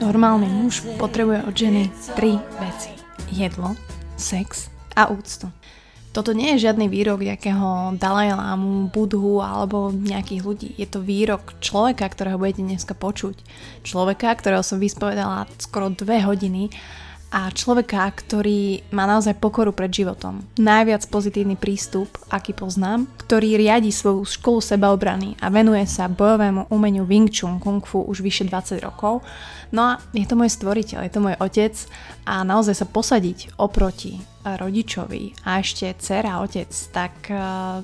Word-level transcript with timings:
Normálny 0.00 0.48
muž 0.48 0.80
potrebuje 0.96 1.44
od 1.44 1.52
ženy 1.52 1.92
tri 2.16 2.40
veci. 2.56 2.96
Jedlo, 3.28 3.76
sex 4.16 4.72
a 4.96 5.12
úctu. 5.12 5.52
Toto 6.16 6.32
nie 6.32 6.56
je 6.56 6.64
žiadny 6.64 6.88
výrok 6.88 7.20
nejakého 7.20 8.00
Dalajlámu, 8.00 8.88
Budhu 8.88 9.44
alebo 9.44 9.92
nejakých 9.92 10.42
ľudí. 10.48 10.68
Je 10.80 10.88
to 10.88 11.04
výrok 11.04 11.60
človeka, 11.60 12.08
ktorého 12.08 12.40
budete 12.40 12.64
dneska 12.64 12.96
počuť. 12.96 13.36
Človeka, 13.84 14.32
ktorého 14.32 14.64
som 14.64 14.80
vyspovedala 14.80 15.44
skoro 15.60 15.92
dve 15.92 16.24
hodiny 16.24 16.72
a 17.32 17.48
človeka, 17.48 18.12
ktorý 18.12 18.84
má 18.92 19.08
naozaj 19.08 19.40
pokoru 19.40 19.72
pred 19.72 19.88
životom. 19.88 20.44
Najviac 20.60 21.08
pozitívny 21.08 21.56
prístup, 21.56 22.12
aký 22.28 22.52
poznám, 22.52 23.08
ktorý 23.24 23.56
riadi 23.56 23.88
svoju 23.88 24.28
školu 24.28 24.60
sebaobrany 24.60 25.40
a 25.40 25.48
venuje 25.48 25.88
sa 25.88 26.12
bojovému 26.12 26.68
umeniu 26.68 27.08
Wing 27.08 27.32
Chun 27.32 27.56
Kung 27.56 27.80
Fu 27.80 28.04
už 28.04 28.20
vyše 28.20 28.44
20 28.44 28.84
rokov. 28.84 29.24
No 29.72 29.96
a 29.96 30.04
je 30.12 30.28
to 30.28 30.36
môj 30.36 30.52
stvoriteľ, 30.52 31.08
je 31.08 31.12
to 31.16 31.24
môj 31.24 31.40
otec 31.40 31.72
a 32.28 32.44
naozaj 32.44 32.76
sa 32.76 32.84
posadiť 32.84 33.56
oproti 33.56 34.20
rodičovi 34.44 35.48
a 35.48 35.64
ešte 35.64 35.96
dcera 35.96 36.44
otec, 36.44 36.68
tak 36.92 37.14
uh, 37.32 37.80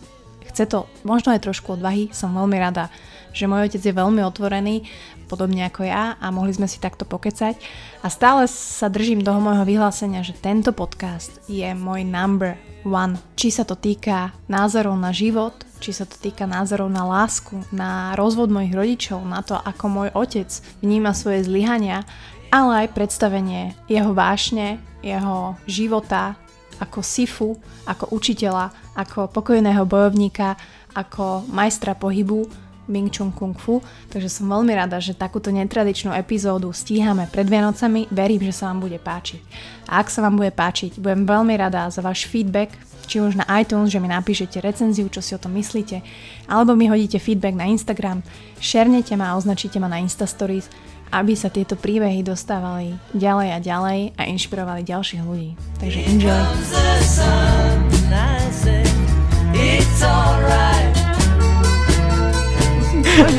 chce 0.50 0.64
to 0.68 0.88
možno 1.04 1.32
aj 1.36 1.44
trošku 1.44 1.76
odvahy, 1.76 2.10
som 2.10 2.34
veľmi 2.34 2.56
rada, 2.56 2.88
že 3.36 3.46
môj 3.46 3.68
otec 3.68 3.82
je 3.84 3.94
veľmi 3.94 4.24
otvorený, 4.24 4.88
podobne 5.28 5.68
ako 5.68 5.84
ja 5.84 6.16
a 6.16 6.26
mohli 6.32 6.56
sme 6.56 6.64
si 6.64 6.80
takto 6.80 7.04
pokecať. 7.04 7.60
A 8.00 8.08
stále 8.08 8.48
sa 8.48 8.88
držím 8.88 9.20
toho 9.20 9.38
môjho 9.38 9.68
vyhlásenia, 9.68 10.24
že 10.24 10.34
tento 10.34 10.72
podcast 10.72 11.30
je 11.46 11.68
môj 11.76 12.02
number 12.08 12.56
one. 12.82 13.20
Či 13.36 13.60
sa 13.60 13.64
to 13.68 13.76
týka 13.76 14.32
názorov 14.48 14.96
na 14.96 15.12
život, 15.12 15.52
či 15.78 15.94
sa 15.94 16.08
to 16.08 16.18
týka 16.18 16.48
názorov 16.48 16.90
na 16.90 17.06
lásku, 17.06 17.62
na 17.70 18.16
rozvod 18.18 18.50
mojich 18.50 18.74
rodičov, 18.74 19.22
na 19.22 19.44
to, 19.44 19.54
ako 19.54 19.84
môj 19.86 20.08
otec 20.16 20.48
vníma 20.82 21.14
svoje 21.14 21.46
zlyhania, 21.46 22.02
ale 22.48 22.88
aj 22.88 22.96
predstavenie 22.96 23.76
jeho 23.86 24.16
vášne, 24.16 24.80
jeho 25.04 25.54
života, 25.68 26.34
ako 26.78 27.00
sifu, 27.02 27.58
ako 27.86 28.14
učiteľa, 28.14 28.94
ako 28.94 29.30
pokojného 29.30 29.84
bojovníka, 29.86 30.54
ako 30.94 31.46
majstra 31.50 31.94
pohybu, 31.94 32.46
Ming 32.88 33.12
Chung 33.12 33.30
Kung 33.30 33.52
Fu, 33.52 33.84
takže 34.08 34.32
som 34.32 34.48
veľmi 34.48 34.72
rada, 34.72 34.96
že 34.96 35.12
takúto 35.12 35.52
netradičnú 35.52 36.10
epizódu 36.16 36.72
stíhame 36.72 37.28
pred 37.28 37.44
Vianocami, 37.44 38.08
verím, 38.08 38.48
že 38.48 38.56
sa 38.56 38.72
vám 38.72 38.88
bude 38.88 38.96
páčiť. 38.96 39.44
A 39.92 40.00
ak 40.00 40.08
sa 40.08 40.24
vám 40.24 40.40
bude 40.40 40.50
páčiť, 40.50 40.96
budem 40.96 41.28
veľmi 41.28 41.54
rada 41.54 41.92
za 41.92 42.00
váš 42.00 42.24
feedback, 42.24 42.72
či 43.08 43.24
už 43.24 43.40
na 43.40 43.48
iTunes, 43.60 43.88
že 43.88 44.00
mi 44.00 44.08
napíšete 44.08 44.60
recenziu, 44.60 45.08
čo 45.08 45.24
si 45.24 45.32
o 45.32 45.40
tom 45.40 45.56
myslíte, 45.56 46.04
alebo 46.48 46.76
mi 46.76 46.88
hodíte 46.88 47.16
feedback 47.16 47.56
na 47.56 47.68
Instagram, 47.68 48.24
šernete 48.60 49.16
ma 49.16 49.32
a 49.32 49.36
označíte 49.36 49.80
ma 49.80 49.88
na 49.88 50.00
Instastories, 50.00 50.68
aby 51.10 51.32
sa 51.32 51.48
tieto 51.48 51.74
príbehy 51.74 52.20
dostávali 52.20 52.94
ďalej 53.10 53.48
a 53.50 53.58
ďalej 53.58 54.00
a 54.14 54.22
inšpirovali 54.26 54.82
ďalších 54.82 55.22
ľudí. 55.22 55.56
Takže 55.78 56.00
enjoy! 56.06 56.28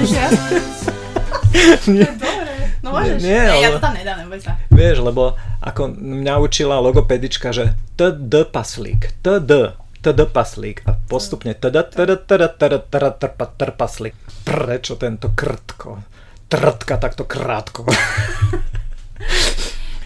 Ja? 0.10 0.28
Nie. 1.88 2.08
No 2.80 2.96
môžeš. 2.96 3.20
Nie, 3.22 3.44
Nie, 3.44 3.60
ja 3.60 3.68
ale- 3.70 3.76
to 3.76 3.82
tam 3.82 3.94
nedám, 3.94 4.18
neboj 4.24 4.40
sa. 4.40 4.56
Vieš, 4.70 4.98
lebo 5.04 5.36
ako 5.60 5.82
mňa 5.94 6.34
učila 6.40 6.80
logopedička, 6.80 7.52
že 7.52 7.76
td 7.94 8.48
paslík, 8.48 9.20
td, 9.20 9.76
td 10.00 10.20
paslík 10.26 10.88
a 10.88 10.96
postupne 10.96 11.52
td, 11.52 11.76
td, 11.86 12.12
td, 12.24 12.44
td, 12.50 12.74
td, 12.82 13.06
trpa, 13.20 13.46
trpaslík. 13.52 14.16
Prečo 14.42 14.96
tento 14.96 15.30
krtko? 15.30 16.00
Trtka 16.50 16.98
takto 16.98 17.24
krátko. 17.24 17.86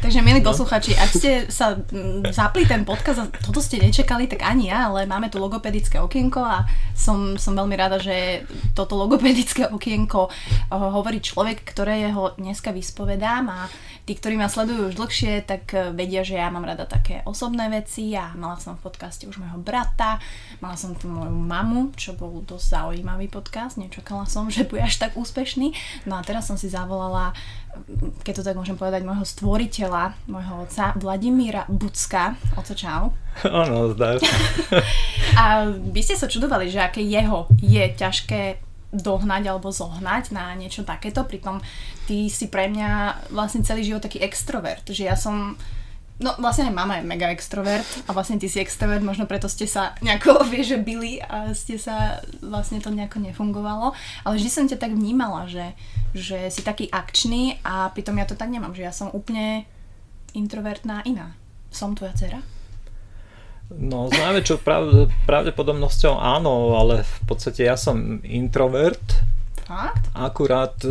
Takže 0.03 0.19
milí 0.19 0.43
posluchači, 0.43 0.99
ak 0.99 1.11
ste 1.15 1.31
sa 1.47 1.79
mm, 1.79 2.35
zapli 2.35 2.67
ten 2.67 2.83
podcast 2.83 3.23
a 3.23 3.31
toto 3.31 3.63
ste 3.63 3.79
nečakali, 3.79 4.27
tak 4.27 4.43
ani 4.43 4.67
ja, 4.67 4.91
ale 4.91 5.07
máme 5.07 5.31
tu 5.31 5.39
logopedické 5.39 5.95
okienko 5.95 6.43
a 6.43 6.67
som, 6.91 7.39
som 7.39 7.55
veľmi 7.55 7.71
rada, 7.79 8.03
že 8.03 8.43
toto 8.75 8.99
logopedické 8.99 9.71
okienko 9.79 10.27
eh, 10.27 10.75
hovorí 10.75 11.23
človek, 11.23 11.63
ktorého 11.63 12.35
dneska 12.35 12.75
vyspovedám 12.75 13.47
a 13.47 13.71
tí, 14.03 14.19
ktorí 14.19 14.35
ma 14.35 14.51
sledujú 14.51 14.91
už 14.91 14.99
dlhšie, 14.99 15.47
tak 15.47 15.71
eh, 15.71 15.95
vedia, 15.95 16.27
že 16.27 16.35
ja 16.35 16.51
mám 16.51 16.67
rada 16.67 16.83
také 16.83 17.23
osobné 17.23 17.71
veci 17.71 18.11
a 18.19 18.35
mala 18.35 18.59
som 18.59 18.75
v 18.75 18.83
podcaste 18.83 19.23
už 19.23 19.39
môjho 19.39 19.63
brata, 19.63 20.19
mala 20.59 20.75
som 20.75 20.99
tu 20.99 21.07
moju 21.07 21.31
mamu, 21.31 21.95
čo 21.95 22.11
bol 22.19 22.43
dosť 22.43 22.75
zaujímavý 22.75 23.31
podcast, 23.31 23.79
nečakala 23.79 24.27
som, 24.27 24.51
že 24.51 24.67
bude 24.67 24.83
až 24.83 24.99
tak 24.99 25.15
úspešný. 25.15 25.71
No 26.11 26.19
a 26.19 26.27
teraz 26.27 26.51
som 26.51 26.59
si 26.59 26.67
zavolala 26.67 27.31
keď 28.23 28.34
to 28.39 28.44
tak 28.45 28.56
môžem 28.57 28.78
povedať, 28.78 29.01
môjho 29.03 29.25
stvoriteľa, 29.25 30.16
môjho 30.29 30.63
otca, 30.63 30.94
Vladimíra 30.97 31.67
Bucka. 31.67 32.38
Oco, 32.56 32.73
čau. 32.73 33.11
Áno, 33.63 33.91
zdá 33.94 34.17
sa. 34.17 34.35
A 35.41 35.44
vy 35.69 36.01
ste 36.06 36.16
sa 36.16 36.29
čudovali, 36.29 36.69
že 36.69 36.79
aké 36.81 37.01
jeho 37.01 37.50
je 37.59 37.83
ťažké 37.94 38.62
dohnať 38.94 39.50
alebo 39.50 39.73
zohnať 39.73 40.29
na 40.29 40.53
niečo 40.53 40.85
takéto, 40.85 41.25
pritom 41.25 41.57
ty 42.06 42.29
si 42.29 42.45
pre 42.45 42.69
mňa 42.69 43.25
vlastne 43.33 43.66
celý 43.66 43.81
život 43.81 44.06
taký 44.06 44.22
extrovert, 44.22 44.85
že 44.85 45.09
ja 45.09 45.17
som 45.17 45.57
No 46.22 46.38
vlastne 46.38 46.69
aj 46.69 46.78
mama 46.78 47.01
je 47.01 47.09
mega 47.09 47.34
extrovert 47.34 47.85
a 48.06 48.13
vlastne 48.13 48.38
ty 48.38 48.46
si 48.46 48.62
extrovert, 48.62 49.01
možno 49.01 49.25
preto 49.25 49.50
ste 49.50 49.66
sa 49.66 49.97
nejako, 50.06 50.44
vieš, 50.53 50.78
že 50.78 50.79
byli 50.79 51.18
a 51.19 51.57
ste 51.57 51.81
sa, 51.81 52.22
vlastne 52.40 52.78
to 52.78 52.94
nejako 52.94 53.18
nefungovalo, 53.18 53.97
ale 54.22 54.34
vždy 54.38 54.50
som 54.50 54.69
ťa 54.69 54.78
tak 54.78 54.94
vnímala, 54.94 55.50
že, 55.50 55.74
že 56.13 56.53
si 56.53 56.62
taký 56.62 56.85
akčný 56.94 57.57
a 57.66 57.90
pritom 57.90 58.13
ja 58.22 58.29
to 58.29 58.38
tak 58.38 58.53
nemám, 58.53 58.78
že 58.78 58.85
ja 58.85 58.94
som 58.94 59.09
úplne 59.09 59.66
introvertná 60.38 61.01
iná. 61.09 61.34
Som 61.74 61.97
tvoja 61.97 62.13
dcera? 62.13 62.40
No 63.74 64.06
s 64.06 64.13
najväčšou 64.13 64.57
prav- 64.62 65.09
pravdepodobnosťou 65.25 66.13
áno, 66.13 66.78
ale 66.78 67.01
v 67.01 67.18
podstate 67.25 67.66
ja 67.66 67.74
som 67.74 68.22
introvert, 68.22 69.01
Fakt? 69.73 70.06
akurát 70.13 70.78
e, 70.79 70.89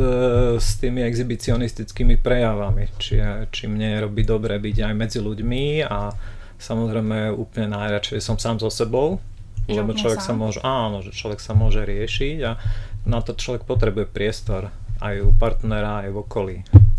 s 0.59 0.76
tými 0.76 1.03
exhibicionistickými 1.03 2.19
prejavami, 2.19 2.91
či, 2.98 3.22
či 3.48 3.65
mne 3.66 4.03
robí 4.03 4.26
dobre 4.26 4.59
byť 4.59 4.76
aj 4.82 4.93
medzi 4.93 5.19
ľuďmi 5.19 5.87
a 5.87 6.10
samozrejme 6.59 7.31
úplne 7.31 7.71
najradšej 7.71 8.19
som 8.19 8.37
sám 8.37 8.59
so 8.59 8.66
sebou, 8.69 9.22
Že 9.66 9.78
lebo 9.78 9.94
človek 9.94 10.19
sa 10.19 10.34
sám? 10.34 10.38
môže, 10.38 10.59
áno, 10.60 10.98
že 11.00 11.10
človek 11.10 11.38
sa 11.38 11.54
môže 11.54 11.82
riešiť 11.82 12.37
a 12.42 12.59
na 13.04 13.19
to 13.19 13.32
človek 13.32 13.62
potrebuje 13.62 14.06
priestor 14.06 14.71
aj 14.98 15.22
u 15.22 15.31
partnera, 15.32 16.03
aj 16.03 16.10
v 16.10 16.19
okolí, 16.19 16.56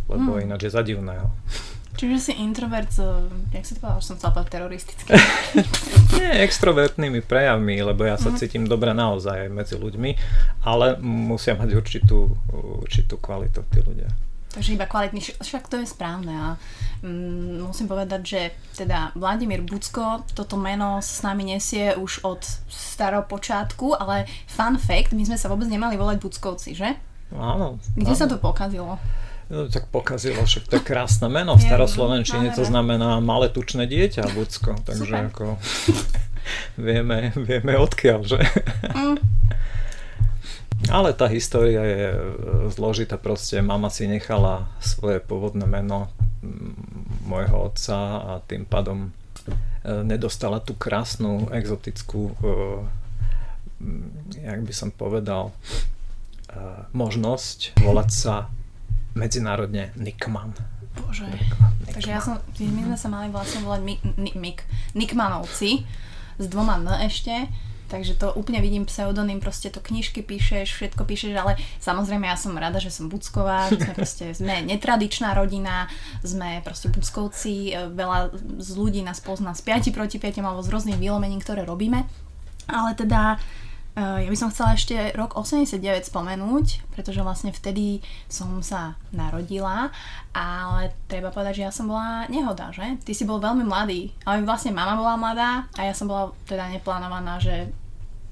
lebo 0.07 0.35
Hmm. 0.35 0.43
ináč 0.43 0.67
je 0.67 0.71
za 0.71 0.81
divného. 0.81 1.31
Čiže 1.93 2.17
si 2.19 2.33
introvert, 2.35 2.89
jak 3.49 3.63
si 3.63 3.73
to 3.73 3.79
povedal, 3.79 3.99
že 3.99 4.07
som 4.07 4.17
chcela 4.17 4.43
teroristický. 4.43 5.13
Nie 6.13 6.41
extrovertnými 6.41 7.21
prejavmi, 7.21 7.77
lebo 7.79 8.03
ja 8.03 8.15
sa 8.15 8.29
Mhm. 8.29 8.37
cítim 8.37 8.63
dobre 8.63 8.91
naozaj 8.91 9.45
aj 9.45 9.49
medzi 9.49 9.75
ľuďmi, 9.75 10.11
ale 10.63 10.97
musia 10.99 11.53
mať 11.53 11.69
určitú, 11.71 12.33
určitú 12.81 13.15
kvalitu 13.15 13.61
tí 13.67 13.79
ľudia. 13.79 14.09
Takže 14.49 14.69
iba 14.71 14.85
kvalitný, 14.85 15.17
vš- 15.17 15.37
však 15.39 15.65
to 15.65 15.81
je 15.81 15.87
správne 15.87 16.29
a 16.29 16.47
mm, 17.01 17.61
musím 17.63 17.87
povedať, 17.87 18.21
že 18.23 18.41
teda 18.75 19.09
Vladimír 19.13 19.61
Bucko 19.61 20.21
toto 20.29 20.55
meno 20.55 21.01
s 21.01 21.21
nami 21.21 21.43
nesie 21.47 21.93
už 21.93 22.21
od 22.21 22.41
staropočiatku, 22.69 23.93
ale 23.93 24.25
fun 24.45 24.77
fact, 24.77 25.11
my 25.11 25.23
sme 25.23 25.35
sa 25.35 25.45
vôbec 25.47 25.65
nemali 25.65 25.93
volať 25.93 26.17
Buckovci, 26.19 26.71
že? 26.71 26.93
Áno. 27.31 27.81
Kde 27.91 28.07
áno. 28.07 28.19
sa 28.19 28.25
to 28.25 28.37
pokazilo? 28.37 29.01
No, 29.51 29.67
tak 29.67 29.91
pokazilo, 29.91 30.43
však 30.43 30.71
to 30.71 30.79
krásne 30.79 31.27
meno. 31.27 31.59
V 31.59 31.65
staroslovenčine 31.67 32.55
to 32.55 32.63
znamená 32.63 33.19
malé 33.19 33.51
tučné 33.51 33.83
dieťa, 33.87 34.31
Bucko. 34.31 34.79
Takže 34.87 35.03
Super. 35.03 35.27
ako 35.27 35.45
vieme, 36.87 37.35
vieme 37.35 37.73
odkiaľ, 37.75 38.19
že? 38.23 38.39
Mm. 38.95 39.19
Ale 40.91 41.15
tá 41.15 41.31
história 41.31 41.79
je 41.79 42.03
e, 42.11 42.19
zložitá, 42.75 43.15
proste 43.15 43.63
mama 43.63 43.87
si 43.87 44.03
nechala 44.03 44.67
svoje 44.83 45.23
pôvodné 45.23 45.63
meno 45.63 46.11
mm, 46.43 47.23
môjho 47.23 47.71
otca 47.71 47.97
a 48.19 48.31
tým 48.43 48.67
pádom 48.67 49.07
e, 49.07 49.09
nedostala 50.03 50.59
tú 50.59 50.75
krásnu, 50.75 51.47
exotickú, 51.55 52.35
e, 52.35 52.47
mm, 53.79 54.43
jak 54.43 54.59
by 54.59 54.73
som 54.75 54.89
povedal, 54.91 55.55
možnosť 56.93 57.81
volať 57.81 58.09
sa 58.13 58.45
medzinárodne 59.13 59.93
Nickman. 59.97 60.53
Bože. 60.93 61.25
Nickman. 61.25 61.73
Takže 61.89 62.09
ja 62.09 62.21
som, 62.21 62.41
my 62.57 62.81
sme 62.93 62.97
sa 62.97 63.09
mali 63.09 63.29
vlastne 63.29 63.61
volať 63.65 63.81
Mik, 63.81 63.99
Nik, 64.17 64.35
Mik, 64.37 64.59
Nikmanovci 64.97 65.85
s 66.37 66.45
dvoma 66.49 66.81
N 66.81 66.89
ešte, 67.05 67.49
takže 67.93 68.17
to 68.17 68.33
úplne 68.33 68.57
vidím 68.57 68.89
pseudonym, 68.89 69.37
proste 69.37 69.69
to 69.69 69.77
knižky 69.77 70.25
píšeš, 70.25 70.73
všetko 70.73 71.05
píšeš, 71.05 71.33
ale 71.37 71.61
samozrejme 71.77 72.25
ja 72.25 72.33
som 72.33 72.57
rada, 72.57 72.81
že 72.81 72.89
som 72.89 73.05
Bucková, 73.05 73.69
že 73.69 73.85
sme 73.85 73.93
proste, 73.93 74.25
sme 74.39 74.65
netradičná 74.65 75.37
rodina, 75.37 75.85
sme 76.25 76.65
proste 76.65 76.89
Buckovci, 76.89 77.69
e, 77.69 77.93
veľa 77.93 78.33
z 78.57 78.69
ľudí 78.73 79.05
nás 79.05 79.21
pozná 79.21 79.53
z 79.53 79.61
5 79.61 79.93
proti 79.93 80.17
5 80.17 80.41
alebo 80.41 80.65
z 80.65 80.73
rôznych 80.73 80.97
výlomenín, 80.97 81.37
ktoré 81.37 81.61
robíme, 81.61 82.09
ale 82.65 82.97
teda 82.97 83.37
ja 83.93 84.25
by 84.25 84.37
som 84.37 84.49
chcela 84.49 84.73
ešte 84.73 85.13
rok 85.13 85.37
89 85.37 85.77
spomenúť, 86.09 86.81
pretože 86.97 87.21
vlastne 87.21 87.53
vtedy 87.53 88.01
som 88.25 88.65
sa 88.65 88.97
narodila, 89.13 89.93
ale 90.33 90.97
treba 91.05 91.29
povedať, 91.29 91.61
že 91.61 91.65
ja 91.69 91.71
som 91.73 91.85
bola 91.85 92.25
nehoda, 92.25 92.73
že? 92.73 92.97
Ty 93.05 93.11
si 93.13 93.21
bol 93.29 93.37
veľmi 93.37 93.61
mladý, 93.61 94.09
ale 94.25 94.41
vlastne 94.41 94.73
mama 94.73 94.97
bola 94.97 95.13
mladá 95.13 95.69
a 95.77 95.85
ja 95.85 95.93
som 95.93 96.09
bola 96.09 96.33
teda 96.49 96.73
neplánovaná, 96.73 97.37
že 97.37 97.69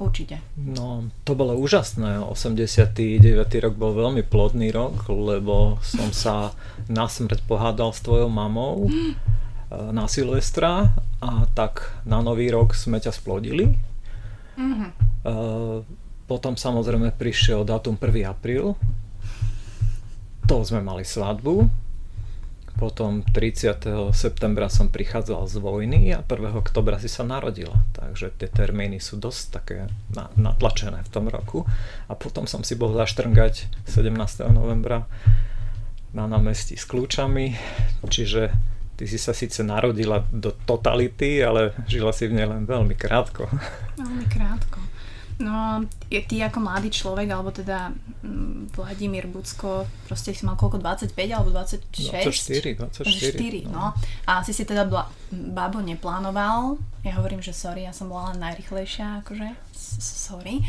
určite. 0.01 0.41
No, 0.57 1.05
to 1.21 1.37
bolo 1.37 1.53
úžasné. 1.53 2.25
89. 2.25 2.97
rok 3.61 3.73
bol 3.77 3.93
veľmi 3.93 4.25
plodný 4.25 4.73
rok, 4.73 5.05
lebo 5.13 5.77
som 5.85 6.09
sa 6.09 6.57
na 6.89 7.05
smrť 7.05 7.45
pohádal 7.45 7.93
s 7.93 8.01
tvojou 8.01 8.33
mamou 8.33 8.89
na 9.69 10.09
Silvestra 10.09 10.89
a 11.21 11.45
tak 11.53 12.01
na 12.01 12.25
nový 12.25 12.49
rok 12.49 12.73
sme 12.73 12.97
ťa 12.97 13.13
splodili 13.13 13.90
Mm-hmm. 14.61 14.89
Potom 16.29 16.53
samozrejme 16.55 17.11
prišiel 17.17 17.65
dátum 17.65 17.97
1. 17.97 18.29
apríl. 18.29 18.77
To 20.45 20.61
sme 20.61 20.85
mali 20.85 21.01
svadbu. 21.01 21.67
Potom 22.79 23.21
30. 23.21 24.09
septembra 24.09 24.65
som 24.71 24.89
prichádzal 24.89 25.45
z 25.45 25.55
vojny 25.61 26.01
a 26.17 26.23
1. 26.25 26.55
oktobra 26.55 26.97
si 26.97 27.11
sa 27.11 27.21
narodila. 27.21 27.77
Takže 27.93 28.33
tie 28.37 28.49
termíny 28.49 28.97
sú 28.97 29.19
dosť 29.21 29.43
také 29.51 29.77
natlačené 30.39 31.03
v 31.03 31.09
tom 31.11 31.27
roku. 31.27 31.67
A 32.09 32.15
potom 32.15 32.47
som 32.49 32.63
si 32.63 32.73
bol 32.79 32.95
zaštrngať 32.95 33.85
17. 33.85 34.15
novembra 34.49 35.05
na 36.15 36.25
námestí 36.25 36.79
s 36.79 36.87
kľúčami. 36.89 37.53
Čiže 38.07 38.70
ty 39.01 39.09
si 39.09 39.17
sa 39.17 39.33
síce 39.33 39.65
narodila 39.65 40.21
do 40.29 40.53
totality, 40.53 41.41
ale 41.41 41.73
žila 41.89 42.13
si 42.13 42.29
v 42.29 42.37
nej 42.37 42.45
len 42.45 42.69
veľmi 42.69 42.93
krátko. 42.93 43.49
Veľmi 43.97 44.29
krátko. 44.29 44.77
No, 45.41 45.81
ty 46.05 46.37
ako 46.37 46.61
mladý 46.61 46.93
človek, 46.93 47.25
alebo 47.33 47.49
teda 47.49 47.89
mm, 48.21 48.77
Vladimír 48.77 49.25
Bucko, 49.25 49.89
proste 50.05 50.37
si 50.37 50.45
mal 50.45 50.53
koľko, 50.53 50.77
25 50.77 51.17
alebo 51.33 51.49
26? 51.49 52.13
24, 52.13 52.77
24. 52.77 53.65
24, 53.65 53.65
no. 53.65 53.73
no. 53.73 53.85
A 54.29 54.45
si 54.45 54.53
si 54.53 54.69
teda 54.69 54.85
bla, 54.85 55.09
babo 55.33 55.81
neplánoval. 55.81 56.77
Ja 57.01 57.17
hovorím, 57.17 57.41
že 57.41 57.57
sorry, 57.57 57.89
ja 57.89 57.93
som 57.97 58.13
bola 58.13 58.37
najrychlejšia, 58.37 59.25
akože, 59.25 59.49
sorry. 59.97 60.61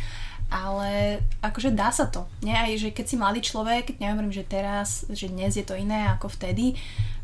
Ale 0.48 1.20
akože 1.44 1.76
dá 1.76 1.92
sa 1.92 2.08
to. 2.08 2.24
Nie 2.40 2.56
aj, 2.56 2.72
že 2.80 2.88
keď 2.96 3.04
si 3.08 3.16
mladý 3.20 3.40
človek, 3.44 4.00
nehovorím, 4.00 4.32
že 4.32 4.48
teraz, 4.48 5.04
že 5.12 5.28
dnes 5.28 5.52
je 5.52 5.64
to 5.68 5.76
iné 5.76 6.08
ako 6.16 6.32
vtedy, 6.32 6.80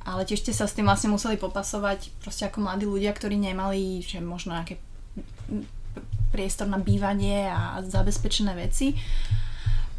ale 0.09 0.25
tiež 0.25 0.41
ste 0.41 0.57
sa 0.57 0.65
s 0.65 0.73
tým 0.73 0.89
vlastne 0.89 1.13
museli 1.13 1.37
popasovať 1.37 2.09
proste 2.25 2.49
ako 2.49 2.65
mladí 2.65 2.89
ľudia, 2.89 3.13
ktorí 3.13 3.37
nemali 3.37 4.01
že 4.01 4.25
možno 4.25 4.57
nejaké 4.57 4.81
priestor 6.33 6.69
na 6.69 6.81
bývanie 6.81 7.49
a 7.49 7.85
zabezpečené 7.85 8.57
veci. 8.57 8.97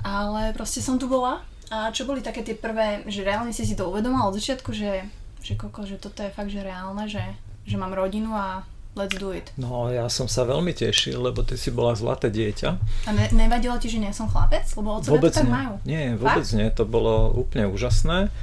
Ale 0.01 0.56
proste 0.56 0.79
som 0.81 0.95
tu 0.97 1.11
bola 1.11 1.44
a 1.69 1.94
čo 1.94 2.09
boli 2.09 2.25
také 2.25 2.41
tie 2.41 2.57
prvé, 2.57 3.06
že 3.06 3.21
reálne 3.21 3.53
si 3.53 3.61
si 3.67 3.77
to 3.77 3.94
uvedomala 3.94 4.33
od 4.33 4.38
začiatku, 4.41 4.73
že, 4.73 5.06
že 5.45 5.53
koko, 5.53 5.85
že 5.85 6.01
toto 6.01 6.25
je 6.25 6.33
fakt, 6.33 6.50
že 6.50 6.65
reálne, 6.65 7.06
že, 7.06 7.21
že 7.69 7.77
mám 7.77 7.94
rodinu 7.94 8.33
a 8.33 8.65
let's 8.97 9.13
do 9.19 9.29
it. 9.29 9.53
No 9.53 9.91
ja 9.94 10.09
som 10.09 10.25
sa 10.25 10.47
veľmi 10.50 10.73
tešil, 10.73 11.19
lebo 11.21 11.45
ty 11.45 11.59
si 11.59 11.69
bola 11.69 11.94
zlaté 11.94 12.33
dieťa. 12.33 12.69
A 13.06 13.09
ne, 13.13 13.25
nevadilo 13.38 13.77
ti, 13.77 13.85
že 13.91 14.01
nie 14.01 14.09
som 14.09 14.25
chlapec? 14.25 14.65
Lebo 14.73 14.97
od 14.97 15.06
vôbec 15.06 15.29
to 15.29 15.45
tak 15.45 15.47
nie. 15.47 15.53
majú. 15.53 15.73
Nie, 15.85 16.03
vôbec 16.17 16.47
fakt? 16.47 16.57
nie, 16.57 16.67
to 16.73 16.83
bolo 16.89 17.29
úplne 17.38 17.69
úžasné 17.69 18.33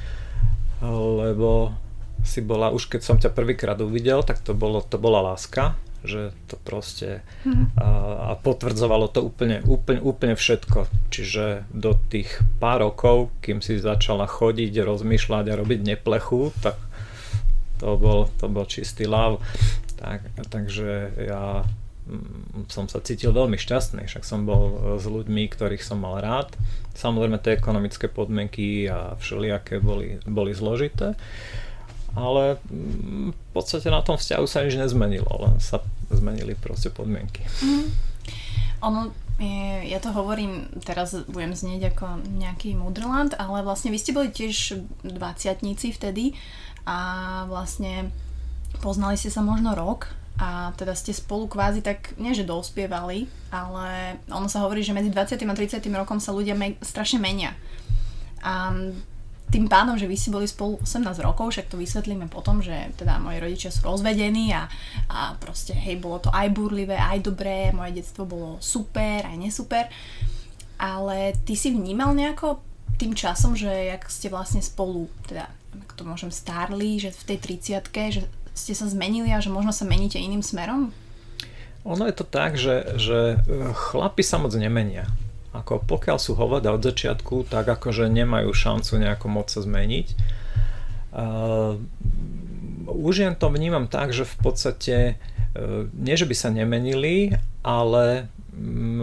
lebo 0.83 1.73
si 2.27 2.43
bola, 2.43 2.75
už 2.75 2.91
keď 2.91 3.01
som 3.03 3.17
ťa 3.17 3.31
prvýkrát 3.31 3.79
uvidel, 3.79 4.27
tak 4.27 4.43
to, 4.43 4.53
bolo, 4.53 4.83
to 4.83 4.99
bola 4.99 5.23
láska, 5.23 5.79
že 6.07 6.35
to 6.47 6.59
proste 6.59 7.23
mm. 7.47 7.79
a, 7.79 7.89
a 8.31 8.39
potvrdzovalo 8.39 9.11
to 9.11 9.23
úplne, 9.23 9.63
úplne, 9.67 10.03
úplne 10.03 10.35
všetko. 10.35 10.87
Čiže 11.11 11.67
do 11.71 11.95
tých 12.11 12.43
pár 12.59 12.83
rokov, 12.83 13.35
kým 13.43 13.63
si 13.63 13.79
začala 13.79 14.27
chodiť, 14.27 14.83
rozmýšľať 14.83 15.45
a 15.51 15.59
robiť 15.59 15.81
neplechu, 15.83 16.55
tak 16.63 16.79
to 17.79 17.95
bol, 17.99 18.31
to 18.41 18.47
bol 18.49 18.65
čistý 18.65 19.05
láv. 19.05 19.43
Tak, 19.97 20.29
takže 20.53 21.15
ja 21.17 21.65
som 22.71 22.87
sa 22.87 23.03
cítil 23.03 23.35
veľmi 23.35 23.59
šťastný, 23.59 24.07
však 24.07 24.23
som 24.23 24.47
bol 24.47 24.63
e, 24.71 24.75
s 24.99 25.07
ľuďmi, 25.07 25.51
ktorých 25.51 25.83
som 25.83 26.03
mal 26.03 26.23
rád. 26.23 26.55
Samozrejme 26.95 27.43
tie 27.43 27.59
ekonomické 27.59 28.07
podmienky 28.07 28.87
a 28.87 29.19
všelijaké 29.19 29.83
boli, 29.83 30.23
boli 30.25 30.55
zložité, 30.55 31.19
ale 32.15 32.63
mm, 32.71 33.35
v 33.35 33.43
podstate 33.53 33.91
na 33.91 34.01
tom 34.01 34.17
vzťahu 34.17 34.47
sa 34.47 34.63
nič 34.63 34.79
nezmenilo, 34.79 35.29
len 35.43 35.59
sa 35.59 35.83
zmenili 36.09 36.55
proste 36.55 36.89
podmienky. 36.95 37.43
Mm. 37.61 37.91
Ono, 38.87 39.11
ja 39.83 39.99
to 39.99 40.15
hovorím, 40.15 40.71
teraz 40.85 41.17
budem 41.27 41.53
znieť 41.57 41.97
ako 41.97 42.23
nejaký 42.39 42.77
mudrland, 42.79 43.35
ale 43.35 43.67
vlastne 43.67 43.91
vy 43.91 43.99
ste 43.99 44.15
boli 44.15 44.31
tiež 44.31 44.79
dvaciatníci 45.03 45.97
vtedy 45.97 46.37
a 46.87 46.99
vlastne 47.51 48.15
poznali 48.79 49.19
ste 49.19 49.33
sa 49.33 49.43
možno 49.43 49.75
rok 49.75 50.13
a 50.37 50.73
teda 50.77 50.93
ste 50.93 51.17
spolu 51.17 51.49
kvázi 51.49 51.81
tak, 51.81 52.13
nie 52.21 52.37
že 52.37 52.45
dospievali, 52.45 53.25
ale 53.49 54.21
ono 54.29 54.53
sa 54.53 54.61
hovorí, 54.61 54.85
že 54.85 54.93
medzi 54.93 55.09
20. 55.09 55.41
a 55.41 55.55
30. 55.57 55.81
rokom 55.97 56.21
sa 56.21 56.37
ľudia 56.37 56.53
me- 56.53 56.77
strašne 56.85 57.17
menia. 57.17 57.57
A 58.45 58.69
tým 59.47 59.71
pádom, 59.71 59.95
že 59.95 60.11
vy 60.11 60.17
si 60.19 60.29
boli 60.29 60.45
spolu 60.45 60.77
18 60.83 61.23
rokov, 61.23 61.55
však 61.55 61.71
to 61.71 61.81
vysvetlíme 61.81 62.27
potom, 62.27 62.61
že 62.61 62.93
teda 62.99 63.17
moji 63.23 63.39
rodičia 63.39 63.71
sú 63.71 63.87
rozvedení 63.87 64.51
a, 64.53 64.67
a 65.09 65.39
proste 65.39 65.73
hej, 65.73 66.03
bolo 66.03 66.19
to 66.19 66.31
aj 66.35 66.51
burlivé, 66.51 66.99
aj 66.99 67.25
dobré, 67.25 67.71
moje 67.71 67.97
detstvo 67.97 68.27
bolo 68.27 68.59
super, 68.59 69.23
aj 69.25 69.37
nesuper. 69.39 69.87
Ale 70.77 71.33
ty 71.47 71.57
si 71.57 71.73
vnímal 71.73 72.13
nejako 72.13 72.61
tým 73.01 73.17
časom, 73.17 73.57
že 73.57 73.71
jak 73.71 74.05
ste 74.13 74.29
vlastne 74.29 74.61
spolu, 74.61 75.09
teda 75.25 75.49
ak 75.77 75.91
to 75.95 76.03
môžem 76.03 76.33
stárli, 76.33 76.99
že 76.99 77.13
v 77.13 77.37
tej 77.37 77.39
30 77.81 77.87
že 78.13 78.23
ste 78.57 78.73
sa 78.73 78.89
zmenili 78.89 79.29
a 79.31 79.45
že 79.45 79.53
možno 79.53 79.71
sa 79.71 79.85
meníte 79.85 80.17
iným 80.17 80.41
smerom? 80.41 80.89
Ono 81.87 82.03
je 82.09 82.17
to 82.17 82.25
tak, 82.27 82.59
že, 82.59 82.99
že 82.99 83.39
e, 83.39 83.47
chlapi 83.71 84.27
sa 84.27 84.43
moc 84.43 84.51
nemenia. 84.57 85.07
Ako 85.55 85.79
pokiaľ 85.87 86.19
sú 86.19 86.35
hovada 86.35 86.75
od 86.75 86.83
začiatku, 86.83 87.47
tak 87.47 87.69
akože 87.69 88.09
nemajú 88.11 88.51
šancu 88.51 88.99
nejako 88.99 89.29
moc 89.31 89.47
sa 89.49 89.63
zmeniť. 89.65 90.09
Uh, 91.17 91.81
už 92.93 93.25
jen 93.25 93.33
to 93.41 93.49
vnímam 93.49 93.89
tak, 93.89 94.13
že 94.13 94.29
v 94.29 94.37
podstate 94.37 95.17
uh, 95.17 95.89
nie, 95.97 96.13
že 96.13 96.29
by 96.29 96.37
sa 96.37 96.53
nemenili, 96.53 97.33
ale 97.65 98.29
um, 98.53 99.01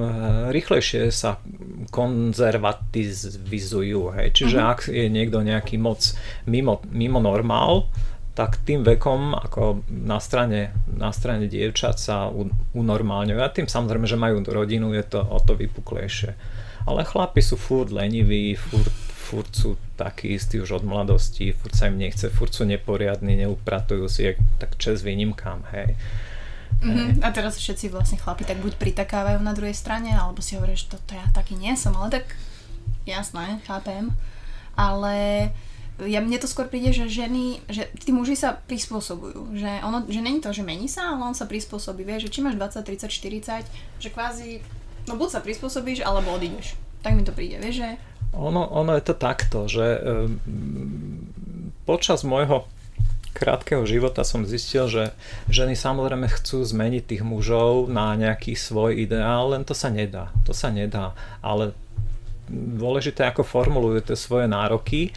rýchlejšie 0.54 1.10
sa 1.10 1.42
konzervativizujú. 1.90 4.14
Hej. 4.14 4.38
Čiže 4.38 4.62
uh-huh. 4.62 4.78
ak 4.78 4.94
je 4.94 5.10
niekto 5.10 5.42
nejaký 5.42 5.82
moc 5.82 6.06
mimo, 6.46 6.86
mimo 6.94 7.18
normál, 7.18 7.90
tak 8.34 8.66
tým 8.66 8.82
vekom 8.82 9.38
ako 9.38 9.86
na 9.90 10.18
strane, 10.18 10.74
na 10.90 11.14
strane 11.14 11.46
dievčat 11.46 12.02
sa 12.02 12.34
unormálňujú. 12.74 13.38
A 13.38 13.54
tým 13.54 13.70
samozrejme, 13.70 14.10
že 14.10 14.18
majú 14.18 14.42
rodinu, 14.42 14.90
je 14.98 15.06
to 15.06 15.22
o 15.22 15.38
to 15.38 15.54
vypuklejšie. 15.54 16.34
Ale 16.90 17.06
chlapi 17.06 17.46
sú 17.46 17.56
furt 17.56 17.94
leniví, 17.94 18.58
furt, 18.58 18.90
furt 19.14 19.54
sú 19.54 19.78
takí 19.96 20.34
istí 20.34 20.58
už 20.58 20.82
od 20.82 20.84
mladosti, 20.84 21.54
furt 21.54 21.78
sa 21.78 21.94
im 21.94 22.02
nechce, 22.02 22.34
furt 22.34 22.52
sú 22.52 22.66
neporiadni, 22.66 23.38
neupratujú 23.46 24.10
si, 24.10 24.34
tak 24.58 24.82
čes 24.82 25.06
výnimkám, 25.06 25.70
hej. 25.70 25.94
Mm-hmm. 26.84 27.24
A 27.24 27.32
teraz 27.32 27.56
všetci 27.56 27.94
vlastne 27.94 28.20
chlapi 28.20 28.44
tak 28.44 28.60
buď 28.60 28.76
pritakávajú 28.76 29.40
na 29.40 29.56
druhej 29.56 29.78
strane, 29.78 30.12
alebo 30.12 30.44
si 30.44 30.58
hovoria, 30.58 30.76
že 30.76 30.92
toto 30.92 31.16
ja 31.16 31.24
taký 31.32 31.56
nie 31.56 31.78
som, 31.80 31.96
ale 31.96 32.20
tak 32.20 32.36
jasné, 33.08 33.64
chápem. 33.64 34.12
Ale 34.74 35.54
ja, 36.02 36.26
mne 36.26 36.42
to 36.42 36.50
skôr 36.50 36.66
príde, 36.66 36.90
že 36.90 37.06
ženy, 37.06 37.62
že 37.70 37.86
tí 38.02 38.10
muži 38.10 38.34
sa 38.34 38.58
prispôsobujú. 38.66 39.54
Že, 39.54 39.86
ono, 39.86 40.02
že 40.10 40.26
není 40.26 40.42
to, 40.42 40.50
že 40.50 40.66
mení 40.66 40.90
sa, 40.90 41.14
ale 41.14 41.22
on 41.22 41.38
sa 41.38 41.46
prispôsobí. 41.46 42.02
Vieš, 42.02 42.30
že 42.30 42.34
či 42.34 42.40
máš 42.42 42.58
20, 42.58 42.82
30, 42.82 43.14
40, 43.14 44.02
že 44.02 44.10
kvázi, 44.10 44.66
no 45.06 45.14
buď 45.14 45.30
sa 45.38 45.40
prispôsobíš, 45.46 46.02
alebo 46.02 46.34
odídeš. 46.34 46.74
Tak 47.06 47.14
mi 47.14 47.22
to 47.22 47.30
príde, 47.30 47.62
vieš, 47.62 47.86
že... 47.86 47.90
Ono, 48.34 48.66
ono 48.74 48.98
je 48.98 49.04
to 49.06 49.14
takto, 49.14 49.70
že 49.70 50.02
um, 50.02 50.42
počas 51.86 52.26
môjho 52.26 52.66
krátkeho 53.38 53.86
života 53.86 54.26
som 54.26 54.46
zistil, 54.46 54.90
že 54.90 55.14
ženy 55.50 55.78
samozrejme 55.78 56.26
chcú 56.30 56.66
zmeniť 56.66 57.04
tých 57.06 57.24
mužov 57.26 57.90
na 57.90 58.18
nejaký 58.18 58.58
svoj 58.58 58.98
ideál, 58.98 59.54
len 59.54 59.62
to 59.62 59.78
sa 59.78 59.94
nedá. 59.94 60.34
To 60.50 60.54
sa 60.54 60.74
nedá. 60.74 61.14
Ale 61.46 61.78
dôležité, 62.50 63.26
ako 63.26 63.46
formulujú 63.46 64.14
tie 64.14 64.18
svoje 64.18 64.46
nároky 64.46 65.14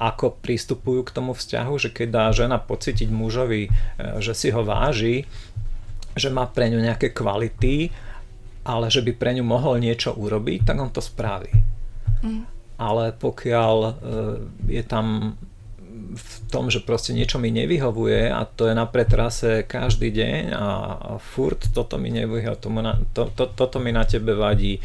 ako 0.00 0.40
pristupujú 0.40 1.04
k 1.04 1.12
tomu 1.12 1.36
vzťahu, 1.36 1.74
že 1.76 1.92
keď 1.92 2.08
dá 2.08 2.24
žena 2.32 2.56
pocítiť 2.56 3.12
mužovi, 3.12 3.68
e, 3.68 3.70
že 4.24 4.32
si 4.32 4.48
ho 4.48 4.64
váži, 4.64 5.28
že 6.16 6.32
má 6.32 6.48
pre 6.48 6.72
ňu 6.72 6.80
nejaké 6.80 7.12
kvality, 7.12 7.92
ale 8.64 8.88
že 8.88 9.04
by 9.04 9.12
pre 9.12 9.36
ňu 9.36 9.44
mohol 9.44 9.76
niečo 9.76 10.16
urobiť, 10.16 10.64
tak 10.64 10.80
on 10.80 10.88
to 10.88 11.04
spraví. 11.04 11.52
Mm. 12.24 12.48
Ale 12.80 13.12
pokiaľ 13.12 13.76
e, 13.84 13.92
je 14.80 14.82
tam 14.88 15.36
v 16.10 16.34
tom, 16.50 16.66
že 16.68 16.82
proste 16.82 17.14
niečo 17.14 17.38
mi 17.38 17.54
nevyhovuje 17.54 18.30
a 18.30 18.42
to 18.42 18.66
je 18.66 18.74
na 18.74 18.84
pretrase 18.84 19.62
každý 19.62 20.10
deň 20.10 20.42
a, 20.50 20.66
a 20.98 21.10
furt 21.22 21.70
toto 21.70 21.96
mi 22.02 22.10
nevyhovuje, 22.10 22.58
to, 22.58 22.68
to, 23.14 23.22
to, 23.30 23.44
toto 23.54 23.78
mi 23.78 23.94
na 23.94 24.02
tebe 24.02 24.34
vadí, 24.34 24.78
e, 24.78 24.82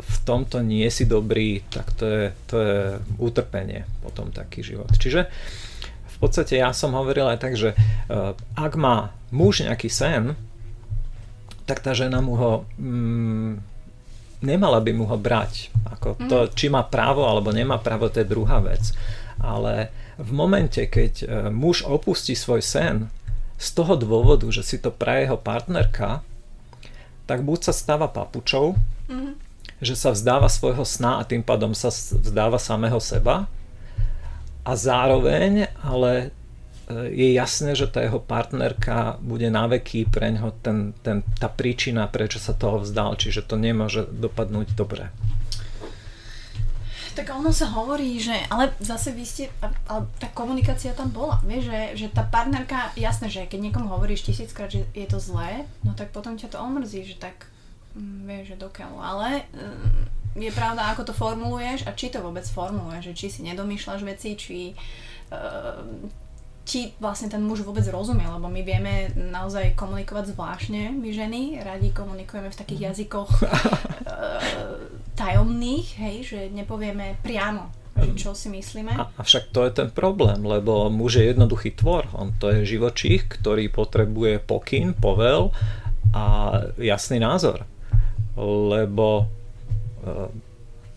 v 0.00 0.16
tomto 0.24 0.64
nie 0.64 0.88
si 0.88 1.04
dobrý, 1.04 1.60
tak 1.68 1.92
to 1.92 2.04
je, 2.08 2.24
to 2.48 2.56
je 2.56 2.78
utrpenie 3.20 3.84
potom 4.00 4.32
taký 4.32 4.64
život. 4.64 4.88
Čiže 4.96 5.28
v 6.06 6.16
podstate 6.16 6.56
ja 6.56 6.72
som 6.72 6.96
hovoril 6.96 7.28
aj 7.28 7.38
tak, 7.38 7.54
že 7.60 7.76
e, 7.76 7.76
ak 8.56 8.72
má 8.80 9.12
muž 9.28 9.68
nejaký 9.68 9.92
sen, 9.92 10.32
tak 11.68 11.84
tá 11.84 11.92
žena 11.92 12.24
mu 12.24 12.38
ho 12.38 12.52
mm, 12.80 13.76
nemala 14.40 14.80
by 14.80 14.92
mu 14.92 15.04
ho 15.04 15.16
brať. 15.16 15.68
Ako 15.96 16.16
to, 16.28 16.38
mhm. 16.46 16.50
či 16.56 16.66
má 16.68 16.84
právo 16.84 17.24
alebo 17.24 17.52
nemá 17.52 17.76
právo, 17.82 18.08
to 18.08 18.20
je 18.20 18.28
druhá 18.28 18.62
vec. 18.62 18.94
Ale 19.40 19.92
v 20.16 20.30
momente, 20.32 20.80
keď 20.88 21.12
e, 21.22 21.26
muž 21.52 21.84
opustí 21.84 22.32
svoj 22.32 22.64
sen 22.64 23.12
z 23.60 23.68
toho 23.76 23.96
dôvodu, 23.96 24.48
že 24.48 24.64
si 24.64 24.76
to 24.80 24.88
praje 24.88 25.28
jeho 25.28 25.36
partnerka, 25.36 26.24
tak 27.28 27.44
buď 27.44 27.68
sa 27.68 27.72
stáva 27.76 28.08
papučou, 28.08 28.76
mm-hmm. 29.08 29.34
že 29.84 29.94
sa 29.98 30.12
vzdáva 30.16 30.48
svojho 30.48 30.84
sna 30.88 31.20
a 31.20 31.26
tým 31.28 31.44
pádom 31.44 31.76
sa 31.76 31.92
vzdáva 31.92 32.56
samého 32.56 33.00
seba 33.02 33.50
a 34.64 34.72
zároveň 34.72 35.68
ale 35.84 36.12
e, 36.22 36.28
je 37.12 37.28
jasné, 37.36 37.76
že 37.76 37.84
tá 37.84 38.00
jeho 38.00 38.18
partnerka 38.18 39.20
bude 39.20 39.52
na 39.52 39.68
veky 39.68 40.08
pre 40.08 40.32
ňo 40.32 40.56
ten, 40.64 40.96
ten, 41.04 41.20
tá 41.36 41.52
príčina, 41.52 42.08
prečo 42.08 42.40
sa 42.40 42.56
toho 42.56 42.80
vzdal, 42.80 43.20
čiže 43.20 43.44
to 43.44 43.60
nemôže 43.60 44.08
dopadnúť 44.08 44.72
dobre. 44.72 45.12
Tak 47.16 47.32
ono 47.32 47.48
sa 47.48 47.72
hovorí, 47.72 48.20
že, 48.20 48.36
ale 48.52 48.76
zase 48.76 49.08
vy 49.16 49.24
ste, 49.24 49.48
ale 49.88 50.04
tá 50.20 50.28
komunikácia 50.36 50.92
tam 50.92 51.08
bola, 51.08 51.40
vieš, 51.48 51.72
že, 51.72 51.80
že 52.04 52.06
tá 52.12 52.20
partnerka, 52.28 52.92
jasné, 52.92 53.32
že 53.32 53.48
keď 53.48 53.72
niekomu 53.72 53.88
hovoríš 53.88 54.28
tisíckrát, 54.28 54.68
že 54.68 54.84
je 54.92 55.06
to 55.08 55.16
zlé, 55.16 55.64
no 55.80 55.96
tak 55.96 56.12
potom 56.12 56.36
ťa 56.36 56.52
to 56.52 56.60
omrzí, 56.60 57.08
že 57.08 57.16
tak, 57.16 57.48
mm, 57.96 58.28
vieš, 58.28 58.44
že 58.52 58.56
dokiaľ, 58.60 58.92
ale 59.00 59.48
mm, 59.56 60.44
je 60.44 60.52
pravda, 60.52 60.92
ako 60.92 61.08
to 61.08 61.14
formuluješ 61.16 61.88
a 61.88 61.96
či 61.96 62.12
to 62.12 62.20
vôbec 62.20 62.44
formuluješ, 62.44 63.08
že 63.08 63.16
či 63.16 63.26
si 63.32 63.40
nedomýšľaš 63.48 64.00
veci, 64.04 64.36
či 64.36 64.58
uh, 65.32 65.80
či 66.66 66.90
vlastne 66.98 67.30
ten 67.30 67.38
muž 67.46 67.62
vôbec 67.62 67.86
rozumie, 67.86 68.26
lebo 68.26 68.50
my 68.50 68.60
vieme 68.66 69.14
naozaj 69.14 69.78
komunikovať 69.78 70.34
zvláštne, 70.34 70.90
my 70.98 71.08
ženy, 71.14 71.62
radi 71.62 71.94
komunikujeme 71.94 72.50
v 72.50 72.58
takých 72.58 72.80
mhm. 72.82 72.86
jazykoch 72.90 73.30
e, 73.38 73.46
tajomných, 75.14 75.86
hej, 76.02 76.16
že 76.26 76.40
nepovieme 76.50 77.22
priamo, 77.22 77.70
že 77.94 78.18
čo 78.18 78.34
si 78.34 78.50
myslíme. 78.50 78.98
A, 78.98 79.06
avšak 79.14 79.54
to 79.54 79.62
je 79.62 79.78
ten 79.78 79.94
problém, 79.94 80.42
lebo 80.42 80.90
muž 80.90 81.22
je 81.22 81.30
jednoduchý 81.30 81.78
tvor, 81.78 82.10
on 82.18 82.34
to 82.34 82.50
je 82.50 82.76
živočích, 82.76 83.30
ktorý 83.30 83.70
potrebuje 83.70 84.42
pokyn, 84.42 84.98
povel 84.98 85.54
a 86.10 86.50
jasný 86.82 87.22
názor, 87.22 87.62
lebo 88.42 89.30
e, 90.02 90.44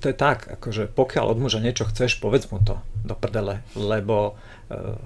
to 0.02 0.06
je 0.10 0.16
tak, 0.16 0.48
akože 0.48 0.90
pokiaľ 0.98 1.36
od 1.36 1.40
muža 1.46 1.62
niečo 1.62 1.86
chceš, 1.86 2.18
povedz 2.18 2.50
mu 2.50 2.58
to 2.64 2.80
do 3.04 3.14
prdele, 3.14 3.62
lebo 3.78 4.40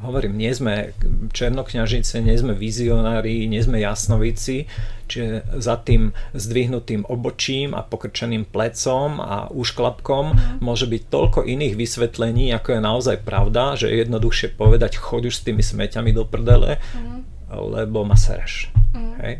hovorím, 0.04 0.36
nie 0.36 0.52
sme 0.52 0.92
černokňažice, 1.32 2.20
nie 2.20 2.36
sme 2.36 2.52
vizionári, 2.52 3.48
nie 3.48 3.64
sme 3.64 3.80
jasnovici, 3.80 4.68
čiže 5.08 5.48
za 5.56 5.80
tým 5.80 6.12
zdvihnutým 6.36 7.08
obočím 7.08 7.72
a 7.72 7.80
pokrčeným 7.80 8.44
plecom 8.44 9.24
a 9.24 9.48
úšklapkom 9.48 10.26
mm. 10.36 10.60
môže 10.60 10.84
byť 10.84 11.02
toľko 11.08 11.48
iných 11.48 11.80
vysvetlení, 11.80 12.52
ako 12.52 12.76
je 12.76 12.82
naozaj 12.84 13.18
pravda, 13.24 13.80
že 13.80 13.88
je 13.88 14.04
jednoduchšie 14.04 14.52
povedať 14.60 15.00
choď 15.00 15.32
už 15.32 15.36
s 15.40 15.46
tými 15.48 15.64
smeťami 15.64 16.12
do 16.12 16.28
prdele, 16.28 16.84
mm. 16.84 17.24
lebo 17.56 18.04
ma 18.04 18.20
sereš. 18.20 18.68
Mm. 18.92 19.16
Hej? 19.24 19.34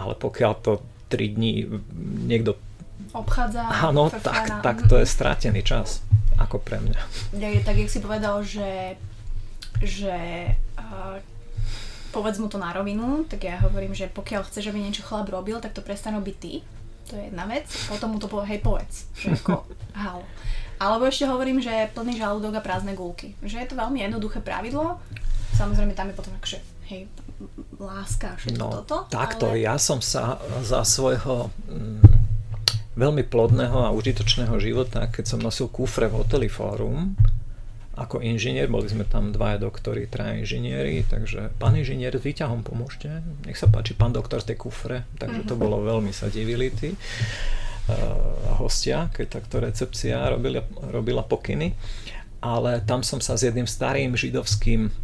Ale 0.00 0.12
pokiaľ 0.16 0.52
to 0.64 0.80
3 1.12 1.36
dní 1.36 1.68
niekto 2.24 2.56
obchádza. 3.14 3.62
Áno, 3.62 4.10
tak, 4.10 4.60
tak 4.60 4.76
to 4.90 4.98
je 4.98 5.06
stratený 5.06 5.62
čas 5.62 6.02
ako 6.34 6.58
pre 6.58 6.82
mňa. 6.82 7.00
Ja, 7.38 7.48
tak, 7.62 7.78
jak 7.78 7.90
si 7.90 8.02
povedal, 8.02 8.42
že, 8.42 8.98
že 9.78 10.50
uh, 10.74 11.22
povedz 12.10 12.42
mu 12.42 12.50
to 12.50 12.58
na 12.58 12.74
rovinu, 12.74 13.22
tak 13.30 13.46
ja 13.46 13.62
hovorím, 13.62 13.94
že 13.94 14.10
pokiaľ 14.10 14.46
chceš, 14.46 14.70
aby 14.70 14.82
niečo 14.82 15.06
chlap 15.06 15.30
robil, 15.30 15.62
tak 15.62 15.74
to 15.74 15.82
prestanú 15.82 16.18
byť 16.18 16.36
ty. 16.42 16.62
To 17.10 17.20
je 17.20 17.30
jedna 17.30 17.44
vec. 17.46 17.66
Potom 17.86 18.16
mu 18.16 18.18
to 18.18 18.26
povie, 18.26 18.56
hej, 18.56 18.60
povedz. 18.64 19.06
Že 19.14 19.38
ako, 19.38 19.54
halo. 20.02 20.26
Alebo 20.82 21.06
ešte 21.06 21.30
hovorím, 21.30 21.62
že 21.62 21.90
plný 21.94 22.18
žalúdok 22.18 22.58
a 22.58 22.64
prázdne 22.64 22.98
gulky. 22.98 23.38
Že 23.42 23.62
je 23.62 23.68
to 23.70 23.78
veľmi 23.78 24.02
jednoduché 24.02 24.42
pravidlo. 24.42 24.98
Samozrejme 25.54 25.94
tam 25.94 26.10
je 26.10 26.18
potom 26.18 26.34
akože, 26.34 26.58
hej, 26.90 27.06
láska 27.78 28.34
a 28.34 28.36
všetko 28.38 28.58
no, 28.58 28.82
toto. 28.82 28.96
Takto, 29.06 29.54
ale... 29.54 29.62
ja 29.62 29.78
som 29.78 30.02
sa 30.02 30.42
za 30.66 30.82
svojho 30.82 31.50
mm, 31.70 32.23
veľmi 32.94 33.26
plodného 33.26 33.90
a 33.90 33.94
užitočného 33.94 34.54
života, 34.62 35.10
keď 35.10 35.24
som 35.34 35.40
nosil 35.42 35.66
kufre 35.66 36.06
v 36.06 36.22
hoteli 36.22 36.46
Forum. 36.46 37.18
Ako 37.94 38.18
inžinier, 38.18 38.66
boli 38.66 38.90
sme 38.90 39.06
tam 39.06 39.30
dvaja 39.30 39.62
doktori, 39.62 40.10
traja 40.10 40.34
inžinieri, 40.42 41.06
takže 41.06 41.54
pán 41.62 41.78
inžinier 41.78 42.10
s 42.10 42.26
výťahom 42.26 42.66
pomôžte, 42.66 43.22
nech 43.46 43.54
sa 43.54 43.70
páči, 43.70 43.94
pán 43.94 44.10
doktor 44.10 44.42
z 44.42 44.54
tej 44.54 44.58
kufre, 44.66 45.06
takže 45.14 45.46
to 45.46 45.54
mhm. 45.54 45.60
bolo 45.62 45.76
veľmi 45.86 46.10
sa 46.10 46.26
divili 46.26 46.74
tí 46.74 46.90
uh, 46.90 46.98
hostia, 48.58 49.10
keď 49.14 49.26
takto 49.38 49.62
recepcia 49.62 50.26
robila, 50.26 50.66
robila 50.90 51.22
pokyny, 51.22 51.70
ale 52.42 52.82
tam 52.82 53.06
som 53.06 53.22
sa 53.22 53.38
s 53.38 53.46
jedným 53.46 53.70
starým 53.70 54.18
židovským 54.18 54.90
uh, 54.90 54.94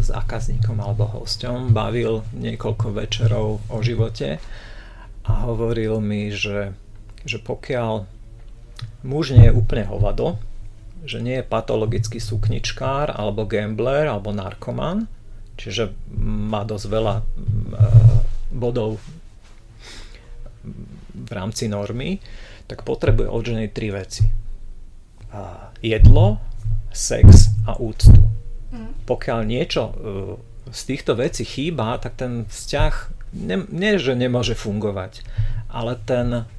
zákazníkom 0.00 0.80
alebo 0.80 1.04
hosťom 1.04 1.76
bavil 1.76 2.24
niekoľko 2.32 2.96
večerov 2.96 3.60
o 3.68 3.78
živote 3.84 4.40
a 5.28 5.32
hovoril 5.44 6.00
mi, 6.00 6.32
že 6.32 6.72
že 7.24 7.38
pokiaľ 7.40 8.06
muž 9.04 9.36
nie 9.36 9.48
je 9.48 9.56
úplne 9.56 9.84
hovado, 9.88 10.40
že 11.04 11.20
nie 11.20 11.40
je 11.40 11.48
patologický 11.48 12.20
sukničkár 12.20 13.12
alebo 13.16 13.48
gambler 13.48 14.08
alebo 14.08 14.36
narkoman, 14.36 15.08
čiže 15.56 15.92
má 16.20 16.64
dosť 16.64 16.86
veľa 16.88 17.14
e, 17.16 17.24
bodov 18.52 19.00
v 21.16 21.30
rámci 21.32 21.68
normy, 21.72 22.20
tak 22.68 22.84
potrebuje 22.84 23.28
od 23.28 23.42
ženy 23.42 23.66
tri 23.72 23.90
veci. 23.90 24.24
Jedlo, 25.80 26.42
sex 26.90 27.54
a 27.64 27.78
úctu. 27.78 28.18
Mm. 28.70 28.92
Pokiaľ 29.06 29.40
niečo 29.46 29.82
e, 29.90 29.92
z 30.74 30.80
týchto 30.90 31.14
vecí 31.14 31.46
chýba, 31.46 31.98
tak 32.02 32.18
ten 32.18 32.46
vzťah 32.46 32.94
ne, 33.34 33.56
nie, 33.70 33.94
že 33.98 34.18
nemôže 34.18 34.58
fungovať, 34.58 35.22
ale 35.70 35.98
ten, 36.02 36.50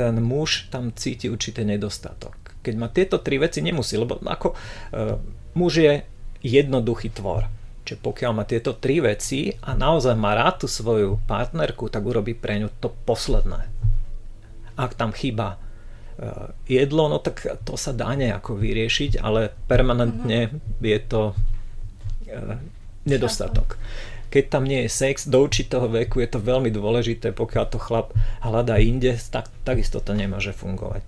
ten 0.00 0.16
muž 0.24 0.72
tam 0.72 0.88
cíti 0.96 1.28
určitý 1.28 1.68
nedostatok. 1.68 2.56
Keď 2.64 2.74
má 2.80 2.88
tieto 2.88 3.20
tri 3.20 3.36
veci, 3.36 3.60
nemusí, 3.60 4.00
lebo 4.00 4.16
ako 4.16 4.48
e, 4.52 4.56
muž 5.52 5.72
je 5.84 5.94
jednoduchý 6.40 7.12
tvor. 7.12 7.52
Čiže 7.84 8.00
pokiaľ 8.00 8.32
má 8.32 8.44
tieto 8.48 8.72
tri 8.72 9.04
veci 9.04 9.52
a 9.60 9.76
naozaj 9.76 10.16
má 10.16 10.32
rád 10.32 10.64
tú 10.64 10.66
svoju 10.72 11.20
partnerku, 11.28 11.92
tak 11.92 12.00
urobí 12.00 12.32
pre 12.32 12.64
ňu 12.64 12.72
to 12.80 12.88
posledné. 13.04 13.68
Ak 14.80 14.96
tam 14.96 15.12
chýba 15.12 15.60
e, 16.16 16.48
jedlo, 16.64 17.12
no 17.12 17.20
tak 17.20 17.44
to 17.68 17.76
sa 17.76 17.92
dá 17.92 18.16
nejako 18.16 18.56
vyriešiť, 18.56 19.20
ale 19.20 19.52
permanentne 19.68 20.48
mm-hmm. 20.48 20.80
je 20.80 20.98
to 21.04 21.22
e, 22.24 22.56
nedostatok 23.04 23.76
keď 24.30 24.44
tam 24.46 24.64
nie 24.64 24.86
je 24.86 24.90
sex, 24.94 25.26
do 25.26 25.42
určitého 25.42 25.90
veku 25.90 26.22
je 26.22 26.30
to 26.30 26.38
veľmi 26.38 26.70
dôležité, 26.70 27.34
pokiaľ 27.34 27.64
to 27.66 27.82
chlap 27.82 28.14
hľadá 28.40 28.78
inde, 28.78 29.18
tak, 29.28 29.50
takisto 29.66 29.98
to 29.98 30.14
nemôže 30.14 30.54
fungovať. 30.54 31.02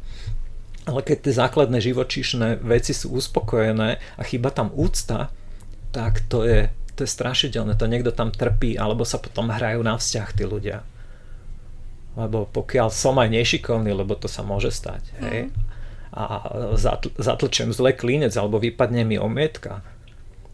Ale 0.83 1.01
keď 1.07 1.31
tie 1.31 1.39
základné 1.39 1.79
živočíšne 1.79 2.59
veci 2.67 2.91
sú 2.91 3.15
uspokojené 3.15 4.03
a 4.19 4.23
chyba 4.27 4.51
tam 4.51 4.75
úcta, 4.75 5.31
tak 5.95 6.27
to 6.27 6.43
je, 6.43 6.75
to 6.99 7.07
je 7.07 7.11
strašidelné. 7.15 7.79
To 7.79 7.87
niekto 7.87 8.11
tam 8.11 8.35
trpí, 8.35 8.75
alebo 8.75 9.07
sa 9.07 9.23
potom 9.23 9.47
hrajú 9.47 9.87
na 9.87 9.95
vzťah 9.95 10.29
tí 10.35 10.43
ľudia. 10.43 10.83
Lebo 12.19 12.51
pokiaľ 12.51 12.91
som 12.91 13.15
aj 13.23 13.31
nešikovný, 13.31 13.95
lebo 13.95 14.19
to 14.19 14.27
sa 14.27 14.43
môže 14.43 14.75
stať, 14.75 15.01
hej, 15.23 15.49
mm. 15.49 15.53
a 16.13 16.23
zatl- 16.75 17.15
zatlčem 17.15 17.71
zle 17.71 17.95
klínec, 17.95 18.35
alebo 18.35 18.59
vypadne 18.59 19.07
mi 19.07 19.17
omietka 19.17 19.87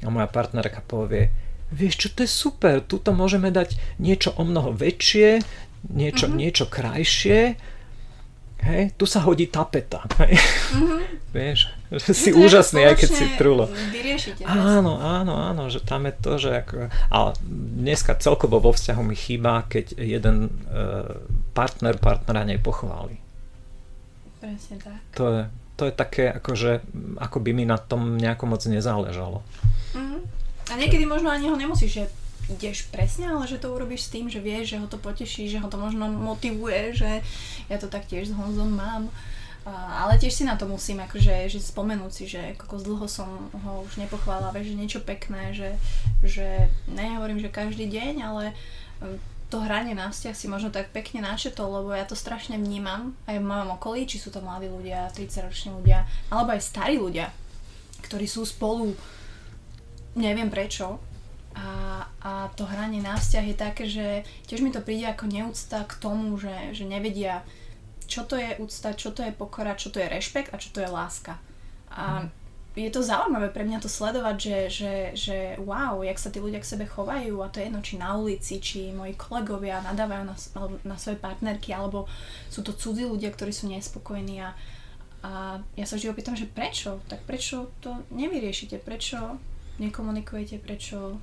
a 0.05 0.09
moja 0.13 0.29
partnerka 0.31 0.85
povie, 0.85 1.33
vieš 1.73 1.95
čo, 2.01 2.09
to 2.13 2.25
je 2.25 2.31
super, 2.31 2.81
tuto 2.81 3.13
môžeme 3.13 3.53
dať 3.53 3.77
niečo 4.01 4.33
o 4.37 4.43
mnoho 4.45 4.73
väčšie, 4.73 5.45
niečo, 5.93 6.27
uh-huh. 6.27 6.39
niečo 6.39 6.65
krajšie, 6.67 7.61
hej, 8.59 8.83
tu 8.99 9.05
sa 9.07 9.23
hodí 9.23 9.47
tapeta, 9.47 10.03
hej. 10.25 10.35
Uh-huh. 10.75 11.01
vieš, 11.31 11.71
že 11.93 12.13
si 12.17 12.31
úžasný, 12.33 12.89
aj 12.89 12.97
keď 13.05 13.11
si 13.13 13.25
trulo. 13.37 13.69
Áno, 14.49 14.97
áno, 14.99 15.35
áno, 15.37 15.63
že 15.69 15.85
tam 15.85 16.09
je 16.09 16.15
to, 16.17 16.33
že 16.41 16.51
ako, 16.65 16.73
ale 17.13 17.31
dneska 17.79 18.17
celkovo 18.17 18.61
vo 18.61 18.73
vzťahu 18.73 19.03
mi 19.05 19.17
chýba, 19.17 19.69
keď 19.69 19.97
jeden 20.01 20.49
uh, 20.69 21.21
partner 21.53 22.01
partnera 22.01 22.49
nepochváli. 22.49 23.21
Presne 24.39 24.77
tak. 24.79 25.01
To 25.19 25.25
je, 25.35 25.43
to 25.75 25.83
je 25.91 25.93
také, 25.93 26.25
akože, 26.31 26.81
ako 27.19 27.39
by 27.43 27.51
mi 27.53 27.65
na 27.67 27.77
tom 27.77 28.17
nejako 28.17 28.45
moc 28.55 28.63
nezáležalo. 28.65 29.43
Mm. 29.95 30.38
A 30.69 30.77
niekedy 30.77 31.09
možno 31.09 31.33
ani 31.33 31.49
ho 31.49 31.57
nemusíš, 31.57 31.93
že 31.93 32.05
ideš 32.49 32.89
presne, 32.89 33.29
ale 33.29 33.45
že 33.45 33.61
to 33.61 33.73
urobíš 33.73 34.09
s 34.09 34.13
tým, 34.13 34.33
že 34.33 34.41
vieš, 34.41 34.77
že 34.77 34.81
ho 34.81 34.89
to 34.89 34.97
poteší, 34.97 35.53
že 35.53 35.61
ho 35.61 35.69
to 35.69 35.77
možno 35.77 36.09
motivuje, 36.09 36.97
že 36.97 37.21
ja 37.69 37.77
to 37.77 37.93
tak 37.93 38.09
tiež 38.09 38.33
s 38.33 38.37
Honzom 38.37 38.73
mám. 38.73 39.13
ale 39.69 40.17
tiež 40.17 40.33
si 40.33 40.45
na 40.49 40.57
to 40.57 40.65
musím 40.65 41.05
akože 41.05 41.53
že 41.53 41.61
spomenúť 41.61 42.13
si, 42.13 42.25
že 42.25 42.57
ako 42.57 42.81
dlho 42.81 43.05
som 43.05 43.29
ho 43.53 43.85
už 43.85 44.01
nepochvála, 44.01 44.49
že 44.65 44.73
niečo 44.73 45.05
pekné, 45.05 45.53
že, 45.53 45.77
že 46.25 46.73
nehovorím, 46.89 47.37
že 47.37 47.53
každý 47.53 47.85
deň, 47.85 48.15
ale 48.25 48.57
to 49.49 49.61
hranie 49.61 49.97
na 49.97 50.09
vzťah 50.09 50.37
si 50.37 50.49
možno 50.49 50.69
tak 50.69 50.93
pekne 50.93 51.25
načetol, 51.25 51.81
lebo 51.81 51.93
ja 51.93 52.05
to 52.05 52.17
strašne 52.17 52.61
vnímam 52.61 53.17
aj 53.25 53.41
v 53.41 53.49
mojom 53.49 53.77
okolí, 53.81 54.05
či 54.05 54.21
sú 54.21 54.29
to 54.29 54.45
mladí 54.45 54.69
ľudia, 54.69 55.13
30 55.13 55.49
roční 55.49 55.71
ľudia, 55.73 56.05
alebo 56.29 56.53
aj 56.53 56.65
starí 56.65 57.01
ľudia, 57.01 57.33
ktorí 58.05 58.29
sú 58.29 58.45
spolu 58.45 58.93
neviem 60.19 60.51
prečo 60.51 60.99
a, 61.59 62.05
a 62.23 62.33
to 62.55 62.69
hranie 62.69 63.03
na 63.03 63.17
vzťah 63.17 63.45
je 63.49 63.57
také, 63.57 63.85
že 63.89 64.07
tiež 64.47 64.61
mi 64.63 64.71
to 64.71 64.85
príde 64.85 65.07
ako 65.11 65.27
neúcta 65.27 65.83
k 65.87 65.95
tomu, 65.99 66.39
že, 66.39 66.75
že 66.77 66.85
nevedia, 66.87 67.43
čo 68.07 68.23
to 68.29 68.39
je 68.39 68.59
úcta, 68.63 68.95
čo 68.95 69.11
to 69.11 69.27
je 69.27 69.33
pokora, 69.35 69.79
čo 69.79 69.91
to 69.91 69.99
je 69.99 70.07
rešpekt 70.07 70.55
a 70.55 70.61
čo 70.61 70.71
to 70.71 70.83
je 70.83 70.91
láska. 70.91 71.41
A 71.89 72.29
je 72.79 72.91
to 72.95 73.03
zaujímavé 73.03 73.51
pre 73.51 73.67
mňa 73.67 73.83
to 73.83 73.91
sledovať, 73.91 74.37
že, 74.39 74.59
že, 74.71 74.93
že 75.19 75.37
wow, 75.59 75.99
jak 76.07 76.15
sa 76.15 76.31
tí 76.31 76.39
ľudia 76.39 76.63
k 76.63 76.71
sebe 76.79 76.87
chovajú 76.87 77.43
a 77.43 77.51
to 77.51 77.59
je 77.59 77.67
jedno, 77.67 77.83
či 77.83 77.99
na 77.99 78.15
ulici, 78.15 78.63
či 78.63 78.95
moji 78.95 79.19
kolegovia 79.19 79.83
nadávajú 79.83 80.23
na, 80.23 80.37
na 80.87 80.97
svoje 81.01 81.19
partnerky, 81.19 81.75
alebo 81.75 82.07
sú 82.47 82.63
to 82.63 82.71
cudzí 82.71 83.03
ľudia, 83.03 83.35
ktorí 83.35 83.51
sú 83.51 83.67
nespokojní 83.67 84.47
a, 84.47 84.55
a 85.27 85.59
ja 85.75 85.85
sa 85.91 85.99
vždy 85.99 86.15
opýtam, 86.15 86.39
že 86.39 86.47
prečo? 86.47 87.03
Tak 87.11 87.27
prečo 87.27 87.75
to 87.83 87.99
nevyriešite? 88.15 88.79
Prečo 88.79 89.43
nekomunikujete? 89.79 90.59
Prečo 90.59 91.19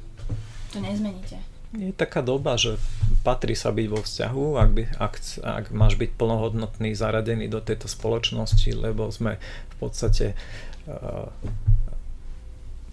to 0.71 0.77
nezmeníte? 0.79 1.39
je 1.75 1.91
taká 1.91 2.23
doba, 2.23 2.55
že 2.55 2.79
patrí 3.27 3.51
sa 3.51 3.67
byť 3.67 3.87
vo 3.91 3.99
vzťahu, 3.99 4.45
ak, 4.63 4.69
by, 4.71 4.83
ak, 4.95 5.13
ak 5.43 5.65
máš 5.75 5.99
byť 5.99 6.15
plnohodnotný, 6.15 6.95
zaradený 6.95 7.51
do 7.51 7.59
tejto 7.59 7.91
spoločnosti, 7.91 8.71
lebo 8.71 9.11
sme 9.11 9.35
v 9.43 9.75
podstate 9.75 10.39
Eh, 10.85 11.27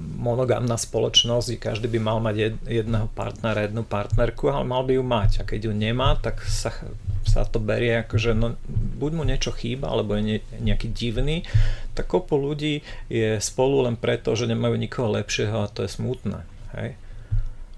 monogámna 0.02 0.75
spoločnosť, 0.78 1.47
kde 1.54 1.59
každý 1.59 1.87
by 1.90 2.00
mal 2.02 2.18
mať 2.18 2.59
jedného 2.66 3.06
partnera, 3.14 3.66
jednu 3.66 3.87
partnerku, 3.87 4.50
ale 4.50 4.66
mal 4.66 4.82
by 4.82 4.99
ju 4.99 5.04
mať. 5.04 5.30
A 5.40 5.47
keď 5.47 5.71
ju 5.71 5.73
nemá, 5.75 6.18
tak 6.18 6.42
sa, 6.47 6.75
sa 7.23 7.47
to 7.47 7.62
berie 7.62 8.02
ako, 8.02 8.16
že 8.18 8.30
no, 8.35 8.59
buď 8.99 9.11
mu 9.14 9.23
niečo 9.23 9.54
chýba, 9.54 9.90
alebo 9.90 10.18
je 10.18 10.23
ne, 10.23 10.38
nejaký 10.62 10.90
divný, 10.90 11.47
tak 11.94 12.11
kopu 12.11 12.35
ľudí 12.35 12.82
je 13.06 13.38
spolu 13.38 13.87
len 13.87 13.94
preto, 13.94 14.35
že 14.35 14.50
nemajú 14.50 14.75
nikoho 14.78 15.11
lepšieho 15.14 15.66
a 15.66 15.71
to 15.71 15.87
je 15.87 15.90
smutné. 15.90 16.42
Hej? 16.78 16.99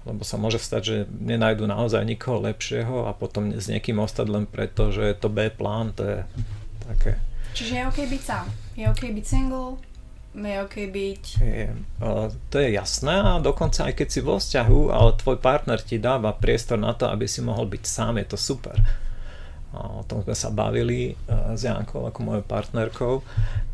Lebo 0.05 0.21
sa 0.21 0.37
môže 0.37 0.61
stať, 0.61 0.81
že 0.85 0.95
nenajdu 1.09 1.65
naozaj 1.65 2.05
nikoho 2.05 2.37
lepšieho 2.37 3.09
a 3.09 3.11
potom 3.17 3.57
s 3.57 3.65
niekým 3.65 3.97
ostať 3.97 4.27
len 4.29 4.45
preto, 4.45 4.93
že 4.93 5.01
je 5.01 5.15
to 5.17 5.33
B 5.33 5.49
plán, 5.49 5.97
to 5.97 6.05
je 6.05 6.17
také. 6.85 7.11
Čiže 7.57 7.73
je 7.73 7.83
OK 7.89 7.99
byť 8.05 8.21
sám. 8.21 8.45
Je 8.77 8.85
OK 8.85 9.03
byť 9.09 9.25
single, 9.25 9.81
je 10.43 10.55
OK 10.59 10.75
byť. 10.91 11.23
Je, 11.39 11.71
to 12.51 12.55
je 12.59 12.69
jasné 12.75 13.15
a 13.15 13.39
dokonca 13.39 13.87
aj 13.87 13.93
keď 13.95 14.07
si 14.11 14.19
vo 14.19 14.35
vzťahu, 14.35 14.81
ale 14.91 15.15
tvoj 15.15 15.39
partner 15.39 15.79
ti 15.79 15.95
dáva 15.95 16.35
priestor 16.35 16.75
na 16.75 16.91
to, 16.91 17.07
aby 17.07 17.23
si 17.23 17.39
mohol 17.39 17.71
byť 17.71 17.83
sám, 17.87 18.19
je 18.19 18.27
to 18.27 18.37
super. 18.39 18.75
O 19.75 20.07
tom 20.07 20.23
sme 20.23 20.31
sa 20.31 20.47
bavili 20.55 21.11
e, 21.11 21.13
s 21.51 21.67
Jankou 21.67 22.07
ako 22.07 22.19
mojou 22.23 22.43
partnerkou 22.47 23.13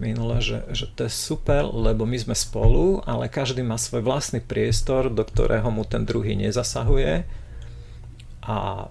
minule, 0.01 0.41
že, 0.41 0.65
že 0.74 0.89
to 0.98 1.06
je 1.06 1.13
super, 1.13 1.70
lebo 1.70 2.10
my 2.10 2.18
sme 2.18 2.34
spolu, 2.34 3.06
ale 3.06 3.30
každý 3.30 3.62
má 3.62 3.77
svoj 3.77 4.01
vlastný 4.01 4.41
priestor, 4.41 5.13
do 5.13 5.22
ktorého 5.22 5.70
mu 5.70 5.86
ten 5.86 6.01
druhý 6.01 6.34
nezasahuje 6.34 7.22
a 8.41 8.89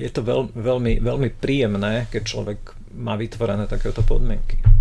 je 0.00 0.08
to 0.08 0.24
veľ, 0.24 0.56
veľmi, 0.56 1.04
veľmi 1.04 1.28
príjemné, 1.36 2.08
keď 2.08 2.22
človek 2.24 2.60
má 2.96 3.12
vytvorené 3.20 3.68
takéto 3.68 4.00
podmienky. 4.00 4.71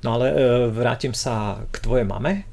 No 0.00 0.16
ale 0.16 0.26
e, 0.32 0.36
vrátim 0.72 1.12
sa 1.12 1.60
k 1.68 1.76
tvojej 1.84 2.08
mame. 2.08 2.48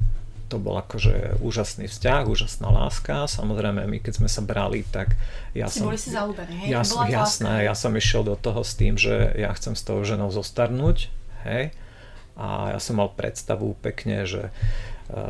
To 0.47 0.59
bol 0.59 0.79
akože 0.79 1.43
úžasný 1.43 1.91
vzťah, 1.91 2.23
úžasná 2.27 2.71
láska. 2.71 3.27
Samozrejme, 3.27 3.83
my 3.83 3.97
keď 3.99 4.23
sme 4.23 4.29
sa 4.31 4.39
brali, 4.39 4.83
tak 4.87 5.15
ja 5.51 5.67
si 5.67 5.83
som... 5.83 5.91
Boli 5.91 5.99
si 5.99 6.11
zalúbení, 6.11 6.55
hej? 6.63 6.71
Ja, 6.71 6.81
som, 6.87 7.03
jasné, 7.03 7.67
ja 7.67 7.75
som 7.75 7.91
išiel 7.95 8.23
do 8.23 8.35
toho 8.39 8.63
s 8.63 8.75
tým, 8.79 8.95
že 8.95 9.35
ja 9.35 9.51
chcem 9.55 9.75
s 9.75 9.83
tou 9.83 9.99
ženou 10.07 10.31
zostarnúť, 10.31 11.11
hej. 11.43 11.75
A 12.39 12.77
ja 12.77 12.79
som 12.79 13.01
mal 13.01 13.11
predstavu 13.11 13.75
pekne, 13.83 14.23
že 14.23 14.47
e, 14.47 14.51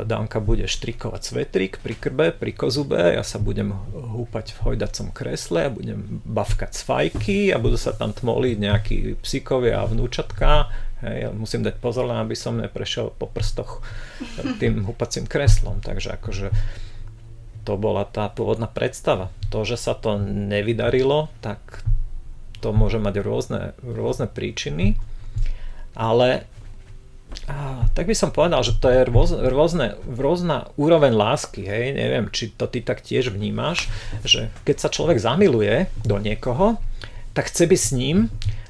Danka 0.06 0.38
bude 0.38 0.70
štrikovať 0.70 1.22
svetrik 1.24 1.82
pri 1.82 1.96
krbe, 1.98 2.26
pri 2.38 2.54
kozube, 2.54 3.00
ja 3.00 3.26
sa 3.26 3.42
budem 3.42 3.74
húpať 3.94 4.54
v 4.54 4.60
hojdacom 4.70 5.10
kresle, 5.18 5.66
a 5.66 5.74
budem 5.74 6.22
bavkať 6.30 6.78
fajky 6.78 7.50
a 7.54 7.58
budú 7.58 7.80
sa 7.80 7.96
tam 7.96 8.14
tmoliť 8.14 8.56
nejakí 8.62 8.98
psíkovia 9.24 9.82
a 9.82 9.90
vnúčatka, 9.90 10.70
Hej, 11.06 11.30
musím 11.38 11.62
dať 11.62 11.78
pozor, 11.78 12.10
aby 12.10 12.34
som 12.34 12.58
neprešiel 12.58 13.14
po 13.14 13.30
prstoch 13.30 13.86
tým 14.58 14.82
hupacím 14.90 15.30
kreslom. 15.30 15.78
Takže 15.86 16.18
akože 16.18 16.50
to 17.68 17.76
bola 17.76 18.08
tá 18.08 18.32
pôvodná 18.32 18.66
predstava. 18.66 19.30
To, 19.52 19.62
že 19.68 19.78
sa 19.78 19.94
to 19.94 20.18
nevydarilo, 20.18 21.30
tak 21.44 21.86
to 22.64 22.74
môže 22.74 22.98
mať 22.98 23.16
rôzne, 23.22 23.62
rôzne 23.86 24.26
príčiny, 24.26 24.98
ale 25.94 26.50
a, 27.46 27.86
tak 27.94 28.08
by 28.08 28.16
som 28.16 28.32
povedal, 28.32 28.64
že 28.64 28.80
to 28.80 28.88
je 28.88 29.06
rôz, 29.06 29.36
rôzne, 29.36 30.00
rôzna 30.08 30.72
úroveň 30.80 31.14
lásky, 31.14 31.68
hej, 31.68 31.94
neviem, 31.94 32.32
či 32.32 32.50
to 32.56 32.66
ty 32.66 32.82
tak 32.82 33.04
tiež 33.04 33.30
vnímaš, 33.30 33.92
že 34.24 34.50
keď 34.64 34.76
sa 34.80 34.90
človek 34.90 35.20
zamiluje 35.20 35.92
do 36.08 36.18
niekoho, 36.18 36.80
tak 37.36 37.52
chce 37.52 37.68
byť 37.70 37.80
s 37.80 37.92
ním, 37.94 38.18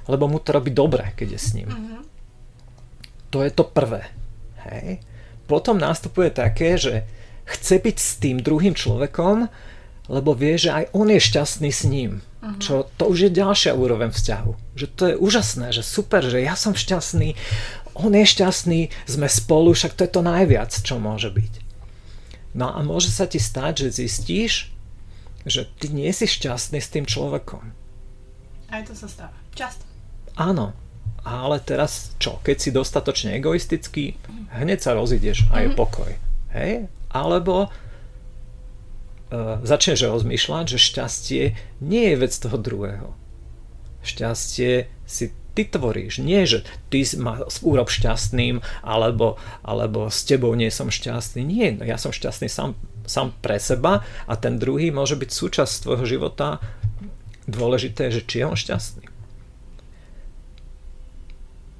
lebo 0.09 0.27
mu 0.27 0.41
to 0.41 0.51
robí 0.51 0.73
dobre, 0.73 1.13
keď 1.15 1.37
je 1.37 1.39
s 1.39 1.49
ním. 1.55 1.69
Mm-hmm. 1.69 1.96
To 3.31 3.43
je 3.43 3.51
to 3.51 3.63
prvé. 3.67 4.07
Hej. 4.67 5.03
Potom 5.47 5.79
nastupuje 5.79 6.31
také, 6.31 6.75
že 6.75 7.07
chce 7.47 7.79
byť 7.79 7.97
s 7.97 8.11
tým 8.19 8.37
druhým 8.43 8.75
človekom, 8.75 9.47
lebo 10.07 10.31
vie, 10.35 10.55
že 10.55 10.71
aj 10.71 10.85
on 10.95 11.07
je 11.11 11.19
šťastný 11.19 11.71
s 11.71 11.83
ním. 11.87 12.23
Uh-huh. 12.39 12.59
Čo 12.59 12.73
to 12.95 13.11
už 13.11 13.27
je 13.27 13.39
ďalšia 13.39 13.75
úroveň 13.75 14.11
vzťahu. 14.11 14.51
Že 14.75 14.87
to 14.95 15.03
je 15.11 15.15
úžasné, 15.19 15.67
že 15.75 15.83
super, 15.83 16.23
že 16.23 16.43
ja 16.43 16.55
som 16.55 16.75
šťastný, 16.75 17.35
on 17.97 18.11
je 18.15 18.25
šťastný, 18.27 18.79
sme 19.09 19.27
spolu, 19.27 19.75
však 19.75 19.95
to 19.95 20.05
je 20.07 20.11
to 20.11 20.21
najviac, 20.23 20.71
čo 20.71 20.95
môže 21.01 21.31
byť. 21.31 21.53
No 22.55 22.71
a 22.71 22.79
môže 22.83 23.11
sa 23.11 23.27
ti 23.27 23.41
stať, 23.41 23.87
že 23.87 24.05
zistíš, 24.05 24.71
že 25.47 25.67
ty 25.79 25.91
nie 25.91 26.11
si 26.11 26.27
šťastný 26.27 26.79
s 26.79 26.91
tým 26.91 27.03
človekom. 27.07 27.71
Aj 28.67 28.83
to 28.83 28.91
sa 28.95 29.07
stáva. 29.07 29.35
Často. 29.55 29.87
Áno, 30.35 30.75
ale 31.27 31.59
teraz 31.59 32.15
čo, 32.23 32.39
keď 32.39 32.55
si 32.55 32.69
dostatočne 32.71 33.35
egoistický, 33.35 34.15
hneď 34.55 34.79
sa 34.79 34.95
rozídeš 34.95 35.43
a 35.51 35.67
je 35.67 35.69
mhm. 35.71 35.77
pokoj. 35.77 36.11
Hej? 36.55 36.87
Alebo 37.11 37.67
uh, 37.67 39.59
začneš 39.61 40.07
rozmýšľať, 40.07 40.65
že 40.71 40.79
šťastie 40.79 41.43
nie 41.83 42.03
je 42.13 42.15
vec 42.15 42.31
toho 42.31 42.55
druhého. 42.55 43.11
Šťastie 44.07 44.87
si 45.03 45.35
ty 45.57 45.65
tvoríš. 45.65 46.21
Nie, 46.21 46.45
že 46.45 46.61
ty 46.93 47.01
ma 47.17 47.41
urob 47.65 47.89
šťastným, 47.89 48.61
alebo, 48.85 49.41
alebo 49.65 50.13
s 50.13 50.21
tebou 50.21 50.53
nie 50.53 50.69
som 50.69 50.93
šťastný. 50.93 51.41
Nie, 51.41 51.73
no 51.73 51.81
ja 51.81 51.97
som 51.97 52.13
šťastný 52.13 52.45
sám, 52.45 52.77
sám 53.09 53.33
pre 53.41 53.57
seba 53.57 54.05
a 54.29 54.33
ten 54.37 54.61
druhý 54.61 54.93
môže 54.93 55.17
byť 55.17 55.29
súčasť 55.33 55.81
tvojho 55.81 56.05
života. 56.05 56.61
Dôležité 57.49 58.13
je, 58.13 58.21
že 58.21 58.25
či 58.29 58.35
je 58.39 58.45
on 58.45 58.53
šťastný. 58.53 59.06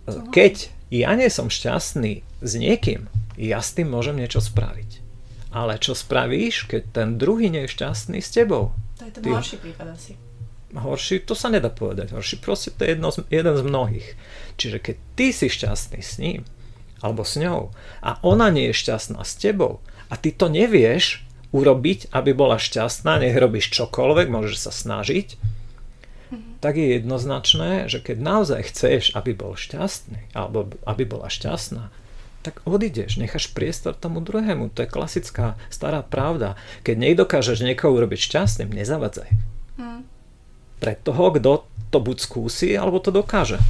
Keď 0.08 0.56
ja 0.88 1.12
nie 1.20 1.28
som 1.28 1.52
šťastný 1.52 2.24
s 2.40 2.52
niekým, 2.56 3.12
ja 3.36 3.60
s 3.60 3.76
tým 3.76 3.92
môžem 3.92 4.18
niečo 4.18 4.40
spraviť. 4.40 5.04
Ale 5.52 5.80
čo 5.80 5.96
spravíš, 5.96 6.68
keď 6.68 6.82
ten 6.92 7.10
druhý 7.20 7.52
nie 7.52 7.68
je 7.68 7.74
šťastný 7.76 8.20
s 8.24 8.32
tebou? 8.32 8.72
To 9.00 9.04
je 9.08 9.12
ten 9.12 9.24
Ty... 9.24 9.30
horší 9.36 9.58
prípad 9.60 9.88
asi. 9.94 10.14
Horší, 10.76 11.24
to 11.24 11.32
sa 11.32 11.48
nedá 11.48 11.72
povedať. 11.72 12.12
Horší 12.12 12.44
proste 12.44 12.76
to 12.76 12.84
je 12.84 13.00
jedno 13.00 13.08
z, 13.12 13.24
jeden 13.32 13.56
z 13.56 13.64
mnohých. 13.64 14.08
Čiže 14.60 14.78
keď 14.84 14.96
ty 15.16 15.28
si 15.32 15.48
šťastný 15.48 16.02
s 16.04 16.20
ním, 16.20 16.44
alebo 17.00 17.24
s 17.24 17.40
ňou, 17.40 17.72
a 18.04 18.20
ona 18.26 18.52
nie 18.52 18.72
je 18.72 18.80
šťastná 18.84 19.24
s 19.24 19.40
tebou, 19.40 19.80
a 20.12 20.20
ty 20.20 20.36
to 20.36 20.52
nevieš 20.52 21.24
urobiť, 21.56 22.12
aby 22.12 22.36
bola 22.36 22.60
šťastná, 22.60 23.24
nech 23.24 23.36
robíš 23.40 23.72
čokoľvek, 23.72 24.28
môžeš 24.28 24.58
sa 24.68 24.72
snažiť, 24.76 25.40
tak 26.68 26.76
je 26.76 27.00
jednoznačné, 27.00 27.88
že 27.88 28.04
keď 28.04 28.20
naozaj 28.20 28.68
chceš, 28.68 29.16
aby 29.16 29.32
bol 29.32 29.56
šťastný, 29.56 30.36
alebo 30.36 30.68
aby 30.84 31.08
bola 31.08 31.32
šťastná, 31.32 31.88
tak 32.44 32.60
odídeš, 32.68 33.16
necháš 33.16 33.48
priestor 33.56 33.96
tomu 33.96 34.20
druhému. 34.20 34.76
To 34.76 34.84
je 34.84 34.92
klasická 34.92 35.56
stará 35.72 36.04
pravda. 36.04 36.60
Keď 36.84 36.96
nedokážeš 37.00 37.64
niekoho 37.64 37.96
urobiť 37.96 38.20
šťastným, 38.20 38.76
nezavadzaj. 38.76 39.32
Hmm. 39.80 40.04
Pre 40.84 40.94
toho, 41.08 41.32
kto 41.40 41.64
to 41.88 42.04
buď 42.04 42.18
skúsi, 42.20 42.76
alebo 42.76 43.00
to 43.00 43.16
dokáže. 43.16 43.64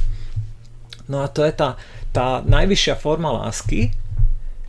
No 1.06 1.22
a 1.22 1.30
to 1.30 1.46
je 1.46 1.54
tá, 1.54 1.78
tá 2.10 2.42
najvyššia 2.42 2.98
forma 2.98 3.30
lásky, 3.30 3.94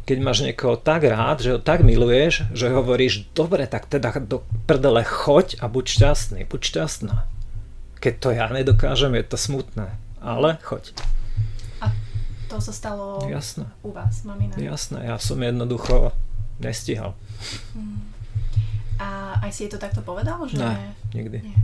keď 0.06 0.18
máš 0.22 0.46
niekoho 0.46 0.78
tak 0.78 1.02
rád, 1.02 1.42
že 1.42 1.58
ho 1.58 1.60
tak 1.62 1.82
miluješ, 1.82 2.46
že 2.54 2.70
hovoríš, 2.70 3.26
dobre, 3.34 3.66
tak 3.66 3.90
teda 3.90 4.22
do 4.22 4.46
prdele 4.70 5.02
choď 5.02 5.58
a 5.58 5.66
buď 5.66 5.86
šťastný, 5.98 6.46
buď 6.46 6.62
šťastná. 6.62 7.39
Keď 8.00 8.14
to 8.20 8.30
ja 8.32 8.48
nedokážem, 8.48 9.12
je 9.20 9.26
to 9.28 9.38
smutné, 9.38 9.92
ale 10.24 10.56
choď. 10.64 10.96
A 11.84 11.92
to 12.48 12.64
sa 12.64 12.72
stalo 12.72 13.28
Jasné. 13.28 13.68
u 13.84 13.92
vás, 13.92 14.24
mamina? 14.24 14.56
Jasné, 14.56 15.08
ja 15.12 15.20
som 15.20 15.40
jednoducho 15.40 16.16
nestihal. 16.64 17.16
Mm. 17.76 18.08
A 19.00 19.40
aj 19.44 19.52
si 19.56 19.68
je 19.68 19.76
to 19.76 19.80
takto 19.80 20.04
povedal? 20.04 20.44
Že... 20.48 20.60
Ne, 20.60 20.96
nikdy. 21.16 21.40
Nie. 21.44 21.60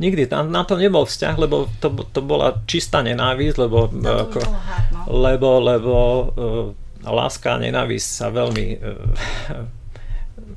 Nikdy, 0.00 0.32
tam 0.32 0.48
na 0.48 0.64
to 0.64 0.80
nebol 0.80 1.04
vzťah, 1.04 1.34
lebo 1.36 1.68
to, 1.76 1.92
to 2.08 2.24
bola 2.24 2.64
čistá 2.64 3.04
nenávisť, 3.04 3.56
lebo, 3.60 3.84
to 3.92 4.08
ako, 4.08 4.40
hard, 4.48 4.86
no. 4.96 5.00
lebo, 5.12 5.48
lebo 5.60 5.94
uh, 5.94 6.66
láska 7.04 7.60
a 7.60 7.60
nenávisť 7.60 8.08
sa 8.08 8.32
veľmi 8.32 8.66
uh, 8.80 9.68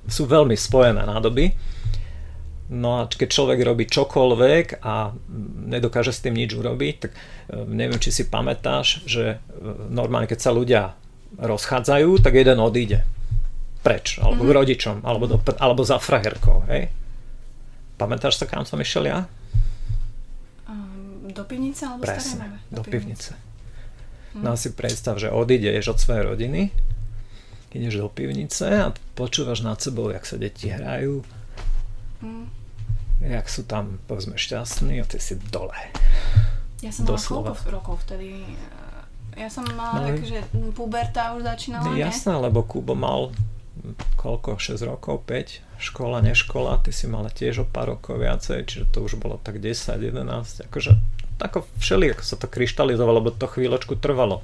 sú 0.15 0.23
veľmi 0.27 0.55
spojené 0.55 1.03
nádoby. 1.03 1.51
No 2.73 2.97
a 2.97 3.01
keď 3.05 3.29
človek 3.29 3.59
robí 3.61 3.85
čokoľvek 3.85 4.81
a 4.81 5.13
nedokáže 5.69 6.09
s 6.09 6.25
tým 6.25 6.33
nič 6.33 6.57
urobiť, 6.57 6.95
tak 6.97 7.11
uh, 7.13 7.69
neviem, 7.69 8.01
či 8.01 8.09
si 8.09 8.23
pamätáš, 8.25 9.05
že 9.05 9.37
uh, 9.37 9.41
normálne 9.93 10.25
keď 10.25 10.39
sa 10.41 10.49
ľudia 10.49 10.97
rozchádzajú, 11.37 12.17
tak 12.21 12.33
jeden 12.33 12.57
odíde 12.57 13.05
preč, 13.85 14.17
alebo 14.17 14.41
mm-hmm. 14.41 14.53
k 14.53 14.57
rodičom, 14.57 14.95
alebo, 15.03 15.25
do, 15.27 15.37
alebo 15.59 15.81
za 15.83 15.99
frajerkou, 15.99 16.63
hej? 16.71 16.87
Pamätáš 17.99 18.39
sa, 18.41 18.45
kam 18.47 18.63
som 18.63 18.79
išiel 18.79 19.11
ja? 19.11 19.27
Um, 20.65 21.29
do 21.29 21.43
pivnice 21.43 21.83
alebo 21.85 22.07
Presne, 22.07 22.39
staré 22.39 22.57
mame? 22.57 22.59
do 22.71 22.81
pivnice. 22.81 23.35
Hm. 24.33 24.41
No 24.41 24.55
si 24.55 24.71
predstav, 24.71 25.19
že 25.19 25.29
odídeš 25.29 25.93
od 25.93 25.99
svojej 25.99 26.23
rodiny, 26.25 26.71
ideš 27.75 28.01
do 28.01 28.09
pivnice 28.09 28.65
a 28.65 28.87
počúvaš 29.13 29.61
nad 29.61 29.77
sebou, 29.77 30.09
jak 30.09 30.23
sa 30.23 30.39
deti 30.39 30.71
hrajú, 30.71 31.21
Hm. 32.23 32.47
Jak 33.23 33.47
sú 33.47 33.63
tam, 33.63 34.03
povedzme, 34.05 34.35
šťastní 34.35 34.99
a 34.99 35.05
ty 35.07 35.17
si 35.17 35.39
dole. 35.49 35.75
Ja 36.83 36.91
som 36.91 37.07
mala 37.07 37.15
Doslova. 37.15 37.55
koľko 37.55 37.69
rokov 37.71 37.95
vtedy? 38.03 38.43
Ja 39.33 39.47
som 39.47 39.63
mala 39.73 40.03
No, 40.03 40.07
také, 40.13 40.25
že 40.27 40.39
puberta 40.75 41.33
už 41.33 41.47
začínala, 41.47 41.95
nie? 41.95 42.03
Jasné, 42.03 42.35
lebo 42.37 42.61
Kubo 42.61 42.93
mal 42.93 43.31
koľko, 44.19 44.61
6 44.61 44.85
rokov, 44.85 45.25
5, 45.25 45.81
škola, 45.81 46.21
neškola, 46.21 46.79
ty 46.85 46.93
si 46.93 47.09
mala 47.09 47.33
tiež 47.33 47.63
o 47.63 47.65
pár 47.65 47.97
rokov 47.97 48.21
viacej, 48.21 48.63
čiže 48.69 48.85
to 48.93 49.01
už 49.01 49.17
bolo 49.17 49.41
tak 49.41 49.57
10, 49.57 49.97
11, 49.97 50.69
akože 50.69 50.91
ako 51.43 51.65
sa 52.23 52.39
to 52.39 52.47
kryštalizovalo, 52.47 53.19
lebo 53.19 53.35
to 53.35 53.49
chvíľočku 53.49 53.99
trvalo. 53.99 54.39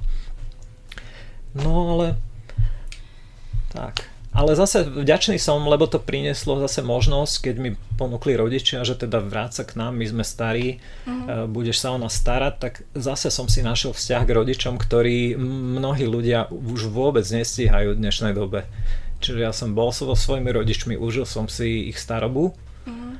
No 1.56 1.96
ale 1.96 2.20
tak. 3.72 4.04
Ale 4.40 4.56
zase 4.56 4.88
vďačný 4.88 5.36
som, 5.36 5.60
lebo 5.68 5.84
to 5.84 6.00
prinieslo 6.00 6.56
zase 6.64 6.80
možnosť, 6.80 7.34
keď 7.44 7.54
mi 7.60 7.70
ponúkli 8.00 8.40
rodičia, 8.40 8.88
že 8.88 8.96
teda 8.96 9.20
vráť 9.20 9.60
sa 9.60 9.64
k 9.68 9.76
nám, 9.76 10.00
my 10.00 10.06
sme 10.08 10.24
starí, 10.24 10.80
mm-hmm. 11.04 11.52
budeš 11.52 11.84
sa 11.84 11.92
o 11.92 12.00
nás 12.00 12.16
starať, 12.16 12.54
tak 12.56 12.72
zase 12.96 13.28
som 13.28 13.52
si 13.52 13.60
našiel 13.60 13.92
vzťah 13.92 14.22
k 14.24 14.32
rodičom, 14.40 14.80
ktorí 14.80 15.36
mnohí 15.76 16.08
ľudia 16.08 16.48
už 16.48 16.88
vôbec 16.88 17.28
nestíhajú 17.28 17.92
v 17.92 18.00
dnešnej 18.00 18.32
dobe. 18.32 18.64
Čiže 19.20 19.44
ja 19.44 19.52
som 19.52 19.76
bol 19.76 19.92
so 19.92 20.08
svojimi 20.08 20.48
rodičmi, 20.48 20.96
užil 20.96 21.28
som 21.28 21.44
si 21.44 21.92
ich 21.92 22.00
starobu 22.00 22.56
Mhm. 22.86 23.18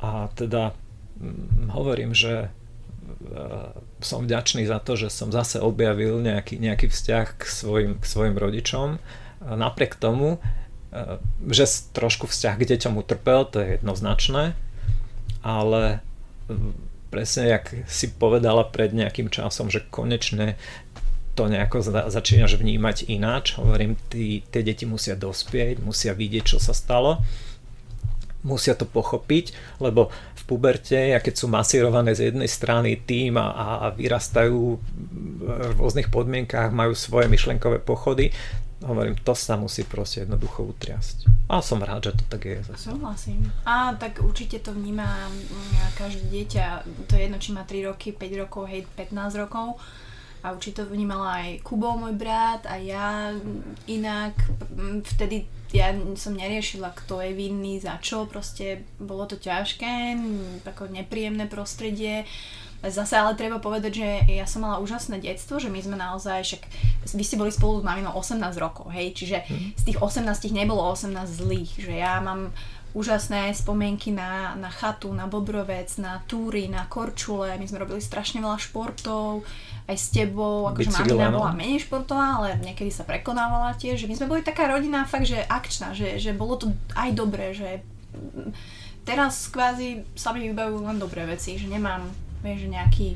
a 0.00 0.28
teda 0.34 0.72
hm, 1.20 1.70
hovorím, 1.72 2.12
že 2.14 2.48
e, 2.48 2.48
som 4.00 4.24
vďačný 4.24 4.64
za 4.66 4.78
to, 4.80 4.96
že 4.96 5.12
som 5.12 5.32
zase 5.32 5.60
objavil 5.60 6.20
nejaký, 6.20 6.60
nejaký 6.60 6.88
vzťah 6.88 7.26
k 7.36 7.42
svojim, 7.44 7.92
k 8.00 8.04
svojim 8.04 8.36
rodičom. 8.36 8.98
Napriek 9.40 9.96
tomu, 9.96 10.38
e, 10.92 11.18
že 11.52 11.68
trošku 11.92 12.26
vzťah 12.26 12.54
k 12.56 12.68
deťom 12.76 12.94
utrpel, 13.00 13.44
to 13.48 13.62
je 13.62 13.68
jednoznačné, 13.80 14.56
ale 15.44 16.00
mm, 16.48 16.74
presne 17.12 17.52
jak 17.52 17.72
si 17.86 18.10
povedala 18.10 18.66
pred 18.66 18.90
nejakým 18.92 19.30
časom, 19.30 19.70
že 19.70 19.84
konečne 19.88 20.56
to 21.36 21.52
nejako 21.52 21.84
za- 21.84 22.08
začínaš 22.08 22.56
vnímať 22.56 23.12
ináč. 23.12 23.60
Hovorím, 23.60 24.00
tí, 24.08 24.40
tie 24.48 24.64
deti 24.64 24.88
musia 24.88 25.12
dospieť, 25.12 25.84
musia 25.84 26.16
vidieť, 26.16 26.56
čo 26.56 26.58
sa 26.58 26.72
stalo 26.72 27.20
musia 28.46 28.78
to 28.78 28.86
pochopiť, 28.86 29.50
lebo 29.82 30.14
v 30.38 30.42
puberte, 30.46 31.18
keď 31.18 31.34
sú 31.34 31.50
masírované 31.50 32.14
z 32.14 32.30
jednej 32.30 32.46
strany 32.46 32.94
tým 32.94 33.34
a, 33.34 33.50
a 33.82 33.86
vyrastajú 33.90 34.78
v 34.78 35.74
rôznych 35.74 36.06
podmienkách, 36.14 36.70
majú 36.70 36.94
svoje 36.94 37.26
myšlenkové 37.26 37.82
pochody, 37.82 38.30
hovorím, 38.84 39.16
to 39.24 39.32
sa 39.32 39.56
musí 39.56 39.84
proste 39.84 40.26
jednoducho 40.26 40.64
utriasť. 40.68 41.48
A 41.48 41.62
som 41.62 41.80
rád, 41.80 42.10
že 42.10 42.12
to 42.20 42.24
tak 42.28 42.44
je. 42.44 42.58
zase. 42.60 42.90
Súhlasím. 42.90 43.48
A 43.64 43.94
tak 43.94 44.20
určite 44.20 44.58
to 44.60 44.74
vníma 44.74 45.30
mm, 45.30 45.96
každé 45.96 46.26
dieťa, 46.28 46.64
to 47.06 47.16
je 47.16 47.22
jedno, 47.24 47.38
či 47.38 47.50
má 47.54 47.62
3 47.62 47.88
roky, 47.88 48.12
5 48.12 48.42
rokov, 48.42 48.66
hej, 48.68 48.84
15 48.98 49.40
rokov. 49.40 49.78
A 50.44 50.52
určite 50.52 50.84
to 50.84 50.92
vnímala 50.92 51.42
aj 51.42 51.64
Kubo, 51.64 51.96
môj 51.96 52.14
brat, 52.14 52.66
a 52.66 52.76
ja 52.76 53.32
mm, 53.32 53.88
inak. 53.88 54.34
Mm, 54.74 55.00
Vtedy 55.06 55.46
ja 55.74 55.90
som 56.14 56.38
neriešila, 56.38 56.94
kto 56.94 57.20
je 57.20 57.32
vinný, 57.34 57.82
za 57.82 57.98
čo, 57.98 58.24
proste 58.30 58.86
bolo 59.02 59.26
to 59.26 59.36
ťažké, 59.36 60.14
tako 60.62 60.86
nepríjemné 60.86 61.50
prostredie. 61.50 62.24
Zase 62.84 63.16
ale 63.16 63.38
treba 63.38 63.58
povedať, 63.58 63.92
že 63.98 64.08
ja 64.36 64.44
som 64.44 64.62
mala 64.62 64.78
úžasné 64.78 65.18
detstvo, 65.18 65.56
že 65.56 65.72
my 65.72 65.80
sme 65.80 65.96
naozaj, 65.96 66.44
však 66.44 66.62
vy 67.16 67.24
ste 67.24 67.40
boli 67.40 67.50
spolu 67.50 67.80
s 67.80 67.86
maminou 67.86 68.12
18 68.14 68.40
rokov, 68.60 68.92
hej, 68.92 69.16
čiže 69.16 69.42
z 69.74 69.82
tých 69.82 69.98
18 69.98 70.26
nebolo 70.52 70.84
18 70.92 71.12
zlých, 71.26 71.72
že 71.82 71.94
ja 71.96 72.20
mám 72.20 72.52
úžasné 72.96 73.52
spomienky 73.52 74.08
na, 74.08 74.56
na 74.56 74.72
chatu, 74.72 75.12
na 75.12 75.28
Bobrovec, 75.28 75.92
na 76.00 76.24
túry, 76.24 76.64
na 76.64 76.88
Korčule, 76.88 77.52
my 77.60 77.68
sme 77.68 77.84
robili 77.84 78.00
strašne 78.00 78.40
veľa 78.40 78.56
športov, 78.56 79.44
aj 79.84 79.96
s 80.00 80.08
tebou, 80.16 80.64
akože 80.72 80.90
mamina 80.96 81.28
bola 81.28 81.52
menej 81.52 81.84
športová, 81.84 82.40
ale 82.40 82.48
niekedy 82.64 82.88
sa 82.88 83.04
prekonávala 83.04 83.76
tiež, 83.76 84.00
že 84.00 84.08
my 84.08 84.16
sme 84.16 84.30
boli 84.32 84.40
taká 84.40 84.72
rodina 84.72 85.04
fakt, 85.04 85.28
že 85.28 85.44
akčná, 85.44 85.92
že, 85.92 86.16
že 86.16 86.32
bolo 86.32 86.56
to 86.56 86.66
aj 86.96 87.12
dobré, 87.12 87.52
že 87.52 87.84
teraz 89.04 89.52
kvázi 89.52 90.02
sa 90.16 90.32
mi 90.32 90.48
vybavujú 90.48 90.88
len 90.88 90.96
dobré 90.96 91.28
veci, 91.28 91.60
že 91.60 91.68
nemám, 91.68 92.08
vieš, 92.40 92.64
že 92.64 92.68
nejaký 92.68 93.08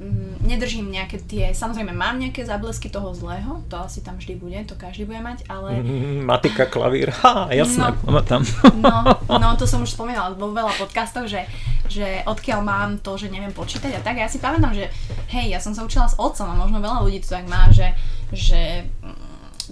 mm, 0.00 0.42
nedržím 0.42 0.90
nejaké 0.90 1.22
tie, 1.22 1.50
samozrejme 1.50 1.90
mám 1.90 2.18
nejaké 2.18 2.42
záblesky 2.42 2.90
toho 2.90 3.14
zlého, 3.14 3.62
to 3.68 3.78
asi 3.78 4.02
tam 4.02 4.18
vždy 4.18 4.34
bude, 4.34 4.58
to 4.66 4.74
každý 4.74 5.06
bude 5.06 5.22
mať, 5.22 5.46
ale 5.46 5.78
Mm, 5.78 6.24
Matika, 6.30 6.66
klavír, 6.66 7.14
ha, 7.22 7.46
jasné, 7.50 7.90
No. 7.90 7.96
pamätám. 8.02 8.42
no, 8.74 8.96
no 9.42 9.48
to 9.54 9.64
som 9.64 9.82
už 9.82 9.94
spomínala 9.94 10.34
vo 10.34 10.50
veľa 10.50 10.74
podcastoch, 10.76 11.30
že, 11.30 11.46
že 11.86 12.22
odkiaľ 12.26 12.60
mám 12.60 12.90
to, 12.98 13.14
že 13.14 13.30
neviem 13.30 13.54
počítať 13.54 13.94
a 13.94 14.00
tak, 14.02 14.18
ja 14.18 14.26
si 14.26 14.42
pamätám, 14.42 14.74
že 14.74 14.90
hej, 15.30 15.54
ja 15.54 15.62
som 15.62 15.70
sa 15.72 15.86
učila 15.86 16.10
s 16.10 16.18
otcom 16.18 16.50
a 16.50 16.58
možno 16.58 16.82
veľa 16.82 17.02
ľudí 17.02 17.22
to 17.22 17.38
tak 17.38 17.46
má, 17.46 17.70
že, 17.70 17.94
že 18.34 18.84
mm, 19.00 19.22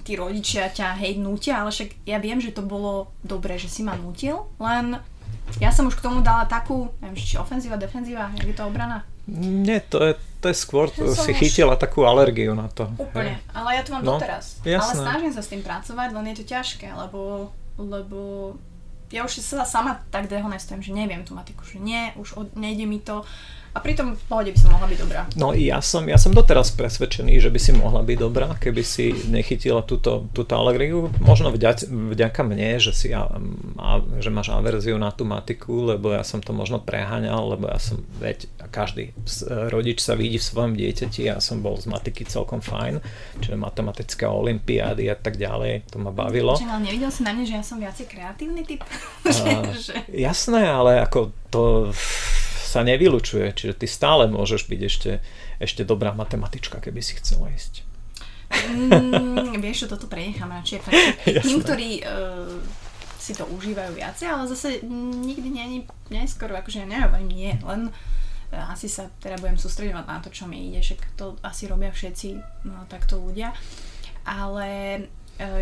tí 0.03 0.17
rodičia 0.17 0.67
ťa 0.67 0.99
hej 0.99 1.19
nútia, 1.19 1.63
ale 1.63 1.71
však 1.71 2.07
ja 2.07 2.17
viem, 2.17 2.41
že 2.41 2.51
to 2.51 2.63
bolo 2.63 3.13
dobré, 3.23 3.55
že 3.55 3.69
si 3.69 3.83
ma 3.83 3.95
nútil, 3.95 4.49
len 4.57 4.99
ja 5.61 5.71
som 5.71 5.87
už 5.87 5.99
k 5.99 6.05
tomu 6.05 6.21
dala 6.21 6.45
takú, 6.45 6.89
neviem, 6.99 7.19
či 7.19 7.37
ofenzíva, 7.37 7.77
defenzíva, 7.77 8.33
jak 8.39 8.47
je 8.49 8.57
to 8.57 8.65
obrana? 8.67 9.05
Nie, 9.31 9.79
to 9.87 10.03
je, 10.03 10.13
to 10.43 10.51
je 10.51 10.57
skôr, 10.57 10.91
som 10.91 11.15
si 11.15 11.31
chytila 11.35 11.79
takú 11.79 12.03
alergiu 12.03 12.59
na 12.59 12.67
to. 12.67 12.91
Úplne, 12.99 13.39
hej. 13.39 13.55
ale 13.55 13.69
ja 13.79 13.83
to 13.87 13.91
mám 13.95 14.03
No, 14.03 14.19
doteraz. 14.19 14.59
jasné. 14.67 14.83
Ale 14.83 14.93
snažím 14.99 15.33
sa 15.33 15.43
s 15.45 15.51
tým 15.53 15.63
pracovať, 15.63 16.09
len 16.11 16.25
je 16.35 16.37
to 16.43 16.45
ťažké, 16.51 16.91
lebo, 16.91 17.51
lebo 17.79 18.19
ja 19.15 19.23
už 19.23 19.39
sa 19.45 19.63
sama 19.63 20.03
tak 20.11 20.27
dehonestujem, 20.27 20.83
že 20.83 20.91
neviem 20.91 21.23
tú 21.23 21.37
matiku, 21.37 21.63
že 21.63 21.79
nie, 21.79 22.11
už 22.19 22.35
od, 22.35 22.49
nejde 22.59 22.89
mi 22.89 22.99
to. 22.99 23.23
A 23.73 23.81
pritom 23.81 24.13
v 24.13 24.25
pohode 24.29 24.53
by 24.53 24.59
som 24.61 24.71
mohla 24.77 24.85
byť 24.85 24.99
dobrá. 25.01 25.21
No 25.33 25.57
i 25.57 25.73
ja 25.73 25.81
som, 25.81 26.05
ja 26.05 26.21
som 26.21 26.37
doteraz 26.37 26.69
presvedčený, 26.77 27.41
že 27.41 27.49
by 27.49 27.57
si 27.57 27.73
mohla 27.73 28.05
byť 28.05 28.19
dobrá, 28.21 28.53
keby 28.61 28.85
si 28.85 29.17
nechytila 29.33 29.81
túto, 29.81 30.29
túto 30.37 30.53
alergiu. 30.53 31.09
Možno 31.25 31.49
vďaka, 31.49 31.89
vďaka 31.89 32.41
mne, 32.45 32.77
že, 32.77 32.93
si, 32.93 33.09
a, 33.17 33.33
a, 33.81 33.91
že 34.21 34.29
máš 34.29 34.53
averziu 34.53 35.01
na 35.01 35.09
tú 35.09 35.25
matiku, 35.25 35.89
lebo 35.89 36.13
ja 36.13 36.21
som 36.21 36.45
to 36.45 36.53
možno 36.53 36.85
preháňal, 36.85 37.57
lebo 37.57 37.73
ja 37.73 37.81
som, 37.81 37.97
veď, 38.21 38.45
každý 38.69 39.17
s- 39.25 39.49
rodič 39.49 40.05
sa 40.05 40.21
vidí 40.21 40.37
v 40.37 40.49
svojom 40.53 40.77
dieťati, 40.77 41.33
ja 41.33 41.41
som 41.41 41.65
bol 41.65 41.81
z 41.81 41.89
matiky 41.89 42.29
celkom 42.29 42.61
fajn, 42.61 43.01
čiže 43.41 43.57
matematické 43.57 44.29
olimpiády 44.29 45.09
a 45.09 45.17
tak 45.17 45.41
ďalej, 45.41 45.89
to 45.89 45.97
ma 45.97 46.13
bavilo. 46.13 46.61
Čiže 46.61 46.69
ale 46.69 46.93
nevidel 46.93 47.09
si 47.09 47.25
na 47.25 47.33
mne, 47.33 47.49
že 47.49 47.57
ja 47.57 47.65
som 47.65 47.81
viacej 47.81 48.05
kreatívny 48.05 48.69
typ? 48.69 48.85
Že... 49.73 50.13
Jasné, 50.13 50.69
ale 50.69 51.01
ako 51.01 51.33
to 51.49 51.63
sa 52.73 52.81
nevylučuje, 52.81 53.53
čiže 53.53 53.75
ty 53.77 53.85
stále 53.85 54.25
môžeš 54.33 54.65
byť 54.65 54.81
ešte, 54.81 55.11
ešte 55.61 55.83
dobrá 55.85 56.17
matematička, 56.17 56.81
keby 56.81 57.05
si 57.05 57.21
chcela 57.21 57.53
ísť. 57.53 57.85
Mm, 58.53 59.61
vieš 59.61 59.85
čo, 59.85 59.93
toto 59.93 60.09
prenechám 60.09 60.49
radšej. 60.49 60.89
Tým, 61.45 61.61
ktorí 61.61 62.01
uh, 62.05 62.57
si 63.21 63.37
to 63.37 63.45
užívajú 63.45 63.93
viacej, 63.93 64.27
ale 64.29 64.49
zase 64.49 64.81
nikdy 64.89 65.49
nie 65.53 65.65
je 65.65 65.79
neskoro, 66.17 66.57
akože 66.57 66.85
ja 66.85 66.89
nehovorím 66.89 67.29
nie, 67.29 67.53
len 67.61 67.93
asi 68.53 68.85
sa 68.89 69.09
teda 69.21 69.41
budem 69.41 69.57
sústredovať 69.57 70.05
na 70.05 70.19
to, 70.21 70.29
čo 70.29 70.45
mi 70.45 70.69
ide, 70.69 70.85
však 70.85 71.17
to 71.17 71.41
asi 71.41 71.65
robia 71.65 71.89
všetci 71.89 72.29
no, 72.69 72.85
takto 72.85 73.17
ľudia. 73.17 73.57
Ale 74.29 74.69
e, 75.01 75.01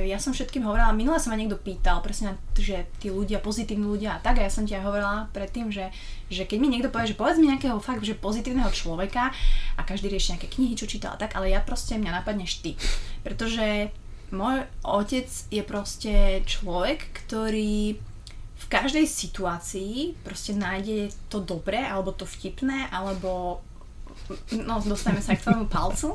ja 0.04 0.18
som 0.18 0.34
všetkým 0.34 0.66
hovorila, 0.66 0.90
minule 0.90 1.20
sa 1.22 1.32
ma 1.32 1.38
niekto 1.38 1.60
pýtal 1.60 2.02
presne, 2.04 2.36
že 2.56 2.88
tí 2.98 3.08
ľudia, 3.08 3.38
pozitívni 3.38 3.86
ľudia 3.86 4.18
a 4.18 4.22
tak, 4.22 4.40
a 4.40 4.46
ja 4.46 4.52
som 4.52 4.66
ti 4.66 4.74
aj 4.74 4.84
hovorila 4.84 5.28
predtým, 5.30 5.70
že, 5.70 5.88
že 6.28 6.44
keď 6.44 6.58
mi 6.58 6.68
niekto 6.68 6.92
povie, 6.92 7.12
že 7.12 7.18
povedz 7.18 7.38
mi 7.38 7.48
nejakého 7.48 7.78
fakt, 7.78 8.04
že 8.04 8.18
pozitívneho 8.18 8.68
človeka 8.74 9.30
a 9.76 9.80
každý 9.82 10.10
rieši 10.10 10.36
nejaké 10.36 10.48
knihy, 10.50 10.74
čo 10.74 10.90
čítal 10.90 11.14
a 11.14 11.20
tak, 11.20 11.38
ale 11.38 11.54
ja 11.54 11.62
proste, 11.62 11.96
mňa 11.96 12.22
napadneš 12.22 12.60
ty. 12.60 12.74
Pretože 13.22 13.94
môj 14.30 14.66
otec 14.86 15.28
je 15.28 15.62
proste 15.66 16.14
človek, 16.46 17.10
ktorý 17.26 17.98
v 18.60 18.66
každej 18.68 19.08
situácii 19.08 20.20
proste 20.20 20.52
nájde 20.52 21.10
to 21.32 21.40
dobré, 21.40 21.80
alebo 21.80 22.12
to 22.12 22.28
vtipné, 22.28 22.92
alebo 22.92 23.64
no 24.64 24.80
dostaneme 24.82 25.22
sa 25.22 25.36
k 25.36 25.46
tomu 25.46 25.66
palcu, 25.66 26.14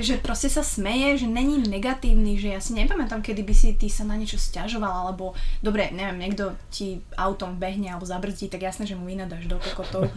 že 0.00 0.20
proste 0.20 0.48
sa 0.48 0.64
smeje, 0.64 1.24
že 1.24 1.28
není 1.28 1.60
negatívny, 1.62 2.36
že 2.36 2.54
ja 2.54 2.60
si 2.60 2.72
nepamätám, 2.76 3.20
kedy 3.20 3.42
by 3.42 3.54
si 3.54 3.74
ty 3.76 3.88
sa 3.88 4.04
na 4.04 4.16
niečo 4.16 4.36
stiažoval, 4.40 5.08
alebo 5.08 5.36
dobre, 5.60 5.90
neviem, 5.92 6.28
niekto 6.28 6.56
ti 6.68 7.00
autom 7.16 7.56
behne 7.56 7.92
alebo 7.92 8.08
zabrzdí, 8.08 8.48
tak 8.48 8.64
jasné, 8.64 8.88
že 8.88 8.98
mu 8.98 9.08
vynadáš 9.08 9.48
do 9.48 9.56
kokotov. 9.60 10.08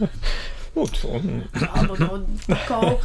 alebo 1.72 1.92
do 1.96 2.06
kokov. 2.44 3.00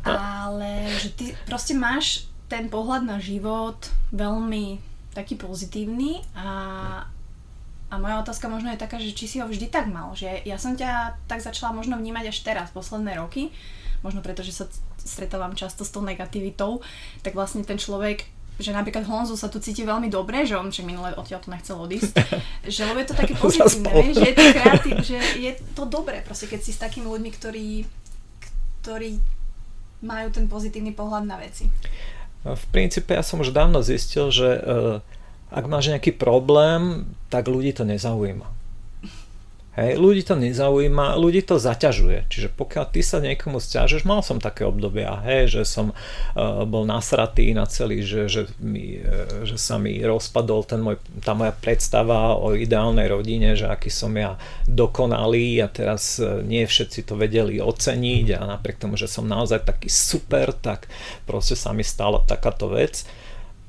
Ale 0.00 0.88
že 0.96 1.12
ty 1.12 1.24
proste 1.44 1.76
máš 1.76 2.28
ten 2.46 2.70
pohľad 2.70 3.02
na 3.04 3.18
život 3.18 3.76
veľmi 4.14 4.80
taký 5.16 5.40
pozitívny 5.40 6.20
a 6.36 6.48
a 7.86 7.94
moja 8.02 8.18
otázka 8.18 8.50
možno 8.50 8.74
je 8.74 8.82
taká, 8.82 8.98
že 8.98 9.14
či 9.14 9.30
si 9.30 9.36
ho 9.38 9.46
vždy 9.46 9.70
tak 9.70 9.86
mal, 9.86 10.10
že 10.18 10.42
ja 10.42 10.58
som 10.58 10.74
ťa 10.74 11.22
tak 11.30 11.38
začala 11.38 11.70
možno 11.70 11.94
vnímať 11.94 12.34
až 12.34 12.38
teraz, 12.42 12.74
posledné 12.74 13.14
roky, 13.14 13.54
možno 14.02 14.26
preto, 14.26 14.42
že 14.42 14.54
sa 14.54 14.64
stretávam 14.98 15.54
často 15.54 15.86
s 15.86 15.94
tou 15.94 16.02
negativitou, 16.02 16.82
tak 17.22 17.38
vlastne 17.38 17.62
ten 17.62 17.78
človek 17.78 18.26
že 18.56 18.72
napríklad 18.72 19.04
Honzo 19.04 19.36
sa 19.36 19.52
tu 19.52 19.60
cíti 19.60 19.84
veľmi 19.84 20.08
dobre, 20.08 20.48
že 20.48 20.56
on 20.56 20.72
však 20.72 20.88
minule 20.88 21.12
odtiaľ 21.12 21.44
to 21.44 21.52
nechcel 21.52 21.76
odísť, 21.76 22.16
že 22.72 22.88
lebo 22.88 23.04
je 23.04 23.08
to 23.12 23.16
také 23.16 23.36
pozitívne, 23.36 23.92
vieš, 24.00 24.16
že 24.16 24.28
je 24.32 24.36
to 24.36 24.44
kreatív, 24.56 24.96
že 25.04 25.18
je 25.36 25.52
to 25.76 25.82
dobré 25.84 26.24
proste, 26.24 26.48
keď 26.48 26.60
si 26.64 26.72
s 26.72 26.80
takými 26.80 27.04
ľuďmi, 27.04 27.30
ktorí, 27.36 27.68
ktorí 28.80 29.20
majú 30.00 30.28
ten 30.32 30.48
pozitívny 30.48 30.96
pohľad 30.96 31.28
na 31.28 31.36
veci. 31.36 31.68
V 32.46 32.64
princípe 32.72 33.12
ja 33.12 33.20
som 33.20 33.44
už 33.44 33.52
dávno 33.52 33.84
zistil, 33.84 34.32
že 34.32 34.48
uh, 34.56 35.04
ak 35.50 35.64
máš 35.70 35.94
nejaký 35.94 36.14
problém, 36.16 37.06
tak 37.30 37.46
ľudí 37.46 37.70
to 37.74 37.86
nezaujíma. 37.86 38.56
Hej, 39.76 40.00
ľudí 40.00 40.24
to 40.24 40.40
nezaujíma, 40.40 41.20
ľudí 41.20 41.44
to 41.44 41.60
zaťažuje. 41.60 42.32
Čiže 42.32 42.48
pokiaľ 42.56 42.96
ty 42.96 43.04
sa 43.04 43.20
niekomu 43.20 43.60
stiažeš, 43.60 44.08
mal 44.08 44.24
som 44.24 44.40
také 44.40 44.64
obdobia, 44.64 45.20
hej, 45.28 45.52
že 45.52 45.68
som 45.68 45.92
uh, 45.92 46.64
bol 46.64 46.88
nasratý 46.88 47.52
na 47.52 47.68
celý, 47.68 48.00
že, 48.00 48.24
že, 48.24 48.48
mi, 48.56 49.04
uh, 49.04 49.44
že 49.44 49.60
sa 49.60 49.76
mi 49.76 50.00
rozpadol 50.00 50.64
ten 50.64 50.80
môj, 50.80 50.96
tá 51.20 51.36
moja 51.36 51.52
predstava 51.52 52.40
o 52.40 52.56
ideálnej 52.56 53.04
rodine, 53.04 53.52
že 53.52 53.68
aký 53.68 53.92
som 53.92 54.16
ja 54.16 54.40
dokonalý 54.64 55.60
a 55.60 55.68
teraz 55.68 56.24
uh, 56.24 56.40
nie 56.40 56.64
všetci 56.64 57.04
to 57.04 57.12
vedeli 57.20 57.60
oceniť 57.60 58.32
a 58.32 58.56
napriek 58.56 58.80
tomu, 58.80 58.96
že 58.96 59.12
som 59.12 59.28
naozaj 59.28 59.60
taký 59.60 59.92
super, 59.92 60.56
tak 60.56 60.88
proste 61.28 61.52
sa 61.52 61.76
mi 61.76 61.84
stala 61.84 62.24
takáto 62.24 62.72
vec 62.72 63.04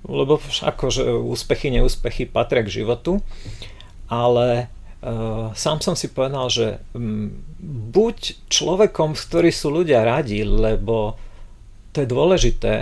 lebo 0.07 0.39
akože 0.41 1.03
úspechy, 1.05 1.69
neúspechy 1.71 2.25
patria 2.25 2.63
k 2.63 2.81
životu, 2.83 3.19
ale 4.07 4.71
uh, 5.03 5.51
sám 5.51 5.83
som 5.83 5.95
si 5.99 6.07
povedal, 6.07 6.47
že 6.47 6.67
um, 6.95 7.31
buď 7.91 8.47
človekom, 8.47 9.13
s 9.13 9.21
ktorý 9.27 9.51
sú 9.51 9.67
ľudia 9.69 10.07
radi, 10.07 10.47
lebo 10.47 11.19
to 11.91 12.03
je 12.03 12.07
dôležité, 12.07 12.73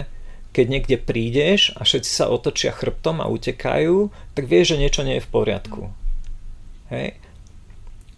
keď 0.56 0.66
niekde 0.72 0.98
prídeš 1.02 1.76
a 1.76 1.84
všetci 1.84 2.12
sa 2.12 2.32
otočia 2.32 2.72
chrbtom 2.72 3.20
a 3.20 3.28
utekajú, 3.28 4.14
tak 4.32 4.48
vieš, 4.48 4.78
že 4.78 4.82
niečo 4.88 5.02
nie 5.04 5.20
je 5.20 5.26
v 5.26 5.32
poriadku. 5.34 5.82
Hej? 6.94 7.20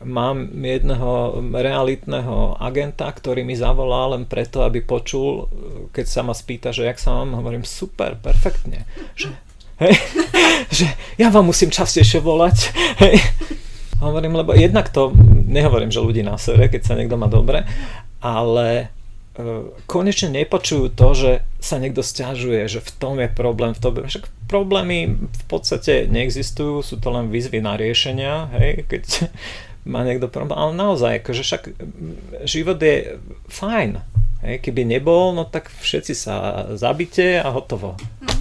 Mám 0.06 0.46
jedného 0.54 1.42
realitného 1.50 2.62
agenta, 2.62 3.10
ktorý 3.10 3.42
mi 3.42 3.58
zavolá 3.58 4.14
len 4.14 4.30
preto, 4.30 4.62
aby 4.62 4.86
počul, 4.86 5.50
keď 5.90 6.06
sa 6.06 6.22
ma 6.22 6.38
spýta, 6.38 6.70
že 6.70 6.86
jak 6.86 7.02
sa 7.02 7.18
mám, 7.18 7.42
hovorím 7.42 7.66
super, 7.66 8.14
perfektne. 8.14 8.86
Že, 9.18 9.34
hej, 9.82 9.96
že 10.78 10.86
ja 11.18 11.34
vám 11.34 11.50
musím 11.50 11.74
častejšie 11.74 12.22
volať. 12.22 12.58
Hej. 13.02 13.18
Hovorím, 13.98 14.38
lebo 14.38 14.54
jednak 14.54 14.94
to, 14.94 15.10
nehovorím, 15.50 15.90
že 15.90 16.06
ľudí 16.06 16.22
na 16.22 16.38
sere, 16.38 16.70
keď 16.70 16.82
sa 16.86 16.94
niekto 16.94 17.18
má 17.18 17.26
dobre, 17.26 17.66
ale 18.22 18.94
e, 19.34 19.74
konečne 19.90 20.30
nepočujú 20.30 20.94
to, 20.94 21.08
že 21.18 21.32
sa 21.58 21.82
niekto 21.82 22.06
stiažuje, 22.06 22.70
že 22.70 22.78
v 22.78 22.92
tom 22.94 23.18
je 23.18 23.26
problém, 23.26 23.74
v 23.74 23.82
tom, 23.82 23.98
však 23.98 24.30
problémy 24.46 25.18
v 25.18 25.44
podstate 25.50 26.06
neexistujú, 26.14 26.86
sú 26.86 27.02
to 27.02 27.10
len 27.10 27.34
výzvy 27.34 27.58
na 27.58 27.74
riešenia, 27.74 28.54
hej, 28.54 28.86
keď 28.86 29.34
má 29.88 30.04
niekto 30.04 30.28
problém, 30.28 30.60
ale 30.60 30.76
naozaj, 30.76 31.24
akože 31.24 31.42
však 31.48 31.64
život 32.44 32.78
je 32.84 33.18
fajn. 33.48 34.04
Hej, 34.46 34.62
keby 34.62 34.86
nebol, 34.86 35.34
no 35.34 35.50
tak 35.50 35.72
všetci 35.74 36.14
sa 36.14 36.36
zabite 36.78 37.42
a 37.42 37.50
hotovo. 37.50 37.98
Mm. 38.22 38.38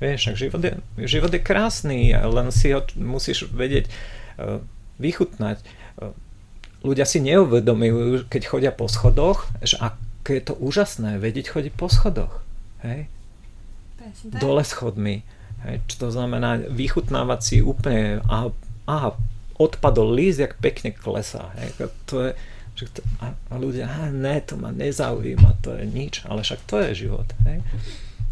Vieš, 0.00 0.34
život 0.34 0.62
je, 0.64 0.72
život 1.04 1.30
je 1.30 1.42
krásny, 1.42 2.16
len 2.16 2.48
si 2.48 2.72
ho 2.72 2.80
musíš 2.96 3.46
vedieť 3.52 3.86
uh, 3.86 4.58
vychutnať. 4.96 5.60
Uh, 6.00 6.16
ľudia 6.80 7.04
si 7.04 7.20
neuvedomujú, 7.20 8.26
keď 8.26 8.42
chodia 8.48 8.72
po 8.72 8.88
schodoch, 8.88 9.46
že 9.60 9.76
aké 9.78 10.40
je 10.40 10.44
to 10.48 10.54
úžasné 10.58 11.20
vedieť 11.20 11.52
chodiť 11.52 11.72
po 11.76 11.92
schodoch. 11.92 12.40
Hej? 12.82 13.06
Dole 14.26 14.64
schodmi. 14.64 15.22
Hej? 15.68 15.74
Čo 15.86 16.08
to 16.08 16.18
znamená 16.18 16.58
vychutnávať 16.58 17.40
si 17.44 17.56
úplne, 17.62 18.24
aha, 18.26 18.50
aha 18.88 19.10
odpadol 19.62 20.10
líst, 20.10 20.42
jak 20.42 20.58
pekne 20.58 20.90
klesá. 20.90 21.54
Hej. 21.62 21.88
To 22.10 22.16
je, 22.26 22.30
že 22.74 22.84
to, 22.98 23.00
a, 23.22 23.32
a 23.32 23.54
ľudia, 23.54 23.86
a 23.86 24.10
ne, 24.10 24.42
to 24.42 24.58
ma 24.58 24.74
nezaujíma, 24.74 25.62
to 25.62 25.78
je 25.78 25.84
nič, 25.86 26.26
ale 26.26 26.42
však 26.42 26.60
to 26.66 26.82
je 26.90 27.06
život. 27.06 27.28
Hej. 27.46 27.62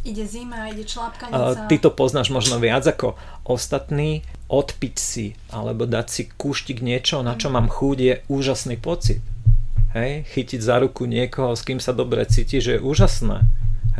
Ide 0.00 0.24
zima, 0.24 0.72
ide 0.72 0.88
člápkanica. 0.88 1.68
Ty 1.68 1.76
to 1.76 1.92
poznáš 1.92 2.32
možno 2.32 2.56
viac 2.56 2.88
ako 2.88 3.20
ostatní. 3.44 4.24
Odpiť 4.50 4.96
si, 4.98 5.38
alebo 5.54 5.86
dať 5.86 6.06
si 6.10 6.22
kuštik 6.26 6.82
niečo, 6.82 7.22
na 7.22 7.38
čo 7.38 7.54
mám 7.54 7.70
chuť, 7.70 7.96
je 8.00 8.14
úžasný 8.26 8.82
pocit. 8.82 9.22
Hej? 9.94 10.26
Chytiť 10.26 10.58
za 10.58 10.82
ruku 10.82 11.06
niekoho, 11.06 11.54
s 11.54 11.62
kým 11.62 11.78
sa 11.78 11.94
dobre 11.94 12.26
cíti, 12.26 12.58
že 12.58 12.78
je 12.78 12.80
úžasné. 12.82 13.46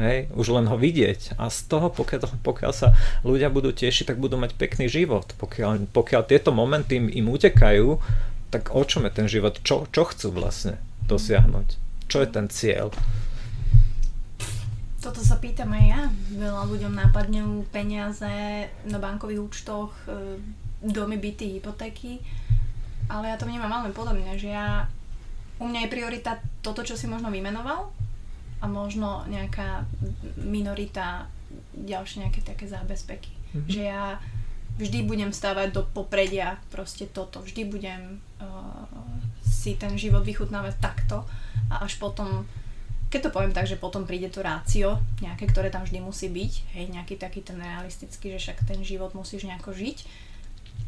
Hej, 0.01 0.33
už 0.33 0.57
len 0.57 0.65
ho 0.65 0.81
vidieť. 0.81 1.37
A 1.37 1.53
z 1.53 1.69
toho, 1.69 1.93
pokiaľ, 1.93 2.41
pokiaľ 2.41 2.73
sa 2.73 2.97
ľudia 3.21 3.53
budú 3.53 3.69
tešiť, 3.69 4.09
tak 4.09 4.17
budú 4.17 4.41
mať 4.41 4.57
pekný 4.57 4.89
život. 4.89 5.29
Pokiaľ, 5.37 5.93
pokiaľ 5.93 6.23
tieto 6.25 6.57
momenty 6.57 6.97
im, 6.97 7.29
utekajú, 7.29 8.01
tak 8.49 8.73
o 8.73 8.81
čom 8.81 9.05
je 9.05 9.13
ten 9.13 9.29
život? 9.29 9.61
Čo, 9.61 9.85
čo 9.93 10.09
chcú 10.09 10.33
vlastne 10.33 10.81
dosiahnuť? 11.05 11.77
Čo 12.09 12.25
je 12.25 12.29
ten 12.33 12.49
cieľ? 12.49 12.89
Toto 15.05 15.21
sa 15.21 15.37
pýtam 15.37 15.69
aj 15.77 15.85
ja. 15.85 16.01
Veľa 16.33 16.63
ľuďom 16.65 16.93
nápadnú 16.97 17.69
peniaze 17.69 18.33
na 18.89 18.97
bankových 18.97 19.45
účtoch, 19.53 19.93
e, 20.09 20.41
domy, 20.81 21.21
byty, 21.21 21.61
hypotéky. 21.61 22.25
Ale 23.13 23.29
ja 23.29 23.37
to 23.37 23.45
vnímam 23.45 23.69
veľmi 23.69 23.93
podobne, 23.93 24.33
že 24.41 24.49
ja 24.49 24.89
u 25.61 25.69
mňa 25.69 25.85
je 25.85 25.93
priorita 25.93 26.41
toto, 26.65 26.81
čo 26.81 26.97
si 26.97 27.05
možno 27.05 27.29
vymenoval, 27.29 27.93
a 28.61 28.69
možno 28.69 29.25
nejaká 29.27 29.89
minorita 30.37 31.27
ďalšie 31.75 32.29
nejaké 32.29 32.41
také 32.45 32.69
zábezpeky. 32.69 33.33
Mm-hmm. 33.33 33.71
Že 33.73 33.81
ja 33.83 34.21
vždy 34.77 35.05
budem 35.05 35.33
stávať 35.33 35.77
do 35.77 35.83
popredia 35.85 36.61
proste 36.73 37.09
toto. 37.09 37.45
Vždy 37.45 37.69
budem 37.69 38.21
uh, 38.41 38.87
si 39.45 39.77
ten 39.77 39.97
život 39.97 40.25
vychutnávať 40.25 40.81
takto 40.81 41.25
a 41.69 41.85
až 41.85 42.01
potom, 42.01 42.49
keď 43.13 43.29
to 43.29 43.35
poviem 43.35 43.53
tak, 43.53 43.69
že 43.69 43.81
potom 43.81 44.09
príde 44.09 44.33
to 44.33 44.41
rácio, 44.41 44.97
nejaké, 45.21 45.51
ktoré 45.51 45.69
tam 45.69 45.85
vždy 45.85 46.01
musí 46.01 46.33
byť, 46.33 46.53
hej, 46.77 46.85
nejaký 46.97 47.21
taký 47.21 47.45
ten 47.45 47.61
realistický, 47.61 48.37
že 48.37 48.51
však 48.51 48.65
ten 48.65 48.81
život 48.81 49.13
musíš 49.13 49.45
nejako 49.45 49.77
žiť, 49.77 49.99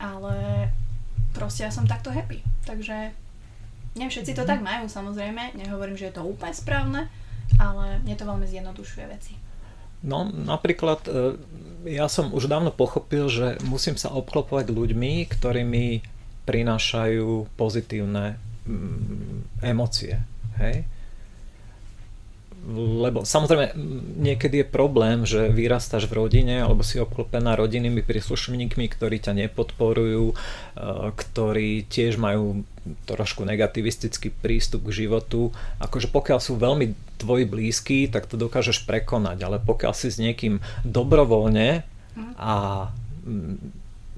ale 0.01 0.69
proste 1.37 1.69
ja 1.69 1.71
som 1.75 1.85
takto 1.85 2.09
happy. 2.09 2.41
Takže 2.65 3.13
nie 3.93 4.09
všetci 4.09 4.33
to 4.33 4.47
mm-hmm. 4.47 4.51
tak 4.51 4.61
majú 4.65 4.85
samozrejme, 4.89 5.59
nehovorím, 5.59 6.01
že 6.01 6.09
je 6.09 6.17
to 6.17 6.25
úplne 6.25 6.55
správne, 6.57 7.13
ale 7.59 8.01
mne 8.05 8.15
to 8.17 8.25
veľmi 8.25 8.47
zjednodušuje 8.47 9.05
veci. 9.09 9.35
No, 10.03 10.27
napríklad 10.27 11.07
e, 11.07 11.39
ja 11.87 12.11
som 12.11 12.35
už 12.35 12.51
dávno 12.51 12.75
pochopil, 12.75 13.31
že 13.31 13.59
musím 13.63 13.95
sa 13.95 14.11
obklopovať 14.11 14.75
ľuďmi, 14.75 15.31
ktorí 15.31 15.63
mi 15.63 16.03
prinášajú 16.43 17.55
pozitívne 17.55 18.35
mm, 18.67 19.63
emócie. 19.63 20.19
Hej? 20.59 20.85
lebo 23.03 23.27
samozrejme 23.27 23.75
niekedy 24.23 24.63
je 24.63 24.67
problém, 24.67 25.27
že 25.27 25.51
vyrastáš 25.51 26.07
v 26.07 26.23
rodine 26.23 26.63
alebo 26.63 26.87
si 26.87 27.03
obklopená 27.03 27.59
rodinnými 27.59 28.07
príslušníkmi, 28.07 28.87
ktorí 28.87 29.19
ťa 29.19 29.35
nepodporujú, 29.47 30.31
e, 30.31 30.35
ktorí 31.11 31.91
tiež 31.91 32.23
majú 32.23 32.63
trošku 33.07 33.47
negativistický 33.47 34.35
prístup 34.35 34.91
k 34.91 35.07
životu. 35.07 35.55
Akože 35.79 36.11
pokiaľ 36.11 36.39
sú 36.43 36.59
veľmi 36.59 36.95
tvoji 37.23 37.47
blízky, 37.47 38.11
tak 38.11 38.27
to 38.27 38.35
dokážeš 38.35 38.83
prekonať, 38.83 39.39
ale 39.47 39.57
pokiaľ 39.63 39.93
si 39.95 40.11
s 40.11 40.19
niekým 40.19 40.59
dobrovoľne 40.83 41.87
a 42.39 42.55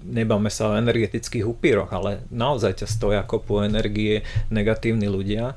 nebáme 0.05 0.49
sa 0.49 0.73
o 0.73 0.79
energetických 0.81 1.45
upíroch, 1.45 1.93
ale 1.93 2.25
naozaj 2.33 2.85
ťa 2.85 2.89
stoja 2.89 3.23
kopu 3.25 3.65
energie 3.65 4.25
negatívni 4.49 5.09
ľudia. 5.09 5.57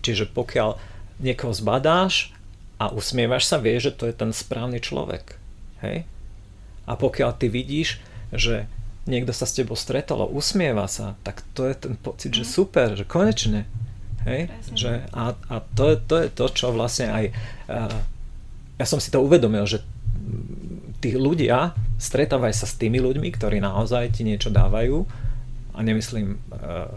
Čiže 0.00 0.32
pokiaľ 0.32 0.76
niekoho 1.20 1.52
zbadáš 1.52 2.32
a 2.76 2.92
usmievaš 2.92 3.48
sa, 3.48 3.56
vieš, 3.56 3.92
že 3.92 3.96
to 3.96 4.04
je 4.08 4.14
ten 4.16 4.30
správny 4.36 4.80
človek. 4.84 5.40
Hej? 5.80 6.04
A 6.84 6.92
pokiaľ 6.94 7.36
ty 7.36 7.48
vidíš, 7.48 8.00
že 8.32 8.68
niekto 9.06 9.30
sa 9.30 9.46
s 9.46 9.54
tebou 9.54 9.78
stretol 9.78 10.26
a 10.26 10.30
usmieva 10.30 10.90
sa, 10.90 11.14
tak 11.22 11.46
to 11.54 11.66
je 11.66 11.74
ten 11.78 11.94
pocit, 11.94 12.34
že 12.34 12.44
mhm. 12.44 12.50
super, 12.50 12.88
že 12.98 13.06
konečne. 13.06 13.64
Hej? 14.26 14.50
Že, 14.74 15.06
a 15.14 15.38
a 15.38 15.56
to, 15.62 15.94
je, 15.94 15.96
to 16.02 16.14
je 16.26 16.28
to, 16.34 16.46
čo 16.50 16.74
vlastne 16.74 17.06
aj... 17.14 17.24
Uh, 17.70 17.98
ja 18.76 18.84
som 18.84 18.98
si 18.98 19.08
to 19.08 19.22
uvedomil, 19.22 19.64
že 19.64 19.80
tí 20.98 21.14
ľudia 21.14 21.78
stretávajú 21.96 22.54
sa 22.54 22.66
s 22.66 22.74
tými 22.74 22.98
ľuďmi, 22.98 23.30
ktorí 23.30 23.62
naozaj 23.62 24.18
ti 24.18 24.26
niečo 24.26 24.50
dávajú 24.50 25.06
a 25.72 25.78
nemyslím 25.80 26.36
uh, 26.50 26.90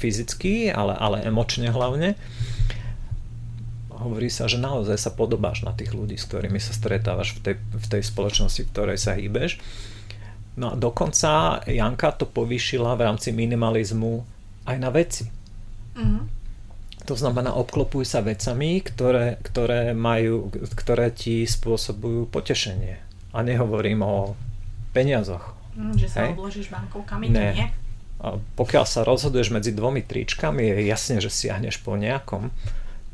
fyzicky, 0.00 0.72
ale, 0.72 0.96
ale 0.96 1.20
emočne 1.28 1.68
hlavne. 1.68 2.16
Hovorí 3.92 4.32
sa, 4.32 4.48
že 4.48 4.56
naozaj 4.56 4.96
sa 4.96 5.12
podobáš 5.12 5.60
na 5.60 5.76
tých 5.76 5.92
ľudí, 5.92 6.16
s 6.16 6.24
ktorými 6.24 6.56
sa 6.56 6.72
stretávaš 6.72 7.36
v 7.36 7.40
tej, 7.44 7.54
v 7.60 7.86
tej 7.86 8.02
spoločnosti, 8.08 8.64
v 8.64 8.70
ktorej 8.72 8.96
sa 8.96 9.12
hýbeš. 9.12 9.60
No 10.58 10.72
a 10.72 10.74
dokonca 10.74 11.62
Janka 11.66 12.10
to 12.14 12.26
povýšila 12.26 12.98
v 12.98 13.04
rámci 13.06 13.30
minimalizmu 13.30 14.26
aj 14.66 14.76
na 14.76 14.90
veci. 14.90 15.24
Mm-hmm. 15.94 16.22
To 17.06 17.14
znamená, 17.16 17.56
obklopuj 17.56 18.06
sa 18.06 18.20
vecami, 18.20 18.84
ktoré, 18.84 19.40
ktoré, 19.40 19.96
majú, 19.96 20.52
ktoré 20.52 21.10
ti 21.10 21.42
spôsobujú 21.42 22.28
potešenie 22.28 23.00
a 23.32 23.38
nehovorím 23.40 24.04
o 24.04 24.38
peniazoch. 24.92 25.54
Mm, 25.78 25.94
že 25.96 26.06
sa 26.10 26.26
Hej? 26.26 26.36
obložíš 26.36 26.68
bankovkami, 26.68 27.30
nie. 27.30 27.50
nie? 27.56 27.68
A 28.20 28.36
pokiaľ 28.36 28.84
sa 28.84 29.00
rozhoduješ 29.00 29.48
medzi 29.48 29.72
dvomi 29.72 30.04
tričkami, 30.04 30.76
je 30.76 30.92
jasne, 30.92 31.16
že 31.24 31.32
siahneš 31.32 31.80
po 31.80 31.96
nejakom, 31.96 32.52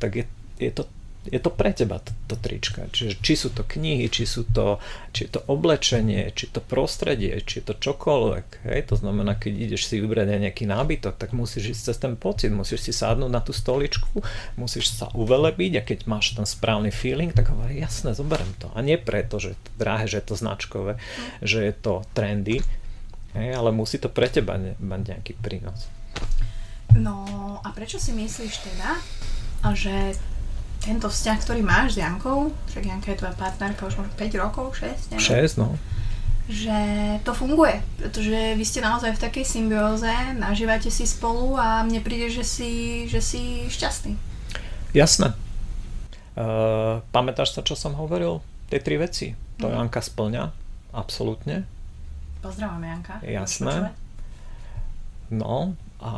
tak 0.03 0.19
je, 0.19 0.25
je 0.59 0.71
to 0.75 0.89
je 1.29 1.41
to 1.43 1.51
pre 1.51 1.75
teba 1.75 1.99
to, 1.99 2.11
to 2.31 2.37
trička. 2.39 2.87
Čiže 2.91 3.19
či 3.21 3.35
sú 3.35 3.49
to 3.51 3.67
knihy, 3.67 4.07
či 4.09 4.25
sú 4.25 4.47
to, 4.47 4.79
či 5.11 5.27
je 5.27 5.39
to 5.39 5.41
oblečenie, 5.51 6.31
či 6.33 6.49
to 6.51 6.63
prostredie, 6.63 7.37
či 7.43 7.61
je 7.61 7.65
to 7.71 7.75
čokoľvek. 7.75 8.67
Hej? 8.71 8.81
To 8.91 8.97
znamená, 8.97 9.37
keď 9.37 9.53
ideš 9.71 9.91
si 9.91 9.99
vybrať 9.99 10.39
nejaký 10.39 10.65
nábytok, 10.67 11.19
tak 11.19 11.35
musíš 11.35 11.77
ísť 11.77 11.83
cez 11.93 11.97
ten 11.99 12.15
pocit, 12.15 12.51
musíš 12.51 12.87
si 12.87 12.93
sadnúť 12.95 13.31
na 13.31 13.41
tú 13.43 13.51
stoličku, 13.51 14.23
musíš 14.61 14.95
sa 14.95 15.11
uvelebiť 15.13 15.73
a 15.79 15.87
keď 15.87 15.99
máš 16.07 16.37
ten 16.37 16.47
správny 16.47 16.91
feeling, 16.91 17.35
tak 17.35 17.51
hovorí, 17.51 17.79
jasné, 17.79 18.15
zoberiem 18.15 18.53
to. 18.57 18.71
A 18.73 18.81
nie 18.81 19.01
preto, 19.01 19.43
že 19.43 19.55
je 19.55 19.59
to 19.59 19.71
drahé, 19.77 20.05
že 20.07 20.19
je 20.23 20.27
to 20.27 20.37
značkové, 20.39 20.93
že 21.43 21.59
je 21.67 21.75
to 21.75 22.07
trendy, 22.15 22.63
hej? 23.37 23.49
ale 23.53 23.75
musí 23.75 23.99
to 23.99 24.09
pre 24.09 24.31
teba 24.31 24.57
mať 24.81 25.01
nejaký 25.13 25.33
prínos. 25.39 25.91
No 26.97 27.27
a 27.61 27.69
prečo 27.77 28.01
si 28.01 28.17
myslíš 28.17 28.55
teda, 28.63 28.91
že 29.75 30.15
tento 30.87 31.11
vzťah, 31.11 31.39
ktorý 31.43 31.61
máš 31.67 31.99
s 31.99 32.07
Jankou, 32.07 32.55
však 32.71 32.87
Janka 32.87 33.11
je 33.11 33.19
tvoja 33.19 33.35
partnerka 33.35 33.91
už 33.91 33.99
možno 33.99 34.15
5 34.15 34.43
rokov, 34.43 34.79
6, 34.79 35.19
neviem. 35.19 35.43
6, 35.43 35.59
no. 35.59 35.75
Že 36.47 36.79
to 37.27 37.35
funguje, 37.35 37.83
pretože 37.99 38.55
vy 38.55 38.63
ste 38.63 38.79
naozaj 38.79 39.19
v 39.19 39.23
takej 39.27 39.43
symbióze, 39.43 40.15
nažívate 40.39 40.95
si 40.95 41.03
spolu 41.03 41.59
a 41.59 41.83
mne 41.83 41.99
príde, 42.07 42.31
že 42.31 42.47
si, 42.47 42.71
že 43.11 43.19
si 43.19 43.67
šťastný. 43.67 44.15
Jasné. 44.95 45.35
Uh, 46.39 47.03
pamätáš 47.11 47.59
sa, 47.59 47.67
čo 47.67 47.75
som 47.75 47.99
hovoril? 47.99 48.39
Tie 48.71 48.79
tri 48.79 48.95
veci. 48.95 49.35
To 49.59 49.67
mm. 49.67 49.75
Janka 49.75 49.99
splňa, 49.99 50.55
absolútne. 50.95 51.67
Pozdravujeme 52.47 52.87
Janka. 52.95 53.15
Jasné. 53.27 53.91
No 55.35 55.75
a 55.99 56.15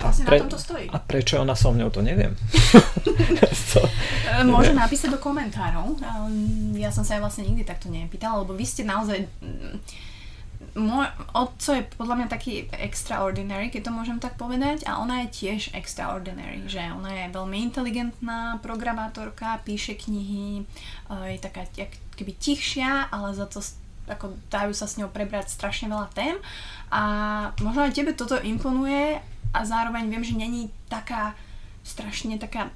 Vlastne 0.00 0.24
pre, 0.24 0.36
na 0.40 0.42
tom 0.48 0.52
to 0.52 0.60
stojí. 0.60 0.86
A 0.88 0.98
prečo 0.98 1.36
ona 1.36 1.52
so 1.52 1.70
mňou, 1.70 1.92
to 1.92 2.00
neviem. 2.00 2.32
to, 3.72 3.80
Môže 4.48 4.72
napísať 4.72 5.12
do 5.12 5.20
komentárov. 5.20 6.00
Ja 6.76 6.88
som 6.90 7.04
sa 7.04 7.20
aj 7.20 7.22
vlastne 7.28 7.44
nikdy 7.46 7.62
takto 7.62 7.92
nepýtala, 7.92 8.42
lebo 8.42 8.56
vy 8.56 8.64
ste 8.64 8.82
naozaj... 8.82 9.28
Mm, 9.44 9.78
môj 10.70 11.08
otco 11.34 11.74
je 11.74 11.82
podľa 11.98 12.14
mňa 12.20 12.28
taký 12.30 12.68
extraordinary, 12.78 13.72
keď 13.72 13.90
to 13.90 13.96
môžem 13.96 14.18
tak 14.22 14.38
povedať, 14.38 14.86
a 14.86 15.02
ona 15.02 15.26
je 15.26 15.32
tiež 15.34 15.74
extraordinary, 15.74 16.62
že 16.70 16.84
ona 16.94 17.10
je 17.10 17.34
veľmi 17.34 17.58
inteligentná 17.58 18.60
programátorka, 18.62 19.64
píše 19.66 19.98
knihy, 19.98 20.62
je 21.10 21.38
taká 21.42 21.66
keby 22.14 22.32
tichšia, 22.38 23.10
ale 23.10 23.34
za 23.34 23.50
to 23.50 23.64
ako 24.10 24.34
dajú 24.50 24.74
sa 24.74 24.90
s 24.90 24.98
ňou 24.98 25.06
prebrať 25.10 25.54
strašne 25.54 25.86
veľa 25.86 26.10
tém 26.10 26.34
a 26.90 27.02
možno 27.62 27.86
aj 27.86 27.94
tebe 27.94 28.10
toto 28.10 28.34
imponuje 28.42 29.22
a 29.50 29.58
zároveň 29.66 30.10
viem, 30.10 30.24
že 30.24 30.34
není 30.38 30.70
taká 30.88 31.34
strašne 31.82 32.38
taká 32.38 32.70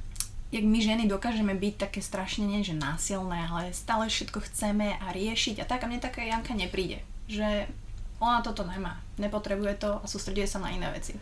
jak 0.54 0.62
my 0.62 0.78
ženy 0.78 1.04
dokážeme 1.10 1.50
byť 1.58 1.74
také 1.90 1.98
strašne, 1.98 2.46
nie 2.46 2.62
že 2.62 2.78
násilné, 2.78 3.50
ale 3.50 3.74
stále 3.74 4.06
všetko 4.06 4.38
chceme 4.46 4.94
a 5.02 5.10
riešiť 5.10 5.58
a 5.58 5.64
tak. 5.66 5.82
A 5.82 5.90
mne 5.90 5.98
taká 5.98 6.22
Janka 6.22 6.54
nepríde, 6.54 7.02
že 7.26 7.66
ona 8.22 8.38
toto 8.38 8.62
nemá, 8.62 9.02
nepotrebuje 9.18 9.82
to 9.82 9.98
a 9.98 10.06
sústreduje 10.06 10.46
sa 10.46 10.62
na 10.62 10.70
iné 10.70 10.86
veci. 10.94 11.18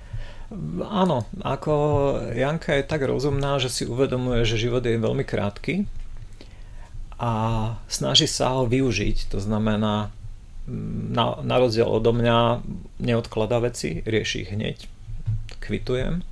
Áno, 0.85 1.25
ako 1.41 1.73
Janka 2.37 2.77
je 2.77 2.85
tak 2.85 3.09
rozumná, 3.09 3.57
že 3.57 3.73
si 3.73 3.89
uvedomuje, 3.89 4.45
že 4.45 4.61
život 4.61 4.85
je 4.85 5.01
veľmi 5.01 5.25
krátky 5.25 5.89
a 7.17 7.33
snaží 7.89 8.29
sa 8.29 8.53
ho 8.61 8.69
využiť, 8.69 9.33
to 9.33 9.41
znamená 9.41 10.13
na, 11.09 11.25
na 11.41 11.57
rozdiel 11.57 11.89
odo 11.89 12.13
mňa 12.13 12.61
neodkladá 13.01 13.65
veci, 13.65 14.05
rieši 14.05 14.45
ich 14.45 14.53
hneď, 14.53 14.92
kvitujem. 15.63 16.27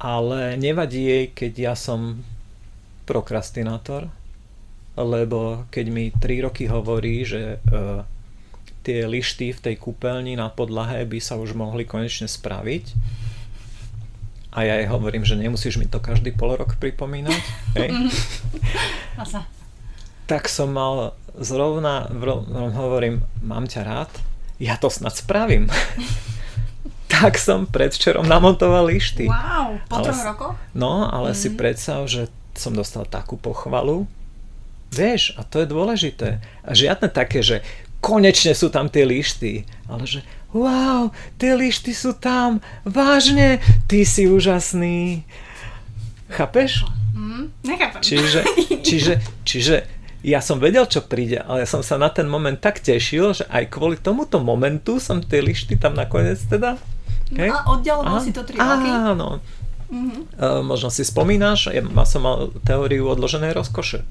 Ale 0.00 0.56
nevadí 0.56 1.04
jej, 1.04 1.24
keď 1.36 1.52
ja 1.58 1.74
som 1.76 2.24
prokrastinátor, 3.04 4.08
lebo 4.96 5.68
keď 5.68 5.86
mi 5.92 6.08
3 6.10 6.48
roky 6.48 6.64
hovorí, 6.70 7.28
že 7.28 7.60
uh, 7.68 8.02
tie 8.80 9.04
lišty 9.04 9.52
v 9.52 9.60
tej 9.60 9.74
kúpeľni 9.76 10.40
na 10.40 10.48
podlahe 10.48 11.04
by 11.04 11.20
sa 11.20 11.36
už 11.36 11.52
mohli 11.52 11.84
konečne 11.84 12.24
spraviť, 12.24 12.96
a 14.48 14.64
ja 14.64 14.80
jej 14.80 14.88
hovorím, 14.88 15.28
že 15.28 15.36
nemusíš 15.36 15.76
mi 15.76 15.86
to 15.86 16.00
každý 16.00 16.32
pol 16.32 16.56
rok 16.56 16.80
pripomínať. 16.80 17.42
Hej. 17.78 17.90
tak 20.28 20.44
som 20.48 20.72
mal 20.72 21.16
zrovna, 21.40 22.08
hovorím, 22.76 23.24
mám 23.40 23.64
ťa 23.64 23.82
rád, 23.84 24.10
ja 24.60 24.76
to 24.76 24.92
snad 24.92 25.14
spravím 25.16 25.70
tak 27.08 27.40
som 27.40 27.64
predvčerom 27.64 28.28
namontoval 28.28 28.86
lišty. 28.92 29.26
Wow, 29.26 29.80
po 29.88 29.98
ale, 29.98 30.04
troch 30.04 30.22
rokoch? 30.22 30.54
No, 30.76 31.08
ale 31.08 31.32
mm. 31.32 31.38
si 31.40 31.48
predstav, 31.56 32.04
že 32.06 32.28
som 32.54 32.76
dostal 32.76 33.08
takú 33.08 33.40
pochvalu. 33.40 34.04
Vieš, 34.92 35.36
a 35.40 35.42
to 35.42 35.64
je 35.64 35.68
dôležité. 35.68 36.38
A 36.64 36.70
žiadne 36.76 37.08
také, 37.08 37.40
že 37.40 37.64
konečne 37.98 38.52
sú 38.52 38.68
tam 38.70 38.86
tie 38.92 39.02
lišty, 39.02 39.66
ale 39.90 40.04
že 40.06 40.20
wow, 40.54 41.12
tie 41.36 41.52
lišty 41.56 41.92
sú 41.92 42.16
tam, 42.16 42.62
vážne, 42.84 43.60
ty 43.90 44.04
si 44.04 44.24
úžasný. 44.28 45.24
Chápeš? 46.28 46.84
Mm, 47.12 47.52
nechápem. 47.64 48.00
Čiže, 48.04 48.40
čiže, 48.86 49.12
čiže 49.44 49.76
ja 50.24 50.42
som 50.42 50.58
vedel, 50.58 50.84
čo 50.88 51.04
príde, 51.04 51.40
ale 51.40 51.64
ja 51.64 51.68
som 51.68 51.84
sa 51.84 51.94
na 52.00 52.10
ten 52.10 52.26
moment 52.26 52.58
tak 52.58 52.80
tešil, 52.82 53.38
že 53.38 53.44
aj 53.48 53.70
kvôli 53.70 53.96
tomuto 54.00 54.42
momentu 54.42 54.98
som 54.98 55.22
tie 55.22 55.40
lišty 55.44 55.78
tam 55.78 55.94
nakoniec 55.94 56.40
teda 56.48 56.76
Okay? 57.28 57.48
A 57.52 57.68
oddialoval 57.68 58.18
si 58.24 58.32
to 58.32 58.44
3 58.44 58.56
roky? 58.56 58.88
Áno. 58.88 59.28
Mm-hmm. 59.88 60.36
Uh, 60.36 60.60
možno 60.60 60.92
si 60.92 61.00
spomínaš, 61.00 61.72
ja 61.72 61.80
som 62.04 62.20
mal 62.24 62.52
teóriu 62.64 63.08
odloženej 63.08 63.56
rozkoše. 63.56 64.04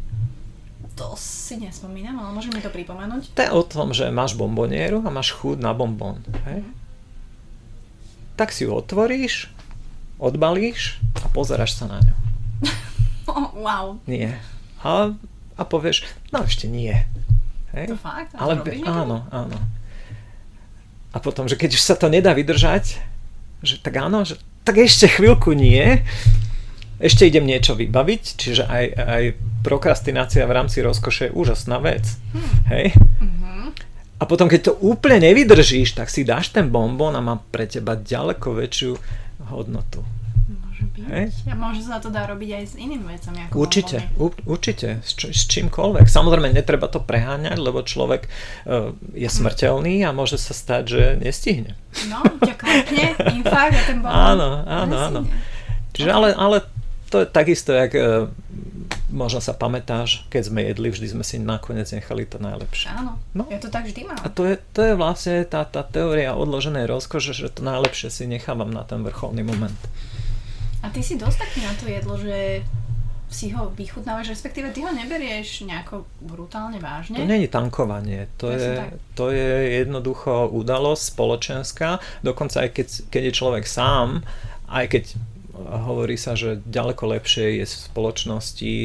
To 0.98 1.14
si 1.14 1.62
nespomínam, 1.62 2.18
ale 2.18 2.34
môžem 2.34 2.50
mi 2.50 2.62
to 2.66 2.74
pripomenúť. 2.74 3.38
To 3.38 3.42
je 3.46 3.52
o 3.54 3.62
tom, 3.62 3.94
že 3.94 4.10
máš 4.10 4.34
bombonieru 4.34 5.06
a 5.06 5.14
máš 5.14 5.38
chuť 5.38 5.62
na. 5.62 5.78
Hej? 5.78 6.66
Mm-hmm. 6.66 6.74
Tak 8.38 8.50
si 8.50 8.66
ju 8.66 8.74
otvoríš, 8.74 9.54
odbalíš 10.18 10.98
a 11.22 11.30
pozeráš 11.30 11.78
sa 11.78 11.86
na 11.86 12.02
ňu. 12.02 12.16
oh, 13.30 13.54
wow. 13.62 13.86
Nie. 14.10 14.42
A, 14.82 15.14
a 15.58 15.62
povieš, 15.62 16.10
no 16.34 16.42
ešte 16.42 16.66
nie. 16.66 16.94
Hej? 17.78 17.94
To 17.94 17.98
fakt? 17.98 18.34
Ale 18.34 18.58
áno, 18.86 19.30
áno. 19.30 19.58
A 21.14 21.18
potom, 21.22 21.46
že 21.46 21.58
keď 21.58 21.78
už 21.78 21.82
sa 21.82 21.94
to 21.94 22.10
nedá 22.10 22.34
vydržať, 22.34 22.98
že 23.62 23.82
tak 23.82 23.98
áno, 23.98 24.26
že 24.26 24.38
tak 24.68 24.78
ešte 24.84 25.08
chvíľku 25.08 25.56
nie, 25.56 26.04
ešte 26.98 27.30
idem 27.30 27.46
niečo 27.46 27.78
vybaviť, 27.78 28.24
čiže 28.36 28.64
aj, 28.66 28.86
aj 28.98 29.24
prokrastinácia 29.62 30.50
v 30.50 30.56
rámci 30.58 30.82
rozkoše 30.82 31.30
je 31.30 31.36
úžasná 31.36 31.78
vec. 31.78 32.04
Hmm. 32.34 32.50
Hej? 32.74 32.86
Mm-hmm. 32.98 33.66
A 34.18 34.24
potom, 34.26 34.50
keď 34.50 34.74
to 34.74 34.74
úplne 34.82 35.22
nevydržíš, 35.22 35.94
tak 35.94 36.10
si 36.10 36.26
dáš 36.26 36.50
ten 36.50 36.74
bonbon 36.74 37.14
a 37.14 37.22
má 37.22 37.38
pre 37.38 37.70
teba 37.70 37.94
ďaleko 37.94 38.58
väčšiu 38.58 38.92
hodnotu. 39.54 40.02
Hej? 41.08 41.26
A 41.48 41.56
môže 41.56 41.82
sa 41.84 41.98
to 42.04 42.12
dá 42.12 42.28
robiť 42.28 42.50
aj 42.60 42.64
s 42.68 42.74
inými 42.76 43.06
vecami. 43.08 43.38
Ako 43.48 43.56
určite, 43.58 43.98
u, 44.20 44.30
určite, 44.46 45.00
s, 45.02 45.12
č- 45.16 45.32
s 45.32 45.44
čímkoľvek. 45.48 46.06
Samozrejme, 46.06 46.52
netreba 46.52 46.92
to 46.92 47.00
preháňať, 47.00 47.58
lebo 47.58 47.82
človek 47.82 48.28
uh, 48.28 48.92
je 49.16 49.30
smrteľný 49.32 50.04
a 50.04 50.12
môže 50.12 50.36
sa 50.36 50.52
stať, 50.52 50.84
že 50.86 51.04
nestihne. 51.18 51.80
No, 52.12 52.22
ťa 52.44 52.56
klepne, 52.60 53.06
infarkt 53.40 53.76
a 53.76 53.84
ten 53.88 53.98
bonbon. 54.04 54.14
Áno, 54.14 54.50
áno, 54.68 54.96
áno. 54.96 55.20
Čiže 55.96 56.10
ale, 56.14 56.30
ale 56.36 56.62
to 57.10 57.24
je 57.24 57.28
takisto, 57.32 57.72
jak 57.72 57.96
uh, 57.96 58.28
možno 59.08 59.40
sa 59.40 59.56
pamätáš, 59.56 60.28
keď 60.28 60.42
sme 60.44 60.60
jedli, 60.68 60.88
vždy 60.92 61.08
sme 61.16 61.24
si 61.24 61.40
nakoniec 61.40 61.88
nechali 61.90 62.28
to 62.28 62.38
najlepšie. 62.44 62.92
Áno, 62.92 63.16
no. 63.32 63.48
ja 63.48 63.60
to 63.60 63.72
tak 63.72 63.88
vždy 63.88 64.04
mám. 64.04 64.20
A 64.20 64.28
to 64.28 64.44
je, 64.44 64.60
to 64.76 64.84
je 64.84 64.94
vlastne 65.00 65.48
tá, 65.48 65.64
tá 65.64 65.82
teória 65.88 66.36
odloženej 66.36 66.86
rozkože, 66.86 67.32
že 67.32 67.48
to 67.52 67.64
najlepšie 67.64 68.12
si 68.12 68.24
nechávam 68.28 68.70
na 68.70 68.84
ten 68.84 69.02
vrcholný 69.02 69.48
moment. 69.48 69.80
A 70.88 70.92
ty 70.96 71.04
si 71.04 71.20
dosť 71.20 71.38
taký 71.44 71.60
na 71.68 71.76
to 71.76 71.84
jedlo, 71.92 72.16
že 72.16 72.64
si 73.28 73.52
ho 73.52 73.68
vychutnávaš, 73.76 74.32
respektíve 74.32 74.72
ty 74.72 74.88
ho 74.88 74.92
neberieš 74.96 75.68
nejako 75.68 76.08
brutálne 76.24 76.80
vážne? 76.80 77.20
To 77.20 77.28
je 77.28 77.52
tankovanie, 77.52 78.32
to 78.40 78.56
je, 78.56 78.88
to 79.12 79.36
je 79.36 79.84
jednoducho 79.84 80.48
udalosť 80.48 81.04
spoločenská, 81.12 82.00
dokonca 82.24 82.64
aj 82.64 82.70
keď, 82.72 82.88
keď 83.12 83.22
je 83.28 83.34
človek 83.36 83.68
sám, 83.68 84.24
aj 84.72 84.86
keď 84.88 85.04
hovorí 85.60 86.16
sa, 86.16 86.40
že 86.40 86.64
ďaleko 86.64 87.04
lepšie 87.20 87.60
je 87.60 87.66
v 87.68 87.84
spoločnosti, 87.92 88.76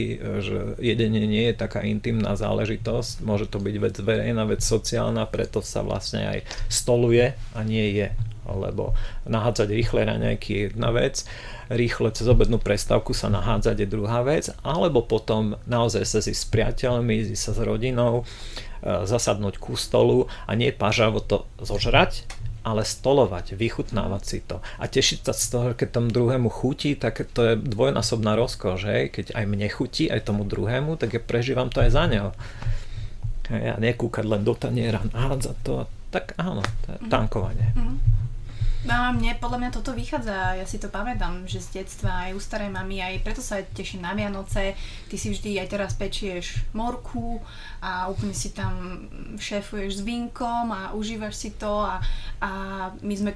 že 0.43 0.59
jedenie 0.83 1.23
nie 1.31 1.45
je 1.53 1.55
taká 1.55 1.87
intimná 1.87 2.35
záležitosť, 2.35 3.23
môže 3.23 3.47
to 3.47 3.63
byť 3.63 3.75
vec 3.79 3.95
verejná, 4.03 4.43
vec 4.49 4.65
sociálna, 4.65 5.23
preto 5.31 5.63
sa 5.63 5.87
vlastne 5.87 6.27
aj 6.27 6.39
stoluje 6.67 7.31
a 7.55 7.61
nie 7.63 7.95
je 7.95 8.11
lebo 8.43 8.95
nahádzať 9.27 9.69
rýchle 9.71 10.03
raňajky 10.03 10.51
je 10.51 10.61
jedna 10.71 10.91
vec, 10.91 11.23
rýchle 11.71 12.11
cez 12.11 12.27
obednú 12.27 12.59
prestávku 12.59 13.15
sa 13.15 13.31
nahádzať 13.31 13.77
je 13.85 13.89
druhá 13.89 14.25
vec, 14.27 14.51
alebo 14.67 15.05
potom 15.05 15.59
naozaj 15.69 16.03
sa 16.07 16.19
si 16.25 16.35
s 16.35 16.43
priateľmi, 16.49 17.29
si 17.29 17.37
sa 17.39 17.55
s 17.55 17.61
rodinou, 17.63 18.23
e, 18.23 19.07
zasadnúť 19.07 19.61
ku 19.63 19.79
stolu 19.79 20.27
a 20.49 20.57
nie 20.59 20.75
pažavo 20.75 21.23
to 21.23 21.47
zožrať, 21.63 22.27
ale 22.63 22.87
stolovať, 22.87 23.59
vychutnávať 23.59 24.23
si 24.23 24.39
to 24.39 24.63
a 24.79 24.87
tešiť 24.87 25.27
sa 25.27 25.35
z 25.35 25.45
toho, 25.51 25.69
keď 25.75 25.89
tomu 25.99 26.09
druhému 26.15 26.47
chutí, 26.47 26.95
tak 26.95 27.27
to 27.35 27.41
je 27.43 27.55
dvojnásobná 27.59 28.39
rozkoš, 28.39 28.81
hej? 28.87 29.03
keď 29.11 29.35
aj 29.35 29.45
mne 29.51 29.67
chutí, 29.67 30.07
aj 30.07 30.31
tomu 30.31 30.47
druhému, 30.47 30.95
tak 30.95 31.19
ja 31.19 31.21
prežívam 31.21 31.69
to 31.69 31.83
aj 31.83 31.91
za 31.91 32.07
neho. 32.07 32.31
Ja 33.51 33.77
nekúkať 33.83 34.25
len 34.25 34.47
do 34.47 34.55
taniera, 34.55 35.03
nahádzať 35.03 35.57
to, 35.67 35.91
tak 36.15 36.39
áno, 36.39 36.63
to 36.87 36.89
je 36.95 36.99
mhm. 37.03 37.11
tankovanie. 37.11 37.69
Mm-hmm. 37.75 38.22
No 38.83 39.15
mne 39.15 39.39
podľa 39.39 39.59
mňa 39.63 39.71
toto 39.71 39.95
vychádza, 39.95 40.59
ja 40.59 40.67
si 40.67 40.83
to 40.83 40.91
pamätám, 40.91 41.47
že 41.47 41.63
z 41.63 41.83
detstva 41.83 42.27
aj 42.27 42.35
u 42.35 42.41
starej 42.43 42.67
mamy, 42.67 42.99
aj 42.99 43.23
preto 43.23 43.39
sa 43.39 43.63
teším 43.63 44.03
na 44.03 44.11
Vianoce, 44.11 44.75
ty 45.07 45.15
si 45.15 45.31
vždy 45.31 45.63
aj 45.63 45.71
teraz 45.71 45.95
pečieš 45.95 46.67
morku 46.75 47.39
a 47.79 48.11
úplne 48.11 48.35
si 48.35 48.51
tam 48.51 49.07
šéfuješ 49.39 50.03
s 50.03 50.03
vínkom 50.03 50.75
a 50.75 50.91
užívaš 50.99 51.35
si 51.39 51.51
to 51.55 51.71
a, 51.79 52.03
a 52.43 52.51
my 53.07 53.15
sme 53.15 53.33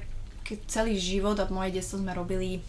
celý 0.67 0.99
život 0.99 1.39
a 1.39 1.47
moje 1.47 1.79
detstvo 1.79 2.03
sme 2.03 2.11
robili 2.11 2.59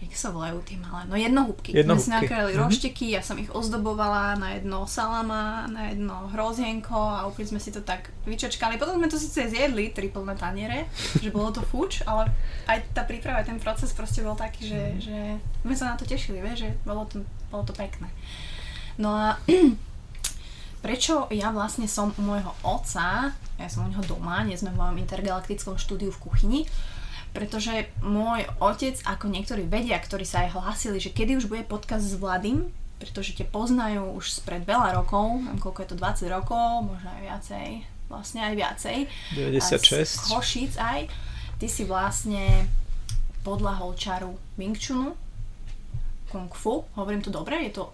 jak 0.00 0.16
sa 0.16 0.32
volajú 0.32 0.64
tie 0.64 0.80
malé, 0.80 1.04
no 1.04 1.12
jednohúbky. 1.12 1.76
jednohúbky. 1.76 2.08
Sme 2.08 2.08
si 2.08 2.16
nakrájali 2.16 2.56
mm-hmm. 2.56 2.72
rošteky, 2.72 3.06
ja 3.12 3.20
som 3.20 3.36
ich 3.36 3.52
ozdobovala 3.52 4.32
na 4.40 4.56
jedno 4.56 4.88
salama, 4.88 5.68
na 5.68 5.92
jedno 5.92 6.24
hrozienko 6.32 6.96
a 6.96 7.28
úplne 7.28 7.52
sme 7.52 7.60
si 7.60 7.68
to 7.68 7.84
tak 7.84 8.08
vyčačkali. 8.24 8.80
Potom 8.80 8.96
sme 8.96 9.12
to 9.12 9.20
síce 9.20 9.52
zjedli, 9.52 9.92
triple 9.92 10.24
na 10.24 10.32
taniere, 10.32 10.88
že 11.24 11.28
bolo 11.28 11.52
to 11.52 11.60
fuč, 11.60 12.00
ale 12.08 12.32
aj 12.64 12.96
tá 12.96 13.04
príprava, 13.04 13.44
ten 13.44 13.60
proces 13.60 13.92
proste 13.92 14.24
bol 14.24 14.32
taký, 14.40 14.72
že, 14.72 14.82
že 15.04 15.18
sme 15.60 15.74
sa 15.76 15.92
na 15.92 16.00
to 16.00 16.08
tešili, 16.08 16.40
vieš, 16.40 16.64
že 16.64 16.70
bolo 16.88 17.04
to, 17.04 17.20
bolo 17.52 17.68
to 17.68 17.76
pekné. 17.76 18.08
No 18.96 19.12
a 19.12 19.36
prečo 20.84 21.28
ja 21.28 21.52
vlastne 21.52 21.84
som 21.84 22.16
u 22.16 22.22
môjho 22.24 22.56
otca, 22.64 23.36
ja 23.60 23.68
som 23.68 23.84
u 23.84 23.92
neho 23.92 24.04
doma, 24.08 24.40
nie 24.48 24.56
sme 24.56 24.72
v 24.72 24.80
mojom 24.80 24.96
intergalaktickom 24.96 25.76
štúdiu 25.76 26.08
v 26.08 26.22
kuchyni, 26.24 26.60
pretože 27.30 27.86
môj 28.02 28.46
otec, 28.58 28.98
ako 29.06 29.30
niektorí 29.30 29.66
vedia, 29.66 29.96
ktorí 29.98 30.26
sa 30.26 30.46
aj 30.46 30.58
hlásili, 30.58 30.98
že 30.98 31.14
kedy 31.14 31.38
už 31.38 31.46
bude 31.46 31.62
podcast 31.66 32.02
s 32.02 32.18
Vladým, 32.18 32.70
pretože 33.00 33.32
te 33.32 33.46
poznajú 33.48 34.12
už 34.18 34.42
spred 34.42 34.66
veľa 34.68 34.98
rokov, 35.00 35.40
neviem 35.40 35.62
koľko 35.62 35.80
je 35.82 35.88
to 35.88 35.96
20 35.96 36.36
rokov, 36.36 36.66
možno 36.84 37.08
aj 37.08 37.22
viacej, 37.24 37.66
vlastne 38.12 38.40
aj 38.44 38.54
viacej. 38.58 38.96
96. 39.38 40.04
Z 40.04 40.28
Hošic 40.34 40.72
aj. 40.76 41.00
Ty 41.56 41.66
si 41.68 41.82
vlastne 41.88 42.68
podľahol 43.40 43.96
čaru 43.96 44.36
Wing 44.60 44.76
Chunu, 44.76 45.16
Kung 46.28 46.52
Fu, 46.52 46.86
hovorím 46.94 47.24
to 47.24 47.32
dobre, 47.32 47.58
je 47.66 47.72
to 47.74 47.84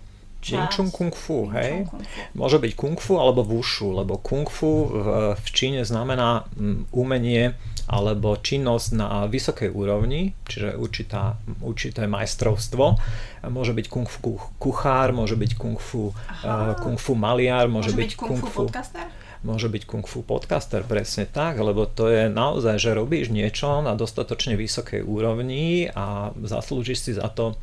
Wing 0.46 0.70
Chun 0.70 0.90
Kung 0.90 1.14
Fu, 1.14 1.50
hej? 1.50 1.86
Kung 1.88 2.02
Fu. 2.04 2.20
Môže 2.38 2.58
byť 2.62 2.72
Kung 2.78 2.98
Fu 3.00 3.18
alebo 3.18 3.42
Wushu, 3.42 3.90
lebo 3.90 4.20
Kung 4.20 4.46
Fu 4.46 4.86
v, 4.86 5.34
v 5.34 5.48
Číne 5.50 5.82
znamená 5.82 6.46
mm, 6.54 6.94
umenie 6.94 7.56
alebo 7.86 8.34
činnosť 8.34 8.88
na 8.98 9.08
vysokej 9.30 9.70
úrovni, 9.70 10.34
čiže 10.50 10.74
určitá, 10.74 11.38
určité 11.62 12.10
majstrovstvo. 12.10 12.98
Môže 13.46 13.72
byť 13.78 13.86
kung 13.86 14.10
fu 14.10 14.42
kuchár, 14.58 15.14
môže 15.14 15.38
byť 15.38 15.52
kung 15.54 15.78
fu, 15.78 16.10
uh, 16.10 16.74
kung 16.82 16.98
fu 16.98 17.14
maliar, 17.14 17.70
môže, 17.70 17.94
môže 17.94 17.98
byť, 17.98 18.10
byť 18.10 18.18
kung, 18.18 18.28
kung 18.34 18.42
fu 18.42 18.66
podcaster? 18.66 19.06
Môže 19.46 19.70
byť 19.70 19.82
kung 19.86 20.02
fu 20.02 20.26
podcaster, 20.26 20.82
presne 20.82 21.30
tak, 21.30 21.62
lebo 21.62 21.86
to 21.86 22.10
je 22.10 22.26
naozaj, 22.26 22.82
že 22.82 22.98
robíš 22.98 23.30
niečo 23.30 23.78
na 23.78 23.94
dostatočne 23.94 24.58
vysokej 24.58 25.06
úrovni 25.06 25.86
a 25.94 26.34
zaslúžiš 26.34 26.98
si 26.98 27.12
za 27.14 27.30
to 27.30 27.54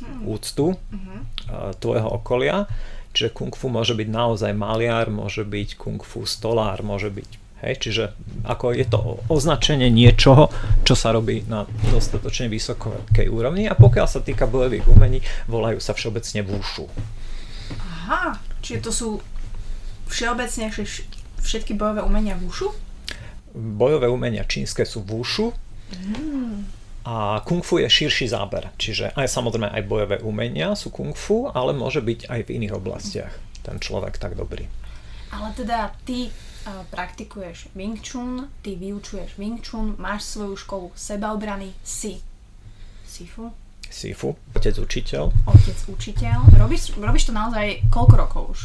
hmm. 0.00 0.24
úctu 0.24 0.72
uh-huh. 0.72 1.76
tvojho 1.76 2.08
okolia. 2.08 2.64
Čiže 3.12 3.36
kung 3.36 3.52
fu 3.52 3.68
môže 3.68 3.92
byť 3.92 4.08
naozaj 4.08 4.56
maliar, 4.56 5.12
môže 5.12 5.44
byť 5.44 5.76
kung 5.76 6.00
fu 6.00 6.24
stolár, 6.24 6.80
môže 6.80 7.12
byť 7.12 7.41
Hej, 7.62 7.78
čiže 7.78 8.04
ako 8.42 8.74
je 8.74 8.82
to 8.90 9.22
označenie 9.30 9.86
niečoho, 9.86 10.50
čo 10.82 10.98
sa 10.98 11.14
robí 11.14 11.46
na 11.46 11.62
dostatočne 11.94 12.50
vysokej 12.50 13.30
úrovni 13.30 13.70
a 13.70 13.78
pokiaľ 13.78 14.06
sa 14.10 14.18
týka 14.18 14.50
bojových 14.50 14.90
umení, 14.90 15.22
volajú 15.46 15.78
sa 15.78 15.94
všeobecne 15.94 16.42
vúšu. 16.42 16.90
Aha, 17.78 18.34
čiže 18.66 18.82
to 18.82 18.90
sú 18.90 19.08
všeobecne 20.10 20.74
všetky 21.38 21.78
bojové 21.78 22.02
umenia 22.02 22.34
vúšu? 22.34 22.74
Bojové 23.54 24.10
umenia 24.10 24.42
čínske 24.42 24.82
sú 24.82 25.06
vúšu 25.06 25.54
mm. 25.94 26.66
a 27.06 27.46
kung 27.46 27.62
fu 27.62 27.78
je 27.78 27.86
širší 27.86 28.26
záber, 28.26 28.74
čiže 28.74 29.14
aj 29.14 29.30
samozrejme 29.30 29.70
aj 29.70 29.86
bojové 29.86 30.16
umenia 30.18 30.74
sú 30.74 30.90
kung 30.90 31.14
fu, 31.14 31.46
ale 31.46 31.70
môže 31.70 32.02
byť 32.02 32.26
aj 32.26 32.40
v 32.42 32.52
iných 32.58 32.74
oblastiach 32.74 33.32
ten 33.62 33.78
človek 33.78 34.18
tak 34.18 34.34
dobrý. 34.34 34.66
Ale 35.30 35.54
teda 35.54 35.94
ty 36.02 36.26
praktikuješ 36.90 37.72
Wing 37.74 37.98
Chun, 38.00 38.48
ty 38.62 38.78
vyučuješ 38.78 39.38
Wing 39.38 39.58
Chun, 39.62 39.98
máš 39.98 40.22
svoju 40.36 40.56
školu 40.56 40.88
sebaobrany, 40.94 41.72
si 41.82 42.22
Sifu. 43.12 43.52
Sifu, 43.92 44.32
otec 44.56 44.72
učiteľ. 44.80 45.28
Otec 45.44 45.78
učiteľ. 45.84 46.56
Robíš, 46.56 46.96
robíš 46.96 47.28
to 47.28 47.32
naozaj 47.36 47.84
koľko 47.92 48.14
rokov 48.16 48.42
už? 48.56 48.60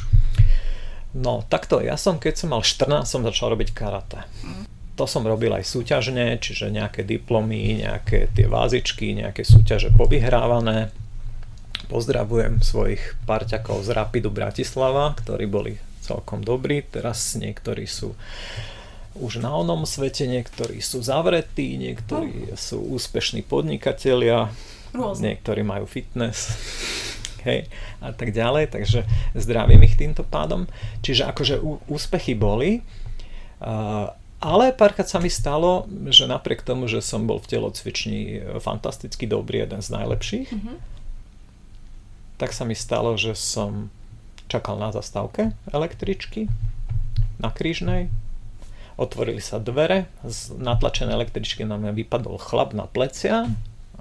No, 1.20 1.44
takto, 1.52 1.84
ja 1.84 2.00
som, 2.00 2.16
keď 2.16 2.34
som 2.40 2.56
mal 2.56 2.64
14, 2.64 3.04
som 3.04 3.28
začal 3.28 3.52
robiť 3.52 3.76
karate. 3.76 4.24
Mm. 4.46 4.64
To 4.96 5.04
som 5.04 5.28
robil 5.28 5.52
aj 5.52 5.68
súťažne, 5.68 6.40
čiže 6.40 6.72
nejaké 6.72 7.04
diplomy, 7.04 7.84
nejaké 7.84 8.32
tie 8.32 8.48
vázičky, 8.48 9.20
nejaké 9.20 9.44
súťaže 9.44 9.92
povyhrávané. 9.94 10.96
Pozdravujem 11.92 12.64
svojich 12.64 13.20
parťakov 13.28 13.84
z 13.84 13.94
Rapidu 13.94 14.32
Bratislava, 14.32 15.12
ktorí 15.22 15.46
boli 15.46 15.74
celkom 16.08 16.40
dobrí. 16.40 16.88
Teraz 16.88 17.36
niektorí 17.36 17.84
sú 17.84 18.16
už 19.18 19.42
na 19.42 19.52
onom 19.52 19.84
svete, 19.84 20.30
niektorí 20.30 20.80
sú 20.80 21.02
zavretí, 21.02 21.76
niektorí 21.76 22.54
no. 22.54 22.58
sú 22.58 22.78
úspešní 22.96 23.44
podnikatelia, 23.44 24.54
Rôzne. 24.94 25.34
niektorí 25.34 25.66
majú 25.66 25.90
fitness 25.90 26.54
hej, 27.48 27.66
a 28.00 28.14
tak 28.14 28.32
ďalej, 28.32 28.72
takže 28.72 29.04
zdravím 29.34 29.84
ich 29.84 29.98
týmto 29.98 30.22
pádom. 30.22 30.70
Čiže 31.02 31.28
akože 31.34 31.56
ú, 31.60 31.82
úspechy 31.90 32.38
boli, 32.38 32.86
uh, 33.62 34.14
ale 34.38 34.70
párkrát 34.70 35.10
sa 35.10 35.18
mi 35.18 35.34
stalo, 35.34 35.90
že 36.14 36.30
napriek 36.30 36.62
tomu, 36.62 36.86
že 36.86 37.02
som 37.02 37.26
bol 37.26 37.42
v 37.42 37.58
telocvični 37.58 38.20
fantasticky 38.62 39.26
dobrý, 39.26 39.66
jeden 39.66 39.82
z 39.82 39.90
najlepších, 39.98 40.50
mm-hmm. 40.54 40.78
tak 42.38 42.54
sa 42.54 42.62
mi 42.62 42.78
stalo, 42.78 43.18
že 43.18 43.34
som 43.34 43.90
čakal 44.48 44.80
na 44.80 44.96
zastávke 44.96 45.54
električky 45.70 46.48
na 47.38 47.54
krížnej. 47.54 48.10
Otvorili 48.98 49.44
sa 49.44 49.62
dvere, 49.62 50.10
z 50.26 50.58
natlačenej 50.58 51.14
električky 51.14 51.62
na 51.62 51.78
mňa 51.78 51.94
vypadol 51.94 52.42
chlap 52.42 52.74
na 52.74 52.90
plecia 52.90 53.46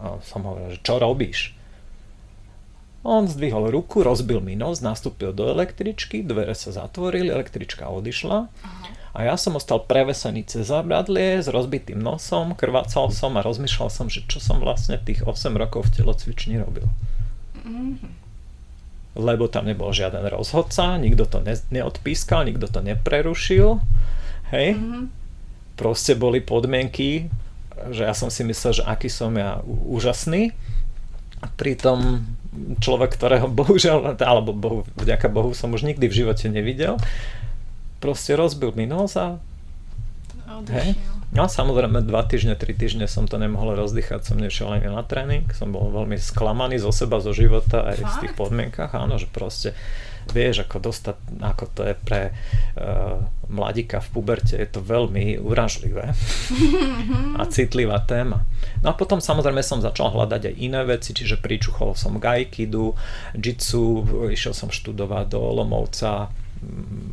a 0.01 0.05
som 0.25 0.41
hovoril, 0.49 0.73
že 0.73 0.81
čo 0.81 0.97
robíš? 0.97 1.53
On 3.07 3.23
zdvihol 3.23 3.71
ruku, 3.71 4.03
rozbil 4.03 4.43
mi 4.43 4.59
nos, 4.59 4.83
nastúpil 4.83 5.31
do 5.31 5.47
električky, 5.47 6.27
dvere 6.27 6.59
sa 6.59 6.75
zatvorili, 6.75 7.31
električka 7.31 7.87
odišla. 7.87 8.51
A 9.17 9.19
ja 9.23 9.39
som 9.39 9.55
ostal 9.55 9.81
prevesený 9.87 10.43
cez 10.45 10.69
zabradlie 10.69 11.39
s 11.39 11.47
rozbitým 11.47 12.03
nosom, 12.03 12.59
krvácal 12.59 13.15
som 13.15 13.39
a 13.39 13.47
rozmýšľal 13.47 13.89
som, 13.95 14.11
že 14.11 14.27
čo 14.27 14.43
som 14.43 14.59
vlastne 14.59 14.99
tých 14.99 15.23
8 15.23 15.55
rokov 15.55 15.89
v 15.89 16.03
telocvični 16.03 16.59
robil. 16.59 16.91
Mm-hmm. 17.63 18.26
Lebo 19.17 19.49
tam 19.49 19.65
nebol 19.65 19.97
žiaden 19.97 20.29
rozhodca, 20.29 21.01
nikto 21.01 21.25
to 21.25 21.41
ne- 21.41 21.67
neodpískal, 21.73 22.45
nikto 22.45 22.69
to 22.69 22.85
neprerušil. 22.85 23.81
Hej? 24.53 24.77
Mm-hmm. 24.77 25.05
Proste 25.77 26.13
boli 26.17 26.45
podmienky, 26.45 27.33
že 27.93 28.05
ja 28.05 28.13
som 28.13 28.29
si 28.29 28.45
myslel, 28.45 28.81
že 28.81 28.85
aký 28.85 29.09
som 29.09 29.33
ja 29.37 29.61
úžasný. 29.67 30.53
A 31.41 31.47
pritom 31.53 32.25
človek, 32.81 33.17
ktorého 33.17 33.49
bohužiaľ, 33.61 34.17
alebo 34.21 34.53
bohu, 34.53 34.81
vďaka 34.97 35.29
Bohu 35.29 35.53
som 35.53 35.73
už 35.73 35.85
nikdy 35.85 36.09
v 36.09 36.19
živote 36.25 36.49
nevidel, 36.49 36.97
proste 38.01 38.37
rozbil 38.37 38.73
mi 38.77 38.85
nos 38.85 39.17
a 39.17 39.41
Hej. 40.71 40.95
No 41.35 41.45
a 41.45 41.49
samozrejme 41.51 42.07
dva 42.07 42.23
týždne, 42.23 42.55
tri 42.55 42.71
týždne 42.71 43.11
som 43.11 43.27
to 43.27 43.37
nemohol 43.37 43.75
rozdýchať, 43.75 44.23
som 44.23 44.39
nešiel 44.39 44.71
ani 44.71 44.87
na 44.87 45.03
tréning, 45.03 45.51
som 45.51 45.75
bol 45.75 45.91
veľmi 45.91 46.17
sklamaný 46.17 46.79
zo 46.79 46.95
seba, 46.95 47.19
zo 47.19 47.35
života 47.35 47.83
aj 47.83 47.99
Fakt? 47.99 48.07
v 48.07 48.17
tých 48.23 48.35
podmienkach, 48.39 48.95
áno, 48.95 49.19
že 49.19 49.27
proste 49.27 49.75
vieš, 50.31 50.67
ako 50.67 50.91
dostať, 50.91 51.17
ako 51.39 51.65
to 51.71 51.83
je 51.87 51.95
pre 51.95 52.23
uh, 52.35 53.23
mladíka 53.47 54.03
v 54.03 54.09
puberte, 54.11 54.59
je 54.59 54.67
to 54.67 54.83
veľmi 54.83 55.39
uražlivé 55.39 56.15
a 57.41 57.43
citlivá 57.47 58.03
téma. 58.03 58.43
No 58.83 58.91
a 58.91 58.95
potom 58.99 59.23
samozrejme 59.23 59.63
som 59.63 59.79
začal 59.79 60.11
hľadať 60.11 60.51
aj 60.51 60.55
iné 60.59 60.83
veci, 60.83 61.15
čiže 61.15 61.39
pričuchol 61.39 61.95
som 61.95 62.19
k 62.19 62.43
aikidu, 62.43 62.95
jitsu, 63.39 64.03
išiel 64.31 64.55
som 64.55 64.71
študovať 64.71 65.31
do 65.31 65.39
Olomovca, 65.39 66.31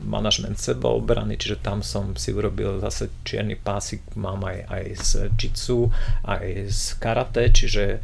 manažment 0.03 0.59
sebaobrany, 0.59 1.35
čiže 1.35 1.59
tam 1.59 1.83
som 1.83 2.15
si 2.15 2.31
urobil 2.31 2.79
zase 2.79 3.09
čierny 3.27 3.59
pásik, 3.59 4.03
mám 4.15 4.45
aj, 4.45 4.57
aj 4.69 4.83
z 4.99 5.09
jitsu, 5.35 5.89
aj 6.23 6.69
z 6.69 6.83
karate, 7.01 7.43
čiže 7.49 7.83
e, 7.95 7.99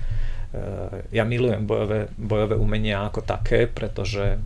ja 1.14 1.24
milujem 1.24 1.64
bojové, 1.64 2.12
bojové 2.18 2.56
umenia 2.60 3.08
ako 3.08 3.22
také, 3.24 3.70
pretože 3.70 4.42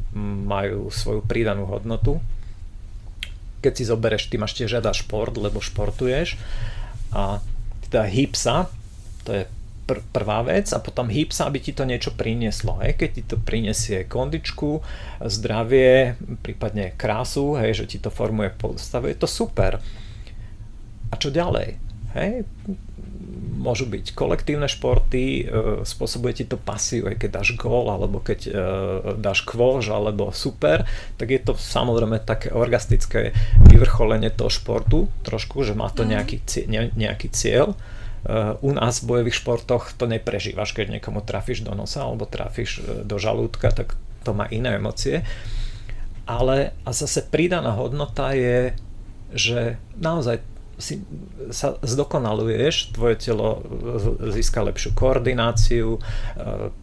majú 0.46 0.92
svoju 0.94 1.26
pridanú 1.26 1.66
hodnotu. 1.66 2.20
Keď 3.64 3.74
si 3.74 3.84
zobereš, 3.88 4.28
ty 4.28 4.36
máš 4.36 4.60
tiež 4.60 4.78
žiada 4.78 4.92
šport, 4.92 5.34
lebo 5.40 5.64
športuješ 5.64 6.36
a 7.16 7.40
teda 7.88 8.10
hýb 8.10 8.36
to 9.24 9.32
je 9.32 9.44
pr- 9.84 10.04
prvá 10.12 10.42
vec 10.44 10.72
a 10.72 10.80
potom 10.80 11.12
hýb 11.12 11.36
sa, 11.36 11.48
aby 11.48 11.60
ti 11.60 11.76
to 11.76 11.84
niečo 11.84 12.16
prinieslo. 12.16 12.80
Hej? 12.82 13.00
Keď 13.00 13.10
ti 13.12 13.24
to 13.24 13.36
prinesie 13.40 14.08
kondičku, 14.08 14.80
zdravie, 15.24 16.16
prípadne 16.42 16.96
krásu, 16.96 17.60
hej, 17.60 17.84
že 17.84 17.96
ti 17.96 17.98
to 18.00 18.10
formuje 18.10 18.52
postavu, 18.56 19.12
je 19.12 19.18
to 19.20 19.28
super. 19.28 19.80
A 21.12 21.16
čo 21.20 21.30
ďalej? 21.30 21.78
Hej? 22.18 22.48
Môžu 23.54 23.88
byť 23.88 24.12
kolektívne 24.12 24.68
športy, 24.68 25.24
e, 25.24 25.86
spôsobuje 25.88 26.44
ti 26.44 26.46
to 26.50 26.60
pasiu, 26.60 27.08
aj 27.08 27.16
keď 27.16 27.30
dáš 27.40 27.56
gól, 27.56 27.88
alebo 27.88 28.20
keď 28.20 28.40
e, 28.44 28.52
dáš 29.24 29.48
kvôž, 29.48 29.88
alebo 29.88 30.36
super, 30.36 30.84
tak 31.16 31.32
je 31.32 31.40
to 31.40 31.56
samozrejme 31.56 32.20
také 32.20 32.52
orgastické 32.52 33.32
vyvrcholenie 33.72 34.36
toho 34.36 34.52
športu 34.52 35.08
trošku, 35.24 35.64
že 35.64 35.78
má 35.78 35.88
to 35.88 36.04
mhm. 36.04 36.10
nejaký, 36.12 36.38
nejaký 36.98 37.28
cieľ 37.32 37.78
u 38.64 38.70
nás 38.72 39.04
v 39.04 39.08
bojových 39.08 39.40
športoch 39.44 39.92
to 40.00 40.08
neprežívaš, 40.08 40.72
keď 40.72 41.00
niekomu 41.00 41.20
trafíš 41.20 41.68
do 41.68 41.76
nosa 41.76 42.08
alebo 42.08 42.24
trafíš 42.24 42.80
e, 42.80 43.04
do 43.04 43.20
žalúdka, 43.20 43.68
tak 43.76 44.00
to 44.24 44.32
má 44.32 44.48
iné 44.48 44.80
emócie. 44.80 45.28
Ale 46.24 46.72
a 46.88 46.90
zase 46.96 47.28
pridaná 47.28 47.76
hodnota 47.76 48.32
je, 48.32 48.72
že 49.36 49.76
naozaj 50.00 50.40
si, 50.80 51.04
sa 51.52 51.76
zdokonaluješ, 51.84 52.96
tvoje 52.96 53.20
telo 53.20 53.60
získa 54.32 54.64
lepšiu 54.64 54.96
koordináciu, 54.96 56.00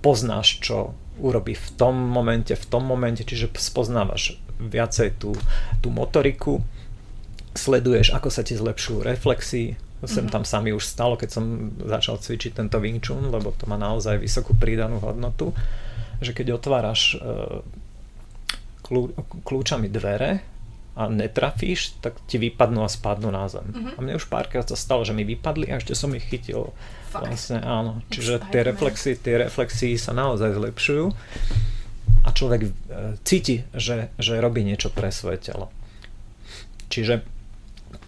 poznáš, 0.05 0.61
čo 0.61 0.93
urobí 1.19 1.57
v 1.57 1.69
tom 1.75 1.97
momente, 1.97 2.53
v 2.53 2.67
tom 2.69 2.85
momente, 2.85 3.25
čiže 3.25 3.51
spoznávaš 3.57 4.37
viacej 4.61 5.17
tú, 5.17 5.33
tú 5.81 5.89
motoriku, 5.89 6.61
sleduješ, 7.57 8.13
ako 8.15 8.29
sa 8.29 8.45
ti 8.45 8.55
zlepšujú 8.55 9.03
reflexy, 9.03 9.75
sem 10.09 10.29
tam 10.29 10.45
sami 10.49 10.73
už 10.73 10.85
stalo, 10.85 11.17
keď 11.17 11.29
som 11.29 11.75
začal 11.85 12.17
cvičiť 12.17 12.57
tento 12.57 12.81
Wing 12.81 13.05
Chun, 13.05 13.29
lebo 13.29 13.53
to 13.53 13.69
má 13.69 13.77
naozaj 13.77 14.17
vysokú 14.17 14.57
prídanú 14.57 15.01
hodnotu, 15.01 15.53
že 16.21 16.33
keď 16.33 16.57
otváraš 16.57 17.21
kľú, 18.85 19.15
kľúčami 19.45 19.93
dvere 19.93 20.41
a 20.99 21.07
netrafíš, 21.07 22.03
tak 22.03 22.19
ti 22.27 22.37
vypadnú 22.37 22.83
a 22.83 22.91
spadnú 22.91 23.31
na 23.31 23.47
zem. 23.47 23.63
Mm-hmm. 23.63 23.95
A 23.97 23.99
mne 24.03 24.15
už 24.19 24.27
párkrát 24.27 24.67
sa 24.67 24.75
stalo, 24.75 25.07
že 25.07 25.15
mi 25.15 25.23
vypadli 25.23 25.71
a 25.71 25.79
ešte 25.79 25.95
som 25.95 26.11
ich 26.13 26.27
chytil. 26.27 26.75
Fakt? 27.09 27.31
Vlastne, 27.31 27.63
áno. 27.63 28.03
Čiže 28.11 28.43
tie 28.51 28.67
reflexy, 28.67 29.17
tie 29.17 29.39
reflexy 29.39 29.95
sa 29.97 30.11
naozaj 30.13 30.59
zlepšujú 30.59 31.07
a 32.21 32.29
človek 32.35 32.61
uh, 32.67 32.71
cíti, 33.25 33.65
že, 33.73 34.13
že 34.21 34.43
robí 34.43 34.67
niečo 34.67 34.91
pre 34.93 35.09
svoje 35.15 35.41
telo. 35.41 35.73
Čiže 36.91 37.23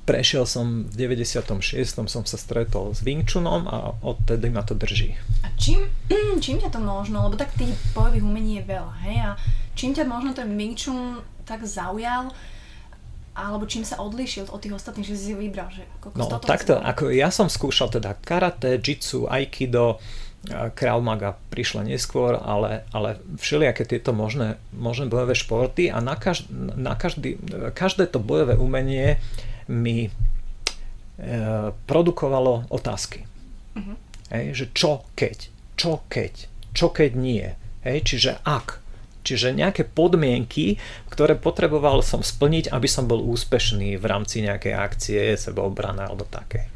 prešiel 0.02 0.44
som 0.46 0.86
v 0.90 0.94
96. 1.14 2.10
som 2.10 2.24
sa 2.26 2.36
stretol 2.38 2.90
s 2.90 3.06
Wing 3.06 3.22
Chunom 3.22 3.70
a 3.70 3.94
odtedy 4.02 4.50
ma 4.50 4.66
to 4.66 4.74
drží. 4.74 5.14
A 5.46 5.50
čím, 5.54 5.86
čím 6.44 6.58
ťa 6.58 6.74
to 6.74 6.80
možno, 6.82 7.26
lebo 7.26 7.38
tak 7.38 7.54
tých 7.54 7.74
bojových 7.94 8.24
umení 8.26 8.62
je 8.62 8.64
veľa, 8.66 8.94
hej, 9.06 9.18
a 9.22 9.30
čím 9.78 9.94
ťa 9.94 10.04
možno 10.06 10.34
ten 10.34 10.50
Wing 10.58 10.74
Chun 10.74 11.22
tak 11.46 11.62
zaujal, 11.62 12.34
alebo 13.32 13.64
čím 13.64 13.86
sa 13.86 13.96
odlíšil 14.02 14.52
od 14.52 14.60
tých 14.60 14.76
ostatných, 14.76 15.08
že 15.08 15.16
si 15.16 15.32
vybral, 15.32 15.72
že 15.72 15.88
No 16.12 16.28
takto, 16.36 16.76
ako 16.76 17.08
ja 17.08 17.32
som 17.32 17.48
skúšal 17.48 17.88
teda 17.88 18.12
karate, 18.20 18.76
jitsu, 18.76 19.24
aikido, 19.24 19.96
Krav 20.50 20.98
Maga 20.98 21.38
prišla 21.54 21.86
neskôr, 21.86 22.34
ale, 22.34 22.82
ale 22.90 23.22
všelijaké 23.38 23.86
tieto 23.86 24.10
možné, 24.10 24.58
možné 24.74 25.06
bojové 25.06 25.38
športy 25.38 25.86
a 25.86 26.02
na, 26.02 26.18
každ, 26.18 26.50
na 26.74 26.98
každý, 26.98 27.38
každé 27.78 28.10
to 28.10 28.18
bojové 28.18 28.58
umenie 28.58 29.22
mi 29.68 30.08
e, 30.08 30.10
produkovalo 31.86 32.70
otázky. 32.70 33.26
Uh-huh. 33.76 33.96
Hej, 34.32 34.46
že 34.56 34.64
čo 34.72 35.04
keď, 35.12 35.38
čo 35.76 36.02
keď, 36.08 36.34
čo 36.72 36.86
keď 36.88 37.10
nie. 37.14 37.46
Hej, 37.82 37.98
čiže 38.06 38.32
ak. 38.46 38.80
Čiže 39.22 39.54
nejaké 39.54 39.86
podmienky, 39.86 40.82
ktoré 41.06 41.38
potreboval 41.38 42.02
som 42.02 42.26
splniť, 42.26 42.74
aby 42.74 42.88
som 42.90 43.06
bol 43.06 43.22
úspešný 43.22 43.94
v 43.94 44.04
rámci 44.04 44.42
nejakej 44.42 44.74
akcie, 44.74 45.22
sebeobrany 45.38 46.02
alebo 46.02 46.26
také. 46.26 46.66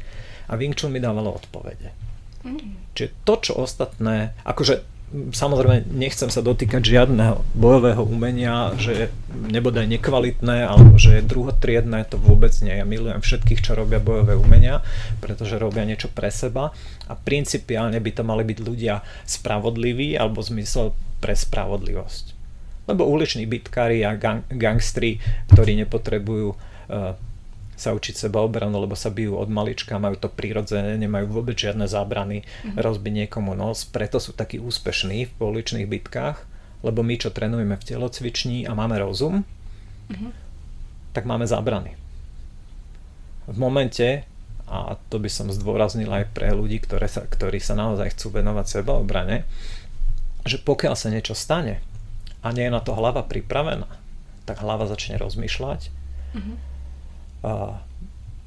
A 0.47 0.55
Wing 0.55 0.71
Chun 0.71 0.95
mi 0.95 1.03
dávalo 1.03 1.35
odpovede. 1.35 1.91
Mm. 2.47 2.95
Čiže 2.95 3.09
to, 3.27 3.33
čo 3.43 3.53
ostatné, 3.59 4.31
akože 4.47 4.96
samozrejme 5.11 5.87
nechcem 5.87 6.27
sa 6.27 6.43
dotýkať 6.43 6.83
žiadneho 6.83 7.39
bojového 7.55 8.03
umenia, 8.03 8.75
že 8.75 8.91
je 8.91 9.05
nebodaj 9.47 9.87
nekvalitné 9.87 10.67
alebo 10.67 10.99
že 10.99 11.19
je 11.19 11.29
druhotriedné, 11.29 12.11
to 12.11 12.19
vôbec 12.19 12.51
nie. 12.59 12.75
Ja 12.75 12.83
milujem 12.83 13.23
všetkých, 13.23 13.63
čo 13.63 13.79
robia 13.79 14.03
bojové 14.03 14.35
umenia, 14.35 14.83
pretože 15.23 15.55
robia 15.55 15.87
niečo 15.87 16.11
pre 16.11 16.27
seba 16.27 16.75
a 17.07 17.13
principiálne 17.15 18.03
by 18.03 18.11
to 18.19 18.23
mali 18.27 18.43
byť 18.43 18.59
ľudia 18.59 18.99
spravodliví 19.23 20.19
alebo 20.19 20.43
zmysel 20.43 20.91
pre 21.23 21.33
spravodlivosť. 21.39 22.35
Lebo 22.91 23.07
uliční 23.07 23.47
bitkári 23.47 24.03
a 24.03 24.15
gang- 24.19 24.47
gangstri, 24.51 25.19
ktorí 25.51 25.75
nepotrebujú 25.87 26.47
uh, 26.51 27.15
sa 27.77 27.93
učiť 27.93 28.17
seba 28.17 28.41
obranu, 28.41 28.81
lebo 28.81 28.97
sa 28.97 29.13
bijú 29.13 29.37
od 29.37 29.53
malička, 29.53 30.01
majú 30.01 30.17
to 30.17 30.33
prirodzené, 30.33 30.97
nemajú 30.97 31.29
vôbec 31.29 31.53
žiadne 31.53 31.85
zábrany 31.85 32.41
mm-hmm. 32.41 32.81
rozbiť 32.81 33.13
niekomu 33.23 33.53
nos, 33.53 33.85
preto 33.85 34.17
sú 34.17 34.33
takí 34.33 34.57
úspešní 34.57 35.29
v 35.29 35.35
pouličných 35.37 35.85
bitkách, 35.85 36.41
lebo 36.81 37.05
my, 37.05 37.15
čo 37.21 37.29
trénujeme 37.29 37.77
v 37.77 37.87
telocviční 37.87 38.65
a 38.65 38.73
máme 38.73 38.97
rozum, 38.97 39.45
mm-hmm. 40.09 40.31
tak 41.13 41.29
máme 41.29 41.45
zábrany. 41.45 41.93
V 43.45 43.57
momente, 43.61 44.25
a 44.65 44.97
to 45.13 45.21
by 45.21 45.29
som 45.29 45.53
zdôraznil 45.53 46.09
aj 46.09 46.33
pre 46.33 46.49
ľudí, 46.51 46.81
ktoré 46.81 47.05
sa, 47.05 47.29
ktorí 47.29 47.61
sa 47.61 47.77
naozaj 47.77 48.17
chcú 48.17 48.41
venovať 48.41 48.65
seba 48.81 48.97
obrane, 48.97 49.45
že 50.49 50.57
pokiaľ 50.57 50.97
sa 50.97 51.13
niečo 51.13 51.37
stane 51.37 51.85
a 52.41 52.49
nie 52.49 52.65
je 52.65 52.73
na 52.73 52.81
to 52.81 52.97
hlava 52.97 53.21
pripravená, 53.21 53.87
tak 54.49 54.65
hlava 54.65 54.89
začne 54.89 55.21
rozmýšľať 55.21 55.93
mm-hmm 56.33 56.76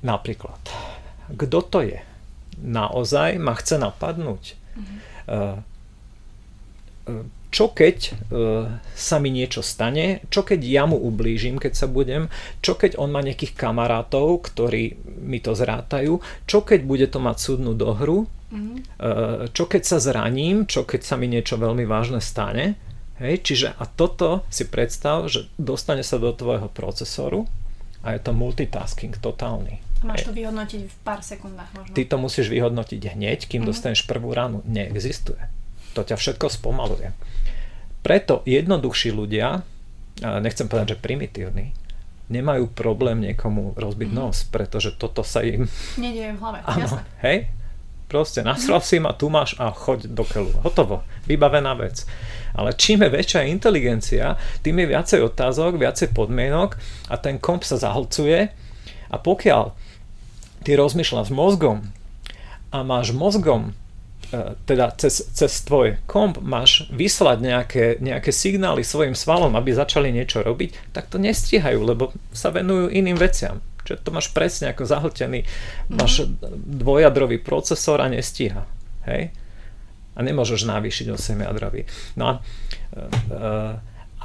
napríklad, 0.01 0.62
kto 1.34 1.59
to 1.66 1.80
je? 1.84 2.01
Naozaj 2.61 3.41
ma 3.41 3.55
chce 3.57 3.80
napadnúť? 3.80 4.59
Mm-hmm. 4.76 5.64
Čo 7.51 7.74
keď 7.74 8.14
sa 8.95 9.16
mi 9.18 9.34
niečo 9.34 9.59
stane? 9.64 10.22
Čo 10.30 10.47
keď 10.47 10.61
ja 10.62 10.86
mu 10.86 10.95
ublížim, 10.95 11.59
keď 11.59 11.72
sa 11.74 11.91
budem? 11.91 12.30
Čo 12.62 12.78
keď 12.78 12.95
on 13.01 13.11
má 13.11 13.26
nejakých 13.26 13.59
kamarátov, 13.59 14.47
ktorí 14.47 14.95
mi 15.18 15.43
to 15.43 15.59
zrátajú? 15.59 16.22
Čo 16.47 16.62
keď 16.62 16.80
bude 16.86 17.07
to 17.11 17.18
mať 17.18 17.36
súdnu 17.43 17.74
dohru? 17.74 18.30
Mm-hmm. 18.55 19.51
Čo 19.51 19.64
keď 19.66 19.82
sa 19.82 19.99
zraním? 19.99 20.66
Čo 20.66 20.86
keď 20.86 21.01
sa 21.03 21.18
mi 21.18 21.26
niečo 21.26 21.59
veľmi 21.59 21.86
vážne 21.91 22.22
stane? 22.22 22.78
Hej, 23.18 23.45
čiže 23.45 23.68
a 23.76 23.84
toto 23.84 24.49
si 24.49 24.64
predstav, 24.64 25.28
že 25.28 25.45
dostane 25.61 26.01
sa 26.01 26.16
do 26.16 26.32
tvojho 26.32 26.72
procesoru 26.72 27.51
a 28.01 28.16
je 28.16 28.20
to 28.20 28.32
multitasking 28.32 29.16
totálny. 29.20 29.80
Máš 30.01 30.24
to 30.24 30.32
vyhodnotiť 30.32 30.80
v 30.88 30.96
pár 31.05 31.20
sekundách 31.20 31.68
možno. 31.76 31.92
Ty 31.92 32.03
to 32.09 32.16
musíš 32.16 32.48
vyhodnotiť 32.48 33.01
hneď, 33.12 33.44
kým 33.44 33.61
uh-huh. 33.61 33.76
dostaneš 33.76 34.09
prvú 34.09 34.32
ránu. 34.32 34.64
Neexistuje. 34.64 35.40
To 35.92 36.01
ťa 36.01 36.16
všetko 36.16 36.48
spomaluje. 36.48 37.12
Preto 38.01 38.40
jednoduchší 38.48 39.12
ľudia, 39.12 39.61
nechcem 40.40 40.72
povedať, 40.72 40.96
že 40.96 41.03
primitívni, 41.05 41.76
nemajú 42.32 42.72
problém 42.72 43.20
niekomu 43.20 43.76
rozbiť 43.76 44.09
uh-huh. 44.09 44.20
nos, 44.32 44.48
pretože 44.48 44.96
toto 44.96 45.20
sa 45.20 45.44
im... 45.44 45.68
Nedieje 46.01 46.32
v 46.32 46.40
hlave, 46.40 46.59
Áno, 46.70 46.80
jasne. 46.80 47.03
hej? 47.20 47.38
Proste 48.09 48.40
nasral 48.42 48.80
si 48.82 48.98
ma, 48.98 49.14
tu 49.14 49.30
máš 49.30 49.55
a 49.61 49.70
choď 49.70 50.11
do 50.11 50.26
keľu. 50.26 50.51
Hotovo. 50.66 51.07
Vybavená 51.30 51.78
vec. 51.78 52.09
Ale 52.55 52.74
čím 52.74 53.07
je 53.07 53.14
väčšia 53.14 53.51
inteligencia, 53.51 54.34
tým 54.64 54.82
je 54.82 54.86
viacej 54.90 55.20
otázok, 55.22 55.78
viacej 55.78 56.11
podmienok 56.11 56.74
a 57.11 57.14
ten 57.16 57.38
komp 57.38 57.62
sa 57.62 57.78
zahlcuje 57.78 58.51
a 59.11 59.16
pokiaľ 59.18 59.74
ty 60.62 60.76
rozmýšľaš 60.76 61.30
mozgom 61.32 61.86
a 62.70 62.78
máš 62.86 63.11
mozgom 63.11 63.72
e, 64.30 64.55
teda 64.66 64.94
cez, 64.94 65.26
cez 65.34 65.53
tvoj 65.66 65.98
komp 66.07 66.38
máš 66.42 66.86
vyslať 66.94 67.38
nejaké, 67.42 67.84
nejaké 67.98 68.30
signály 68.30 68.86
svojim 68.86 69.18
svalom, 69.18 69.55
aby 69.59 69.74
začali 69.74 70.14
niečo 70.14 70.44
robiť, 70.46 70.94
tak 70.94 71.11
to 71.11 71.18
nestíhajú, 71.18 71.80
lebo 71.82 72.14
sa 72.30 72.55
venujú 72.55 72.90
iným 72.92 73.18
veciam. 73.18 73.59
Čiže 73.82 74.07
to 74.07 74.11
máš 74.14 74.30
presne 74.30 74.70
ako 74.70 74.86
zahltený, 74.86 75.42
máš 75.90 76.28
dvojadrový 76.55 77.42
procesor 77.42 77.98
a 77.98 78.07
nestíha. 78.07 78.62
Hej? 79.09 79.34
A 80.20 80.24
nemôžeš 80.24 80.68
navýšiť 80.68 81.08
8 81.08 81.48
jadrový. 81.48 81.88
No 82.20 82.28
a, 82.28 82.32
e, 82.36 83.40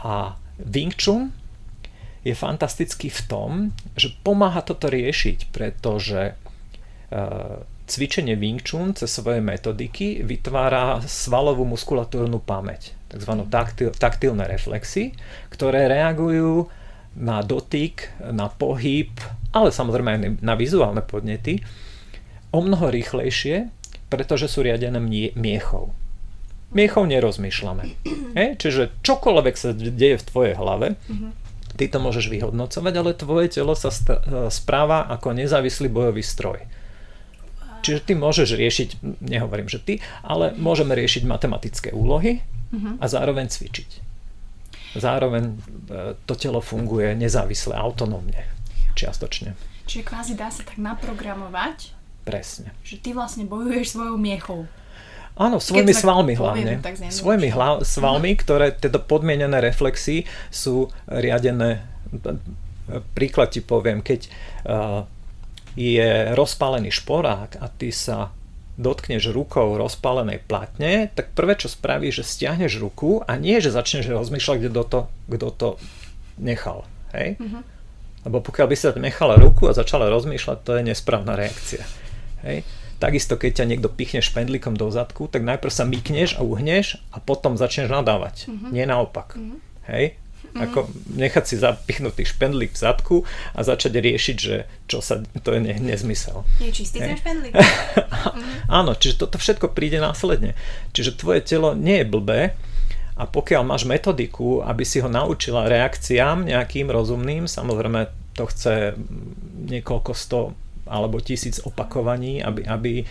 a 0.04 0.14
Wing 0.60 0.92
Chun 1.00 1.32
je 2.26 2.36
fantastický 2.36 3.08
v 3.08 3.22
tom, 3.32 3.52
že 3.96 4.12
pomáha 4.26 4.60
toto 4.66 4.90
riešiť, 4.90 5.54
pretože 5.54 6.34
uh, 6.34 7.62
cvičenie 7.86 8.34
Wing 8.34 8.66
Chun 8.66 8.98
cez 8.98 9.14
svoje 9.14 9.46
metodiky 9.46 10.26
vytvára 10.26 11.06
svalovú 11.06 11.70
muskulatúrnu 11.70 12.42
pamäť, 12.42 12.98
tzv. 13.14 13.46
Taktil, 13.46 13.94
taktilné 13.94 14.50
reflexy, 14.50 15.14
ktoré 15.54 15.86
reagujú 15.86 16.66
na 17.14 17.46
dotyk, 17.46 18.10
na 18.34 18.50
pohyb, 18.50 19.14
ale 19.54 19.70
samozrejme 19.70 20.10
aj 20.10 20.20
na 20.42 20.58
vizuálne 20.58 21.06
podnety 21.06 21.62
o 22.50 22.60
mnoho 22.60 22.90
rýchlejšie, 22.90 23.70
pretože 24.10 24.48
sú 24.48 24.62
riadené 24.66 25.02
miechou. 25.34 25.94
Miechou 26.76 27.06
nerozmýšľame. 27.06 27.86
E? 28.36 28.60
Čiže 28.60 28.92
čokoľvek 29.00 29.56
sa 29.56 29.72
deje 29.72 30.20
v 30.20 30.28
tvojej 30.28 30.54
hlave, 30.60 31.00
mm-hmm 31.08 31.46
ty 31.76 31.92
to 31.92 32.00
môžeš 32.00 32.32
vyhodnocovať, 32.32 32.94
ale 32.96 33.12
tvoje 33.12 33.48
telo 33.60 33.76
sa 33.76 33.92
správa 34.48 35.06
ako 35.12 35.36
nezávislý 35.36 35.92
bojový 35.92 36.24
stroj. 36.24 36.64
Čiže 37.84 38.02
ty 38.02 38.14
môžeš 38.18 38.50
riešiť, 38.58 38.90
nehovorím, 39.22 39.70
že 39.70 39.78
ty, 39.78 39.94
ale 40.26 40.58
môžeme 40.58 40.98
riešiť 40.98 41.22
matematické 41.30 41.94
úlohy 41.94 42.42
uh-huh. 42.42 42.98
a 42.98 43.06
zároveň 43.06 43.46
cvičiť. 43.46 44.02
Zároveň 44.98 45.44
e, 45.46 45.56
to 46.26 46.34
telo 46.34 46.66
funguje 46.66 47.14
nezávisle, 47.14 47.78
autonómne, 47.78 48.42
čiastočne. 48.98 49.54
Čiže 49.86 50.02
kvázi 50.02 50.34
dá 50.34 50.50
sa 50.50 50.66
tak 50.66 50.82
naprogramovať, 50.82 51.94
Presne. 52.26 52.74
že 52.82 52.98
ty 52.98 53.14
vlastne 53.14 53.46
bojuješ 53.46 53.94
svojou 53.94 54.18
miechou. 54.18 54.66
Áno, 55.36 55.60
svojimi 55.60 55.92
Keď 55.92 56.00
svalmi 56.00 56.34
hlavne. 56.34 56.80
Svojimi 57.12 57.52
hla, 57.52 57.84
svalmi, 57.84 58.34
uh-huh. 58.34 58.42
ktoré 58.42 58.68
tieto 58.72 59.04
podmienené 59.04 59.60
reflexy 59.60 60.24
sú 60.48 60.88
riadené. 61.12 61.84
Príklad 63.14 63.52
ti 63.52 63.60
poviem, 63.60 64.00
keď 64.00 64.32
uh, 64.66 65.04
je 65.76 66.32
rozpálený 66.32 66.88
šporák 66.88 67.60
a 67.60 67.68
ty 67.68 67.92
sa 67.92 68.32
dotkneš 68.80 69.32
rukou 69.36 69.76
rozpálenej 69.76 70.40
platne, 70.48 71.12
tak 71.12 71.36
prvé, 71.36 71.60
čo 71.60 71.68
spravíš, 71.68 72.24
že 72.24 72.32
stiahneš 72.32 72.80
ruku 72.80 73.20
a 73.24 73.36
nie, 73.36 73.60
že 73.60 73.76
začneš 73.76 74.08
rozmýšľať, 74.12 74.72
kto 74.72 74.82
to, 74.88 75.00
kto 75.36 75.48
to 75.52 75.70
nechal. 76.40 76.88
Hej? 77.12 77.36
Uh-huh. 77.44 77.64
Lebo 78.24 78.40
pokiaľ 78.40 78.68
by 78.72 78.76
sa 78.80 78.96
nechala 78.96 79.36
ruku 79.36 79.68
a 79.68 79.76
začala 79.76 80.08
rozmýšľať, 80.08 80.58
to 80.64 80.72
je 80.80 80.82
nesprávna 80.96 81.36
reakcia. 81.36 81.84
Hej? 82.46 82.62
Takisto, 82.96 83.36
keď 83.36 83.62
ťa 83.62 83.66
niekto 83.68 83.92
pichne 83.92 84.24
špendlíkom 84.24 84.80
do 84.80 84.88
zadku, 84.88 85.28
tak 85.28 85.44
najprv 85.44 85.72
sa 85.74 85.84
mykneš 85.84 86.40
a 86.40 86.46
uhneš 86.48 87.02
a 87.12 87.20
potom 87.20 87.60
začneš 87.60 87.92
nadávať. 87.92 88.48
Mm-hmm. 88.48 88.72
Nie 88.72 88.86
naopak. 88.88 89.36
Mm-hmm. 89.36 89.60
Hej? 89.92 90.06
Mm-hmm. 90.16 90.64
Ako 90.64 90.80
nechať 91.12 91.44
si 91.44 91.56
zapichnutý 91.60 92.24
špendlík 92.24 92.72
v 92.72 92.80
zadku 92.80 93.18
a 93.52 93.60
začať 93.68 94.00
riešiť, 94.00 94.38
že 94.40 94.56
čo 94.88 95.04
sa, 95.04 95.20
to 95.20 95.50
je 95.52 95.60
ne, 95.60 95.76
nezmysel. 95.76 96.48
Je 96.64 96.72
čistý 96.72 97.04
Hej? 97.04 97.10
ten 97.12 97.18
špendlík. 97.20 97.52
mm-hmm. 97.52 98.72
Áno, 98.80 98.96
čiže 98.96 99.28
toto 99.28 99.36
všetko 99.36 99.76
príde 99.76 100.00
následne. 100.00 100.56
Čiže 100.96 101.20
tvoje 101.20 101.44
telo 101.44 101.76
nie 101.76 102.00
je 102.00 102.08
blbé, 102.08 102.56
a 103.16 103.24
pokiaľ 103.24 103.64
máš 103.64 103.88
metodiku, 103.88 104.60
aby 104.60 104.84
si 104.84 105.00
ho 105.00 105.08
naučila 105.08 105.72
reakciám 105.72 106.52
nejakým 106.52 106.92
rozumným, 106.92 107.48
samozrejme 107.48 108.12
to 108.36 108.44
chce 108.52 109.00
niekoľko 109.72 110.12
sto 110.12 110.52
alebo 110.86 111.22
tisíc 111.22 111.62
opakovaní, 111.62 112.42
aby, 112.42 112.62
aby 112.66 112.94
e, 113.02 113.06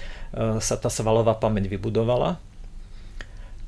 sa 0.62 0.78
tá 0.78 0.90
svalová 0.90 1.34
pamäť 1.34 1.70
vybudovala, 1.70 2.38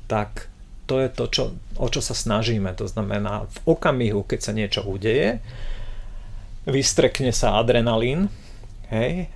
tak 0.07 0.47
to 0.87 1.03
je 1.03 1.09
to, 1.11 1.25
čo, 1.27 1.43
o 1.75 1.87
čo 1.91 1.99
sa 1.99 2.15
snažíme. 2.15 2.71
To 2.79 2.87
znamená, 2.87 3.45
v 3.51 3.57
okamihu, 3.67 4.23
keď 4.23 4.39
sa 4.39 4.55
niečo 4.55 4.81
udeje, 4.87 5.43
vystrekne 6.63 7.35
sa 7.35 7.59
adrenalín, 7.59 8.31
hej, 8.87 9.27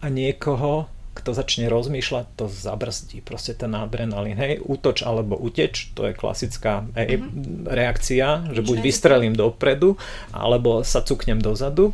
a 0.00 0.06
niekoho, 0.10 0.90
kto 1.12 1.36
začne 1.36 1.68
rozmýšľať, 1.68 2.26
to 2.38 2.46
zabrzdí. 2.48 3.20
Proste 3.20 3.52
ten 3.52 3.74
adrenalín, 3.76 4.38
hej, 4.38 4.62
útoč 4.62 5.04
alebo 5.04 5.36
uteč, 5.36 5.92
to 5.92 6.08
je 6.08 6.14
klasická 6.16 6.86
hej, 6.96 7.20
mm-hmm. 7.20 7.68
reakcia, 7.68 8.26
že 8.54 8.62
buď 8.64 8.78
vystrelím 8.80 9.34
dopredu, 9.36 10.00
alebo 10.32 10.86
sa 10.86 11.04
cuknem 11.04 11.38
dozadu. 11.42 11.92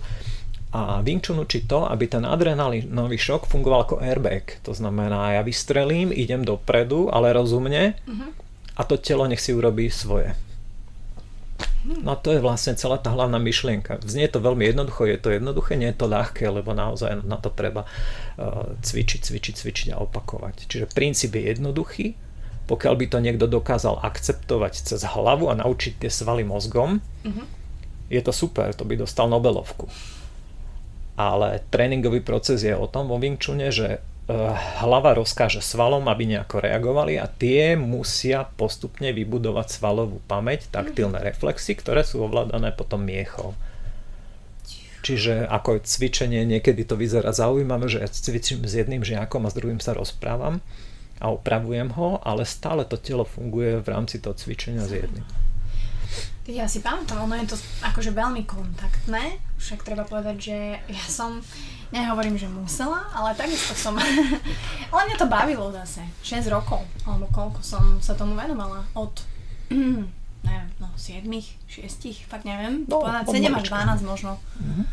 A 0.77 1.01
Wing 1.01 1.25
Chun 1.25 1.41
učí 1.41 1.65
to, 1.65 1.89
aby 1.89 2.05
ten 2.05 2.29
adrenalinový 2.29 3.17
šok 3.17 3.49
fungoval 3.49 3.89
ako 3.89 3.97
airbag. 4.05 4.61
To 4.61 4.77
znamená, 4.77 5.33
ja 5.33 5.41
vystrelím, 5.41 6.13
idem 6.13 6.45
dopredu, 6.45 7.09
ale 7.09 7.33
rozumne 7.33 7.97
uh-huh. 8.05 8.31
a 8.77 8.83
to 8.85 9.01
telo 9.01 9.25
nech 9.25 9.41
si 9.41 9.57
urobí 9.57 9.89
svoje. 9.89 10.37
No 11.87 12.13
a 12.13 12.21
to 12.21 12.37
je 12.37 12.45
vlastne 12.45 12.77
celá 12.77 13.01
tá 13.01 13.09
hlavná 13.09 13.41
myšlienka. 13.41 14.05
Znie 14.05 14.29
to 14.29 14.43
veľmi 14.43 14.69
jednoducho, 14.69 15.09
je 15.09 15.17
to 15.17 15.33
jednoduché, 15.33 15.81
nie 15.81 15.89
je 15.95 15.97
to 15.97 16.13
ľahké, 16.13 16.45
lebo 16.45 16.77
naozaj 16.77 17.25
na 17.25 17.41
to 17.41 17.49
treba 17.49 17.89
uh, 17.89 18.77
cvičiť, 18.85 19.23
cvičiť, 19.23 19.55
cvičiť 19.57 19.89
a 19.97 20.03
opakovať. 20.05 20.67
Čiže 20.69 20.93
princíp 20.93 21.41
je 21.41 21.57
jednoduchý, 21.57 22.07
pokiaľ 22.69 22.95
by 23.01 23.07
to 23.07 23.19
niekto 23.23 23.47
dokázal 23.49 24.03
akceptovať 24.03 24.93
cez 24.93 25.01
hlavu 25.09 25.49
a 25.49 25.57
naučiť 25.57 26.05
tie 26.05 26.11
svaly 26.13 26.45
mozgom, 26.45 27.01
uh-huh. 27.01 27.47
je 28.13 28.21
to 28.21 28.35
super, 28.35 28.77
to 28.77 28.85
by 28.85 28.99
dostal 28.99 29.31
Nobelovku 29.31 29.89
ale 31.17 31.65
tréningový 31.73 32.21
proces 32.21 32.61
je 32.61 32.77
o 32.77 32.85
tom 32.85 33.09
vo 33.09 33.17
Wing 33.17 33.41
Chune, 33.41 33.73
že 33.73 33.99
eh, 33.99 34.01
hlava 34.85 35.17
rozkáže 35.17 35.65
svalom, 35.65 36.05
aby 36.13 36.29
nejako 36.29 36.61
reagovali 36.61 37.17
a 37.17 37.25
tie 37.25 37.75
musia 37.75 38.45
postupne 38.45 39.11
vybudovať 39.17 39.81
svalovú 39.81 40.21
pamäť, 40.29 40.69
taktilné 40.69 41.25
reflexy, 41.25 41.73
ktoré 41.75 42.05
sú 42.05 42.21
ovládané 42.21 42.71
potom 42.77 43.01
miechou. 43.01 43.57
Čiže 45.07 45.47
ako 45.47 45.87
cvičenie 45.87 46.43
niekedy 46.43 46.83
to 46.83 46.99
vyzerá 46.99 47.31
zaujímavé, 47.31 47.87
že 47.87 48.03
ja 48.03 48.11
cvičím 48.11 48.67
s 48.67 48.75
jedným 48.75 49.07
žiakom 49.07 49.47
a 49.47 49.53
s 49.55 49.57
druhým 49.57 49.79
sa 49.79 49.95
rozprávam 49.95 50.59
a 51.23 51.31
opravujem 51.31 51.95
ho, 51.95 52.19
ale 52.27 52.43
stále 52.43 52.83
to 52.85 52.99
telo 52.99 53.23
funguje 53.23 53.81
v 53.81 53.89
rámci 53.89 54.19
toho 54.19 54.35
cvičenia 54.35 54.83
s 54.83 54.93
jedným. 54.93 55.46
Ja 56.47 56.71
si 56.71 56.79
pamätám, 56.79 57.27
ono 57.27 57.35
je 57.43 57.51
to 57.51 57.59
akože 57.83 58.15
veľmi 58.15 58.47
kontaktné, 58.47 59.43
však 59.59 59.83
treba 59.83 60.07
povedať, 60.07 60.37
že 60.39 60.57
ja 60.79 61.05
som, 61.11 61.43
nehovorím, 61.91 62.39
že 62.39 62.47
musela, 62.47 63.03
ale 63.11 63.35
takisto 63.35 63.75
som, 63.75 63.99
ale 64.95 65.01
mňa 65.11 65.17
to 65.19 65.27
bavilo 65.27 65.75
zase, 65.75 66.07
6 66.23 66.47
rokov, 66.47 66.87
alebo 67.03 67.27
koľko 67.35 67.61
som 67.67 67.99
sa 67.99 68.15
tomu 68.15 68.39
venovala, 68.39 68.87
od, 68.95 69.11
neviem, 70.47 70.69
no 70.79 70.87
7, 70.95 71.27
6, 71.67 72.31
fakt 72.31 72.47
neviem, 72.47 72.87
no, 72.87 73.03
povedať 73.03 73.27
7 73.27 73.51
až 73.51 73.67
12 73.67 74.07
možno. 74.07 74.39
Mm-hmm. 74.63 74.87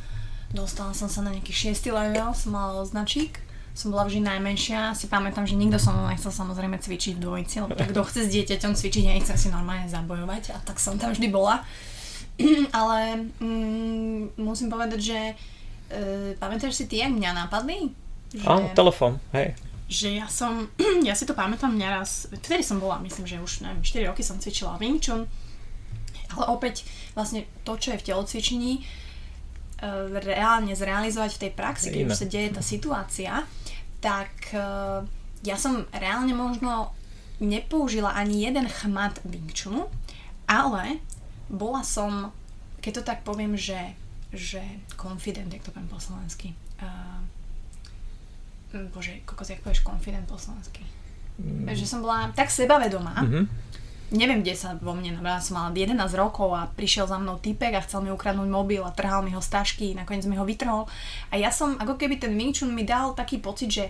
Dostala 0.58 0.94
som 0.98 1.06
sa 1.06 1.22
na 1.22 1.38
nejaký 1.38 1.54
6 1.54 1.86
level, 1.94 2.34
som 2.34 2.58
mala 2.58 2.82
značík 2.82 3.53
som 3.74 3.90
bola 3.90 4.06
vždy 4.06 4.22
najmenšia, 4.22 4.94
si 4.94 5.10
pamätám, 5.10 5.50
že 5.50 5.58
nikto 5.58 5.82
som 5.82 5.98
nechcel 6.06 6.30
samozrejme 6.30 6.78
cvičiť 6.78 7.18
v 7.18 7.24
dvojici, 7.26 7.66
lebo 7.66 7.74
tak 7.74 7.90
kto 7.90 8.06
chce 8.06 8.30
s 8.30 8.34
dieťaťom 8.38 8.78
cvičiť, 8.78 9.04
nechce 9.10 9.34
si 9.34 9.50
normálne 9.50 9.90
zabojovať 9.90 10.54
a 10.54 10.58
tak 10.62 10.78
som 10.78 11.02
tam 11.02 11.10
vždy 11.10 11.34
bola. 11.34 11.66
Ale 12.78 13.30
mm, 13.42 14.38
musím 14.38 14.70
povedať, 14.70 15.00
že 15.02 15.20
e, 15.26 15.34
pamätáš 16.38 16.78
si 16.78 16.86
ty, 16.86 17.02
jak 17.02 17.10
mňa 17.10 17.46
napadli? 17.46 17.90
Že... 18.30 18.46
Áno, 18.46 18.70
telefón, 18.78 19.18
hej. 19.34 19.58
že 19.90 20.22
ja 20.22 20.30
som, 20.30 20.70
ja 21.10 21.18
si 21.18 21.26
to 21.26 21.34
pamätám 21.34 21.74
neraz, 21.74 22.30
vtedy 22.30 22.62
som 22.62 22.78
bola, 22.78 23.02
myslím, 23.02 23.26
že 23.26 23.42
už 23.42 23.66
neviem, 23.66 23.82
4 23.82 24.10
roky 24.14 24.22
som 24.22 24.38
cvičila 24.38 24.78
Wing 24.78 25.02
Chun, 25.02 25.26
ale 26.38 26.46
opäť 26.46 26.86
vlastne 27.18 27.50
to, 27.66 27.74
čo 27.74 27.98
je 27.98 28.02
v 28.02 28.06
telocvičení, 28.06 28.74
e, 28.78 28.82
reálne 30.22 30.78
zrealizovať 30.78 31.32
v 31.38 31.42
tej 31.42 31.52
praxi, 31.58 31.90
keď 31.90 32.02
už 32.06 32.18
sa 32.22 32.30
deje 32.30 32.50
tá 32.54 32.62
situácia, 32.62 33.42
tak 34.04 34.52
e, 34.52 34.60
ja 35.48 35.56
som 35.56 35.88
reálne 35.96 36.36
možno 36.36 36.92
nepoužila 37.40 38.12
ani 38.12 38.44
jeden 38.44 38.68
chmat 38.68 39.24
Wing 39.24 39.48
ale 40.44 41.00
bola 41.48 41.82
som, 41.88 42.36
keď 42.84 42.92
to 43.00 43.04
tak 43.08 43.20
poviem, 43.24 43.56
že, 43.56 43.96
že 44.36 44.60
confident, 45.00 45.48
jak 45.52 45.64
to 45.64 45.72
poviem 45.72 45.88
po 45.88 46.00
slovensky. 46.00 46.52
Uh, 46.84 47.24
bože, 48.92 49.24
kokos, 49.24 49.50
jak 49.50 49.64
povieš 49.64 49.88
confident 49.88 50.28
po 50.28 50.36
slovensky? 50.36 50.84
Mm. 51.40 51.72
Že 51.72 51.86
som 51.88 52.00
bola 52.04 52.30
tak 52.36 52.52
sebavedomá, 52.52 53.24
mm-hmm. 53.24 53.46
Neviem, 54.12 54.44
kde 54.44 54.58
sa 54.58 54.76
vo 54.76 54.92
mne 54.92 55.16
nabrala, 55.16 55.40
som 55.40 55.56
mala 55.62 55.72
11 55.72 55.96
rokov 56.18 56.52
a 56.52 56.68
prišiel 56.68 57.08
za 57.08 57.22
mnou 57.22 57.40
typek 57.40 57.78
a 57.78 57.86
chcel 57.86 58.04
mi 58.04 58.12
ukradnúť 58.12 58.50
mobil 58.50 58.82
a 58.84 58.92
trhal 58.92 59.24
mi 59.24 59.32
ho 59.32 59.40
z 59.40 59.50
tašky, 59.54 59.96
nakoniec 59.96 60.28
mi 60.28 60.36
ho 60.36 60.44
vytrhol. 60.44 60.90
A 61.32 61.40
ja 61.40 61.50
som, 61.50 61.80
ako 61.80 61.96
keby 61.96 62.20
ten 62.20 62.36
Chun 62.52 62.76
mi 62.76 62.84
dal 62.84 63.16
taký 63.16 63.40
pocit, 63.40 63.72
že 63.72 63.86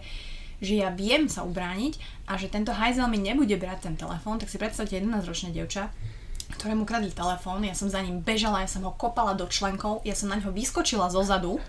že 0.64 0.80
ja 0.80 0.96
viem 0.96 1.28
sa 1.28 1.44
ubrániť 1.44 2.00
a 2.32 2.40
že 2.40 2.48
tento 2.48 2.72
hajzel 2.72 3.12
mi 3.12 3.20
nebude 3.20 3.60
brať 3.60 3.92
ten 3.92 3.96
telefón, 4.00 4.40
tak 4.40 4.48
si 4.48 4.56
predstavte 4.56 4.96
11-ročné 4.96 5.52
dievča, 5.52 5.92
ktorému 6.56 6.88
kradli 6.88 7.12
telefón, 7.12 7.68
ja 7.68 7.76
som 7.76 7.92
za 7.92 8.00
ním 8.00 8.24
bežala, 8.24 8.64
ja 8.64 8.72
som 8.72 8.88
ho 8.88 8.96
kopala 8.96 9.36
do 9.36 9.44
členkov, 9.52 10.00
ja 10.08 10.16
som 10.16 10.32
na 10.32 10.40
ňo 10.40 10.56
vyskočila 10.56 11.12
zo 11.12 11.20
zadu, 11.20 11.60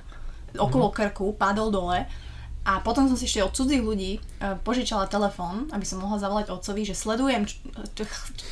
okolo 0.54 0.94
krku, 0.94 1.34
padol 1.34 1.74
dole 1.74 2.06
a 2.64 2.80
potom 2.80 3.04
som 3.04 3.12
si 3.12 3.28
ešte 3.28 3.44
od 3.44 3.52
cudzích 3.52 3.84
ľudí 3.84 4.16
uh, 4.16 4.56
požičala 4.64 5.04
telefón, 5.04 5.68
aby 5.68 5.84
som 5.84 6.00
mohla 6.00 6.16
zavolať 6.16 6.48
otcovi, 6.48 6.88
že 6.88 6.96
sledujem 6.96 7.44
č- 7.44 7.60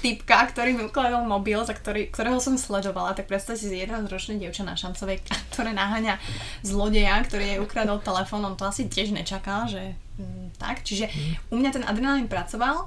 typka, 0.04 0.52
ktorý 0.52 0.76
mi 0.76 0.84
ukladal 0.84 1.24
mobil, 1.24 1.56
za 1.64 1.72
ktorý, 1.72 2.12
ktorého 2.12 2.36
som 2.36 2.60
sledovala. 2.60 3.16
Tak 3.16 3.24
predstavte 3.24 3.64
si 3.64 3.72
11-ročné 3.72 4.36
dievča 4.36 4.68
na 4.68 4.76
šancovej, 4.76 5.24
ktoré 5.56 5.72
naháňa 5.72 6.20
zlodeja, 6.60 7.24
ktorý 7.24 7.56
jej 7.56 7.58
ukradol 7.64 8.04
telefón. 8.04 8.44
On 8.44 8.52
to 8.52 8.68
asi 8.68 8.84
tiež 8.84 9.16
nečakal, 9.16 9.64
že 9.64 9.96
mm, 10.20 10.60
tak. 10.60 10.84
Čiže 10.84 11.08
u 11.48 11.56
mňa 11.56 11.70
ten 11.72 11.84
adrenalín 11.88 12.28
pracoval 12.28 12.84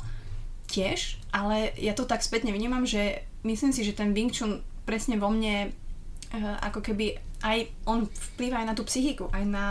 tiež, 0.69 1.17
ale 1.33 1.73
ja 1.81 1.97
to 1.97 2.05
tak 2.05 2.21
spätne 2.21 2.53
vnímam, 2.53 2.85
že 2.85 3.25
myslím 3.41 3.73
si, 3.73 3.81
že 3.81 3.97
ten 3.97 4.13
Wing 4.13 4.29
Chun 4.29 4.61
presne 4.85 5.17
vo 5.17 5.33
mne 5.33 5.73
uh, 6.37 6.61
ako 6.61 6.85
keby 6.85 7.17
aj 7.41 7.65
on 7.89 8.05
vplýva 8.37 8.61
aj 8.61 8.67
na 8.69 8.77
tú 8.77 8.85
psychiku, 8.85 9.25
aj 9.33 9.43
na 9.49 9.65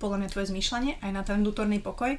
podľa 0.00 0.24
mňa 0.24 0.28
tvoje 0.32 0.46
zmýšľanie, 0.50 0.92
aj 1.04 1.10
na 1.12 1.22
ten 1.22 1.44
vnútorný 1.44 1.78
pokoj. 1.84 2.16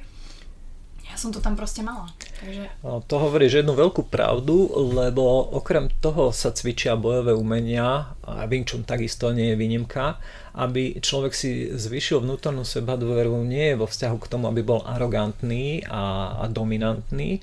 Ja 1.02 1.18
som 1.18 1.34
to 1.34 1.42
tam 1.42 1.58
proste 1.58 1.82
mala. 1.82 2.08
Takže... 2.38 2.72
To 3.10 3.16
hovoríš 3.18 3.60
jednu 3.60 3.74
veľkú 3.74 4.06
pravdu, 4.06 4.70
lebo 4.96 5.50
okrem 5.50 5.90
toho 5.98 6.30
sa 6.30 6.54
cvičia 6.54 6.94
bojové 6.94 7.34
umenia 7.34 8.14
a 8.22 8.46
Wing 8.46 8.64
Chun 8.64 8.86
takisto 8.86 9.34
nie 9.34 9.52
je 9.52 9.58
výnimka, 9.58 10.22
aby 10.54 11.02
človek 11.02 11.34
si 11.34 11.74
zvyšil 11.74 12.22
vnútornú 12.22 12.62
seba 12.62 12.94
dôveru 12.94 13.34
nie 13.42 13.74
je 13.74 13.80
vo 13.82 13.90
vzťahu 13.90 14.16
k 14.22 14.30
tomu, 14.30 14.46
aby 14.46 14.62
bol 14.62 14.86
arogantný 14.86 15.82
a, 15.90 16.38
a 16.38 16.44
dominantný, 16.46 17.42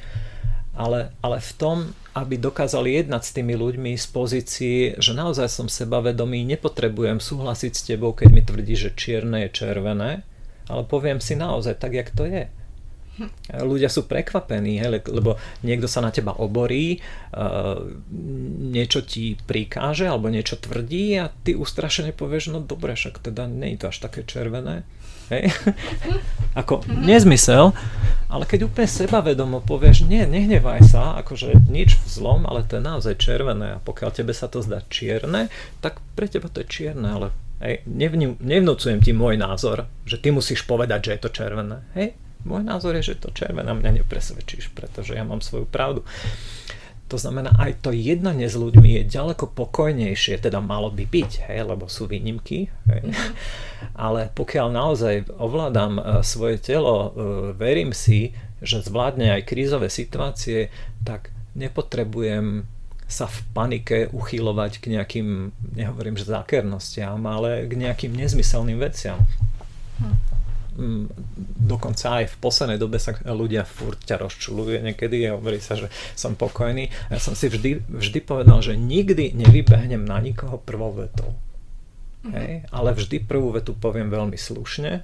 ale, 0.79 1.11
ale 1.19 1.37
v 1.43 1.51
tom, 1.59 1.77
aby 2.15 2.39
dokázal 2.39 2.87
jednať 2.87 3.21
s 3.21 3.35
tými 3.35 3.53
ľuďmi 3.59 3.91
z 3.99 4.07
pozícii, 4.09 4.77
že 4.97 5.11
naozaj 5.11 5.51
som 5.51 5.67
sebavedomý, 5.67 6.47
nepotrebujem 6.47 7.19
súhlasiť 7.19 7.71
s 7.75 7.85
tebou, 7.85 8.15
keď 8.15 8.29
mi 8.31 8.41
tvrdí, 8.41 8.73
že 8.79 8.95
čierne 8.95 9.45
je 9.45 9.49
červené, 9.51 10.23
ale 10.69 10.85
poviem 10.85 11.17
si 11.17 11.33
naozaj 11.33 11.81
tak, 11.81 11.97
jak 11.97 12.13
to 12.13 12.29
je. 12.29 12.47
Ľudia 13.51 13.91
sú 13.91 14.07
prekvapení, 14.07 14.79
lebo 15.11 15.35
niekto 15.59 15.91
sa 15.91 15.99
na 15.99 16.07
teba 16.07 16.31
oborí, 16.31 17.03
uh, 17.35 17.83
niečo 18.71 19.03
ti 19.03 19.35
prikáže 19.35 20.07
alebo 20.07 20.31
niečo 20.31 20.55
tvrdí 20.55 21.19
a 21.19 21.27
ty 21.27 21.51
ustrašene 21.51 22.15
povieš, 22.15 22.55
no 22.55 22.63
dobre, 22.63 22.95
však 22.95 23.19
teda 23.19 23.51
nie 23.51 23.75
je 23.75 23.79
to 23.83 23.85
až 23.91 23.97
také 24.07 24.23
červené. 24.23 24.87
Hej? 25.29 25.51
Ako 26.59 26.81
nezmysel, 26.87 27.75
ale 28.31 28.43
keď 28.47 28.71
úplne 28.71 28.89
sebavedomo 28.89 29.61
povieš, 29.61 30.07
nie, 30.07 30.23
nehnevaj 30.25 30.81
sa, 30.87 31.19
akože 31.19 31.69
nič 31.69 31.99
v 31.99 32.05
zlom, 32.07 32.47
ale 32.47 32.65
to 32.65 32.79
je 32.79 32.83
naozaj 32.87 33.19
červené 33.19 33.77
a 33.77 33.83
pokiaľ 33.83 34.09
tebe 34.15 34.33
sa 34.33 34.47
to 34.47 34.63
zdá 34.63 34.81
čierne, 34.87 35.51
tak 35.83 36.01
pre 36.15 36.25
teba 36.31 36.47
to 36.49 36.63
je 36.63 36.71
čierne, 36.71 37.05
ale 37.05 37.27
Hej, 37.59 37.83
nevnú, 37.83 38.39
nevnúcujem 38.39 39.03
ti 39.03 39.11
môj 39.11 39.35
názor, 39.35 39.91
že 40.07 40.15
ty 40.15 40.31
musíš 40.31 40.63
povedať, 40.63 41.11
že 41.11 41.11
je 41.15 41.21
to 41.27 41.29
červené. 41.35 41.83
Hej, 41.91 42.15
môj 42.47 42.63
názor 42.63 42.95
je, 42.95 43.11
že 43.11 43.19
to 43.19 43.35
červené 43.35 43.67
mňa 43.67 44.03
nepresvedčíš, 44.03 44.71
pretože 44.71 45.15
ja 45.15 45.27
mám 45.27 45.43
svoju 45.43 45.67
pravdu. 45.67 46.07
To 47.09 47.17
znamená, 47.17 47.57
aj 47.57 47.81
to 47.81 47.89
jednanie 47.89 48.45
s 48.45 48.53
ľuďmi 48.53 49.01
je 49.01 49.11
ďaleko 49.11 49.49
pokojnejšie, 49.57 50.45
teda 50.45 50.61
malo 50.61 50.93
by 50.93 51.09
byť, 51.09 51.49
hej, 51.49 51.65
lebo 51.65 51.89
sú 51.89 52.05
výnimky. 52.05 52.69
Hej. 52.85 53.01
Mhm. 53.11 53.31
Ale 53.97 54.29
pokiaľ 54.37 54.67
naozaj 54.69 55.15
ovládam 55.35 55.97
uh, 55.97 56.03
svoje 56.21 56.61
telo, 56.61 56.95
uh, 56.95 57.09
verím 57.57 57.91
si, 57.91 58.31
že 58.61 58.85
zvládne 58.85 59.35
aj 59.35 59.47
krízové 59.49 59.89
situácie, 59.89 60.69
tak 61.01 61.33
nepotrebujem 61.57 62.69
sa 63.09 63.25
v 63.25 63.41
panike 63.57 63.97
uchylovať 64.13 64.77
k 64.77 64.93
nejakým, 64.93 65.49
nehovorím, 65.73 66.13
že 66.13 66.29
zákernostiam, 66.29 67.17
ale 67.25 67.65
k 67.65 67.73
nejakým 67.73 68.13
nezmyselným 68.13 68.77
veciam. 68.77 69.17
Hm. 69.97 71.09
Dokonca 71.59 72.23
aj 72.23 72.31
v 72.31 72.39
poslednej 72.39 72.79
dobe 72.79 73.01
sa 73.01 73.11
ľudia 73.27 73.67
furt 73.67 73.99
ťa 73.99 74.15
rozčuluje 74.15 74.79
niekedy 74.79 75.27
a 75.27 75.35
hovorí 75.35 75.59
sa, 75.59 75.75
že 75.75 75.91
som 76.15 76.39
pokojný. 76.39 76.87
Ja 77.11 77.19
som 77.19 77.35
si 77.35 77.51
vždy, 77.51 77.83
vždy 77.89 78.19
povedal, 78.23 78.63
že 78.63 78.79
nikdy 78.79 79.35
nevybehnem 79.35 80.07
na 80.07 80.23
nikoho 80.23 80.55
prvou 80.61 80.95
vetou. 80.95 81.35
Mm-hmm. 82.23 82.31
Hej? 82.31 82.51
Ale 82.71 82.89
vždy 82.95 83.17
prvú 83.27 83.51
vetu 83.51 83.75
poviem 83.75 84.07
veľmi 84.07 84.39
slušne. 84.39 85.03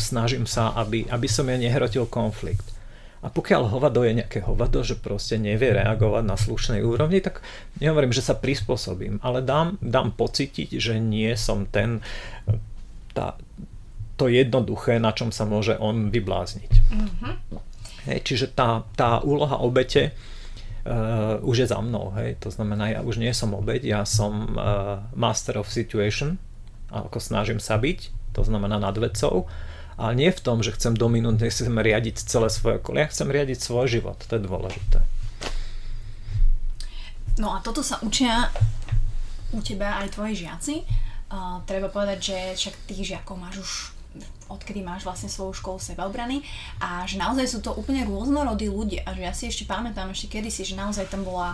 Snažím 0.00 0.48
sa, 0.48 0.72
aby, 0.74 1.06
aby 1.12 1.28
som 1.30 1.46
ja 1.46 1.60
nehrotil 1.60 2.08
konflikt. 2.08 2.77
A 3.18 3.34
pokiaľ 3.34 3.74
hovado 3.74 4.06
je 4.06 4.14
nejaké 4.14 4.46
hovado, 4.46 4.86
že 4.86 4.94
proste 4.94 5.42
nevie 5.42 5.74
reagovať 5.74 6.22
na 6.22 6.38
slušnej 6.38 6.86
úrovni, 6.86 7.18
tak 7.18 7.42
nehovorím, 7.82 8.14
že 8.14 8.22
sa 8.22 8.38
prispôsobím, 8.38 9.18
ale 9.26 9.42
dám, 9.42 9.74
dám 9.82 10.14
pocítiť, 10.14 10.78
že 10.78 11.02
nie 11.02 11.34
som 11.34 11.66
ten 11.66 11.98
tá, 13.18 13.34
to 14.14 14.30
jednoduché, 14.30 15.02
na 15.02 15.10
čom 15.10 15.34
sa 15.34 15.42
môže 15.42 15.74
on 15.78 16.14
vyblázniť. 16.14 16.70
Mm-hmm. 16.70 17.34
Hej, 18.06 18.18
čiže 18.22 18.46
tá, 18.54 18.86
tá 18.94 19.18
úloha 19.26 19.58
obete 19.58 20.14
uh, 20.86 21.42
už 21.42 21.66
je 21.66 21.66
za 21.66 21.82
mnou. 21.82 22.14
Hej. 22.14 22.38
To 22.46 22.54
znamená, 22.54 22.94
ja 22.94 23.00
už 23.02 23.18
nie 23.18 23.34
som 23.34 23.54
obeť, 23.54 23.82
ja 23.82 24.02
som 24.06 24.54
uh, 24.54 25.02
master 25.18 25.58
of 25.58 25.66
situation, 25.66 26.38
ako 26.94 27.18
snažím 27.18 27.58
sa 27.58 27.76
byť, 27.76 28.32
to 28.32 28.46
znamená 28.46 28.78
nad 28.78 28.94
vecou 28.94 29.50
ale 29.98 30.12
nie 30.14 30.30
v 30.30 30.40
tom, 30.40 30.62
že 30.62 30.72
chcem 30.78 30.94
dominúť, 30.94 31.50
chcem 31.50 31.74
riadiť 31.74 32.22
celé 32.22 32.48
svoje 32.48 32.78
okolie, 32.78 33.02
ja 33.02 33.10
chcem 33.10 33.28
riadiť 33.28 33.58
svoj 33.58 33.90
život, 33.90 34.16
to 34.22 34.38
je 34.38 34.46
dôležité. 34.46 35.02
No 37.38 37.54
a 37.54 37.62
toto 37.62 37.82
sa 37.82 37.98
učia 38.02 38.50
u 39.54 39.58
teba 39.62 39.98
aj 40.02 40.14
tvoji 40.14 40.46
žiaci. 40.46 40.74
Uh, 41.28 41.60
treba 41.68 41.92
povedať, 41.92 42.18
že 42.24 42.38
však 42.56 42.74
tých 42.88 43.14
žiakov 43.14 43.36
máš 43.36 43.56
už 43.60 43.72
odkedy 44.48 44.80
máš 44.80 45.04
vlastne 45.04 45.28
svoju 45.28 45.60
školu 45.60 45.76
sebaobrany 45.76 46.40
a 46.80 47.04
že 47.04 47.20
naozaj 47.20 47.44
sú 47.44 47.58
to 47.60 47.76
úplne 47.76 48.08
rôznorodí 48.08 48.72
ľudia 48.72 49.04
a 49.04 49.12
že 49.12 49.22
ja 49.22 49.32
si 49.36 49.44
ešte 49.44 49.68
pamätám 49.68 50.08
ešte 50.08 50.40
kedysi, 50.40 50.64
že 50.64 50.74
naozaj 50.74 51.12
tam 51.12 51.22
bola 51.22 51.52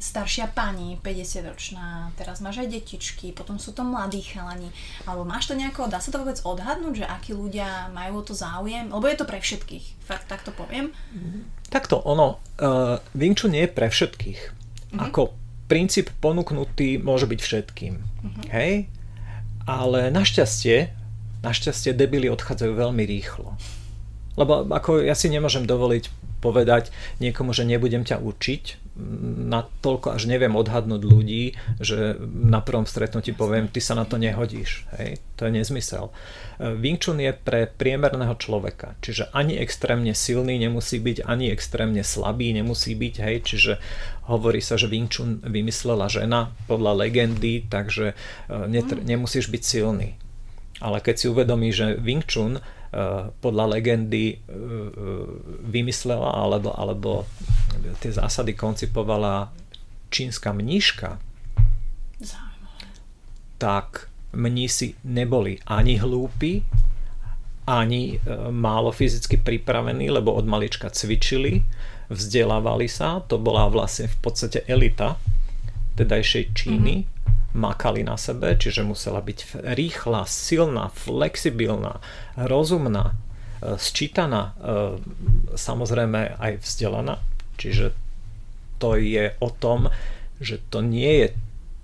staršia 0.00 0.48
pani, 0.56 0.96
50 1.04 1.44
ročná, 1.44 2.08
teraz 2.16 2.40
máš 2.40 2.64
aj 2.64 2.72
detičky, 2.72 3.36
potom 3.36 3.60
sú 3.60 3.76
to 3.76 3.84
mladí 3.84 4.24
chalani, 4.24 4.72
alebo 5.04 5.28
máš 5.28 5.52
to 5.52 5.54
nejako, 5.54 5.92
dá 5.92 6.00
sa 6.00 6.08
to 6.08 6.24
vôbec 6.24 6.40
odhadnúť, 6.40 7.04
že 7.04 7.06
akí 7.06 7.36
ľudia 7.36 7.92
majú 7.92 8.24
o 8.24 8.26
to 8.26 8.32
záujem, 8.32 8.88
lebo 8.88 9.04
je 9.04 9.16
to 9.20 9.28
pre 9.28 9.36
všetkých, 9.44 9.84
fakt 10.08 10.24
tak 10.32 10.40
to 10.40 10.56
poviem. 10.56 10.96
Takto, 11.68 12.00
ono, 12.00 12.40
uh, 12.64 12.96
Wing 13.12 13.36
Chun 13.36 13.52
nie 13.52 13.68
je 13.68 13.76
pre 13.76 13.92
všetkých. 13.92 14.40
Uh-huh. 14.40 15.04
Ako 15.04 15.36
princíp 15.68 16.08
ponúknutý 16.24 16.96
môže 16.96 17.28
byť 17.28 17.40
všetkým, 17.44 17.94
uh-huh. 18.00 18.44
hej? 18.56 18.88
Ale 19.68 20.08
našťastie, 20.08 20.96
našťastie 21.44 21.92
debily 21.92 22.32
odchádzajú 22.32 22.72
veľmi 22.72 23.04
rýchlo. 23.04 23.52
Lebo 24.40 24.64
ako 24.64 25.04
ja 25.04 25.12
si 25.12 25.28
nemôžem 25.28 25.68
dovoliť 25.68 26.08
povedať 26.40 26.88
niekomu, 27.20 27.52
že 27.52 27.68
nebudem 27.68 28.00
ťa 28.02 28.24
učiť, 28.24 28.89
na 29.50 29.66
toľko 29.80 30.14
až 30.14 30.28
neviem 30.28 30.52
odhadnúť 30.52 31.02
ľudí, 31.02 31.56
že 31.80 32.20
na 32.22 32.60
prvom 32.60 32.84
stretnutí 32.84 33.32
poviem, 33.32 33.66
ty 33.66 33.80
sa 33.80 33.96
na 33.96 34.04
to 34.04 34.20
nehodíš. 34.20 34.84
Hej? 35.00 35.18
To 35.40 35.48
je 35.48 35.52
nezmysel. 35.56 36.12
Wing 36.60 37.00
Chun 37.00 37.16
je 37.16 37.32
pre 37.32 37.64
priemerného 37.64 38.36
človeka, 38.36 38.92
čiže 39.00 39.32
ani 39.32 39.56
extrémne 39.56 40.12
silný 40.12 40.60
nemusí 40.60 41.00
byť, 41.00 41.24
ani 41.24 41.48
extrémne 41.48 42.04
slabý 42.04 42.52
nemusí 42.52 42.92
byť, 42.92 43.14
hej? 43.24 43.36
čiže 43.40 43.72
hovorí 44.28 44.60
sa, 44.60 44.76
že 44.76 44.86
Wing 44.92 45.08
Chun 45.08 45.40
vymyslela 45.40 46.12
žena 46.12 46.52
podľa 46.68 47.08
legendy, 47.08 47.64
takže 47.64 48.12
e, 48.12 48.14
netr- 48.68 49.00
mm. 49.00 49.08
nemusíš 49.08 49.48
byť 49.48 49.62
silný. 49.64 50.20
Ale 50.80 51.00
keď 51.00 51.14
si 51.16 51.26
uvedomí, 51.28 51.72
že 51.72 51.96
Wing 51.96 52.24
Chun 52.24 52.60
podľa 53.40 53.64
legendy 53.78 54.34
vymyslela 55.62 56.26
alebo, 56.26 56.74
alebo 56.74 57.10
tie 58.02 58.10
zásady 58.10 58.58
koncipovala 58.58 59.54
čínska 60.10 60.50
mníška, 60.50 61.22
tak 63.62 64.10
mnísi 64.34 64.98
neboli 65.06 65.62
ani 65.70 66.02
hlúpi, 66.02 66.66
ani 67.70 68.18
málo 68.50 68.90
fyzicky 68.90 69.38
pripravení, 69.38 70.10
lebo 70.10 70.34
od 70.34 70.50
malička 70.50 70.90
cvičili, 70.90 71.62
vzdelávali 72.10 72.90
sa, 72.90 73.22
to 73.22 73.38
bola 73.38 73.70
vlastne 73.70 74.10
v 74.10 74.18
podstate 74.18 74.66
elita 74.66 75.14
tedajšej 75.94 76.44
Číny, 76.58 76.94
mm-hmm 77.06 77.19
makali 77.52 78.06
na 78.06 78.14
sebe, 78.14 78.54
čiže 78.54 78.86
musela 78.86 79.18
byť 79.18 79.66
rýchla, 79.74 80.26
silná, 80.26 80.90
flexibilná, 80.94 81.98
rozumná, 82.38 83.14
e, 83.60 83.76
sčítaná, 83.76 84.54
e, 84.54 84.98
samozrejme 85.58 86.38
aj 86.38 86.52
vzdelaná. 86.62 87.18
Čiže 87.58 87.92
to 88.80 88.96
je 88.96 89.34
o 89.42 89.50
tom, 89.52 89.92
že 90.40 90.62
to 90.72 90.80
nie 90.80 91.26
je 91.26 91.28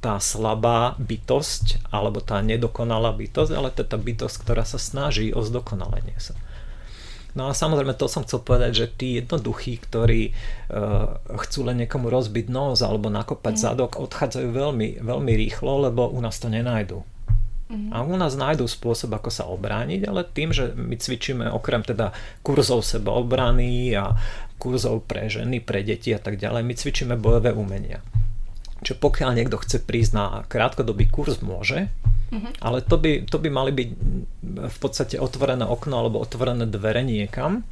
tá 0.01 0.23
slabá 0.23 0.95
bytosť 1.03 1.91
alebo 1.91 2.23
tá 2.23 2.39
nedokonalá 2.39 3.11
bytosť, 3.11 3.53
ale 3.53 3.75
to 3.75 3.83
je 3.83 3.89
tá 3.91 3.99
bytosť, 3.99 4.37
ktorá 4.47 4.63
sa 4.63 4.79
snaží 4.79 5.35
o 5.35 5.43
zdokonalenie 5.43 6.15
sa. 6.23 6.39
No 7.37 7.53
a 7.53 7.53
samozrejme 7.53 7.93
to 8.01 8.09
som 8.09 8.25
chcel 8.25 8.41
povedať, 8.41 8.73
že 8.73 8.87
tí 8.97 9.21
jednoduchí, 9.21 9.77
ktorí 9.85 10.33
uh, 10.33 11.21
chcú 11.45 11.69
len 11.69 11.85
niekomu 11.85 12.09
rozbiť 12.09 12.49
nos 12.49 12.81
alebo 12.81 13.13
nakopať 13.13 13.55
mm. 13.55 13.61
zadok, 13.61 14.01
odchádzajú 14.01 14.49
veľmi, 14.49 15.05
veľmi 15.05 15.33
rýchlo, 15.37 15.85
lebo 15.85 16.09
u 16.09 16.19
nás 16.25 16.41
to 16.41 16.49
nenajdu. 16.49 17.05
Mm. 17.69 17.93
A 17.93 18.01
u 18.09 18.17
nás 18.17 18.39
nájdú 18.41 18.65
spôsob, 18.65 19.13
ako 19.13 19.29
sa 19.29 19.45
obrániť, 19.53 20.09
ale 20.09 20.25
tým, 20.25 20.57
že 20.57 20.73
my 20.73 20.97
cvičíme 20.97 21.45
okrem 21.53 21.85
teda 21.85 22.17
kurzov 22.41 22.81
sebaobrany 22.87 23.93
a 23.93 24.17
kurzov 24.57 25.05
pre 25.05 25.29
ženy, 25.29 25.61
pre 25.61 25.85
deti 25.85 26.17
a 26.17 26.21
tak 26.23 26.41
ďalej, 26.41 26.65
my 26.65 26.73
cvičíme 26.73 27.15
bojové 27.21 27.53
umenia. 27.53 28.01
Čiže 28.81 28.97
pokiaľ 28.97 29.31
niekto 29.37 29.61
chce 29.61 29.85
prísť 29.85 30.13
na 30.17 30.25
krátkodobý 30.49 31.11
kurz, 31.13 31.45
môže, 31.45 31.93
Mm-hmm. 32.27 32.53
Ale 32.59 32.83
to 32.83 32.97
by, 32.99 33.23
to 33.23 33.39
by 33.39 33.49
mali 33.51 33.71
byť 33.71 33.89
v 34.67 34.79
podstate 34.83 35.17
otvorené 35.23 35.63
okno 35.63 36.03
alebo 36.03 36.19
otvorené 36.19 36.67
dvere 36.67 37.07
niekam, 37.07 37.63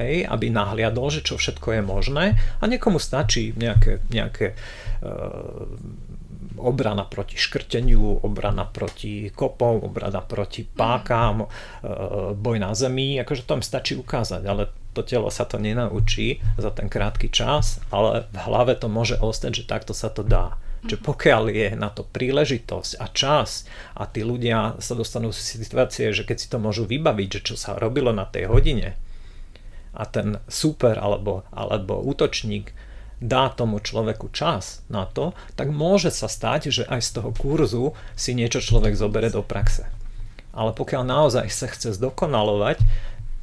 hej, 0.00 0.24
aby 0.24 0.48
nahliadol, 0.48 1.12
že 1.12 1.20
čo 1.20 1.36
všetko 1.36 1.76
je 1.76 1.82
možné 1.84 2.24
a 2.58 2.64
niekomu 2.64 2.96
stačí 2.96 3.52
nejaké, 3.52 4.00
nejaké 4.08 4.56
uh, 5.04 5.68
obrana 6.60 7.04
proti 7.04 7.36
škrteniu, 7.36 8.24
obrana 8.24 8.64
proti 8.64 9.28
kopom, 9.28 9.84
obrana 9.84 10.24
proti 10.24 10.64
mhm. 10.64 10.70
pákám, 10.72 11.36
uh, 11.44 11.48
boj 12.32 12.56
na 12.56 12.72
zemi, 12.72 13.20
akože 13.20 13.44
to 13.44 13.60
im 13.60 13.64
stačí 13.64 13.92
ukázať, 14.00 14.42
ale 14.48 14.72
to 14.90 15.06
telo 15.06 15.30
sa 15.30 15.46
to 15.46 15.60
nenaučí 15.60 16.42
za 16.58 16.74
ten 16.74 16.90
krátky 16.90 17.30
čas, 17.30 17.78
ale 17.94 18.26
v 18.34 18.36
hlave 18.42 18.74
to 18.74 18.90
môže 18.90 19.22
ostať, 19.22 19.62
že 19.62 19.68
takto 19.70 19.94
sa 19.94 20.10
to 20.10 20.26
dá. 20.26 20.58
Že 20.80 20.96
pokiaľ 21.04 21.42
je 21.52 21.68
na 21.76 21.92
to 21.92 22.08
príležitosť 22.08 22.96
a 22.96 23.06
čas 23.12 23.68
a 23.92 24.08
tí 24.08 24.24
ľudia 24.24 24.80
sa 24.80 24.96
dostanú 24.96 25.28
z 25.28 25.60
situácie, 25.60 26.08
že 26.16 26.24
keď 26.24 26.36
si 26.40 26.48
to 26.48 26.56
môžu 26.56 26.88
vybaviť, 26.88 27.28
že 27.40 27.44
čo 27.52 27.54
sa 27.60 27.76
robilo 27.76 28.16
na 28.16 28.24
tej 28.24 28.48
hodine 28.48 28.96
a 29.92 30.06
ten 30.06 30.38
super 30.46 30.96
alebo, 30.96 31.42
alebo 31.50 31.98
útočník 32.00 32.72
dá 33.20 33.52
tomu 33.52 33.84
človeku 33.84 34.32
čas 34.32 34.80
na 34.88 35.04
to, 35.04 35.36
tak 35.52 35.68
môže 35.68 36.08
sa 36.08 36.24
stať, 36.24 36.72
že 36.72 36.82
aj 36.88 37.00
z 37.04 37.10
toho 37.20 37.30
kurzu 37.36 37.92
si 38.16 38.32
niečo 38.32 38.64
človek 38.64 38.96
zobere 38.96 39.28
do 39.28 39.44
praxe. 39.44 39.84
Ale 40.56 40.72
pokiaľ 40.72 41.04
naozaj 41.04 41.46
sa 41.52 41.68
chce 41.68 41.94
zdokonalovať, 42.00 42.80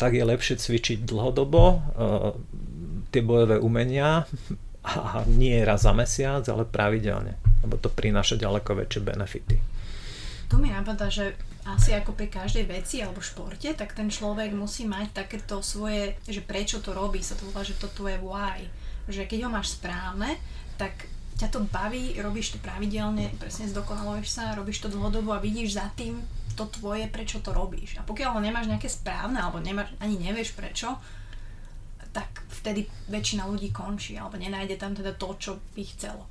tak 0.02 0.18
je 0.18 0.24
lepšie 0.26 0.58
cvičiť 0.58 1.06
dlhodobo 1.06 1.64
e, 1.64 1.78
tie 3.14 3.22
bojové 3.22 3.62
umenia, 3.62 4.26
a 4.88 5.28
nie 5.28 5.60
raz 5.68 5.84
za 5.84 5.92
mesiac, 5.92 6.48
ale 6.48 6.64
pravidelne, 6.64 7.36
lebo 7.64 7.76
to 7.76 7.92
prináša 7.92 8.40
ďaleko 8.40 8.72
väčšie 8.80 9.02
benefity. 9.04 9.56
Tu 10.48 10.56
mi 10.56 10.72
napadá, 10.72 11.12
že 11.12 11.36
asi 11.68 11.92
ako 11.92 12.16
pri 12.16 12.32
každej 12.32 12.72
veci 12.72 13.04
alebo 13.04 13.20
športe, 13.20 13.68
tak 13.76 13.92
ten 13.92 14.08
človek 14.08 14.56
musí 14.56 14.88
mať 14.88 15.28
takéto 15.28 15.60
svoje, 15.60 16.16
že 16.24 16.40
prečo 16.40 16.80
to 16.80 16.96
robí, 16.96 17.20
sa 17.20 17.36
to 17.36 17.44
volá, 17.52 17.68
že 17.68 17.76
to 17.76 17.92
je 17.92 18.16
why. 18.24 18.64
Že 19.12 19.28
keď 19.28 19.40
ho 19.44 19.50
máš 19.52 19.76
správne, 19.76 20.40
tak 20.80 21.12
ťa 21.36 21.52
to 21.52 21.68
baví, 21.68 22.16
robíš 22.24 22.56
to 22.56 22.58
pravidelne, 22.64 23.28
presne 23.36 23.68
zdokonaluješ 23.68 24.28
sa, 24.32 24.56
robíš 24.56 24.80
to 24.80 24.88
dlhodobo 24.88 25.36
a 25.36 25.44
vidíš 25.44 25.76
za 25.76 25.92
tým 26.00 26.24
to 26.58 26.66
tvoje, 26.72 27.06
prečo 27.12 27.44
to 27.44 27.54
robíš. 27.54 28.00
A 28.00 28.08
pokiaľ 28.08 28.40
ho 28.40 28.42
nemáš 28.42 28.66
nejaké 28.66 28.90
správne, 28.90 29.38
alebo 29.38 29.62
nemáš, 29.62 29.94
ani 30.02 30.18
nevieš 30.18 30.58
prečo, 30.58 30.98
tak 32.18 32.42
vtedy 32.50 32.90
väčšina 33.14 33.46
ľudí 33.46 33.70
končí 33.70 34.18
alebo 34.18 34.42
nenájde 34.42 34.82
tam 34.82 34.98
teda 34.98 35.14
to, 35.14 35.38
čo 35.38 35.52
by 35.78 35.86
chcelo. 35.86 36.26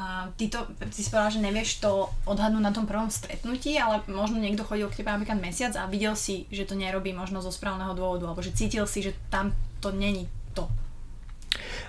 A 0.00 0.32
ty, 0.38 0.48
to, 0.48 0.64
si 0.94 1.12
povedala, 1.12 1.34
že 1.34 1.44
nevieš 1.44 1.82
to 1.84 2.08
odhadnúť 2.24 2.62
na 2.64 2.72
tom 2.72 2.88
prvom 2.88 3.12
stretnutí, 3.12 3.76
ale 3.76 4.00
možno 4.08 4.40
niekto 4.40 4.64
chodil 4.64 4.88
k 4.88 5.02
tebe 5.02 5.12
napríklad 5.12 5.42
mesiac 5.42 5.76
a 5.76 5.84
videl 5.90 6.16
si, 6.16 6.48
že 6.48 6.64
to 6.64 6.78
nerobí 6.78 7.12
možno 7.12 7.44
zo 7.44 7.52
správneho 7.52 7.92
dôvodu, 7.92 8.24
alebo 8.30 8.40
že 8.40 8.56
cítil 8.56 8.88
si, 8.88 9.04
že 9.04 9.12
tam 9.28 9.52
to 9.84 9.92
není 9.92 10.30
to. 10.56 10.70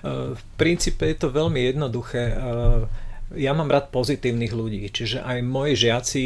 V 0.03 0.43
princípe 0.57 1.07
je 1.07 1.15
to 1.23 1.29
veľmi 1.29 1.61
jednoduché. 1.71 2.35
Ja 3.37 3.55
mám 3.55 3.71
rád 3.71 3.93
pozitívnych 3.93 4.51
ľudí, 4.51 4.91
čiže 4.91 5.23
aj 5.23 5.39
moji 5.45 5.73
žiaci 5.77 6.23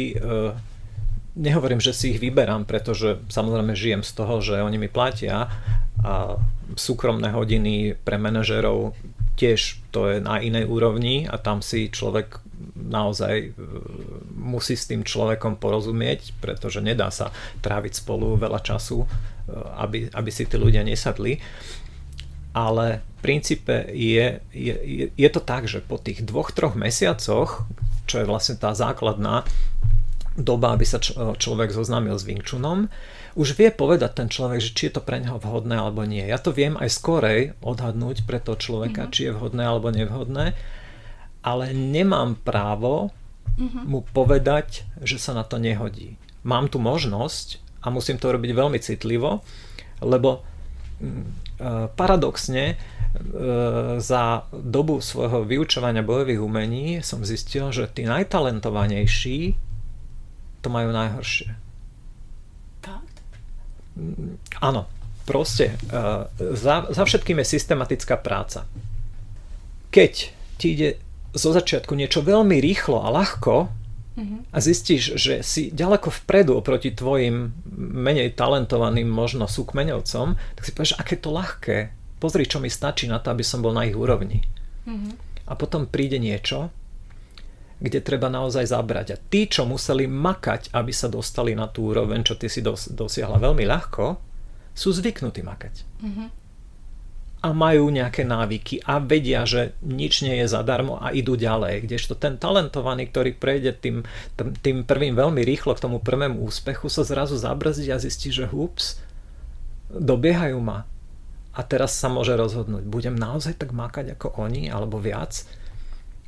nehovorím, 1.36 1.78
že 1.78 1.92
si 1.92 2.16
ich 2.16 2.20
vyberám, 2.20 2.64
pretože 2.64 3.20
samozrejme 3.28 3.76
žijem 3.76 4.02
z 4.02 4.12
toho, 4.16 4.40
že 4.40 4.64
oni 4.64 4.80
mi 4.80 4.88
platia 4.88 5.52
a 6.02 6.40
súkromné 6.74 7.30
hodiny 7.30 7.94
pre 8.00 8.16
manažerov 8.16 8.96
tiež 9.36 9.84
to 9.92 10.08
je 10.08 10.16
na 10.24 10.40
inej 10.40 10.64
úrovni 10.64 11.28
a 11.28 11.36
tam 11.36 11.60
si 11.60 11.92
človek 11.92 12.40
naozaj 12.72 13.34
e, 13.36 13.48
musí 14.32 14.74
s 14.74 14.88
tým 14.88 15.04
človekom 15.04 15.60
porozumieť, 15.60 16.32
pretože 16.40 16.80
nedá 16.80 17.12
sa 17.12 17.28
tráviť 17.60 18.00
spolu 18.00 18.40
veľa 18.40 18.64
času, 18.64 19.04
e, 19.04 19.06
aby, 19.76 20.08
aby 20.08 20.30
si 20.32 20.48
tí 20.48 20.56
ľudia 20.56 20.80
nesadli. 20.80 21.36
Ale 22.56 23.04
v 23.04 23.20
princípe 23.20 23.92
je, 23.92 24.40
je, 24.56 24.74
je 25.12 25.28
to 25.28 25.40
tak, 25.44 25.68
že 25.68 25.84
po 25.84 26.00
tých 26.00 26.24
dvoch, 26.24 26.56
troch 26.56 26.72
mesiacoch, 26.72 27.68
čo 28.08 28.24
je 28.24 28.26
vlastne 28.26 28.56
tá 28.56 28.72
základná 28.72 29.44
doba, 30.36 30.76
aby 30.76 30.84
sa 30.84 31.00
človek 31.00 31.72
zoznámil 31.72 32.14
s 32.14 32.28
Wing 32.28 32.44
Chunom, 32.44 32.92
už 33.36 33.56
vie 33.56 33.68
povedať 33.68 34.16
ten 34.16 34.28
človek, 34.32 34.60
že 34.60 34.72
či 34.72 34.82
je 34.88 35.00
to 35.00 35.02
pre 35.04 35.20
neho 35.20 35.36
vhodné 35.36 35.76
alebo 35.76 36.04
nie. 36.08 36.24
Ja 36.24 36.40
to 36.40 36.56
viem 36.56 36.76
aj 36.80 36.88
skorej 36.92 37.40
odhadnúť 37.60 38.24
pre 38.24 38.40
toho 38.40 38.56
človeka, 38.56 39.08
mm-hmm. 39.08 39.14
či 39.16 39.28
je 39.28 39.36
vhodné 39.36 39.62
alebo 39.64 39.92
nevhodné, 39.92 40.56
ale 41.44 41.64
nemám 41.76 42.40
právo 42.40 43.12
mm-hmm. 43.60 43.84
mu 43.84 44.04
povedať, 44.08 44.88
že 45.04 45.20
sa 45.20 45.36
na 45.36 45.44
to 45.44 45.60
nehodí. 45.60 46.16
Mám 46.48 46.72
tu 46.72 46.80
možnosť 46.80 47.60
a 47.84 47.92
musím 47.92 48.16
to 48.16 48.32
robiť 48.32 48.50
veľmi 48.56 48.78
citlivo, 48.80 49.44
lebo 50.00 50.42
mm, 51.00 51.06
e, 51.06 51.24
paradoxne 51.92 52.64
e, 52.72 52.76
za 54.00 54.48
dobu 54.50 55.04
svojho 55.04 55.44
vyučovania 55.44 56.00
bojových 56.00 56.40
umení 56.40 56.86
som 57.04 57.20
zistil, 57.20 57.68
že 57.68 57.90
tí 57.92 58.08
najtalentovanejší 58.08 59.65
to 60.66 60.68
majú 60.68 60.90
najhoršie 60.90 61.66
áno, 64.60 64.86
proste 65.24 65.74
uh, 65.90 66.28
za, 66.38 66.88
za 66.92 67.02
všetkým 67.04 67.40
je 67.42 67.52
systematická 67.56 68.20
práca. 68.20 68.68
Keď 69.90 70.12
ti 70.60 70.66
ide 70.76 70.88
zo 71.32 71.52
začiatku 71.52 71.92
niečo 71.96 72.24
veľmi 72.24 72.60
rýchlo 72.60 73.04
a 73.04 73.12
ľahko 73.12 73.68
mm-hmm. 74.16 74.40
a 74.52 74.58
zistíš, 74.60 75.16
že 75.16 75.34
si 75.44 75.72
ďaleko 75.72 76.12
vpredu 76.24 76.56
oproti 76.56 76.92
tvojim 76.92 77.52
menej 77.76 78.36
talentovaným 78.36 79.08
možno 79.08 79.48
súkmeňovcom, 79.48 80.36
tak 80.56 80.62
si 80.64 80.72
povieš, 80.72 80.96
aké 81.00 81.16
to 81.20 81.32
ľahké. 81.32 81.92
Pozri, 82.16 82.48
čo 82.48 82.56
mi 82.60 82.72
stačí 82.72 83.04
na 83.04 83.20
to, 83.20 83.28
aby 83.28 83.44
som 83.44 83.60
bol 83.60 83.76
na 83.76 83.84
ich 83.84 83.96
úrovni. 83.96 84.40
Mm-hmm. 84.88 85.12
A 85.46 85.52
potom 85.54 85.84
príde 85.84 86.16
niečo, 86.16 86.72
kde 87.76 88.00
treba 88.00 88.32
naozaj 88.32 88.72
zabrať. 88.72 89.06
A 89.12 89.20
tí, 89.20 89.44
čo 89.44 89.68
museli 89.68 90.08
makať, 90.08 90.72
aby 90.72 90.92
sa 90.92 91.12
dostali 91.12 91.52
na 91.52 91.68
tú 91.68 91.92
úroveň, 91.92 92.24
čo 92.24 92.40
ty 92.40 92.48
si 92.48 92.64
dos- 92.64 92.88
dosiahla 92.88 93.36
veľmi 93.36 93.68
ľahko, 93.68 94.16
sú 94.72 94.92
zvyknutí 94.96 95.44
makať. 95.44 95.74
Mm-hmm. 96.04 96.28
A 97.44 97.48
majú 97.52 97.92
nejaké 97.92 98.24
návyky 98.24 98.80
a 98.82 98.96
vedia, 98.98 99.44
že 99.44 99.76
nič 99.84 100.24
nie 100.24 100.40
je 100.40 100.48
zadarmo 100.48 100.98
a 100.98 101.12
idú 101.12 101.36
ďalej. 101.36 101.84
Kdežto 101.84 102.16
ten 102.16 102.40
talentovaný, 102.40 103.12
ktorý 103.12 103.36
prejde 103.36 103.76
tým, 103.76 104.02
tým 104.64 104.82
prvým 104.82 105.12
veľmi 105.12 105.44
rýchlo 105.44 105.76
k 105.76 105.84
tomu 105.84 106.00
prvému 106.00 106.42
úspechu, 106.42 106.88
sa 106.88 107.04
zrazu 107.04 107.36
zabrzdí 107.36 107.92
a 107.92 108.00
zistí, 108.00 108.32
že 108.32 108.48
hups, 108.48 108.98
dobiehajú 109.92 110.58
ma. 110.58 110.88
A 111.56 111.60
teraz 111.64 111.96
sa 111.96 112.12
môže 112.12 112.36
rozhodnúť, 112.36 112.84
budem 112.84 113.16
naozaj 113.16 113.56
tak 113.56 113.72
makať 113.72 114.16
ako 114.16 114.36
oni, 114.44 114.68
alebo 114.68 115.00
viac, 115.00 115.48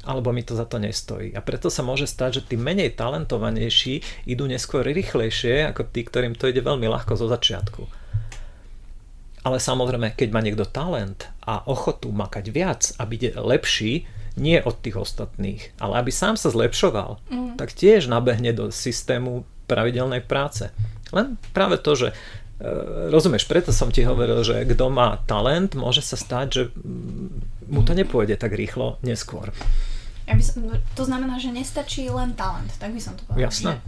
alebo 0.08 0.32
mi 0.32 0.40
to 0.40 0.56
za 0.56 0.64
to 0.64 0.80
nestojí. 0.80 1.36
A 1.36 1.44
preto 1.44 1.68
sa 1.68 1.84
môže 1.84 2.08
stať, 2.08 2.40
že 2.40 2.46
tí 2.48 2.56
menej 2.56 2.96
talentovanejší 2.96 4.24
idú 4.24 4.48
neskôr 4.48 4.80
rýchlejšie 4.88 5.68
ako 5.68 5.84
tí, 5.92 6.08
ktorým 6.08 6.32
to 6.32 6.48
ide 6.48 6.64
veľmi 6.64 6.88
ľahko 6.88 7.12
zo 7.20 7.28
začiatku. 7.28 7.84
Ale 9.44 9.60
samozrejme, 9.60 10.16
keď 10.16 10.28
má 10.32 10.40
niekto 10.40 10.64
talent 10.64 11.28
a 11.44 11.60
ochotu 11.68 12.08
makať 12.08 12.44
viac 12.48 12.82
a 12.96 13.04
byť 13.04 13.36
lepší, 13.36 14.08
nie 14.38 14.62
od 14.62 14.80
tých 14.80 14.96
ostatných, 14.96 15.76
ale 15.82 16.00
aby 16.00 16.10
sám 16.14 16.38
sa 16.38 16.48
zlepšoval, 16.48 17.18
mm. 17.28 17.54
tak 17.58 17.74
tiež 17.74 18.06
nabehne 18.06 18.54
do 18.54 18.70
systému 18.70 19.44
pravidelnej 19.66 20.24
práce. 20.24 20.70
Len 21.10 21.36
práve 21.52 21.76
to, 21.82 21.98
že 21.98 22.08
e, 22.10 22.14
rozumieš, 23.10 23.50
preto 23.50 23.74
som 23.74 23.90
ti 23.90 24.06
hovoril, 24.06 24.40
že 24.46 24.64
kto 24.64 24.88
má 24.88 25.18
talent, 25.26 25.74
môže 25.74 26.00
sa 26.00 26.14
stať, 26.14 26.46
že 26.48 26.62
mu 27.68 27.84
to 27.84 27.92
nepôjde 27.92 28.40
tak 28.40 28.54
rýchlo 28.56 28.96
neskôr. 29.04 29.52
Ja 30.28 30.36
by 30.36 30.44
som, 30.44 30.60
to 30.92 31.02
znamená, 31.08 31.40
že 31.40 31.48
nestačí 31.48 32.04
len 32.12 32.36
talent, 32.36 32.68
tak 32.76 32.92
by 32.92 33.00
som 33.00 33.16
to 33.16 33.24
povedala. 33.24 33.48
Jasné. 33.48 33.80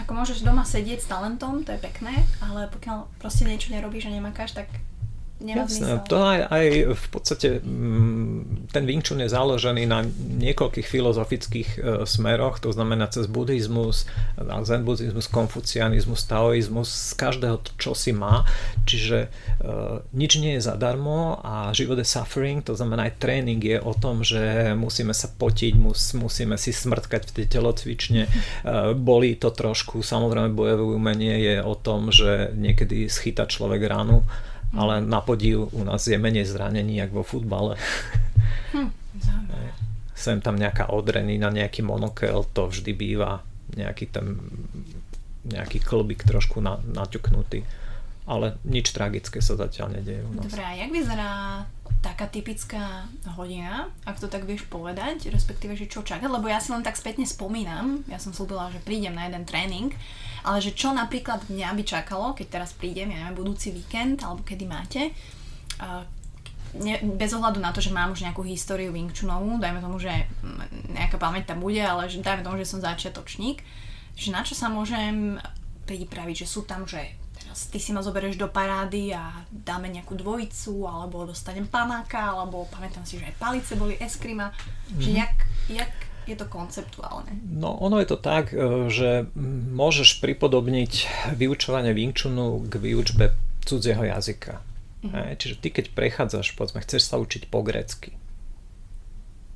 Ako 0.00 0.16
môžeš 0.16 0.40
doma 0.40 0.64
sedieť 0.64 1.04
s 1.04 1.06
talentom, 1.12 1.60
to 1.68 1.76
je 1.76 1.80
pekné, 1.84 2.24
ale 2.40 2.64
pokiaľ 2.72 3.12
proste 3.20 3.44
niečo 3.44 3.76
nerobíš 3.76 4.08
a 4.08 4.16
nemakáš, 4.16 4.56
tak 4.56 4.72
nemá 5.42 5.66
Jasné, 5.66 5.98
zmysel. 5.98 5.98
To 6.08 6.16
aj, 6.22 6.40
aj 6.48 6.66
v 6.94 7.06
podstate 7.10 7.48
mm, 7.60 8.70
ten 8.70 8.84
Wing 8.86 9.02
Chun 9.02 9.20
je 9.20 9.28
založený 9.28 9.84
na 9.90 10.06
niekoľkých 10.38 10.86
filozofických 10.86 11.68
e, 11.76 11.78
smeroch, 12.06 12.62
to 12.62 12.70
znamená 12.70 13.10
cez 13.10 13.26
buddhizmus, 13.26 14.06
zen 14.38 14.82
buddhizmus, 14.86 15.26
konfucianizmus, 15.28 16.24
taoizmus, 16.24 16.88
z 16.88 17.12
každého 17.18 17.58
čo 17.76 17.92
si 17.92 18.14
má, 18.14 18.46
čiže 18.86 19.26
e, 19.26 19.68
nič 20.14 20.38
nie 20.38 20.56
je 20.58 20.62
zadarmo 20.62 21.42
a 21.42 21.74
život 21.74 21.98
je 21.98 22.06
suffering, 22.06 22.62
to 22.62 22.78
znamená 22.78 23.10
aj 23.10 23.18
tréning 23.18 23.58
je 23.58 23.78
o 23.82 23.92
tom, 23.92 24.22
že 24.22 24.72
musíme 24.78 25.12
sa 25.12 25.26
potiť, 25.26 25.74
mus, 25.76 26.14
musíme 26.14 26.54
si 26.56 26.70
smrtkať 26.70 27.28
v 27.28 27.34
tej 27.42 27.46
telocvične, 27.58 28.22
e, 28.26 28.30
bolí 28.94 29.34
to 29.36 29.50
trošku, 29.50 30.00
samozrejme 30.06 30.54
bojové 30.54 30.84
umenie 30.86 31.34
je 31.42 31.56
o 31.60 31.74
tom, 31.74 32.14
že 32.14 32.54
niekedy 32.54 33.10
schyta 33.10 33.50
človek 33.50 33.82
ránu, 33.90 34.22
ale 34.72 35.04
na 35.04 35.20
podiv 35.20 35.68
u 35.72 35.82
nás 35.84 36.06
je 36.08 36.16
menej 36.16 36.48
zranení, 36.48 37.00
ako 37.00 37.14
vo 37.20 37.24
futbale. 37.24 37.72
Hm, 38.72 38.90
Sem 40.16 40.40
tam 40.40 40.56
nejaká 40.56 40.88
odrenina, 40.94 41.52
nejaký 41.52 41.84
monokel, 41.84 42.46
to 42.56 42.72
vždy 42.72 42.92
býva 42.96 43.44
nejaký 43.76 44.06
ten 44.08 44.38
nejaký 45.42 45.82
klbík 45.82 46.22
trošku 46.22 46.62
na, 46.62 46.78
naťuknutý. 46.78 47.66
Ale 48.22 48.54
nič 48.62 48.94
tragické 48.94 49.42
sa 49.42 49.58
zatiaľ 49.58 49.98
nedieje 49.98 50.22
u 50.22 50.32
nás. 50.38 50.46
Dobre, 50.46 50.62
a 50.62 50.72
jak 50.78 50.90
vyzerá 50.94 51.30
taká 52.02 52.26
typická 52.26 53.06
hodina, 53.38 53.86
ak 54.02 54.18
to 54.18 54.26
tak 54.26 54.42
vieš 54.42 54.66
povedať, 54.66 55.30
respektíve, 55.30 55.78
že 55.78 55.86
čo 55.86 56.02
čakať, 56.02 56.26
lebo 56.26 56.50
ja 56.50 56.58
si 56.58 56.74
len 56.74 56.82
tak 56.82 56.98
spätne 56.98 57.22
spomínam, 57.22 58.02
ja 58.10 58.18
som 58.18 58.34
slúbila, 58.34 58.74
že 58.74 58.82
prídem 58.82 59.14
na 59.14 59.30
jeden 59.30 59.46
tréning, 59.46 59.94
ale 60.42 60.58
že 60.58 60.74
čo 60.74 60.90
napríklad 60.90 61.46
mňa 61.46 61.70
by 61.78 61.82
čakalo, 61.86 62.34
keď 62.34 62.58
teraz 62.58 62.74
prídem, 62.74 63.14
ja 63.14 63.22
neviem, 63.22 63.38
budúci 63.38 63.70
víkend, 63.70 64.26
alebo 64.26 64.42
kedy 64.42 64.64
máte, 64.66 65.14
ne, 66.74 66.94
bez 67.18 67.30
ohľadu 67.38 67.62
na 67.62 67.70
to, 67.70 67.78
že 67.78 67.94
mám 67.94 68.10
už 68.10 68.26
nejakú 68.26 68.42
históriu 68.42 68.90
Wing 68.90 69.14
Chunovú, 69.14 69.62
dajme 69.62 69.78
tomu, 69.78 70.02
že 70.02 70.10
nejaká 70.90 71.22
pamäť 71.22 71.54
tam 71.54 71.62
bude, 71.62 71.78
ale 71.78 72.10
že 72.10 72.18
dajme 72.18 72.42
tomu, 72.42 72.58
že 72.58 72.66
som 72.66 72.82
začiatočník, 72.82 73.62
že 74.18 74.34
na 74.34 74.42
čo 74.42 74.58
sa 74.58 74.66
môžem 74.66 75.38
pripraviť, 75.86 76.42
že 76.42 76.50
sú 76.50 76.66
tam, 76.66 76.82
že 76.82 77.14
teraz 77.34 77.68
ty 77.68 77.78
si 77.80 77.90
ma 77.92 78.04
zoberieš 78.04 78.36
do 78.36 78.48
parády 78.48 79.12
a 79.12 79.44
dáme 79.48 79.88
nejakú 79.88 80.16
dvojicu, 80.16 80.84
alebo 80.88 81.28
dostanem 81.28 81.68
panáka, 81.68 82.36
alebo 82.36 82.68
pamätám 82.68 83.04
si, 83.04 83.20
že 83.20 83.28
aj 83.28 83.36
palice 83.40 83.72
boli, 83.76 83.96
eskrima, 83.98 84.52
mm-hmm. 84.52 85.00
že 85.00 85.10
mhm. 85.10 85.16
jak, 85.18 85.34
jak 85.68 85.92
je 86.26 86.36
to 86.38 86.46
konceptuálne? 86.46 87.34
No 87.50 87.74
ono 87.82 87.98
je 87.98 88.08
to 88.14 88.18
tak, 88.18 88.54
e, 88.54 88.86
že 88.92 89.26
môžeš 89.74 90.22
pripodobniť 90.22 90.92
vyučovanie 91.34 91.90
Wing 91.90 92.14
Chunu 92.14 92.62
k 92.62 92.78
výučbe 92.78 93.34
cudzieho 93.66 94.06
jazyka. 94.06 94.62
Mm-hmm. 95.02 95.34
Čiže 95.34 95.54
ty 95.58 95.68
keď 95.74 95.84
prechádzaš, 95.98 96.54
povedzme, 96.54 96.78
chceš 96.86 97.10
sa 97.10 97.18
učiť 97.18 97.50
po 97.50 97.66
grécky. 97.66 98.14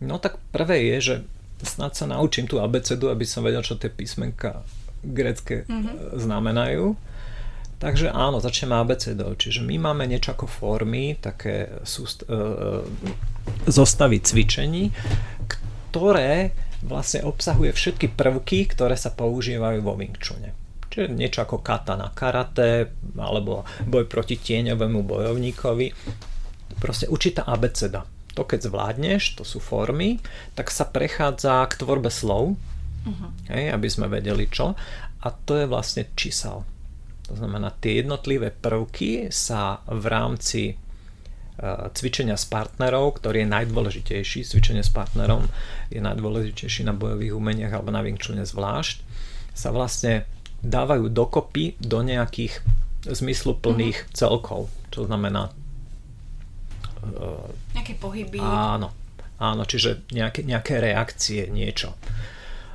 No 0.02 0.18
tak 0.18 0.42
prvé 0.50 0.82
je, 0.90 0.96
že 1.00 1.14
snad 1.62 1.96
sa 1.96 2.04
naučím 2.04 2.50
tú 2.50 2.60
abecedu, 2.60 3.08
aby 3.08 3.24
som 3.24 3.46
vedel, 3.46 3.64
čo 3.64 3.78
tie 3.78 3.88
písmenka 3.88 4.66
grécké 5.06 5.64
mm-hmm. 5.64 6.18
znamenajú. 6.18 6.98
Takže 7.76 8.08
áno, 8.08 8.40
začneme 8.40 8.72
abecedou. 8.80 9.36
Čiže 9.36 9.60
my 9.60 9.76
máme 9.76 10.08
niečo 10.08 10.32
ako 10.32 10.48
formy, 10.48 11.20
také 11.20 11.68
súst, 11.84 12.24
e, 12.24 12.32
e, 12.32 12.80
zostavy 13.68 14.24
cvičení, 14.24 14.88
ktoré 15.44 16.56
vlastne 16.80 17.24
obsahuje 17.28 17.76
všetky 17.76 18.16
prvky, 18.16 18.64
ktoré 18.72 18.96
sa 18.96 19.12
používajú 19.12 19.84
vo 19.84 19.92
Wing 19.92 20.16
Chune. 20.16 20.56
Čiže 20.88 21.12
niečo 21.12 21.44
ako 21.44 21.60
katana 21.60 22.08
karate, 22.16 22.96
alebo 23.20 23.68
boj 23.84 24.08
proti 24.08 24.40
tieňovému 24.40 25.04
bojovníkovi. 25.04 25.92
Proste 26.80 27.12
určitá 27.12 27.44
abeceda. 27.44 28.08
To 28.36 28.44
keď 28.44 28.72
zvládneš, 28.72 29.36
to 29.36 29.44
sú 29.44 29.60
formy, 29.60 30.20
tak 30.56 30.72
sa 30.72 30.88
prechádza 30.88 31.64
k 31.68 31.80
tvorbe 31.80 32.12
slov, 32.12 32.56
uh-huh. 33.08 33.30
hej, 33.52 33.72
aby 33.72 33.88
sme 33.88 34.08
vedeli 34.08 34.48
čo. 34.48 34.76
A 35.24 35.28
to 35.32 35.56
je 35.60 35.68
vlastne 35.68 36.08
čísel. 36.16 36.64
To 37.26 37.34
znamená, 37.34 37.74
tie 37.82 38.06
jednotlivé 38.06 38.54
prvky 38.54 39.34
sa 39.34 39.82
v 39.90 40.04
rámci 40.06 40.62
e, 40.70 40.74
cvičenia 41.90 42.38
s 42.38 42.46
partnerov, 42.46 43.18
ktorý 43.18 43.42
je 43.42 43.48
najdôležitejší, 43.50 44.46
cvičenie 44.46 44.86
s 44.86 44.94
partnerom 44.94 45.50
je 45.90 45.98
najdôležitejší 45.98 46.86
na 46.86 46.94
bojových 46.94 47.34
umeniach 47.34 47.74
alebo 47.74 47.90
na 47.90 48.06
Wing 48.06 48.18
zvlášť, 48.22 49.02
sa 49.56 49.74
vlastne 49.74 50.22
dávajú 50.62 51.10
dokopy 51.10 51.74
do 51.82 52.06
nejakých 52.06 52.62
zmysluplných 53.06 53.98
mm-hmm. 54.06 54.14
celkov. 54.14 54.70
Čo 54.94 55.10
znamená... 55.10 55.50
Uh, 57.06 57.50
nejaké 57.74 57.94
pohyby. 57.98 58.38
Áno, 58.42 58.90
áno, 59.38 59.62
čiže 59.62 60.06
nejaké, 60.10 60.42
nejaké 60.42 60.78
reakcie, 60.82 61.46
niečo. 61.50 61.94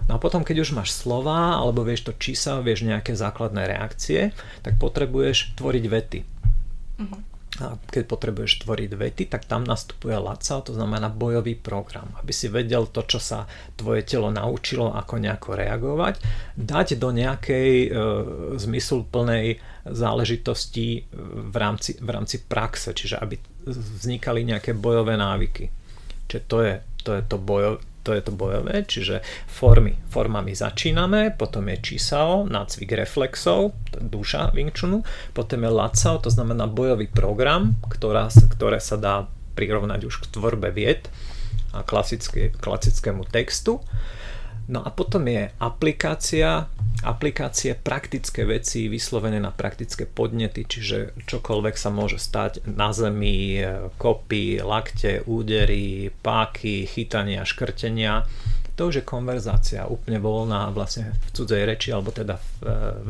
No 0.09 0.17
a 0.17 0.21
potom, 0.21 0.41
keď 0.41 0.65
už 0.65 0.75
máš 0.77 0.93
slova, 0.95 1.57
alebo 1.57 1.85
vieš 1.85 2.09
to 2.09 2.13
čísel, 2.17 2.65
vieš 2.65 2.85
nejaké 2.85 3.13
základné 3.13 3.69
reakcie, 3.69 4.33
tak 4.65 4.77
potrebuješ 4.81 5.57
tvoriť 5.57 5.85
vety. 5.87 6.19
Uh-huh. 7.01 7.21
A 7.59 7.75
keď 7.91 8.07
potrebuješ 8.07 8.63
tvoriť 8.63 8.91
vety, 8.95 9.23
tak 9.27 9.43
tam 9.43 9.67
nastupuje 9.67 10.15
LACA, 10.15 10.63
to 10.63 10.71
znamená 10.71 11.11
bojový 11.11 11.59
program. 11.59 12.09
Aby 12.17 12.31
si 12.31 12.47
vedel 12.47 12.87
to, 12.87 13.03
čo 13.03 13.19
sa 13.19 13.43
tvoje 13.75 14.07
telo 14.07 14.31
naučilo, 14.31 14.95
ako 14.95 15.19
nejako 15.19 15.59
reagovať, 15.59 16.15
dať 16.55 16.95
do 16.95 17.11
nejakej 17.11 17.71
e, 17.85 17.89
zmysluplnej 18.55 19.59
záležitosti 19.83 21.05
v 21.51 21.55
rámci, 21.59 21.99
v 21.99 22.09
rámci 22.09 22.39
praxe, 22.39 22.95
čiže 22.95 23.19
aby 23.19 23.35
vznikali 23.67 24.47
nejaké 24.47 24.71
bojové 24.71 25.19
návyky. 25.19 25.67
Čiže 26.31 26.41
to 26.47 26.57
je 26.63 26.73
to, 27.01 27.17
je 27.17 27.23
to 27.25 27.37
bojo, 27.41 27.81
to 28.01 28.17
je 28.17 28.21
to 28.21 28.33
bojové, 28.33 28.85
čiže 28.85 29.21
formy. 29.45 29.93
Formami 30.09 30.57
začíname, 30.57 31.33
potom 31.37 31.69
je 31.69 31.77
čísao, 31.81 32.49
nácvik 32.49 32.97
reflexov, 32.97 33.77
duša 33.97 34.51
Wing 34.57 34.73
Chunu, 34.73 35.05
potom 35.31 35.61
je 35.61 35.71
lacao, 35.71 36.17
to 36.17 36.33
znamená 36.33 36.65
bojový 36.65 37.07
program, 37.07 37.77
ktorá, 37.85 38.29
ktoré 38.29 38.81
sa 38.81 38.97
dá 38.97 39.15
prirovnať 39.53 40.01
už 40.07 40.25
k 40.25 40.29
tvorbe 40.33 40.73
vied 40.73 41.05
a 41.71 41.85
klasické, 41.85 42.51
klasickému 42.51 43.27
textu. 43.29 43.79
No 44.69 44.85
a 44.85 44.89
potom 44.93 45.25
je 45.25 45.49
aplikácia, 45.57 46.69
aplikácie 47.01 47.73
praktické 47.73 48.45
veci 48.45 48.87
vyslovené 48.87 49.41
na 49.41 49.49
praktické 49.49 50.05
podnety, 50.05 50.69
čiže 50.69 51.17
čokoľvek 51.25 51.75
sa 51.75 51.89
môže 51.89 52.21
stať 52.21 52.65
na 52.69 52.93
zemi, 52.93 53.57
kopy, 53.97 54.61
lakte, 54.61 55.25
údery, 55.25 56.13
páky, 56.13 56.85
chytania, 56.85 57.41
škrtenia. 57.41 58.23
To 58.77 58.87
už 58.87 59.01
je 59.01 59.05
konverzácia 59.05 59.89
úplne 59.89 60.21
voľná 60.21 60.71
vlastne 60.71 61.13
v 61.13 61.27
cudzej 61.35 61.63
reči 61.67 61.89
alebo 61.91 62.13
teda 62.15 62.39
v, 62.39 62.49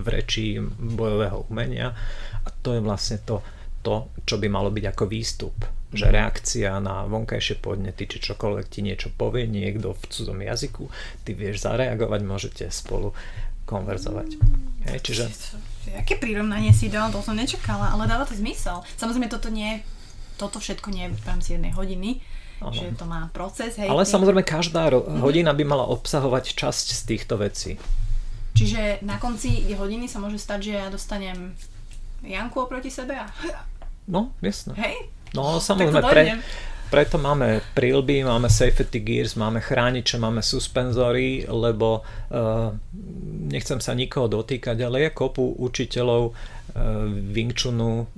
v 0.02 0.06
reči 0.10 0.58
bojového 0.76 1.48
umenia 1.48 1.94
a 2.42 2.50
to 2.50 2.74
je 2.76 2.82
vlastne 2.82 3.22
to, 3.22 3.40
to, 3.86 4.10
čo 4.26 4.42
by 4.42 4.50
malo 4.50 4.74
byť 4.74 4.86
ako 4.90 5.04
výstup 5.06 5.81
že 5.92 6.08
reakcia 6.08 6.80
na 6.80 7.04
vonkajšie 7.08 7.60
podnety, 7.60 8.08
či 8.08 8.18
čokoľvek 8.32 8.66
ti 8.72 8.80
niečo 8.80 9.12
povie 9.12 9.44
niekto 9.46 9.92
v 9.92 10.04
cudzom 10.08 10.40
jazyku, 10.40 10.88
ty 11.28 11.36
vieš 11.36 11.68
zareagovať, 11.68 12.22
môžete 12.24 12.64
spolu 12.72 13.12
konverzovať. 13.68 14.40
Hej, 14.88 15.00
čiže... 15.04 15.24
Aké 15.98 16.16
prirovnanie 16.16 16.72
si 16.72 16.88
dal, 16.88 17.12
to 17.12 17.20
som 17.20 17.36
nečakala, 17.36 17.92
ale 17.92 18.08
dáva 18.08 18.24
to 18.24 18.38
zmysel. 18.38 18.86
Samozrejme, 18.96 19.28
toto 19.28 19.52
nie 19.52 19.84
toto 20.42 20.58
všetko 20.58 20.90
nie 20.90 21.06
je 21.06 21.14
v 21.14 21.26
rámci 21.30 21.50
jednej 21.54 21.70
hodiny, 21.78 22.18
ano. 22.58 22.74
že 22.74 22.98
to 22.98 23.06
má 23.06 23.30
proces. 23.30 23.78
Hej, 23.78 23.94
ale 23.94 24.02
tým... 24.02 24.14
samozrejme, 24.18 24.42
každá 24.42 24.90
mm-hmm. 24.90 25.22
hodina 25.22 25.54
by 25.54 25.62
mala 25.62 25.86
obsahovať 25.86 26.58
časť 26.58 26.88
z 26.98 27.02
týchto 27.06 27.38
vecí. 27.38 27.78
Čiže 28.58 29.06
na 29.06 29.22
konci 29.22 29.70
hodiny 29.78 30.10
sa 30.10 30.18
môže 30.18 30.42
stať, 30.42 30.60
že 30.66 30.74
ja 30.82 30.88
dostanem 30.90 31.54
Janku 32.26 32.66
oproti 32.66 32.90
sebe 32.90 33.14
a... 33.22 33.30
No, 34.10 34.34
jasné. 34.42 34.74
Hej? 34.82 34.96
No 35.32 35.64
samozrejme, 35.64 36.02
pre, 36.04 36.24
preto 36.92 37.16
máme 37.16 37.64
prílby, 37.72 38.28
máme 38.28 38.52
safety 38.52 39.00
gears, 39.00 39.40
máme 39.40 39.64
chrániče, 39.64 40.20
máme 40.20 40.44
suspenzory, 40.44 41.48
lebo 41.48 42.04
uh, 42.04 42.76
nechcem 43.48 43.80
sa 43.80 43.96
nikoho 43.96 44.28
dotýkať, 44.28 44.76
ale 44.84 45.08
je 45.08 45.16
kopu 45.16 45.56
učiteľov 45.56 46.24
uh, 46.28 46.36
Wing 47.08 47.56
Chunu 47.56 48.12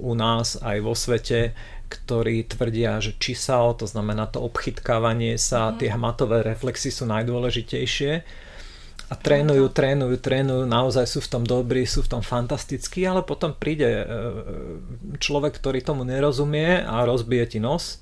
u 0.00 0.12
nás 0.16 0.56
aj 0.64 0.80
vo 0.80 0.96
svete, 0.96 1.52
ktorí 1.92 2.48
tvrdia, 2.48 3.02
že 3.04 3.18
čisao, 3.20 3.76
to 3.76 3.84
znamená 3.84 4.30
to 4.30 4.40
obchytkávanie 4.40 5.36
sa, 5.36 5.68
mm. 5.68 5.76
tie 5.76 5.88
hmatové 5.92 6.40
reflexy 6.40 6.88
sú 6.88 7.04
najdôležitejšie 7.04 8.12
a 9.10 9.18
trénujú, 9.18 9.74
trénujú, 9.74 10.22
trénujú, 10.22 10.70
naozaj 10.70 11.02
sú 11.10 11.18
v 11.18 11.30
tom 11.34 11.42
dobrí, 11.42 11.82
sú 11.82 12.06
v 12.06 12.14
tom 12.14 12.22
fantastickí, 12.22 13.02
ale 13.02 13.26
potom 13.26 13.50
príde 13.50 13.90
e, 13.90 14.04
človek, 15.18 15.58
ktorý 15.58 15.82
tomu 15.82 16.06
nerozumie 16.06 16.86
a 16.86 17.02
rozbije 17.02 17.44
ti 17.50 17.58
nos 17.58 17.98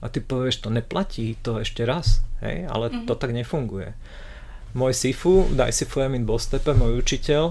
a 0.00 0.08
ty 0.08 0.24
povieš, 0.24 0.64
to 0.64 0.68
neplatí, 0.72 1.36
to 1.44 1.60
ešte 1.60 1.84
raz, 1.84 2.24
hej, 2.40 2.64
ale 2.64 2.88
mm-hmm. 2.88 3.04
to 3.04 3.12
tak 3.12 3.36
nefunguje. 3.36 3.92
Môj 4.72 4.96
Sifu, 4.96 5.52
Daj 5.52 5.76
Sifu 5.76 6.00
Emin 6.00 6.24
Bostepe, 6.24 6.72
môj 6.72 7.04
učiteľ, 7.04 7.44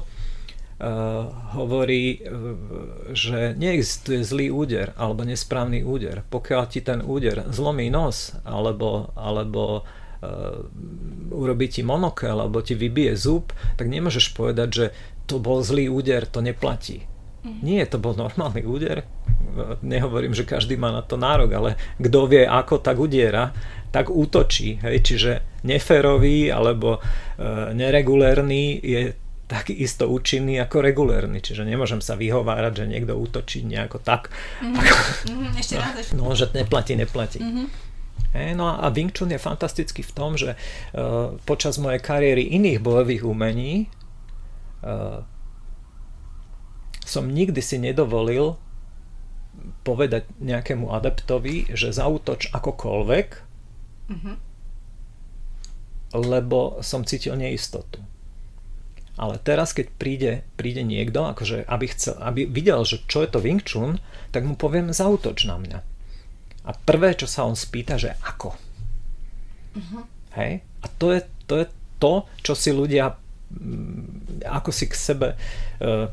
Uh, 0.82 1.29
hovorí, 1.53 2.25
uh, 2.25 2.57
že 3.13 3.53
neexistuje 3.53 4.25
zlý 4.25 4.49
úder 4.49 4.97
alebo 4.97 5.21
nesprávny 5.21 5.86
úder. 5.86 6.25
Pokiaľ 6.25 6.63
ti 6.65 6.82
ten 6.82 7.05
úder 7.05 7.45
zlomí 7.53 7.93
nos 7.93 8.34
alebo, 8.41 9.13
alebo 9.13 9.86
uh, 9.86 10.01
urobí 11.32 11.65
ti 11.72 11.82
monokel 11.82 12.38
alebo 12.38 12.61
ti 12.61 12.78
vybije 12.78 13.17
zub, 13.17 13.53
tak 13.78 13.89
nemôžeš 13.89 14.38
povedať, 14.38 14.69
že 14.69 14.86
to 15.26 15.41
bol 15.41 15.65
zlý 15.65 15.89
úder, 15.89 16.30
to 16.30 16.45
neplatí. 16.45 17.09
Mm. 17.41 17.59
Nie, 17.65 17.82
to 17.89 17.97
bol 17.97 18.13
normálny 18.13 18.61
úder. 18.61 19.01
Nehovorím, 19.82 20.38
že 20.38 20.45
každý 20.45 20.78
má 20.78 20.93
na 20.93 21.01
to 21.01 21.17
nárok, 21.17 21.49
ale 21.57 21.69
kto 21.97 22.30
vie 22.30 22.45
ako, 22.45 22.78
tak 22.78 23.01
udiera, 23.01 23.49
tak 23.89 24.13
útočí. 24.13 24.78
Hej? 24.78 24.97
Čiže 25.01 25.32
neférový 25.65 26.53
alebo 26.53 27.01
e, 27.01 27.74
neregulérny 27.74 28.78
je 28.78 29.01
takisto 29.49 30.07
účinný 30.07 30.63
ako 30.63 30.80
regulérny, 30.80 31.43
čiže 31.43 31.67
nemôžem 31.67 31.99
sa 31.99 32.15
vyhovárať, 32.15 32.72
že 32.72 32.86
niekto 32.88 33.19
útočí 33.19 33.67
nejako 33.67 33.99
tak. 33.99 34.32
Mm-hmm. 34.63 34.80
Ako, 34.80 34.93
mm-hmm. 35.28 35.59
Ešte 35.59 35.76
raz. 35.76 36.07
No, 36.15 36.32
že 36.32 36.47
neplatí, 36.55 36.95
neplatí. 36.95 37.43
Mm-hmm. 37.43 37.91
E, 38.32 38.55
no 38.55 38.71
a 38.71 38.88
Wing 38.95 39.11
Chun 39.11 39.32
je 39.36 39.39
fantastický 39.39 40.07
v 40.07 40.15
tom, 40.15 40.39
že 40.39 40.55
uh, 40.55 41.36
počas 41.43 41.75
mojej 41.75 41.99
kariéry 41.99 42.47
iných 42.47 42.79
bojových 42.79 43.27
umení 43.27 43.91
uh, 44.88 45.27
som 47.03 47.27
nikdy 47.27 47.59
si 47.59 47.75
nedovolil 47.75 48.55
povedať 49.84 50.32
nejakému 50.39 50.89
adeptovi, 50.95 51.75
že 51.75 51.91
zautoč 51.91 52.55
akokoľvek, 52.55 53.27
mm-hmm. 54.09 54.36
lebo 56.15 56.79
som 56.79 57.03
cítil 57.03 57.36
neistotu. 57.36 57.99
Ale 59.19 59.38
teraz, 59.43 59.75
keď 59.75 59.88
príde, 59.99 60.32
príde 60.55 60.82
niekto, 60.88 61.27
akože, 61.27 61.67
aby, 61.67 61.86
chcel, 61.91 62.15
aby 62.23 62.47
videl, 62.47 62.82
že 62.88 63.03
čo 63.05 63.21
je 63.21 63.29
to 63.29 63.43
Wing 63.43 63.61
Chun, 63.61 63.99
tak 64.32 64.47
mu 64.47 64.55
poviem, 64.55 64.95
zautoč 64.95 65.45
na 65.45 65.59
mňa. 65.59 65.79
A 66.66 66.72
prvé, 66.74 67.18
čo 67.18 67.26
sa 67.26 67.45
on 67.47 67.57
spýta, 67.57 67.97
že 67.97 68.14
ako. 68.22 68.53
Uh-huh. 69.74 70.03
Hej? 70.38 70.62
A 70.82 70.86
to 70.97 71.14
je, 71.14 71.22
to 71.49 71.53
je 71.62 71.66
to, 71.97 72.14
čo 72.41 72.53
si 72.53 72.70
ľudia 72.74 73.18
mm, 73.53 74.45
ako 74.45 74.70
si 74.74 74.86
k 74.89 74.95
sebe 74.97 75.28
uh, 75.38 76.09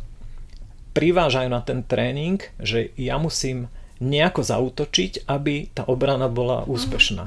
privážajú 0.92 1.49
na 1.49 1.61
ten 1.62 1.84
tréning, 1.84 2.42
že 2.59 2.90
ja 2.99 3.16
musím 3.16 3.70
nejako 3.99 4.42
zautočiť, 4.46 5.26
aby 5.26 5.70
tá 5.74 5.86
obrana 5.86 6.30
bola 6.30 6.64
mhm. 6.64 6.68
úspešná. 6.70 7.24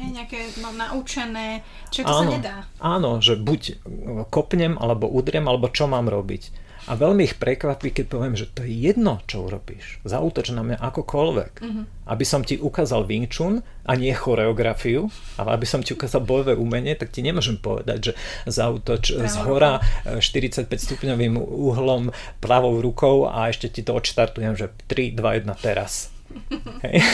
Hej, 0.00 0.16
nejaké 0.16 0.38
mám 0.64 0.80
naučené, 0.80 1.60
čo 1.92 2.08
to 2.08 2.08
áno, 2.08 2.30
sa 2.32 2.36
nedá. 2.40 2.56
Áno, 2.80 3.10
že 3.20 3.36
buď 3.36 3.84
kopnem, 4.32 4.80
alebo 4.80 5.04
udriem, 5.04 5.44
alebo 5.44 5.68
čo 5.68 5.84
mám 5.84 6.08
robiť. 6.08 6.48
A 6.90 6.98
veľmi 6.98 7.22
ich 7.22 7.38
prekvapí, 7.38 7.94
keď 7.94 8.06
poviem, 8.10 8.34
že 8.34 8.50
to 8.50 8.66
je 8.66 8.74
jedno, 8.74 9.22
čo 9.30 9.46
urobíš. 9.46 10.02
Zautoč 10.02 10.50
na 10.50 10.66
mňa 10.66 10.82
akokoľvek. 10.82 11.52
Uh-huh. 11.62 11.86
Aby 12.10 12.24
som 12.26 12.42
ti 12.42 12.58
ukázal 12.58 13.06
Wing 13.06 13.30
Chun 13.30 13.62
a 13.86 13.94
nie 13.94 14.10
choreografiu, 14.10 15.06
ale 15.38 15.54
aby 15.54 15.70
som 15.70 15.86
ti 15.86 15.94
ukázal 15.94 16.26
bojové 16.26 16.58
umenie, 16.58 16.98
tak 16.98 17.14
ti 17.14 17.22
nemôžem 17.22 17.62
povedať, 17.62 18.10
že 18.10 18.12
zautoč 18.50 19.14
z 19.14 19.36
hora 19.46 19.78
45 20.02 20.66
stupňovým 20.66 21.38
uhlom 21.38 22.10
pravou 22.42 22.82
rukou 22.82 23.30
a 23.30 23.46
ešte 23.54 23.70
ti 23.70 23.86
to 23.86 23.94
odštartujem, 23.94 24.58
že 24.58 24.74
3, 24.90 25.14
2, 25.14 25.46
1 25.46 25.62
teraz. 25.62 26.10
Hej. 26.82 27.06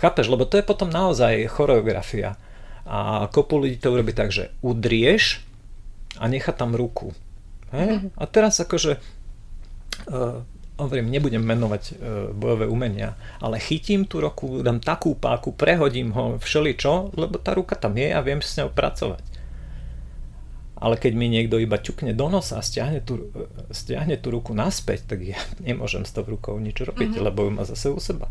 Chápeš? 0.00 0.32
Lebo 0.32 0.48
to 0.48 0.56
je 0.56 0.64
potom 0.64 0.88
naozaj 0.88 1.44
choreografia. 1.52 2.40
A 2.88 3.28
kopu 3.28 3.60
ľudí 3.60 3.76
to 3.76 3.92
urobí 3.92 4.16
tak, 4.16 4.32
že 4.32 4.48
udrieš 4.64 5.44
a 6.16 6.24
nechá 6.24 6.56
tam 6.56 6.72
ruku. 6.72 7.12
Hej? 7.72 8.12
A 8.16 8.24
teraz 8.24 8.60
akože 8.60 8.96
uh, 10.08 10.40
hovorím, 10.78 11.10
nebudem 11.10 11.42
menovať 11.42 11.82
uh, 11.90 11.96
bojové 12.32 12.70
umenia, 12.70 13.18
ale 13.42 13.58
chytím 13.58 14.06
tú 14.06 14.22
roku, 14.22 14.62
dám 14.62 14.78
takú 14.78 15.18
páku, 15.18 15.52
prehodím 15.52 16.14
ho 16.14 16.38
všeličo, 16.38 17.18
lebo 17.18 17.36
tá 17.42 17.52
ruka 17.52 17.74
tam 17.74 17.98
je 17.98 18.08
a 18.14 18.20
viem 18.24 18.40
s 18.40 18.56
ňou 18.56 18.70
pracovať. 18.72 19.24
Ale 20.78 20.94
keď 20.94 21.12
mi 21.18 21.26
niekto 21.26 21.58
iba 21.58 21.74
ťukne 21.74 22.14
do 22.14 22.30
nosa 22.30 22.62
a 22.62 22.62
stiahne 22.62 23.02
tú, 23.02 23.34
stiahne 23.74 24.14
tú 24.14 24.30
ruku 24.30 24.54
naspäť, 24.54 25.10
tak 25.10 25.26
ja 25.26 25.38
nemôžem 25.66 26.06
s 26.06 26.14
tou 26.14 26.22
rukou 26.22 26.54
nič 26.62 26.78
robiť, 26.78 27.18
mm-hmm. 27.18 27.26
lebo 27.26 27.44
ju 27.44 27.50
má 27.50 27.66
zase 27.66 27.90
u 27.90 27.98
seba. 27.98 28.30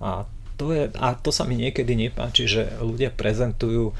A 0.00 0.24
to, 0.56 0.72
je, 0.72 0.88
a 0.96 1.14
to 1.18 1.30
sa 1.34 1.44
mi 1.44 1.58
niekedy 1.60 1.92
nepáči, 1.98 2.46
že 2.46 2.62
ľudia 2.78 3.10
prezentujú 3.10 3.90
e, 3.90 3.94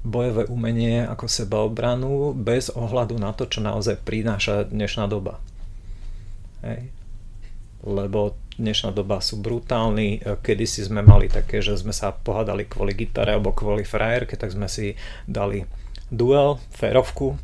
bojové 0.00 0.48
umenie 0.48 1.04
ako 1.04 1.28
sebaobranu 1.28 2.32
bez 2.32 2.72
ohľadu 2.72 3.20
na 3.20 3.36
to, 3.36 3.44
čo 3.44 3.60
naozaj 3.60 4.00
prináša 4.00 4.68
dnešná 4.68 5.04
doba. 5.06 5.36
Hej. 6.64 6.88
Lebo 7.84 8.36
dnešná 8.60 8.92
doba 8.92 9.24
sú 9.24 9.40
brutálni. 9.40 10.20
Kedysi 10.20 10.84
sme 10.88 11.00
mali 11.00 11.32
také, 11.32 11.64
že 11.64 11.76
sme 11.76 11.92
sa 11.96 12.12
pohádali 12.12 12.68
kvôli 12.68 12.92
gitare 12.92 13.36
alebo 13.36 13.56
kvôli 13.56 13.84
frajerke, 13.84 14.36
tak 14.36 14.52
sme 14.52 14.68
si 14.68 14.96
dali 15.24 15.64
duel, 16.12 16.60
férovku 16.72 17.36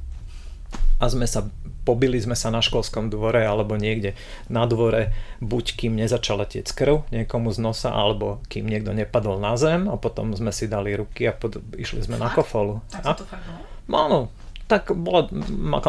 a 1.00 1.04
sme 1.08 1.28
sa 1.28 1.44
pobili 1.86 2.18
sme 2.18 2.34
sa 2.34 2.50
na 2.50 2.58
školskom 2.58 3.06
dvore 3.06 3.46
alebo 3.46 3.78
niekde 3.78 4.18
na 4.50 4.66
dvore, 4.66 5.14
buď 5.38 5.64
kým 5.78 5.94
nezačala 5.94 6.50
tiec 6.50 6.66
krv 6.74 7.06
niekomu 7.14 7.54
z 7.54 7.62
nosa, 7.62 7.94
alebo 7.94 8.42
kým 8.50 8.66
niekto 8.66 8.90
nepadol 8.90 9.38
na 9.38 9.54
zem 9.54 9.86
a 9.86 9.94
potom 9.94 10.34
sme 10.34 10.50
si 10.50 10.66
dali 10.66 10.98
ruky 10.98 11.30
a 11.30 11.32
pod, 11.32 11.62
išli 11.78 12.02
sme 12.02 12.18
fakt? 12.18 12.24
na 12.26 12.28
kofolu. 12.34 12.74
Tak 12.90 13.02
a? 13.06 13.12
to 13.14 13.24
fakt 13.24 13.46
bolo? 13.46 13.62
Áno, 13.86 14.18
tak 14.66 14.90
bola, 14.90 15.30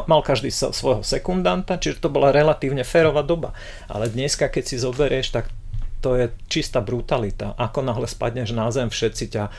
mal 0.05 0.21
každý 0.21 0.53
svojho 0.53 1.01
sekundanta, 1.01 1.81
čiže 1.81 1.97
to 1.97 2.13
bola 2.13 2.29
relatívne 2.29 2.85
férová 2.85 3.25
doba. 3.25 3.57
Ale 3.89 4.05
dneska, 4.05 4.53
keď 4.53 4.63
si 4.69 4.77
zoberieš, 4.77 5.33
tak 5.33 5.49
to 5.97 6.13
je 6.13 6.29
čistá 6.45 6.77
brutalita. 6.77 7.57
Ako 7.57 7.81
náhle 7.81 8.05
spadneš 8.05 8.53
na 8.53 8.69
zem, 8.69 8.93
všetci 8.93 9.25
ťa 9.33 9.43
e, 9.43 9.51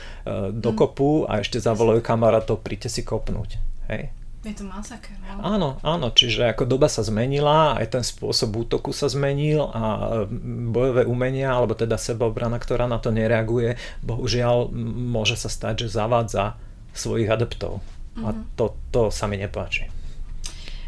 dokopú 0.55 1.27
a 1.27 1.43
ešte 1.43 1.59
zavolajú 1.59 1.99
kamarátov, 1.99 2.63
príďte 2.63 2.95
si 2.95 3.03
kopnúť. 3.03 3.59
Hej? 3.91 4.15
Je 4.49 4.57
to 4.57 4.65
masaker. 4.65 5.13
No? 5.21 5.45
Áno, 5.45 5.69
áno, 5.85 6.09
čiže 6.09 6.49
ako 6.49 6.65
doba 6.65 6.89
sa 6.89 7.05
zmenila, 7.05 7.77
aj 7.77 7.87
ten 7.93 8.05
spôsob 8.05 8.65
útoku 8.65 8.97
sa 8.97 9.13
zmenil 9.13 9.69
a 9.69 10.25
bojové 10.73 11.05
umenia, 11.05 11.53
alebo 11.53 11.77
teda 11.77 12.01
sebaobrana, 12.01 12.57
ktorá 12.57 12.89
na 12.89 12.97
to 12.97 13.13
nereaguje, 13.13 13.77
bohužiaľ 14.01 14.73
môže 15.13 15.37
sa 15.37 15.53
stať, 15.53 15.85
že 15.85 16.01
zavádza 16.01 16.57
svojich 16.97 17.29
adeptov. 17.29 17.85
Mm-hmm. 18.17 18.25
A 18.25 18.29
mhm. 18.33 18.43
to, 18.57 18.65
to 18.89 19.03
sa 19.13 19.29
mi 19.29 19.37
nepáči. 19.37 19.93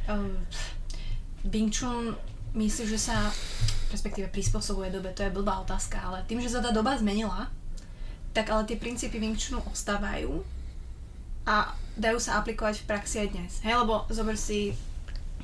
Um, 0.08 0.40
Bing 1.44 1.68
Chun 1.68 2.16
myslíš, 2.56 2.88
že 2.96 3.00
sa 3.12 3.28
respektíve 3.90 4.30
prispôsobuje 4.30 4.88
dobe, 4.94 5.10
to 5.10 5.26
je 5.26 5.34
blbá 5.34 5.60
otázka, 5.66 5.98
ale 5.98 6.22
tým, 6.24 6.38
že 6.38 6.50
sa 6.50 6.62
tá 6.62 6.70
doba 6.70 6.94
zmenila, 6.94 7.50
tak 8.30 8.46
ale 8.54 8.62
tie 8.64 8.78
princípy 8.78 9.18
Wing 9.18 9.34
Chunu 9.34 9.58
ostávajú 9.66 10.46
a 11.48 11.72
dajú 11.96 12.18
sa 12.20 12.40
aplikovať 12.40 12.84
v 12.84 12.88
praxi 12.88 13.16
aj 13.24 13.28
dnes. 13.32 13.52
Hej, 13.64 13.84
lebo 13.84 14.08
zober 14.08 14.36
si 14.36 14.72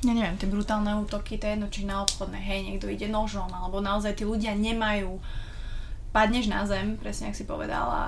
ja 0.05 0.13
neviem, 0.13 0.37
tie 0.37 0.45
brutálne 0.45 0.93
útoky, 1.01 1.41
to 1.41 1.49
je 1.49 1.53
jedno, 1.57 1.67
či 1.73 1.81
na 1.89 2.05
obchodné, 2.05 2.37
hej, 2.37 2.69
niekto 2.69 2.85
ide 2.85 3.09
nožom, 3.09 3.49
alebo 3.49 3.81
naozaj 3.81 4.13
tí 4.13 4.29
ľudia 4.29 4.53
nemajú, 4.53 5.17
padneš 6.13 6.45
na 6.53 6.69
zem, 6.69 7.01
presne 7.01 7.33
ak 7.33 7.37
si 7.37 7.49
povedal, 7.49 7.89
a 7.89 8.03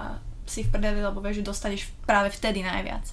si 0.46 0.66
v 0.66 0.70
prdeli, 0.70 1.02
lebo 1.02 1.18
vieš, 1.22 1.42
že 1.42 1.50
dostaneš 1.50 1.82
práve 2.06 2.30
vtedy 2.30 2.62
najviac. 2.62 3.10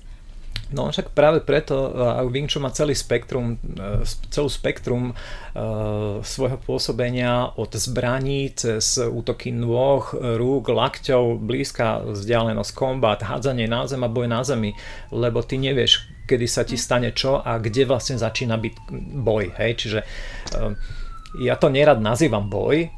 No 0.75 0.91
však 0.91 1.15
práve 1.15 1.39
preto 1.47 1.95
Wing 2.27 2.51
Chun 2.51 2.67
má 2.67 2.75
celý 2.75 2.99
spektrum, 2.99 3.55
e, 3.55 4.03
celú 4.35 4.51
spektrum 4.51 5.15
uh, 5.15 6.19
svojho 6.27 6.59
pôsobenia 6.59 7.55
od 7.55 7.71
zbraní 7.79 8.51
cez 8.51 8.99
útoky 8.99 9.55
nôh, 9.55 10.03
rúk, 10.11 10.67
lakťov, 10.67 11.39
blízka 11.39 12.03
vzdialenosť, 12.03 12.71
kombat, 12.75 13.23
hádzanie 13.23 13.71
na 13.71 13.87
zem 13.87 14.03
a 14.03 14.11
boj 14.11 14.27
na 14.27 14.43
zemi, 14.43 14.75
lebo 15.15 15.39
ty 15.47 15.55
nevieš, 15.55 16.11
kedy 16.27 16.47
sa 16.51 16.67
ti 16.67 16.75
stane 16.75 17.15
čo 17.15 17.39
a 17.39 17.63
kde 17.63 17.87
vlastne 17.87 18.19
začína 18.19 18.59
byť 18.59 18.75
boj. 19.23 19.45
Hej? 19.63 19.71
Čiže 19.79 20.01
ja 21.39 21.55
to 21.55 21.71
nerad 21.71 22.03
nazývam 22.03 22.51
boj, 22.51 22.91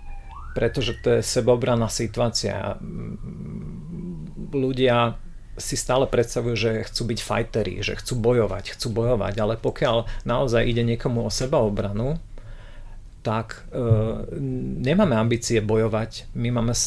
pretože 0.56 0.96
to 1.04 1.20
je 1.20 1.22
sebobraná 1.22 1.92
situácia. 1.92 2.80
Ľudia 4.48 5.27
si 5.58 5.76
stále 5.76 6.06
predstavujú, 6.06 6.54
že 6.56 6.70
chcú 6.88 7.14
byť 7.14 7.18
fajteri, 7.20 7.74
že 7.82 7.98
chcú 7.98 8.18
bojovať, 8.18 8.78
chcú 8.78 8.88
bojovať, 8.94 9.34
ale 9.38 9.54
pokiaľ 9.60 10.26
naozaj 10.26 10.64
ide 10.64 10.82
niekomu 10.86 11.26
o 11.26 11.30
sebaobranu, 11.30 12.18
tak 13.26 13.66
e, 13.68 13.78
nemáme 14.80 15.12
ambície 15.18 15.60
bojovať. 15.60 16.32
My 16.38 16.48
máme 16.54 16.72
e, 16.72 16.80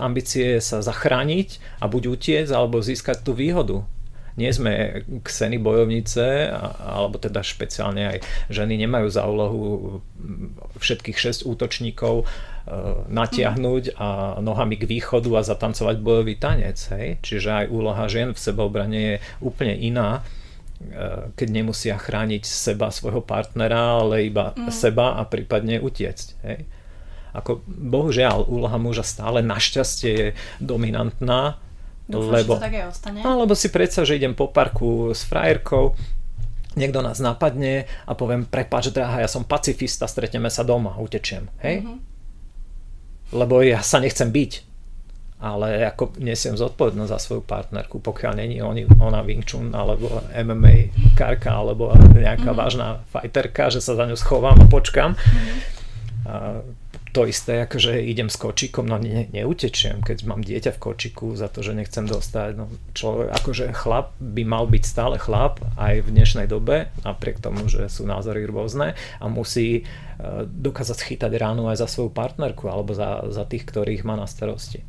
ambície 0.00 0.62
sa 0.62 0.80
zachrániť 0.80 1.60
a 1.82 1.90
buď 1.90 2.02
utiec, 2.08 2.48
alebo 2.48 2.80
získať 2.80 3.20
tú 3.20 3.36
výhodu. 3.36 3.84
Nie 4.34 4.50
sme 4.50 5.06
kseny 5.22 5.62
bojovnice, 5.62 6.50
alebo 6.82 7.22
teda 7.22 7.46
špeciálne 7.46 8.02
aj 8.02 8.18
ženy 8.50 8.74
nemajú 8.82 9.06
za 9.06 9.22
úlohu 9.30 10.02
všetkých 10.82 11.14
šesť 11.14 11.40
útočníkov 11.46 12.26
E, 12.64 12.72
natiahnuť 13.12 13.92
a 14.00 14.40
nohami 14.40 14.80
k 14.80 14.88
východu 14.88 15.28
a 15.36 15.44
zatancovať 15.44 16.00
bojový 16.00 16.40
tanec. 16.40 16.80
Hej? 16.96 17.20
Čiže 17.20 17.48
aj 17.52 17.66
úloha 17.68 18.08
žien 18.08 18.32
v 18.32 18.40
sebeobrane 18.40 19.00
je 19.04 19.16
úplne 19.44 19.76
iná, 19.76 20.24
e, 20.80 21.28
keď 21.36 21.48
nemusia 21.52 22.00
chrániť 22.00 22.40
seba, 22.48 22.88
svojho 22.88 23.20
partnera, 23.20 24.00
ale 24.00 24.32
iba 24.32 24.56
mm. 24.56 24.72
seba 24.72 25.20
a 25.20 25.28
prípadne 25.28 25.76
utiecť. 25.76 26.26
Hej? 26.48 26.64
Ako, 27.36 27.60
bohužiaľ, 27.68 28.48
úloha 28.48 28.80
muža 28.80 29.04
stále 29.04 29.44
našťastie 29.44 30.12
je 30.16 30.28
dominantná, 30.56 31.60
Dúfam, 32.04 32.36
lebo, 32.36 32.52
že 32.54 32.60
to 32.60 32.66
tak 32.68 32.76
aj 32.76 32.86
ostane. 32.92 33.18
Alebo 33.24 33.52
si 33.56 33.68
predsa, 33.72 34.04
že 34.04 34.20
idem 34.20 34.36
po 34.36 34.52
parku 34.52 35.12
s 35.16 35.24
frajerkou, 35.24 35.96
niekto 36.76 37.00
nás 37.00 37.22
napadne 37.22 37.88
a 38.04 38.12
poviem, 38.12 38.44
prepáč, 38.44 38.92
drahá, 38.92 39.24
ja 39.24 39.30
som 39.30 39.46
pacifista, 39.46 40.04
stretneme 40.04 40.52
sa 40.52 40.66
doma, 40.66 40.96
utečiem. 41.00 41.48
Hej? 41.64 41.84
Mm-hmm 41.84 42.14
lebo 43.34 43.64
ja 43.66 43.82
sa 43.82 43.98
nechcem 43.98 44.30
byť. 44.30 44.52
Ale 45.44 45.84
ako 45.92 46.16
nesiem 46.24 46.56
zodpovednosť 46.56 47.10
za 47.10 47.20
svoju 47.20 47.42
partnerku, 47.44 48.00
pokiaľ 48.00 48.32
není 48.32 48.64
oni, 48.64 48.88
ona 48.96 49.20
Wing 49.20 49.44
Chun 49.44 49.76
alebo 49.76 50.24
MMA 50.32 51.12
karka 51.18 51.52
alebo 51.52 51.92
nejaká 52.16 52.48
mm-hmm. 52.48 52.62
vážna 52.64 53.04
fighterka, 53.12 53.68
že 53.68 53.84
sa 53.84 53.92
za 53.92 54.08
ňu 54.08 54.16
schovám 54.16 54.56
a 54.56 54.66
počkam. 54.70 55.12
Mm-hmm. 55.12 55.58
A 56.24 56.34
to 57.14 57.30
isté, 57.30 57.62
akože 57.62 57.94
idem 58.02 58.26
s 58.26 58.34
kočikom, 58.34 58.90
no 58.90 58.98
ne, 58.98 59.30
neutečiem, 59.30 60.02
keď 60.02 60.26
mám 60.26 60.42
dieťa 60.42 60.74
v 60.74 60.82
kočiku 60.82 61.38
za 61.38 61.46
to, 61.46 61.62
že 61.62 61.70
nechcem 61.70 62.10
dostať. 62.10 62.58
No, 62.58 62.66
človek, 62.90 63.30
akože 63.30 63.64
chlap 63.70 64.18
by 64.18 64.42
mal 64.42 64.66
byť 64.66 64.82
stále 64.82 65.14
chlap 65.22 65.62
aj 65.78 66.02
v 66.02 66.08
dnešnej 66.10 66.50
dobe, 66.50 66.90
napriek 67.06 67.38
tomu, 67.38 67.70
že 67.70 67.86
sú 67.86 68.02
názory 68.02 68.42
rôzne 68.50 68.98
a 68.98 69.24
musí 69.30 69.86
uh, 69.86 70.42
dokázať 70.42 70.96
schytať 70.98 71.30
ránu 71.38 71.70
aj 71.70 71.86
za 71.86 71.88
svoju 71.88 72.10
partnerku 72.10 72.66
alebo 72.66 72.98
za, 72.98 73.30
za 73.30 73.46
tých, 73.46 73.62
ktorých 73.62 74.02
má 74.02 74.18
na 74.18 74.26
starosti. 74.26 74.82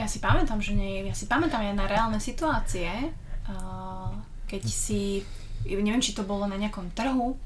Ja 0.00 0.08
si 0.08 0.16
pamätám, 0.16 0.64
že 0.64 0.72
nie, 0.72 1.04
ja 1.04 1.12
si 1.12 1.28
pamätám 1.28 1.60
aj 1.60 1.76
na 1.76 1.84
reálne 1.84 2.24
situácie, 2.24 2.88
uh, 2.88 4.08
keď 4.48 4.64
si, 4.64 5.20
neviem, 5.68 6.00
či 6.00 6.16
to 6.16 6.24
bolo 6.24 6.48
na 6.48 6.56
nejakom 6.56 6.88
trhu, 6.96 7.36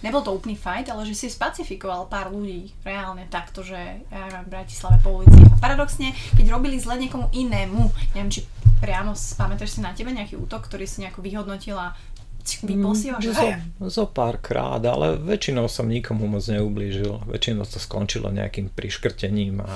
nebol 0.00 0.24
to 0.24 0.32
úplný 0.32 0.56
fight, 0.56 0.88
ale 0.88 1.04
že 1.08 1.14
si 1.16 1.26
spacifikoval 1.32 2.08
pár 2.08 2.32
ľudí 2.32 2.72
reálne 2.84 3.28
takto, 3.28 3.64
že 3.64 3.78
ja 4.08 4.18
neviem, 4.28 4.44
v 4.46 4.52
Bratislave 4.52 4.96
po 5.00 5.20
ulici. 5.20 5.40
A 5.46 5.56
paradoxne, 5.60 6.12
keď 6.36 6.46
robili 6.52 6.76
zle 6.80 6.96
niekomu 7.00 7.28
inému, 7.32 7.80
neviem, 8.16 8.32
či 8.32 8.44
priamo 8.80 9.12
pamätáš 9.36 9.76
si 9.76 9.80
na 9.84 9.92
tebe 9.92 10.10
nejaký 10.10 10.40
útok, 10.40 10.66
ktorý 10.66 10.88
si 10.88 11.04
nejako 11.04 11.20
vyhodnotila 11.20 11.92
vypol 12.40 12.96
si 12.96 13.12
ho, 13.12 13.20
že 13.20 13.36
zo, 13.36 13.46
zo 13.86 14.04
pár 14.08 14.40
krát, 14.40 14.80
ale 14.82 15.20
väčšinou 15.20 15.68
som 15.68 15.86
nikomu 15.86 16.26
moc 16.26 16.44
neublížil. 16.48 17.28
Väčšinou 17.28 17.68
to 17.68 17.76
skončilo 17.76 18.32
nejakým 18.32 18.72
priškrtením 18.72 19.60
a 19.60 19.70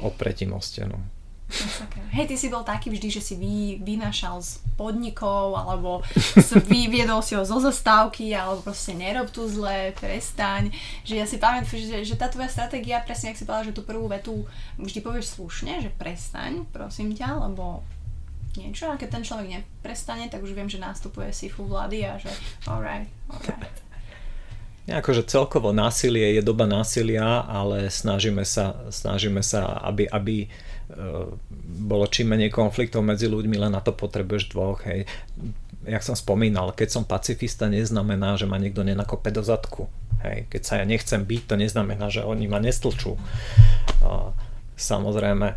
opretím 0.00 0.54
o 0.54 0.62
stenu. 0.62 0.96
Hej, 2.12 2.28
ty 2.32 2.36
si 2.36 2.48
bol 2.48 2.64
taký 2.64 2.88
vždy, 2.92 3.08
že 3.08 3.22
si 3.24 3.34
vy, 3.36 3.80
vynašal 3.80 4.40
z 4.40 4.60
podnikov, 4.76 5.56
alebo 5.56 6.04
vyviedol 6.72 7.20
si 7.20 7.36
ho 7.36 7.44
zo 7.44 7.60
zastávky, 7.60 8.32
alebo 8.32 8.64
proste 8.64 8.96
nerob 8.96 9.28
tu 9.28 9.44
zle, 9.48 9.92
prestaň. 9.96 10.72
Že 11.04 11.14
ja 11.16 11.26
si 11.28 11.36
pamätám, 11.36 11.76
že, 11.76 12.04
že 12.04 12.14
tá 12.16 12.28
tvoja 12.32 12.48
stratégia, 12.48 13.04
presne 13.04 13.32
ak 13.32 13.40
si 13.40 13.44
povedala, 13.44 13.68
že 13.68 13.76
tú 13.76 13.84
prvú 13.84 14.08
vetu 14.08 14.44
vždy 14.80 15.00
povieš 15.04 15.36
slušne, 15.36 15.84
že 15.84 15.90
prestaň, 15.96 16.64
prosím 16.72 17.12
ťa, 17.12 17.48
lebo 17.48 17.84
niečo, 18.56 18.92
a 18.92 19.00
keď 19.00 19.20
ten 19.20 19.24
človek 19.24 19.48
neprestane, 19.48 20.28
tak 20.28 20.44
už 20.44 20.52
viem, 20.52 20.68
že 20.68 20.80
nástupuje 20.80 21.32
sifu 21.32 21.64
vlády 21.64 22.04
a 22.04 22.20
že 22.20 22.28
alright, 22.68 23.08
alright. 23.32 23.76
Akože 24.82 25.22
celkovo 25.30 25.70
násilie 25.70 26.36
je 26.36 26.42
doba 26.42 26.66
násilia, 26.66 27.46
ale 27.46 27.86
snažíme 27.86 28.42
sa, 28.42 28.90
snažíme 28.90 29.38
sa 29.38 29.78
aby, 29.86 30.10
aby 30.10 30.50
bolo 31.82 32.04
čím 32.08 32.36
menej 32.36 32.52
konfliktov 32.52 33.04
medzi 33.04 33.26
ľuďmi, 33.28 33.56
len 33.56 33.72
na 33.72 33.80
to 33.80 33.96
potrebuješ 33.96 34.52
dvoch. 34.52 34.84
Hej. 34.84 35.08
Jak 35.88 36.02
som 36.04 36.14
spomínal, 36.14 36.76
keď 36.76 36.88
som 37.00 37.04
pacifista, 37.08 37.66
neznamená, 37.66 38.36
že 38.38 38.46
ma 38.46 38.60
niekto 38.60 38.84
nenakope 38.84 39.32
do 39.32 39.42
zadku. 39.42 39.88
Hej. 40.22 40.46
Keď 40.52 40.62
sa 40.62 40.74
ja 40.78 40.84
nechcem 40.86 41.24
byť, 41.24 41.42
to 41.48 41.54
neznamená, 41.58 42.12
že 42.12 42.22
oni 42.22 42.46
ma 42.46 42.62
nestlčú. 42.62 43.16
Samozrejme, 44.76 45.48
eh, 45.50 45.56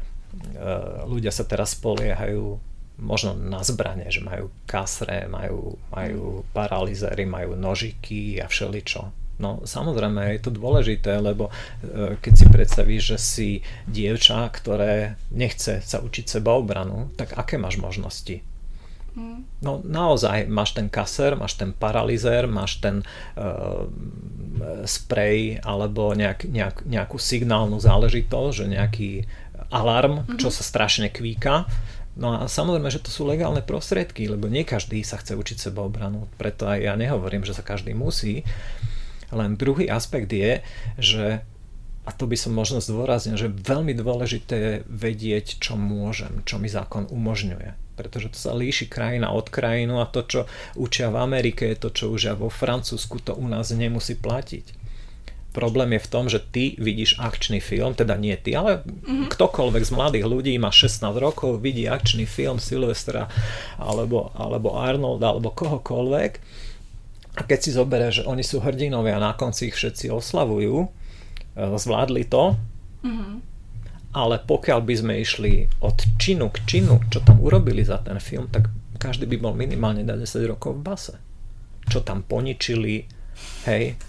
ľudia 1.05 1.31
sa 1.33 1.43
teraz 1.43 1.75
spoliehajú 1.77 2.59
možno 2.95 3.35
na 3.35 3.59
zbranie, 3.59 4.07
že 4.07 4.23
majú 4.23 4.47
kasre, 4.63 5.27
majú, 5.27 5.75
majú 5.91 6.47
paralizery, 6.55 7.27
majú 7.27 7.59
nožiky 7.59 8.39
a 8.39 8.47
všeličo 8.47 9.24
No 9.35 9.59
samozrejme 9.67 10.35
je 10.35 10.41
to 10.47 10.51
dôležité, 10.51 11.19
lebo 11.19 11.51
e, 11.83 12.15
keď 12.23 12.33
si 12.33 12.45
predstavíš, 12.47 13.03
že 13.03 13.17
si 13.19 13.49
dievča, 13.83 14.47
ktoré 14.47 15.19
nechce 15.35 15.83
sa 15.83 15.99
učiť 15.99 16.39
seba 16.39 16.55
obranu, 16.55 17.11
tak 17.19 17.35
aké 17.35 17.59
máš 17.59 17.75
možnosti? 17.75 18.39
Hmm. 19.15 19.47
No 19.63 19.79
naozaj 19.79 20.51
máš 20.51 20.75
ten 20.75 20.91
kaser, 20.91 21.39
máš 21.39 21.55
ten 21.55 21.71
paralizér, 21.71 22.51
máš 22.51 22.83
ten 22.83 22.99
uh, 23.39 23.87
sprej 24.83 25.63
alebo 25.63 26.11
nejak, 26.11 26.43
nejak, 26.51 26.83
nejakú 26.83 27.15
signálnu 27.15 27.79
záležitosť, 27.79 28.51
že 28.51 28.65
nejaký 28.67 29.11
alarm, 29.71 30.27
mm-hmm. 30.27 30.35
čo 30.35 30.51
sa 30.51 30.67
strašne 30.67 31.07
kvíka. 31.07 31.63
No 32.15 32.31
a 32.31 32.47
samozrejme, 32.47 32.87
že 32.91 33.03
to 33.03 33.11
sú 33.11 33.27
legálne 33.27 33.59
prostriedky, 33.59 34.31
lebo 34.31 34.47
nie 34.47 34.63
každý 34.63 35.03
sa 35.03 35.19
chce 35.19 35.35
učiť 35.35 35.67
seba 35.67 35.83
obranu, 35.83 36.31
preto 36.39 36.67
aj 36.67 36.79
ja 36.79 36.93
nehovorím, 36.95 37.43
že 37.43 37.51
sa 37.51 37.63
každý 37.63 37.91
musí. 37.91 38.47
Len 39.35 39.59
druhý 39.59 39.91
aspekt 39.91 40.31
je, 40.31 40.63
že 40.95 41.43
a 42.05 42.13
to 42.13 42.29
by 42.29 42.37
som 42.37 42.53
možno 42.53 42.77
zdôraznil, 42.77 43.33
že 43.33 43.49
veľmi 43.49 43.97
dôležité 43.97 44.55
je 44.55 44.73
vedieť, 44.85 45.57
čo 45.57 45.73
môžem, 45.73 46.45
čo 46.45 46.61
mi 46.61 46.69
zákon 46.69 47.09
umožňuje. 47.09 47.97
Pretože 47.97 48.29
to 48.29 48.37
sa 48.37 48.53
líši 48.53 48.85
krajina 48.85 49.33
od 49.33 49.49
krajinu 49.49 49.97
a 49.97 50.05
to, 50.05 50.21
čo 50.21 50.41
učia 50.77 51.09
v 51.09 51.17
Amerike, 51.17 51.73
to, 51.73 51.89
čo 51.89 52.13
učia 52.13 52.37
vo 52.37 52.53
Francúzsku, 52.53 53.25
to 53.25 53.33
u 53.33 53.49
nás 53.49 53.73
nemusí 53.73 54.13
platiť. 54.13 54.85
Problém 55.55 55.95
je 55.95 56.03
v 56.03 56.11
tom, 56.11 56.27
že 56.27 56.43
ty 56.43 56.75
vidíš 56.75 57.17
akčný 57.17 57.63
film, 57.63 57.95
teda 57.95 58.19
nie 58.19 58.35
ty, 58.35 58.53
ale 58.53 58.83
mm-hmm. 58.83 59.31
ktokoľvek 59.31 59.83
z 59.87 59.91
mladých 59.95 60.25
ľudí 60.27 60.53
má 60.59 60.69
16 60.69 60.99
rokov, 61.15 61.63
vidí 61.63 61.87
akčný 61.87 62.27
film 62.27 62.59
Silvestra 62.59 63.31
alebo, 63.79 64.35
alebo 64.35 64.75
Arnold 64.75 65.23
alebo 65.23 65.55
kohokoľvek 65.55 66.64
a 67.35 67.41
keď 67.43 67.59
si 67.59 67.75
zoberie, 67.75 68.09
že 68.15 68.23
oni 68.23 68.41
sú 68.41 68.63
hrdinovia 68.63 69.19
a 69.19 69.25
na 69.31 69.33
konci 69.35 69.67
ich 69.67 69.75
všetci 69.75 70.07
oslavujú, 70.07 70.87
e, 70.87 70.89
zvládli 71.75 72.23
to, 72.31 72.55
mm-hmm. 73.03 73.35
ale 74.15 74.39
pokiaľ 74.39 74.79
by 74.79 74.95
sme 74.95 75.13
išli 75.19 75.67
od 75.83 75.99
činu 76.15 76.47
k 76.47 76.57
činu, 76.63 77.03
čo 77.11 77.19
tam 77.19 77.43
urobili 77.43 77.83
za 77.83 77.99
ten 77.99 78.15
film, 78.23 78.47
tak 78.47 78.71
každý 78.95 79.27
by 79.27 79.37
bol 79.37 79.53
minimálne 79.53 80.07
na 80.07 80.15
10 80.15 80.47
rokov 80.47 80.79
v 80.79 80.85
base. 80.87 81.15
Čo 81.91 82.01
tam 82.01 82.23
poničili, 82.23 83.05
hej, 83.67 83.99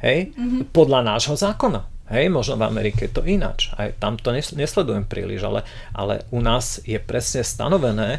hej, 0.00 0.18
mm-hmm. 0.32 0.72
podľa 0.72 1.00
nášho 1.04 1.36
zákona. 1.36 1.86
Hej, 2.10 2.26
možno 2.26 2.58
v 2.58 2.66
Amerike 2.66 3.06
je 3.06 3.14
to 3.14 3.22
ináč. 3.22 3.70
Aj 3.78 3.94
tam 4.02 4.18
to 4.18 4.34
nesledujem 4.34 5.06
príliš, 5.06 5.46
ale, 5.46 5.62
ale 5.94 6.26
u 6.34 6.42
nás 6.42 6.82
je 6.82 6.98
presne 6.98 7.46
stanovené, 7.46 8.18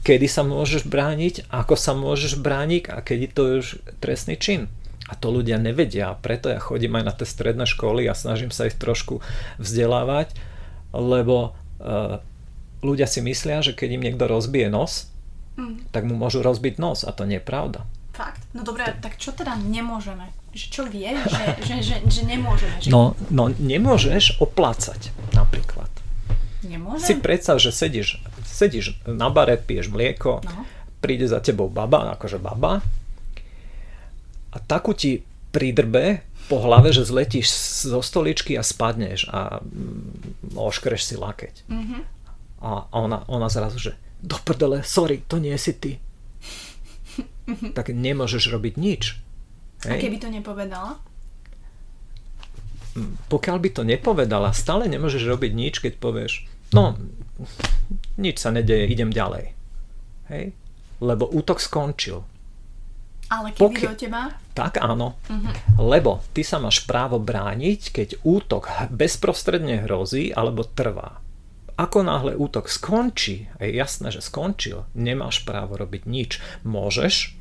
kedy 0.00 0.26
sa 0.26 0.42
môžeš 0.42 0.88
brániť, 0.88 1.48
ako 1.52 1.74
sa 1.76 1.92
môžeš 1.92 2.40
brániť 2.40 2.88
a 2.88 3.04
kedy 3.04 3.26
to 3.32 3.40
je 3.46 3.54
už 3.60 3.68
trestný 4.00 4.40
čin. 4.40 4.72
A 5.10 5.18
to 5.18 5.34
ľudia 5.34 5.58
nevedia, 5.58 6.14
preto 6.22 6.46
ja 6.46 6.62
chodím 6.62 6.94
aj 6.94 7.04
na 7.04 7.12
tie 7.14 7.26
stredné 7.26 7.66
školy 7.66 8.06
a 8.06 8.14
snažím 8.14 8.54
sa 8.54 8.70
ich 8.70 8.78
trošku 8.78 9.18
vzdelávať, 9.58 10.38
lebo 10.94 11.58
uh, 11.82 12.22
ľudia 12.80 13.10
si 13.10 13.18
myslia, 13.18 13.58
že 13.58 13.74
keď 13.74 13.98
im 13.98 14.04
niekto 14.06 14.30
rozbije 14.30 14.70
nos, 14.70 15.10
mm. 15.58 15.90
tak 15.90 16.06
mu 16.06 16.14
môžu 16.14 16.46
rozbiť 16.46 16.78
nos 16.78 17.02
a 17.02 17.10
to 17.10 17.26
nie 17.26 17.42
je 17.42 17.44
pravda. 17.44 17.82
Fakt? 18.14 18.38
No 18.54 18.62
dobre, 18.62 18.86
tak 19.02 19.18
čo 19.18 19.34
teda 19.34 19.58
nemôžeme? 19.58 20.30
Že 20.54 20.66
čo 20.70 20.82
vie, 20.86 21.10
že, 21.10 21.44
že, 21.68 21.76
že, 21.82 21.96
že 22.06 22.22
nemôžeme? 22.22 22.76
Že... 22.78 22.88
No, 22.94 23.18
no 23.34 23.50
nemôžeš 23.50 24.38
oplácať 24.38 25.10
napríklad. 25.34 25.90
Nemôžem? 26.62 27.02
Si 27.02 27.14
predstav, 27.16 27.58
že 27.58 27.72
sedíš 27.74 28.20
sedíš 28.60 29.00
na 29.08 29.32
bare, 29.32 29.56
piješ 29.56 29.88
mlieko, 29.88 30.44
no. 30.44 30.68
príde 31.00 31.24
za 31.24 31.40
tebou 31.40 31.72
baba, 31.72 32.12
akože 32.14 32.36
baba 32.36 32.84
a 34.50 34.56
takú 34.58 34.92
ti 34.92 35.22
pridrbe 35.50 36.26
po 36.50 36.58
hlave, 36.60 36.90
že 36.90 37.06
zletíš 37.06 37.46
zo 37.86 38.02
stoličky 38.02 38.58
a 38.58 38.66
spadneš 38.66 39.30
a 39.30 39.62
mm, 39.62 40.58
oškreš 40.58 41.02
si 41.06 41.14
lakeť. 41.14 41.54
Mhm. 41.70 41.98
A 42.60 42.84
ona, 42.92 43.24
ona 43.30 43.48
zrazu, 43.48 43.80
že 43.80 43.92
do 44.20 44.36
prdele, 44.36 44.84
sorry, 44.84 45.24
to 45.24 45.40
nie 45.40 45.56
si 45.56 45.72
ty. 45.72 45.96
tak 47.78 47.90
nemôžeš 47.94 48.52
robiť 48.52 48.74
nič. 48.76 49.16
A 49.88 49.96
Hej? 49.96 50.00
keby 50.06 50.16
to 50.20 50.28
nepovedala? 50.28 51.00
Pokiaľ 53.30 53.56
by 53.62 53.70
to 53.70 53.82
nepovedala, 53.86 54.50
stále 54.52 54.90
nemôžeš 54.90 55.24
robiť 55.24 55.52
nič, 55.54 55.74
keď 55.80 55.96
povieš, 55.96 56.44
no, 56.72 56.96
nič 58.16 58.36
sa 58.42 58.50
nedeje, 58.52 58.90
idem 58.90 59.10
ďalej. 59.10 59.54
Hej? 60.28 60.44
Lebo 61.00 61.26
útok 61.26 61.58
skončil. 61.58 62.22
Ale 63.30 63.54
keby 63.54 63.62
Pokiaľ- 63.62 63.92
do 63.94 63.98
teba? 63.98 64.22
Tak 64.52 64.82
áno, 64.82 65.16
lebo 65.78 66.20
ty 66.34 66.42
sa 66.42 66.58
máš 66.58 66.82
právo 66.82 67.22
brániť, 67.22 67.80
keď 67.94 68.08
útok 68.26 68.90
bezprostredne 68.90 69.86
hrozí 69.86 70.34
alebo 70.34 70.66
trvá. 70.66 71.22
Ako 71.78 72.04
náhle 72.04 72.36
útok 72.36 72.68
skončí, 72.68 73.48
je 73.56 73.72
jasné, 73.72 74.12
že 74.12 74.20
skončil, 74.20 74.84
nemáš 74.92 75.46
právo 75.46 75.80
robiť 75.80 76.02
nič. 76.04 76.42
Môžeš 76.66 77.32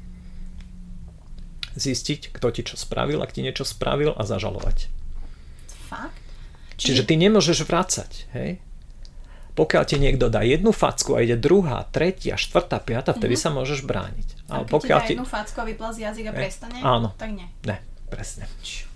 zistiť, 1.75 2.31
kto 2.31 2.47
ti 2.53 2.61
čo 2.63 2.79
spravil, 2.79 3.19
ak 3.19 3.35
ti 3.35 3.43
niečo 3.43 3.67
spravil 3.67 4.15
a 4.15 4.23
zažalovať. 4.23 4.87
Fakt? 5.91 6.21
Čiže 6.79 7.03
ty 7.03 7.19
nemôžeš 7.19 7.67
vracať, 7.67 8.11
hej? 8.31 8.63
Pokiaľ 9.59 9.83
ti 9.83 9.99
niekto 9.99 10.31
dá 10.31 10.39
jednu 10.39 10.71
facku 10.71 11.19
a 11.19 11.19
ide 11.19 11.35
druhá, 11.35 11.83
tretia, 11.91 12.39
štvrtá, 12.39 12.79
piata, 12.79 13.11
vtedy 13.11 13.35
sa 13.35 13.51
môžeš 13.51 13.83
brániť. 13.83 14.47
A 14.47 14.63
Ale 14.63 14.63
keď 14.63 14.71
pokiaľ 14.71 14.99
ti 15.03 15.11
dá 15.11 15.15
jednu 15.19 15.27
facku 15.27 15.57
a 15.59 15.65
vyplazí 15.67 16.01
jazyk 16.07 16.25
a 16.31 16.33
prestane? 16.33 16.79
Áno. 16.79 17.11
Tak 17.19 17.29
nie. 17.35 17.43
Ne, 17.67 17.83
presne. 18.07 18.47
Čo? 18.63 18.87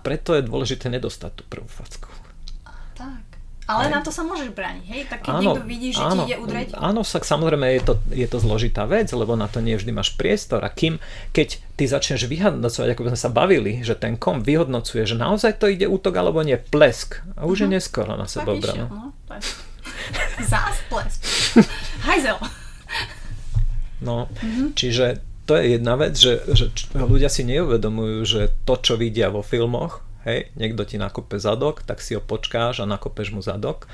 Preto 0.00 0.32
je 0.32 0.40
dôležité 0.40 0.88
nedostať 0.88 1.36
tú 1.36 1.42
prvú 1.44 1.68
facku. 1.68 2.08
Tak. 2.96 3.36
Ale 3.66 3.90
Hej. 3.90 3.92
na 3.92 4.00
to 4.00 4.14
sa 4.14 4.22
môžeš 4.22 4.54
brániť, 4.54 4.84
hej? 4.86 5.02
Tak 5.10 5.26
keď 5.26 5.32
niekto 5.42 5.64
vidí, 5.66 5.90
že 5.90 5.98
ti 5.98 6.18
ide 6.30 6.38
udreť, 6.38 6.78
Áno, 6.78 7.02
však 7.02 7.26
samozrejme 7.26 7.66
je 7.74 7.82
to, 7.82 7.94
je 8.14 8.26
to 8.30 8.38
zložitá 8.38 8.86
vec, 8.86 9.10
lebo 9.10 9.34
na 9.34 9.50
to 9.50 9.58
nie 9.58 9.74
vždy 9.74 9.90
máš 9.90 10.14
priestor. 10.14 10.62
A 10.62 10.70
kým, 10.70 11.02
keď 11.34 11.58
ty 11.74 11.90
začneš 11.90 12.30
vyhodnocovať, 12.30 12.94
ako 12.94 13.10
sme 13.10 13.18
sa 13.18 13.26
bavili, 13.26 13.82
že 13.82 13.98
ten 13.98 14.14
kom 14.14 14.46
vyhodnocuje, 14.46 15.02
že 15.02 15.18
naozaj 15.18 15.58
to 15.58 15.66
ide 15.66 15.90
útok 15.90 16.14
alebo 16.14 16.46
nie, 16.46 16.54
plesk. 16.54 17.26
A 17.34 17.50
už 17.50 17.66
je 17.66 17.68
neskoro 17.74 18.14
na 18.14 18.30
seba 18.30 18.54
obranu. 18.54 18.86
no. 18.86 19.10
plesk. 19.26 19.65
Zás 20.50 20.76
plesk. 20.86 21.18
Hajzel. 22.00 22.38
No, 23.98 24.28
Mhm. 24.42 24.76
čiže 24.76 25.06
to 25.44 25.56
je 25.56 25.72
jedna 25.72 25.94
vec, 25.94 26.14
že, 26.14 26.42
že 26.48 26.68
ľudia 26.92 27.30
si 27.30 27.42
neuvedomujú, 27.42 28.18
že 28.22 28.40
to, 28.62 28.76
čo 28.76 28.94
vidia 28.94 29.30
vo 29.30 29.40
filmoch, 29.40 30.02
hej, 30.22 30.50
niekto 30.52 30.82
ti 30.82 30.98
nakope 30.98 31.38
zadok, 31.38 31.80
tak 31.80 32.02
si 32.02 32.12
ho 32.12 32.20
počkáš 32.20 32.82
a 32.82 32.86
nakopeš 32.86 33.30
mu 33.30 33.40
zadok, 33.40 33.86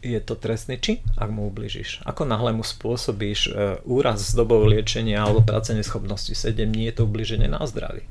je 0.00 0.16
to 0.16 0.32
trestný 0.32 0.80
čin, 0.80 1.04
ak 1.14 1.28
mu 1.28 1.46
ubližíš. 1.46 2.00
Ako 2.02 2.24
náhle 2.24 2.50
mu 2.50 2.64
spôsobíš 2.64 3.40
e, 3.46 3.50
úraz 3.84 4.24
s 4.24 4.32
dobou 4.32 4.64
liečenia 4.64 5.20
alebo 5.20 5.44
práce 5.44 5.76
neschopnosti 5.76 6.32
7 6.32 6.56
dní, 6.56 6.88
je 6.88 6.94
to 6.96 7.04
ubliženie 7.04 7.44
na 7.46 7.60
zdraví. 7.62 8.08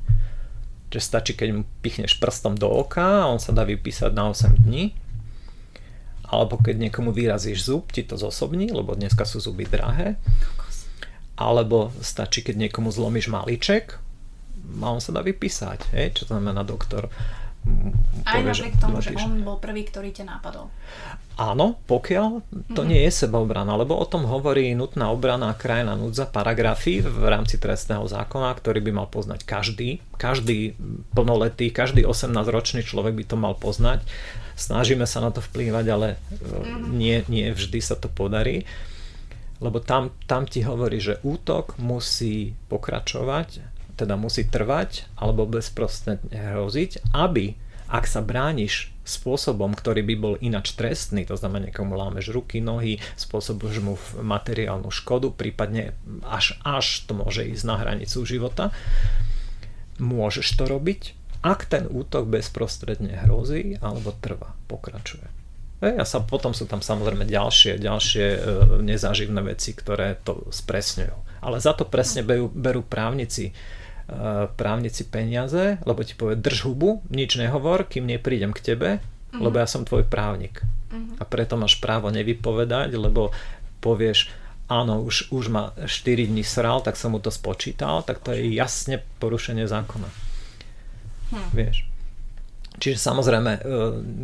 Že 0.88 1.00
stačí, 1.02 1.32
keď 1.34 1.48
mu 1.50 1.62
pichneš 1.82 2.14
prstom 2.14 2.54
do 2.54 2.70
oka 2.70 3.26
a 3.26 3.28
on 3.28 3.42
sa 3.42 3.50
dá 3.50 3.66
vypísať 3.66 4.14
na 4.14 4.30
8 4.30 4.62
dní. 4.62 4.94
Alebo 6.30 6.62
keď 6.62 6.88
niekomu 6.88 7.10
vyrazíš 7.10 7.66
zub, 7.66 7.90
ti 7.90 8.06
to 8.06 8.14
zosobní, 8.14 8.70
lebo 8.70 8.94
dneska 8.94 9.26
sú 9.26 9.42
zuby 9.42 9.66
drahé 9.66 10.14
alebo 11.40 11.88
stačí, 12.04 12.44
keď 12.44 12.68
niekomu 12.68 12.92
zlomíš 12.92 13.32
malíček 13.32 13.96
a 14.84 14.86
on 14.92 15.00
sa 15.00 15.16
dá 15.16 15.24
vypísať. 15.24 15.96
Hej? 15.96 16.20
Čo 16.20 16.22
to 16.28 16.32
znamená 16.36 16.60
doktor? 16.68 17.08
Aj 18.24 18.40
napriek 18.40 18.80
tomu, 18.80 19.04
že 19.04 19.12
on 19.20 19.44
bol 19.44 19.60
prvý, 19.60 19.84
ktorý 19.84 20.16
ťa 20.16 20.24
napadol. 20.24 20.72
Áno, 21.40 21.80
pokiaľ 21.88 22.44
to 22.76 22.84
nie 22.84 23.00
je 23.08 23.24
sebaobrana, 23.24 23.72
lebo 23.80 23.96
o 23.96 24.04
tom 24.04 24.28
hovorí 24.28 24.76
nutná 24.76 25.08
obrana 25.08 25.52
a 25.52 25.58
krajná 25.58 25.96
núdza, 25.96 26.28
paragrafy 26.28 27.00
v 27.00 27.24
rámci 27.28 27.56
trestného 27.56 28.04
zákona, 28.04 28.52
ktorý 28.60 28.84
by 28.84 28.92
mal 28.92 29.08
poznať 29.08 29.48
každý. 29.48 30.04
Každý 30.20 30.76
plnoletý, 31.16 31.72
každý 31.72 32.04
18-ročný 32.04 32.84
človek 32.84 33.16
by 33.16 33.24
to 33.24 33.36
mal 33.40 33.56
poznať. 33.56 34.04
Snažíme 34.52 35.08
sa 35.08 35.24
na 35.24 35.32
to 35.32 35.40
vplývať, 35.40 35.84
ale 35.88 36.08
mm-hmm. 36.28 36.92
nie, 36.92 37.24
nie 37.32 37.48
vždy 37.56 37.80
sa 37.80 37.96
to 37.96 38.12
podarí. 38.12 38.68
Lebo 39.64 39.80
tam, 39.80 40.12
tam 40.24 40.44
ti 40.44 40.60
hovorí, 40.64 41.00
že 41.00 41.20
útok 41.24 41.80
musí 41.80 42.52
pokračovať, 42.68 43.79
teda 44.00 44.16
musí 44.16 44.48
trvať 44.48 45.04
alebo 45.20 45.44
bezprostredne 45.44 46.32
hroziť, 46.32 47.12
aby 47.12 47.54
ak 47.90 48.06
sa 48.06 48.22
brániš 48.22 48.94
spôsobom, 49.02 49.74
ktorý 49.74 50.06
by 50.06 50.14
bol 50.14 50.34
inač 50.38 50.78
trestný, 50.78 51.26
to 51.26 51.34
znamená 51.34 51.68
niekomu 51.68 51.98
lámeš 51.98 52.30
ruky, 52.30 52.62
nohy, 52.62 53.02
spôsobuješ 53.18 53.76
mu 53.82 53.98
materiálnu 54.22 54.94
škodu, 54.94 55.34
prípadne 55.34 55.98
až, 56.22 56.54
až 56.62 57.02
to 57.10 57.18
môže 57.18 57.42
ísť 57.42 57.64
na 57.66 57.76
hranicu 57.82 58.22
života, 58.22 58.70
môžeš 59.98 60.54
to 60.54 60.70
robiť, 60.70 61.18
ak 61.42 61.66
ten 61.66 61.90
útok 61.90 62.30
bezprostredne 62.30 63.26
hrozí 63.26 63.74
alebo 63.82 64.14
trvá, 64.14 64.54
pokračuje. 64.70 65.26
Hej, 65.80 65.96
a 65.96 66.04
sa, 66.04 66.20
potom 66.20 66.52
sú 66.52 66.68
tam 66.68 66.84
samozrejme 66.84 67.24
ďalšie, 67.24 67.80
ďalšie 67.80 68.26
e, 68.36 68.38
nezáživné 68.84 69.40
veci, 69.40 69.72
ktoré 69.72 70.20
to 70.20 70.44
spresňujú. 70.52 71.16
Ale 71.40 71.56
za 71.56 71.72
to 71.72 71.88
presne 71.88 72.20
berú, 72.20 72.52
berú 72.52 72.84
právnici, 72.84 73.56
právnici 74.58 75.06
peniaze, 75.06 75.78
lebo 75.86 76.02
ti 76.02 76.18
povie 76.18 76.34
drž 76.34 76.66
hubu, 76.66 77.02
nič 77.10 77.38
nehovor, 77.38 77.86
kým 77.86 78.06
neprídem 78.06 78.50
k 78.50 78.74
tebe, 78.74 78.90
lebo 79.34 79.56
ja 79.62 79.66
som 79.70 79.86
tvoj 79.86 80.06
právnik. 80.10 80.66
A 81.18 81.22
preto 81.22 81.54
máš 81.54 81.78
právo 81.78 82.10
nevypovedať, 82.10 82.90
lebo 82.98 83.30
povieš, 83.78 84.26
áno, 84.66 85.06
už, 85.06 85.30
už 85.30 85.44
ma 85.54 85.70
4 85.86 86.26
dní 86.26 86.42
sral, 86.42 86.82
tak 86.82 86.98
som 86.98 87.14
mu 87.14 87.22
to 87.22 87.30
spočítal, 87.30 88.02
tak 88.02 88.18
to 88.18 88.34
je 88.34 88.50
jasne 88.50 88.98
porušenie 89.22 89.70
zákona. 89.70 90.10
Vieš. 91.54 91.86
Čiže 92.80 92.98
samozrejme, 93.02 93.52
e, 93.54 93.62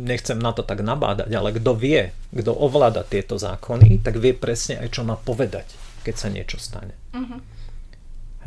nechcem 0.07 0.39
na 0.39 0.51
to 0.51 0.65
tak 0.65 0.81
nabádať, 0.81 1.29
ale 1.29 1.55
kto 1.55 1.71
vie, 1.77 2.09
kto 2.33 2.51
ovláda 2.51 3.05
tieto 3.05 3.37
zákony, 3.37 4.01
tak 4.01 4.17
vie 4.17 4.33
presne 4.33 4.81
aj, 4.81 4.97
čo 4.97 5.01
má 5.05 5.13
povedať, 5.13 5.77
keď 6.01 6.15
sa 6.15 6.27
niečo 6.31 6.57
stane. 6.57 6.95
Mhm. 7.13 7.37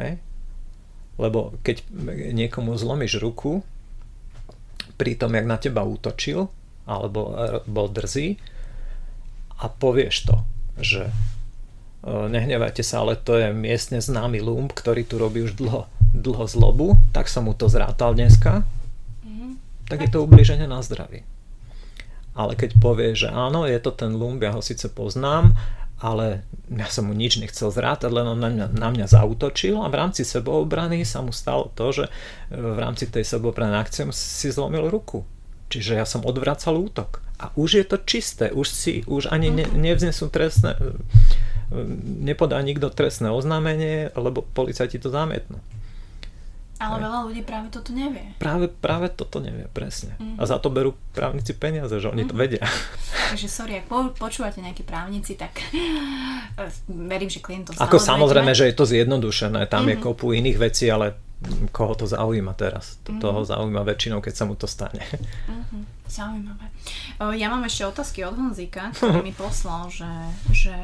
Hej? 0.00 0.12
Lebo 1.20 1.52
keď 1.60 1.84
niekomu 2.32 2.80
zlomíš 2.80 3.20
ruku, 3.20 3.60
pri 4.96 5.16
tom, 5.16 5.36
jak 5.36 5.44
na 5.44 5.60
teba 5.60 5.84
útočil, 5.84 6.48
alebo 6.88 7.36
bol 7.68 7.92
drzý, 7.92 8.40
a 9.60 9.68
povieš 9.68 10.16
to, 10.24 10.36
že 10.80 11.12
nehnevajte 12.04 12.80
sa, 12.80 13.04
ale 13.04 13.20
to 13.20 13.36
je 13.36 13.52
miestne 13.52 14.00
známy 14.00 14.40
lump, 14.40 14.72
ktorý 14.72 15.04
tu 15.04 15.20
robí 15.20 15.44
už 15.44 15.60
dlho, 15.60 15.84
dlho 16.16 16.44
zlobu, 16.48 16.96
tak 17.12 17.28
som 17.28 17.44
mu 17.44 17.52
to 17.52 17.68
zrátal 17.68 18.16
dneska, 18.16 18.64
tak 19.92 20.00
je 20.00 20.08
to 20.08 20.24
ubliženie 20.24 20.64
na 20.64 20.80
zdraví. 20.80 21.20
Ale 22.32 22.56
keď 22.56 22.80
povie, 22.80 23.12
že 23.12 23.28
áno, 23.28 23.68
je 23.68 23.76
to 23.82 23.92
ten 23.92 24.16
lump, 24.16 24.40
ja 24.40 24.56
ho 24.56 24.64
síce 24.64 24.88
poznám, 24.88 25.52
ale 26.00 26.48
ja 26.72 26.88
som 26.88 27.06
mu 27.06 27.14
nič 27.14 27.36
nechcel 27.36 27.68
zrátať, 27.68 28.08
len 28.08 28.24
on 28.24 28.40
na 28.40 28.48
mňa, 28.48 28.66
na 28.72 28.88
mňa 28.88 29.06
zautočil 29.06 29.76
a 29.84 29.92
v 29.92 29.98
rámci 30.00 30.24
seboobrany 30.24 31.04
sa 31.04 31.20
mu 31.20 31.28
stalo 31.28 31.68
to, 31.76 31.92
že 31.92 32.04
e, 32.08 32.10
v 32.56 32.78
rámci 32.80 33.04
tej 33.04 33.28
seboobrany 33.28 33.76
akcie 33.76 34.08
si 34.16 34.48
zlomil 34.48 34.88
ruku. 34.88 35.28
Čiže 35.70 36.00
ja 36.00 36.08
som 36.08 36.24
odvracal 36.24 36.74
útok. 36.80 37.22
A 37.38 37.52
už 37.54 37.70
je 37.78 37.84
to 37.86 37.96
čisté, 38.02 38.50
už 38.50 38.66
si, 38.66 39.04
už 39.06 39.28
ani 39.28 39.52
ne, 39.52 39.68
nevznesú 39.68 40.32
trestné, 40.32 40.80
e, 40.80 40.96
nepodá 42.24 42.56
nikto 42.64 42.88
trestné 42.88 43.28
oznámenie, 43.28 44.16
lebo 44.16 44.40
policajti 44.56 44.96
to 44.96 45.12
zamietnú. 45.12 45.60
Ale 46.80 46.96
veľa 46.96 47.28
ľudí 47.28 47.44
práve 47.44 47.68
toto 47.68 47.92
nevie. 47.92 48.32
Práve, 48.40 48.72
práve 48.72 49.12
toto 49.12 49.36
nevie 49.44 49.68
presne. 49.68 50.16
A 50.40 50.48
za 50.48 50.56
to 50.56 50.72
berú 50.72 50.96
právnici 51.12 51.52
peniaze, 51.52 51.92
že 51.92 52.08
oni 52.08 52.24
to 52.24 52.32
vedia. 52.32 52.64
Takže 53.30 53.46
sorry, 53.52 53.84
ak 53.84 53.86
po, 53.86 54.16
počúvate 54.16 54.64
nejakí 54.64 54.80
právnici, 54.82 55.36
tak 55.36 55.60
eh, 55.60 56.72
verím, 56.88 57.28
že 57.28 57.44
klient 57.44 57.68
to 57.68 57.76
Ako 57.76 58.00
sa 58.00 58.16
samozrejme, 58.16 58.56
že 58.56 58.72
je 58.72 58.74
to 58.74 58.88
zjednodušené, 58.88 59.68
tam 59.68 59.92
je 59.92 60.00
kopu 60.00 60.32
iných 60.32 60.56
vecí, 60.56 60.88
ale 60.88 61.20
koho 61.72 61.96
to 61.96 62.04
zaujíma 62.08 62.52
teraz? 62.56 63.00
To, 63.04 63.16
toho 63.16 63.44
zaujíma 63.44 63.84
väčšinou, 63.84 64.20
keď 64.20 64.34
sa 64.36 64.44
mu 64.44 64.56
to 64.56 64.68
stane. 64.68 65.00
Zaujímavé. 66.10 66.66
O, 67.22 67.32
Ja 67.32 67.48
mám 67.48 67.64
ešte 67.64 67.88
otázky 67.88 68.24
od 68.24 68.36
Honzíka, 68.36 68.90
ktorý 68.96 69.24
mi 69.24 69.32
poslal, 69.36 69.88
že, 69.88 70.10
že, 70.52 70.76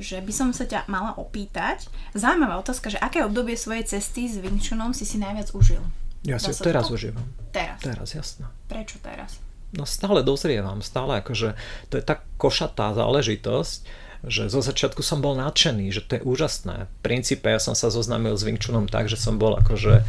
že 0.00 0.20
by 0.20 0.32
som 0.32 0.48
sa 0.56 0.64
ťa 0.64 0.88
mala 0.88 1.16
opýtať. 1.16 1.88
Zaujímavá 2.16 2.60
otázka, 2.60 2.92
že 2.92 2.98
aké 3.00 3.24
obdobie 3.24 3.56
svojej 3.56 3.84
cesty 3.84 4.28
s 4.28 4.40
Wing 4.40 4.60
Chunom 4.60 4.96
si 4.96 5.04
si 5.04 5.20
najviac 5.20 5.52
užil? 5.52 5.82
Ja 6.22 6.38
si 6.38 6.54
teraz 6.54 6.88
to? 6.88 6.94
užívam. 6.94 7.26
Teraz. 7.50 7.82
Teraz, 7.82 8.08
jasno. 8.14 8.46
Prečo 8.70 9.02
teraz? 9.02 9.42
No 9.72 9.88
stále 9.88 10.20
dozrievam, 10.20 10.84
stále 10.84 11.24
akože 11.24 11.56
to 11.88 11.96
je 11.96 12.04
tak 12.04 12.28
košatá 12.36 12.92
záležitosť, 12.92 13.80
že 14.22 14.46
zo 14.46 14.62
začiatku 14.62 15.02
som 15.02 15.18
bol 15.18 15.34
nadšený, 15.34 15.90
že 15.90 16.04
to 16.06 16.20
je 16.20 16.22
úžasné. 16.22 16.86
V 16.86 16.92
princípe 17.02 17.50
ja 17.50 17.58
som 17.58 17.74
sa 17.74 17.90
zoznámil 17.90 18.36
s 18.38 18.46
Wing 18.46 18.60
Chunom 18.60 18.86
tak, 18.86 19.10
že 19.10 19.18
som 19.18 19.40
bol 19.40 19.58
akože 19.58 19.94
e, 19.98 20.04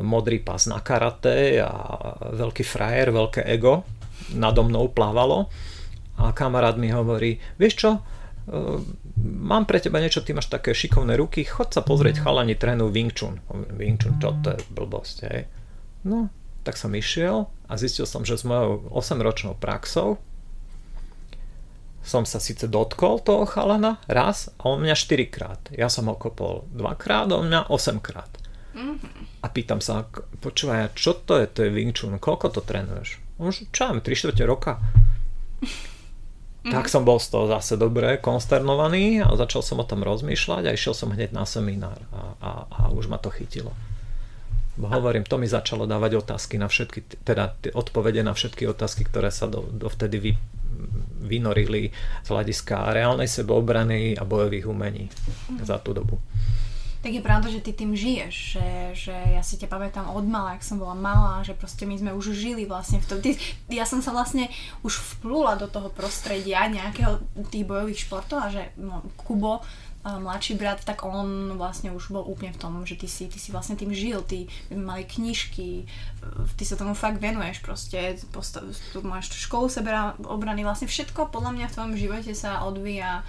modrý 0.00 0.40
pás 0.40 0.64
na 0.64 0.80
karate 0.80 1.60
a 1.60 1.70
veľký 2.32 2.64
frajer, 2.64 3.12
veľké 3.12 3.44
ego 3.44 3.84
nado 4.32 4.64
mnou 4.64 4.88
plávalo 4.88 5.52
a 6.16 6.32
kamarát 6.32 6.80
mi 6.80 6.88
hovorí, 6.88 7.42
vieš 7.60 7.74
čo, 7.76 7.90
e, 7.92 8.00
mám 9.22 9.64
pre 9.70 9.78
teba 9.78 10.02
niečo, 10.02 10.26
ty 10.26 10.34
máš 10.34 10.50
také 10.50 10.74
šikovné 10.74 11.14
ruky, 11.14 11.46
chod 11.46 11.70
sa 11.70 11.86
pozrieť, 11.86 12.26
chalani 12.26 12.58
trénujú 12.58 12.90
Wing 12.90 13.12
Chun. 13.14 13.38
Wing 13.78 13.96
Chun, 13.96 14.18
čo 14.18 14.34
to 14.42 14.52
je 14.52 14.58
blbosť, 14.74 15.16
hej. 15.30 15.46
No, 16.02 16.28
tak 16.66 16.74
som 16.74 16.90
išiel 16.92 17.46
a 17.70 17.72
zistil 17.78 18.04
som, 18.04 18.26
že 18.26 18.34
s 18.34 18.42
mojou 18.42 18.90
8-ročnou 18.90 19.54
praxou 19.58 20.18
som 22.02 22.26
sa 22.26 22.42
síce 22.42 22.66
dotkol 22.66 23.22
toho 23.22 23.46
chalana 23.46 24.02
raz 24.10 24.50
a 24.58 24.74
on 24.74 24.82
mňa 24.82 24.98
4 24.98 25.30
krát. 25.30 25.62
Ja 25.70 25.86
som 25.86 26.10
ho 26.10 26.18
kopol 26.18 26.66
2 26.74 26.82
krát 26.98 27.30
on 27.30 27.46
mňa 27.46 27.70
8 27.70 28.02
krát. 28.02 28.30
Mm-hmm. 28.74 29.44
A 29.44 29.46
pýtam 29.46 29.78
sa, 29.78 30.10
počúvaj, 30.42 30.98
čo 30.98 31.14
to 31.14 31.38
je, 31.38 31.46
to 31.46 31.58
je 31.62 31.70
Wing 31.70 31.94
Chun, 31.94 32.18
koľko 32.18 32.58
to 32.58 32.60
trénuješ? 32.66 33.22
On 33.38 33.54
už, 33.54 33.70
čo 33.70 33.86
3 33.86 34.02
čtvrte 34.02 34.42
roka. 34.42 34.82
Mm-hmm. 36.62 36.78
Tak 36.78 36.86
som 36.86 37.02
bol 37.02 37.18
z 37.18 37.34
toho 37.34 37.50
zase 37.50 37.74
dobre 37.74 38.22
konsternovaný 38.22 39.18
a 39.18 39.34
začal 39.34 39.66
som 39.66 39.82
o 39.82 39.86
tom 39.86 40.06
rozmýšľať 40.06 40.70
a 40.70 40.74
išiel 40.74 40.94
som 40.94 41.10
hneď 41.10 41.34
na 41.34 41.42
seminár 41.42 41.98
a, 42.14 42.22
a, 42.38 42.50
a 42.70 42.82
už 42.94 43.10
ma 43.10 43.18
to 43.18 43.34
chytilo. 43.34 43.74
Bo 44.78 44.86
hovorím, 44.88 45.26
to 45.26 45.36
mi 45.42 45.50
začalo 45.50 45.90
dávať 45.90 46.22
otázky 46.22 46.56
na 46.56 46.70
všetky, 46.70 47.26
teda 47.26 47.58
odpovede 47.74 48.22
na 48.22 48.32
všetky 48.32 48.64
otázky, 48.70 49.04
ktoré 49.04 49.34
sa 49.34 49.50
do, 49.50 49.66
dovtedy 49.68 50.16
vy, 50.22 50.32
vynorili 51.26 51.92
z 52.22 52.28
hľadiska 52.30 52.94
reálnej 52.94 53.26
sebeobrany 53.26 54.14
a 54.16 54.22
bojových 54.22 54.70
umení 54.70 55.10
mm. 55.10 55.66
za 55.66 55.82
tú 55.82 55.92
dobu. 55.92 56.22
Tak 57.02 57.10
je 57.10 57.18
pravda, 57.18 57.50
že 57.50 57.58
ty 57.58 57.74
tým 57.74 57.98
žiješ, 57.98 58.34
že, 58.54 58.68
že 58.94 59.14
ja 59.34 59.42
si 59.42 59.58
ťa 59.58 59.66
pamätám 59.66 60.06
od 60.06 60.22
mala, 60.22 60.54
ak 60.54 60.62
som 60.62 60.78
bola 60.78 60.94
malá, 60.94 61.42
že 61.42 61.50
proste 61.50 61.82
my 61.82 61.98
sme 61.98 62.14
už 62.14 62.30
žili 62.30 62.62
vlastne 62.62 63.02
v 63.02 63.06
tom. 63.10 63.18
Ty, 63.18 63.34
ja 63.66 63.82
som 63.82 63.98
sa 63.98 64.14
vlastne 64.14 64.46
už 64.86 65.18
vplula 65.18 65.58
do 65.58 65.66
toho 65.66 65.90
prostredia 65.90 66.62
nejakého 66.70 67.18
tých 67.50 67.66
bojových 67.66 68.06
športov 68.06 68.38
a 68.46 68.54
že 68.54 68.70
no, 68.78 69.02
Kubo 69.18 69.66
mladší 70.02 70.58
brat, 70.58 70.82
tak 70.82 71.06
on 71.06 71.54
vlastne 71.54 71.94
už 71.94 72.10
bol 72.10 72.26
úplne 72.26 72.50
v 72.50 72.58
tom, 72.58 72.72
že 72.82 72.98
ty 72.98 73.06
si, 73.06 73.30
ty 73.30 73.38
si 73.38 73.54
vlastne 73.54 73.78
tým 73.78 73.94
žil, 73.94 74.18
ty 74.26 74.50
mali 74.74 75.06
knižky, 75.06 75.86
ty 76.58 76.64
sa 76.66 76.74
tomu 76.74 76.98
fakt 76.98 77.22
venuješ 77.22 77.62
proste, 77.62 78.18
postav, 78.34 78.66
tu 78.90 78.98
máš 79.06 79.30
školu 79.30 79.70
sebera 79.70 80.18
obrany, 80.26 80.66
vlastne 80.66 80.90
všetko 80.90 81.30
podľa 81.30 81.54
mňa 81.54 81.66
v 81.70 81.74
tvojom 81.78 81.94
živote 81.94 82.32
sa 82.34 82.66
odvíja 82.66 83.22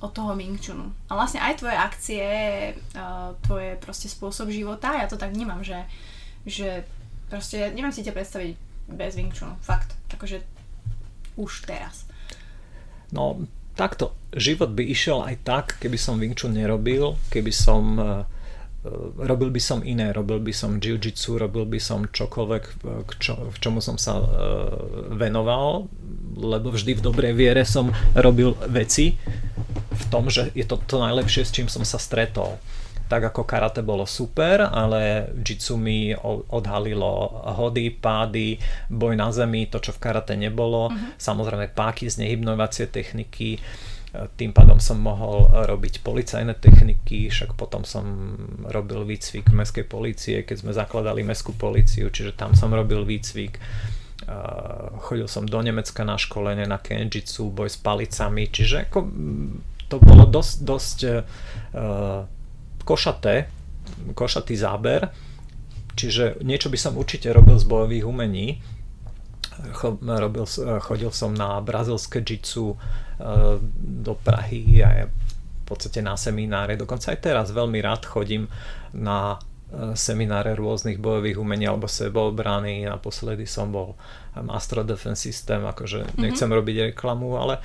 od 0.00 0.10
toho 0.16 0.32
Wing 0.32 0.56
Chunu. 0.56 0.96
A 1.08 1.14
vlastne 1.14 1.44
aj 1.44 1.60
tvoje 1.60 1.76
akcie, 1.76 2.24
tvoje 3.44 3.76
proste 3.84 4.08
spôsob 4.08 4.48
života, 4.48 4.96
ja 4.96 5.04
to 5.04 5.20
tak 5.20 5.36
vnímam, 5.36 5.60
že, 5.60 5.84
že 6.48 6.88
proste 7.28 7.68
neviem 7.76 7.92
si 7.92 8.00
ťa 8.00 8.16
predstaviť 8.16 8.52
bez 8.88 9.12
Wing 9.14 9.30
Chunu, 9.30 9.60
fakt, 9.60 9.92
akože 10.08 10.40
už 11.36 11.68
teraz. 11.68 12.08
No, 13.12 13.44
takto, 13.74 14.12
život 14.34 14.72
by 14.74 14.82
išiel 14.86 15.24
aj 15.24 15.36
tak, 15.42 15.64
keby 15.82 15.98
som 15.98 16.18
Wing 16.18 16.36
Chun 16.36 16.54
nerobil, 16.54 17.18
keby 17.32 17.50
som 17.50 17.96
e, 17.96 18.04
e, 18.84 18.90
robil 19.24 19.50
by 19.50 19.62
som 19.62 19.80
iné, 19.82 20.12
robil 20.12 20.38
by 20.38 20.52
som 20.54 20.78
jiu-jitsu, 20.78 21.40
robil 21.40 21.66
by 21.66 21.80
som 21.80 22.06
čokoľvek, 22.06 22.64
e, 22.66 22.72
k 23.08 23.10
čo, 23.18 23.32
v 23.50 23.56
čomu 23.58 23.80
som 23.82 23.96
sa 23.98 24.20
venoval, 25.10 25.90
lebo 26.38 26.70
vždy 26.70 26.98
v 26.98 27.04
dobrej 27.04 27.34
viere 27.34 27.62
som 27.66 27.90
robil 28.14 28.54
veci 28.70 29.18
v 30.00 30.06
tom, 30.08 30.32
že 30.32 30.48
je 30.56 30.64
to 30.64 30.80
to 30.80 30.96
najlepšie, 30.98 31.44
s 31.44 31.52
čím 31.52 31.68
som 31.68 31.84
sa 31.84 32.00
stretol 32.00 32.56
tak 33.10 33.26
ako 33.26 33.42
karate 33.42 33.82
bolo 33.82 34.06
super, 34.06 34.62
ale 34.70 35.34
jitsu 35.42 35.74
mi 35.74 36.14
odhalilo 36.54 37.42
hody, 37.58 37.90
pády, 37.90 38.54
boj 38.86 39.18
na 39.18 39.34
zemi, 39.34 39.66
to 39.66 39.82
čo 39.82 39.90
v 39.90 39.98
karate 39.98 40.38
nebolo, 40.38 40.94
uh-huh. 40.94 41.18
samozrejme 41.18 41.74
páky 41.74 42.06
z 42.06 42.22
nehybnovacie 42.22 42.86
techniky, 42.86 43.58
tým 44.10 44.50
pádom 44.50 44.82
som 44.82 44.98
mohol 44.98 45.50
robiť 45.50 46.02
policajné 46.02 46.58
techniky, 46.58 47.30
však 47.30 47.54
potom 47.54 47.86
som 47.86 48.34
robil 48.66 49.06
výcvik 49.06 49.54
mestskej 49.54 49.86
policie, 49.86 50.36
keď 50.42 50.66
sme 50.66 50.72
zakladali 50.74 51.22
mestskú 51.22 51.54
policiu, 51.54 52.10
čiže 52.10 52.34
tam 52.34 52.58
som 52.58 52.74
robil 52.74 53.06
výcvik. 53.06 53.58
Chodil 55.06 55.30
som 55.30 55.46
do 55.46 55.62
Nemecka 55.62 56.02
na 56.02 56.18
školenie 56.18 56.66
na 56.66 56.82
kenjitsu, 56.82 57.54
boj 57.54 57.70
s 57.70 57.78
palicami, 57.78 58.50
čiže 58.50 58.90
ako 58.90 58.98
to 59.90 59.98
bolo 59.98 60.22
dosť, 60.30 60.54
dosť 60.62 60.98
uh, 61.02 62.22
košaté, 62.86 63.50
košatý 64.14 64.54
záber, 64.56 65.10
čiže 65.94 66.40
niečo 66.40 66.72
by 66.72 66.78
som 66.78 66.96
určite 66.96 67.28
robil 67.30 67.58
z 67.60 67.66
bojových 67.68 68.04
umení. 68.06 68.48
Robil, 70.00 70.48
chodil 70.80 71.12
som 71.12 71.36
na 71.36 71.60
brazilské 71.60 72.24
jitsu 72.24 72.72
e, 72.72 72.76
do 73.76 74.16
Prahy 74.16 74.80
a 74.80 75.04
v 75.04 75.64
podstate 75.68 76.00
na 76.00 76.16
semináre. 76.16 76.80
Dokonca 76.80 77.12
aj 77.12 77.20
teraz 77.20 77.46
veľmi 77.52 77.76
rád 77.84 78.08
chodím 78.08 78.48
na 78.96 79.36
e, 79.36 79.92
semináre 79.92 80.56
rôznych 80.56 80.96
bojových 80.96 81.36
umení 81.36 81.68
alebo 81.68 81.92
sebeobrany. 81.92 82.88
Naposledy 82.88 83.44
som 83.44 83.68
bol 83.68 84.00
Master 84.32 84.80
Defense 84.80 85.28
System, 85.28 85.68
akože 85.68 86.08
mm-hmm. 86.08 86.20
nechcem 86.24 86.48
robiť 86.48 86.96
reklamu, 86.96 87.36
ale 87.36 87.60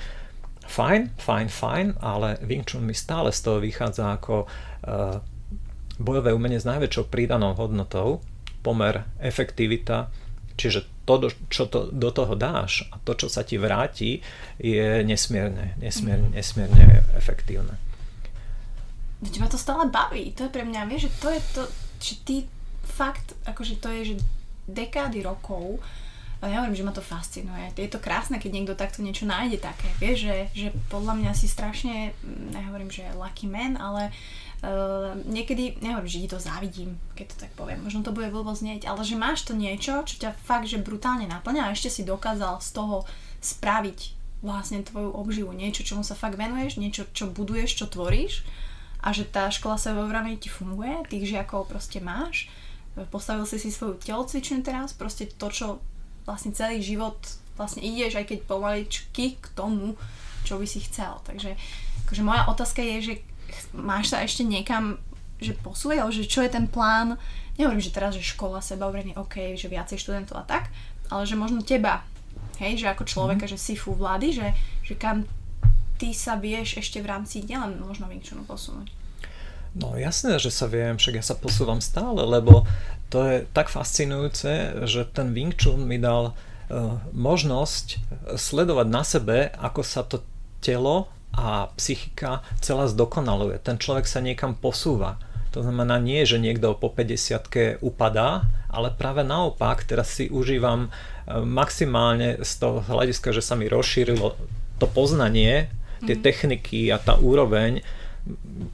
fajn, 0.66 1.16
fajn, 1.16 1.48
fajn, 1.48 1.86
ale 2.02 2.36
Wing 2.42 2.66
Chun 2.66 2.84
mi 2.84 2.94
stále 2.94 3.32
z 3.32 3.40
toho 3.42 3.58
vychádza 3.62 4.18
ako 4.18 4.46
uh, 4.46 5.22
bojové 5.96 6.32
umenie 6.36 6.60
s 6.60 6.68
najväčšou 6.68 7.08
pridanou 7.08 7.56
hodnotou, 7.56 8.20
pomer, 8.60 9.06
efektivita, 9.22 10.10
čiže 10.56 11.06
to, 11.06 11.30
čo 11.48 11.70
to, 11.70 11.88
do 11.94 12.10
toho 12.10 12.34
dáš 12.34 12.90
a 12.90 12.98
to, 13.00 13.14
čo 13.14 13.30
sa 13.30 13.46
ti 13.46 13.56
vráti, 13.56 14.20
je 14.58 15.06
nesmierne, 15.06 15.78
nesmierne, 15.78 16.28
mhm. 16.30 16.34
nesmierne 16.34 16.84
efektívne. 17.14 17.78
Veď 19.22 19.40
ma 19.40 19.48
to 19.48 19.56
stále 19.56 19.88
baví, 19.88 20.36
to 20.36 20.44
je 20.44 20.52
pre 20.52 20.66
mňa, 20.66 20.90
vieš, 20.90 21.08
že 21.08 21.12
to 21.22 21.28
je 21.32 21.40
to, 21.56 21.62
že 21.96 22.14
ty 22.26 22.36
fakt, 22.84 23.32
akože 23.48 23.80
to 23.80 23.88
je, 23.88 24.02
že 24.12 24.14
dekády 24.68 25.22
rokov 25.22 25.80
ale 26.46 26.54
ja 26.54 26.62
hovorím, 26.62 26.78
že 26.78 26.86
ma 26.86 26.94
to 26.94 27.02
fascinuje. 27.02 27.74
Je 27.74 27.90
to 27.90 27.98
krásne, 27.98 28.38
keď 28.38 28.50
niekto 28.54 28.78
takto 28.78 29.02
niečo 29.02 29.26
nájde 29.26 29.58
také. 29.58 29.90
Vieš, 29.98 30.30
že, 30.30 30.36
že 30.54 30.68
podľa 30.86 31.18
mňa 31.18 31.32
si 31.34 31.50
strašne, 31.50 32.14
nehovorím, 32.54 32.86
že 32.86 33.02
lucky 33.18 33.50
man, 33.50 33.74
ale 33.74 34.14
uh, 34.62 35.18
niekedy, 35.26 35.82
nehovorím, 35.82 36.06
že 36.06 36.22
ti 36.22 36.30
to 36.30 36.38
závidím, 36.38 37.02
keď 37.18 37.26
to 37.34 37.36
tak 37.42 37.52
poviem. 37.58 37.82
Možno 37.82 38.06
to 38.06 38.14
bude 38.14 38.30
blbo 38.30 38.54
znieť, 38.54 38.86
ale 38.86 39.02
že 39.02 39.18
máš 39.18 39.42
to 39.42 39.58
niečo, 39.58 40.06
čo 40.06 40.22
ťa 40.22 40.38
fakt, 40.38 40.70
že 40.70 40.78
brutálne 40.78 41.26
naplňa 41.26 41.66
a 41.66 41.74
ešte 41.74 41.90
si 41.90 42.06
dokázal 42.06 42.62
z 42.62 42.70
toho 42.70 43.02
spraviť 43.42 44.14
vlastne 44.46 44.86
tvoju 44.86 45.18
obživu. 45.18 45.50
Niečo, 45.50 45.82
čomu 45.82 46.06
sa 46.06 46.14
fakt 46.14 46.38
venuješ, 46.38 46.78
niečo, 46.78 47.10
čo 47.10 47.26
buduješ, 47.26 47.74
čo 47.82 47.90
tvoríš 47.90 48.46
a 49.02 49.10
že 49.10 49.26
tá 49.26 49.50
škola 49.50 49.82
sebeobrany 49.82 50.38
ti 50.38 50.46
funguje, 50.46 51.10
tých 51.10 51.26
žiakov 51.26 51.66
proste 51.66 51.98
máš 51.98 52.46
postavil 53.04 53.44
si 53.44 53.60
si 53.60 53.68
svoju 53.68 54.00
telocvičňu 54.00 54.64
teraz, 54.64 54.96
proste 54.96 55.28
to, 55.28 55.52
čo 55.52 55.66
vlastne 56.26 56.52
celý 56.52 56.82
život 56.82 57.16
vlastne 57.56 57.80
ideš, 57.80 58.20
aj 58.20 58.26
keď 58.28 58.38
pomaličky 58.44 59.40
k 59.40 59.46
tomu, 59.56 59.96
čo 60.44 60.60
by 60.60 60.66
si 60.68 60.84
chcel. 60.84 61.16
Takže 61.24 61.56
akože 62.06 62.22
moja 62.22 62.44
otázka 62.52 62.84
je, 62.84 62.96
že 63.00 63.14
máš 63.72 64.12
sa 64.12 64.20
ešte 64.20 64.44
niekam 64.44 65.00
že 65.36 65.52
posúvať, 65.52 66.00
že 66.12 66.24
čo 66.28 66.40
je 66.40 66.48
ten 66.48 66.64
plán, 66.64 67.20
nehovorím, 67.60 67.84
že 67.84 67.92
teraz, 67.92 68.16
že 68.16 68.24
škola, 68.24 68.64
sebaobrenie, 68.64 69.16
OK, 69.20 69.56
že 69.56 69.68
viacej 69.68 70.00
študentov 70.00 70.40
a 70.40 70.48
tak, 70.48 70.72
ale 71.12 71.28
že 71.28 71.36
možno 71.36 71.60
teba, 71.60 72.04
hej, 72.56 72.80
že 72.80 72.88
ako 72.88 73.04
človeka, 73.04 73.44
mm. 73.44 73.52
že 73.52 73.58
si 73.60 73.76
fú 73.76 73.92
vlády, 73.92 74.32
že, 74.32 74.48
že 74.80 74.96
kam 74.96 75.28
ty 75.96 76.12
sa 76.12 76.36
vieš 76.36 76.80
ešte 76.80 77.00
v 77.00 77.08
rámci 77.08 77.44
nielen 77.44 77.80
možno 77.80 78.08
Wing 78.08 78.24
posunúť. 78.48 78.88
No 79.76 79.92
jasné, 80.00 80.40
že 80.40 80.48
sa 80.48 80.64
viem, 80.64 80.96
však 80.96 81.20
ja 81.20 81.24
sa 81.24 81.36
posúvam 81.36 81.84
stále, 81.84 82.24
lebo 82.24 82.64
to 83.12 83.20
je 83.28 83.36
tak 83.52 83.68
fascinujúce, 83.68 84.82
že 84.88 85.04
ten 85.12 85.36
Wing 85.36 85.52
Chun 85.52 85.84
mi 85.84 86.00
dal 86.00 86.32
uh, 86.32 86.96
možnosť 87.12 88.00
sledovať 88.40 88.86
na 88.88 89.02
sebe, 89.04 89.52
ako 89.52 89.80
sa 89.84 90.00
to 90.00 90.24
telo 90.64 91.12
a 91.36 91.68
psychika 91.76 92.40
celá 92.64 92.88
zdokonaluje. 92.88 93.60
Ten 93.60 93.76
človek 93.76 94.08
sa 94.08 94.24
niekam 94.24 94.56
posúva. 94.56 95.20
To 95.52 95.60
znamená 95.60 96.00
nie, 96.00 96.24
že 96.24 96.40
niekto 96.40 96.76
po 96.76 96.88
50 96.88 97.80
upadá, 97.84 98.48
ale 98.72 98.92
práve 98.92 99.24
naopak, 99.24 99.84
teraz 99.84 100.12
si 100.12 100.28
užívam 100.28 100.88
e, 100.88 101.40
maximálne 101.40 102.40
z 102.44 102.52
toho 102.60 102.84
hľadiska, 102.84 103.32
že 103.32 103.40
sa 103.40 103.56
mi 103.56 103.68
rozšírilo 103.68 104.36
to 104.76 104.86
poznanie, 104.88 105.72
tie 106.04 106.16
mm. 106.16 106.22
techniky 106.24 106.92
a 106.92 107.00
tá 107.00 107.16
úroveň, 107.16 107.80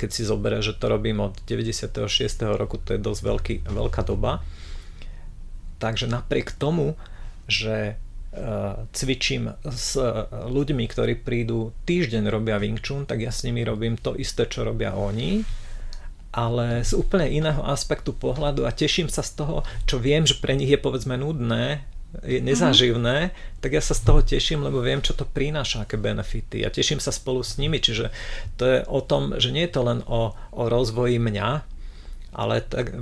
keď 0.00 0.10
si 0.10 0.22
zoberie, 0.24 0.64
že 0.64 0.76
to 0.76 0.88
robím 0.88 1.20
od 1.20 1.36
96. 1.44 2.08
roku, 2.56 2.80
to 2.80 2.96
je 2.96 3.00
dosť 3.00 3.20
veľký, 3.20 3.54
veľká 3.68 4.02
doba. 4.04 4.40
Takže 5.78 6.08
napriek 6.08 6.54
tomu, 6.56 6.96
že 7.50 8.00
cvičím 8.96 9.52
s 9.68 10.00
ľuďmi, 10.32 10.88
ktorí 10.88 11.20
prídu 11.20 11.76
týždeň 11.84 12.32
robia 12.32 12.56
Wing 12.56 12.80
Chun, 12.80 13.04
tak 13.04 13.20
ja 13.20 13.28
s 13.28 13.44
nimi 13.44 13.60
robím 13.60 14.00
to 14.00 14.16
isté, 14.16 14.48
čo 14.48 14.64
robia 14.64 14.96
oni 14.96 15.44
ale 16.32 16.80
z 16.80 16.96
úplne 16.96 17.28
iného 17.28 17.60
aspektu 17.60 18.16
pohľadu 18.16 18.64
a 18.64 18.72
teším 18.72 19.12
sa 19.12 19.20
z 19.20 19.44
toho, 19.44 19.68
čo 19.84 20.00
viem, 20.00 20.24
že 20.24 20.40
pre 20.40 20.56
nich 20.56 20.72
je 20.72 20.80
povedzme 20.80 21.20
nudné, 21.20 21.84
je 22.20 22.44
nezaživné, 22.44 23.32
mm-hmm. 23.32 23.60
tak 23.64 23.72
ja 23.72 23.80
sa 23.80 23.96
z 23.96 24.04
toho 24.04 24.20
teším, 24.20 24.60
lebo 24.60 24.84
viem, 24.84 25.00
čo 25.00 25.16
to 25.16 25.24
prináša, 25.24 25.88
aké 25.88 25.96
benefity. 25.96 26.60
A 26.60 26.68
teším 26.68 27.00
sa 27.00 27.08
spolu 27.08 27.40
s 27.40 27.56
nimi, 27.56 27.80
čiže 27.80 28.12
to 28.60 28.68
je 28.68 28.78
o 28.84 29.00
tom, 29.00 29.40
že 29.40 29.48
nie 29.48 29.64
je 29.64 29.72
to 29.72 29.82
len 29.82 30.04
o, 30.04 30.36
o 30.52 30.62
rozvoji 30.68 31.16
mňa, 31.16 31.48
ale 32.36 32.60
tak, 32.68 32.92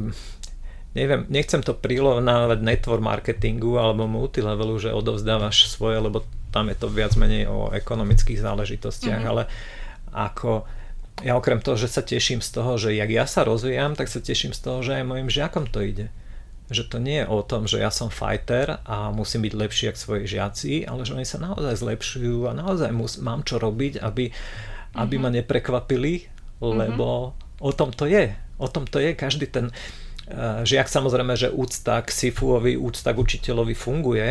neviem, 0.95 1.27
nechcem 1.27 1.59
to 1.59 1.74
prilovnávať 1.74 2.62
network 2.62 3.03
marketingu 3.03 3.82
alebo 3.82 4.07
multilevelu, 4.07 4.78
že 4.78 4.95
odovzdávaš 4.95 5.66
svoje, 5.66 5.99
lebo 5.99 6.23
tam 6.55 6.70
je 6.70 6.78
to 6.78 6.87
viac 6.87 7.15
menej 7.19 7.51
o 7.51 7.74
ekonomických 7.74 8.39
záležitostiach, 8.39 9.23
mm-hmm. 9.27 9.32
ale 9.35 9.43
ako 10.15 10.66
ja 11.27 11.37
okrem 11.37 11.61
toho, 11.61 11.77
že 11.77 11.91
sa 11.91 12.01
teším 12.01 12.41
z 12.41 12.51
toho, 12.51 12.78
že 12.78 12.97
jak 12.97 13.11
ja 13.11 13.27
sa 13.27 13.43
rozvíjam, 13.43 13.99
tak 13.99 14.07
sa 14.07 14.23
teším 14.23 14.57
z 14.57 14.61
toho, 14.62 14.78
že 14.81 15.03
aj 15.03 15.05
mojim 15.05 15.28
žiakom 15.28 15.69
to 15.69 15.82
ide. 15.85 16.09
Že 16.71 16.85
to 16.87 16.97
nie 17.03 17.19
je 17.23 17.27
o 17.27 17.43
tom, 17.43 17.67
že 17.67 17.83
ja 17.83 17.91
som 17.91 18.15
fighter 18.15 18.79
a 18.87 19.11
musím 19.11 19.43
byť 19.43 19.55
lepší 19.59 19.85
ako 19.91 19.99
svoji 19.99 20.25
žiaci, 20.39 20.73
ale 20.87 21.03
že 21.03 21.19
oni 21.19 21.27
sa 21.27 21.43
naozaj 21.43 21.83
zlepšujú 21.83 22.47
a 22.47 22.55
naozaj 22.55 22.95
mus, 22.95 23.19
mám 23.19 23.43
čo 23.43 23.59
robiť, 23.59 23.99
aby, 23.99 24.31
aby 24.95 25.15
mm-hmm. 25.19 25.23
ma 25.23 25.31
neprekvapili, 25.35 26.31
lebo 26.63 27.07
mm-hmm. 27.35 27.67
o 27.67 27.71
tom 27.75 27.91
to 27.91 28.07
je. 28.07 28.31
O 28.63 28.71
tom 28.71 28.87
to 28.87 29.03
je. 29.03 29.19
Každý 29.19 29.51
ten 29.51 29.75
uh, 29.75 30.63
žiak 30.63 30.87
samozrejme, 30.87 31.35
že 31.35 31.51
úcta 31.51 32.07
k 32.07 32.09
Sifuovi, 32.15 32.79
úcta 32.79 33.11
k 33.11 33.19
učiteľovi 33.19 33.75
funguje, 33.75 34.29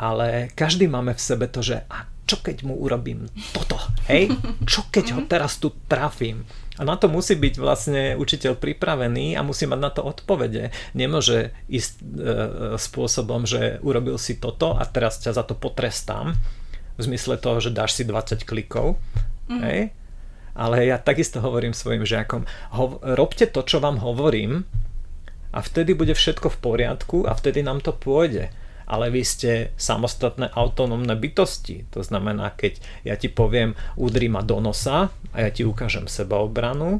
ale 0.00 0.48
každý 0.56 0.88
máme 0.88 1.12
v 1.12 1.20
sebe 1.20 1.44
to, 1.44 1.60
že 1.60 1.84
a 1.92 2.08
čo 2.30 2.38
keď 2.38 2.62
mu 2.62 2.78
urobím 2.78 3.26
toto, 3.50 3.74
hej? 4.06 4.30
Čo 4.70 4.86
keď 4.86 5.18
ho 5.18 5.20
teraz 5.26 5.58
tu 5.58 5.74
trafím? 5.90 6.46
A 6.78 6.86
na 6.86 6.94
to 6.94 7.10
musí 7.10 7.34
byť 7.34 7.54
vlastne 7.58 8.14
učiteľ 8.14 8.54
pripravený 8.54 9.34
a 9.34 9.42
musí 9.42 9.66
mať 9.66 9.80
na 9.82 9.90
to 9.90 10.06
odpovede. 10.06 10.70
Nemôže 10.94 11.50
ísť 11.66 11.92
e, 11.98 12.04
spôsobom, 12.78 13.50
že 13.50 13.82
urobil 13.82 14.14
si 14.14 14.38
toto 14.38 14.78
a 14.78 14.86
teraz 14.86 15.18
ťa 15.18 15.34
za 15.34 15.42
to 15.42 15.58
potrestám. 15.58 16.38
V 16.94 17.00
zmysle 17.02 17.34
toho, 17.42 17.58
že 17.58 17.74
dáš 17.74 17.98
si 17.98 18.06
20 18.06 18.46
klikov. 18.46 18.94
Mm-hmm. 19.50 19.60
Hej? 19.66 19.80
Ale 20.54 20.86
ja 20.86 21.02
takisto 21.02 21.42
hovorím 21.42 21.74
svojim 21.74 22.06
žiakom, 22.06 22.46
ho, 22.78 23.02
robte 23.02 23.50
to, 23.50 23.66
čo 23.66 23.82
vám 23.82 23.98
hovorím 23.98 24.62
a 25.50 25.58
vtedy 25.58 25.98
bude 25.98 26.14
všetko 26.14 26.46
v 26.46 26.58
poriadku 26.62 27.26
a 27.26 27.34
vtedy 27.34 27.66
nám 27.66 27.82
to 27.82 27.90
pôjde 27.90 28.54
ale 28.90 29.06
vy 29.14 29.22
ste 29.22 29.52
samostatné 29.78 30.50
autonómne 30.50 31.14
bytosti. 31.14 31.86
To 31.94 32.02
znamená, 32.02 32.50
keď 32.58 32.82
ja 33.06 33.14
ti 33.14 33.30
poviem, 33.30 33.78
udri 33.94 34.26
ma 34.26 34.42
do 34.42 34.58
nosa 34.58 35.14
a 35.30 35.36
ja 35.38 35.50
ti 35.54 35.62
ukážem 35.62 36.10
sebaobranu 36.10 36.98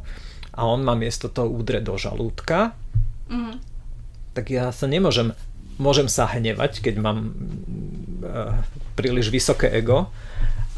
a 0.54 0.60
on 0.70 0.86
ma 0.86 0.94
miesto 0.94 1.26
toho 1.26 1.50
udre 1.50 1.82
do 1.82 1.98
žalúdka, 1.98 2.78
mm. 3.26 3.58
tak 4.38 4.54
ja 4.54 4.70
sa 4.70 4.86
nemôžem, 4.86 5.34
môžem 5.82 6.06
sa 6.06 6.30
hnevať, 6.30 6.78
keď 6.78 6.94
mám 7.02 7.34
uh, 8.22 8.54
príliš 8.94 9.34
vysoké 9.34 9.74
ego 9.74 10.14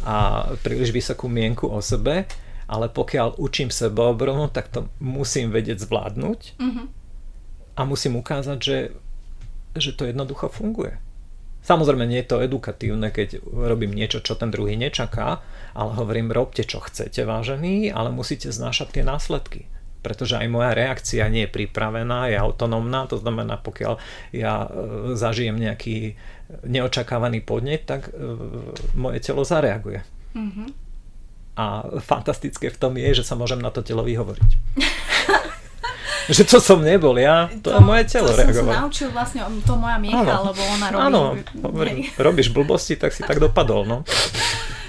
a 0.08 0.48
príliš 0.64 0.96
vysokú 0.96 1.28
mienku 1.28 1.68
o 1.68 1.84
sebe, 1.84 2.24
ale 2.72 2.88
pokiaľ 2.88 3.36
učím 3.36 3.68
sebaobranu, 3.68 4.48
tak 4.48 4.72
to 4.72 4.88
musím 4.96 5.52
vedieť 5.52 5.84
zvládnuť 5.84 6.40
mm-hmm. 6.56 6.86
a 7.76 7.80
musím 7.84 8.16
ukázať, 8.16 8.58
že 8.64 8.76
že 9.76 9.96
to 9.96 10.08
jednoducho 10.08 10.52
funguje. 10.52 11.00
Samozrejme 11.62 12.10
nie 12.10 12.26
je 12.26 12.30
to 12.34 12.42
edukatívne, 12.42 13.14
keď 13.14 13.38
robím 13.46 13.94
niečo, 13.94 14.18
čo 14.18 14.34
ten 14.34 14.50
druhý 14.50 14.74
nečaká, 14.74 15.38
ale 15.78 15.90
hovorím, 15.94 16.34
robte 16.34 16.66
čo 16.66 16.82
chcete, 16.82 17.22
vážení, 17.22 17.86
ale 17.86 18.10
musíte 18.10 18.50
znášať 18.50 18.98
tie 18.98 19.04
následky. 19.06 19.70
Pretože 20.02 20.42
aj 20.42 20.50
moja 20.50 20.74
reakcia 20.74 21.30
nie 21.30 21.46
je 21.46 21.54
pripravená, 21.54 22.26
je 22.26 22.34
autonómna, 22.34 23.06
to 23.06 23.22
znamená, 23.22 23.62
pokiaľ 23.62 24.02
ja 24.34 24.66
e, 24.66 24.68
zažijem 25.14 25.54
nejaký 25.54 26.18
neočakávaný 26.66 27.46
podnet, 27.46 27.86
tak 27.86 28.10
e, 28.10 28.12
moje 28.98 29.22
telo 29.22 29.46
zareaguje. 29.46 30.02
Mm-hmm. 30.34 30.68
A 31.54 31.86
fantastické 32.02 32.74
v 32.74 32.80
tom 32.80 32.98
je, 32.98 33.22
že 33.22 33.22
sa 33.22 33.38
môžem 33.38 33.62
na 33.62 33.70
to 33.70 33.86
telo 33.86 34.02
vyhovoriť. 34.02 34.50
že 36.36 36.42
to 36.46 36.58
som 36.62 36.82
nebol 36.82 37.16
ja, 37.18 37.50
to, 37.62 37.72
to 37.72 37.78
je 37.78 37.80
moje 37.82 38.04
telo 38.06 38.30
to 38.30 38.38
reagovalo. 38.38 38.70
To 38.70 38.74
som 38.74 38.82
naučil 38.86 39.08
vlastne, 39.10 39.40
to 39.66 39.74
moja 39.74 39.98
Miecha, 39.98 40.34
lebo 40.38 40.60
ona 40.60 40.86
robí... 40.90 41.02
Áno, 41.02 41.22
hovorím, 41.62 41.96
robíš 42.26 42.48
blbosti, 42.54 42.94
tak 42.94 43.10
si 43.10 43.26
tak 43.26 43.42
dopadol, 43.42 43.88
no. 43.88 43.98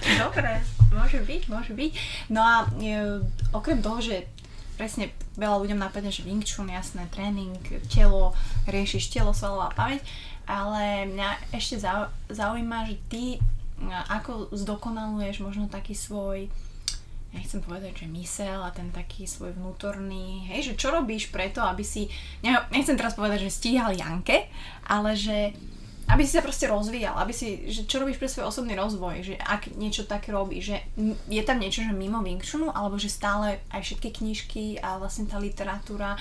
Dobre, 0.03 0.61
môže 0.93 1.19
byť, 1.23 1.41
môže 1.49 1.71
byť. 1.73 1.91
No 2.29 2.41
a 2.43 2.67
e, 2.77 3.23
okrem 3.55 3.79
toho, 3.79 4.03
že 4.03 4.27
presne 4.75 5.13
veľa 5.37 5.63
ľuďom 5.63 5.79
napadne, 5.79 6.09
že 6.09 6.25
Wing 6.25 6.43
Chun, 6.43 6.69
jasné, 6.69 7.05
tréning, 7.13 7.55
telo, 7.89 8.33
riešiš 8.65 9.13
telo, 9.13 9.31
svalová 9.31 9.71
pamäť, 9.73 10.03
ale 10.43 11.07
mňa 11.07 11.55
ešte 11.55 11.79
zaujíma, 12.29 12.89
že 12.89 12.95
ty 13.07 13.23
ako 13.89 14.53
zdokonaluješ 14.53 15.43
možno 15.43 15.67
taký 15.67 15.95
svoj 15.97 16.47
nechcem 17.33 17.59
povedať, 17.65 18.05
že 18.05 18.07
mysel 18.13 18.61
a 18.61 18.69
ten 18.69 18.93
taký 18.93 19.25
svoj 19.25 19.57
vnútorný, 19.57 20.45
hej, 20.53 20.71
že 20.71 20.73
čo 20.77 20.93
robíš 20.93 21.33
preto, 21.33 21.65
aby 21.65 21.81
si, 21.81 22.05
nechcem 22.45 22.93
teraz 22.93 23.17
povedať, 23.17 23.49
že 23.49 23.57
stíhal 23.57 23.97
Janke, 23.97 24.47
ale 24.85 25.17
že 25.17 25.51
aby 26.03 26.27
si 26.27 26.35
sa 26.35 26.43
proste 26.43 26.67
rozvíjal, 26.67 27.15
aby 27.15 27.31
si, 27.31 27.71
že 27.71 27.87
čo 27.87 28.03
robíš 28.03 28.19
pre 28.19 28.27
svoj 28.27 28.51
osobný 28.51 28.75
rozvoj, 28.75 29.23
že 29.23 29.35
ak 29.39 29.71
niečo 29.79 30.03
také 30.03 30.35
robíš, 30.35 30.75
že 30.75 30.77
je 31.31 31.43
tam 31.47 31.63
niečo, 31.63 31.79
že 31.79 31.95
mimo 31.95 32.19
Wing 32.19 32.43
Chunu, 32.43 32.69
alebo 32.75 32.99
že 32.99 33.07
stále 33.07 33.63
aj 33.71 33.81
všetky 33.81 34.09
knižky 34.11 34.63
a 34.83 34.99
vlastne 34.99 35.31
tá 35.31 35.39
literatúra 35.39 36.19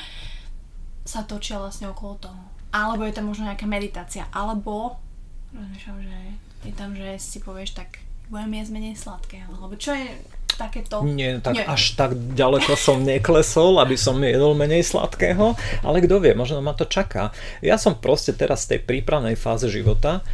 sa 1.03 1.27
točia 1.27 1.59
vlastne 1.59 1.91
okolo 1.91 2.15
toho. 2.23 2.43
Alebo 2.71 3.03
je 3.03 3.13
tam 3.13 3.27
možno 3.27 3.51
nejaká 3.51 3.67
meditácia, 3.67 4.31
alebo 4.31 5.03
rozmýšľam, 5.51 5.99
že 5.99 6.19
je 6.63 6.73
tam, 6.79 6.91
že 6.95 7.19
si 7.19 7.43
povieš 7.43 7.75
tak 7.75 8.01
budem 8.31 8.55
jesť 8.55 8.73
menej 8.73 8.97
sladké, 8.97 9.45
alebo 9.45 9.77
čo 9.77 9.93
je, 9.93 10.09
takéto... 10.57 11.03
Nie, 11.05 11.39
tak 11.41 11.59
Nie. 11.59 11.67
až 11.69 11.95
tak 11.99 12.15
ďaleko 12.15 12.73
som 12.79 13.03
neklesol, 13.03 13.79
aby 13.81 13.97
som 13.99 14.19
jedol 14.21 14.57
menej 14.57 14.87
sladkého, 14.87 15.59
ale 15.83 16.05
kto 16.05 16.23
vie, 16.23 16.33
možno 16.33 16.61
ma 16.61 16.73
to 16.77 16.87
čaká. 16.87 17.35
Ja 17.61 17.77
som 17.77 17.99
proste 17.99 18.37
teraz 18.37 18.67
v 18.67 18.77
tej 18.77 18.81
prípravnej 18.87 19.37
fáze 19.39 19.67
života, 19.69 20.25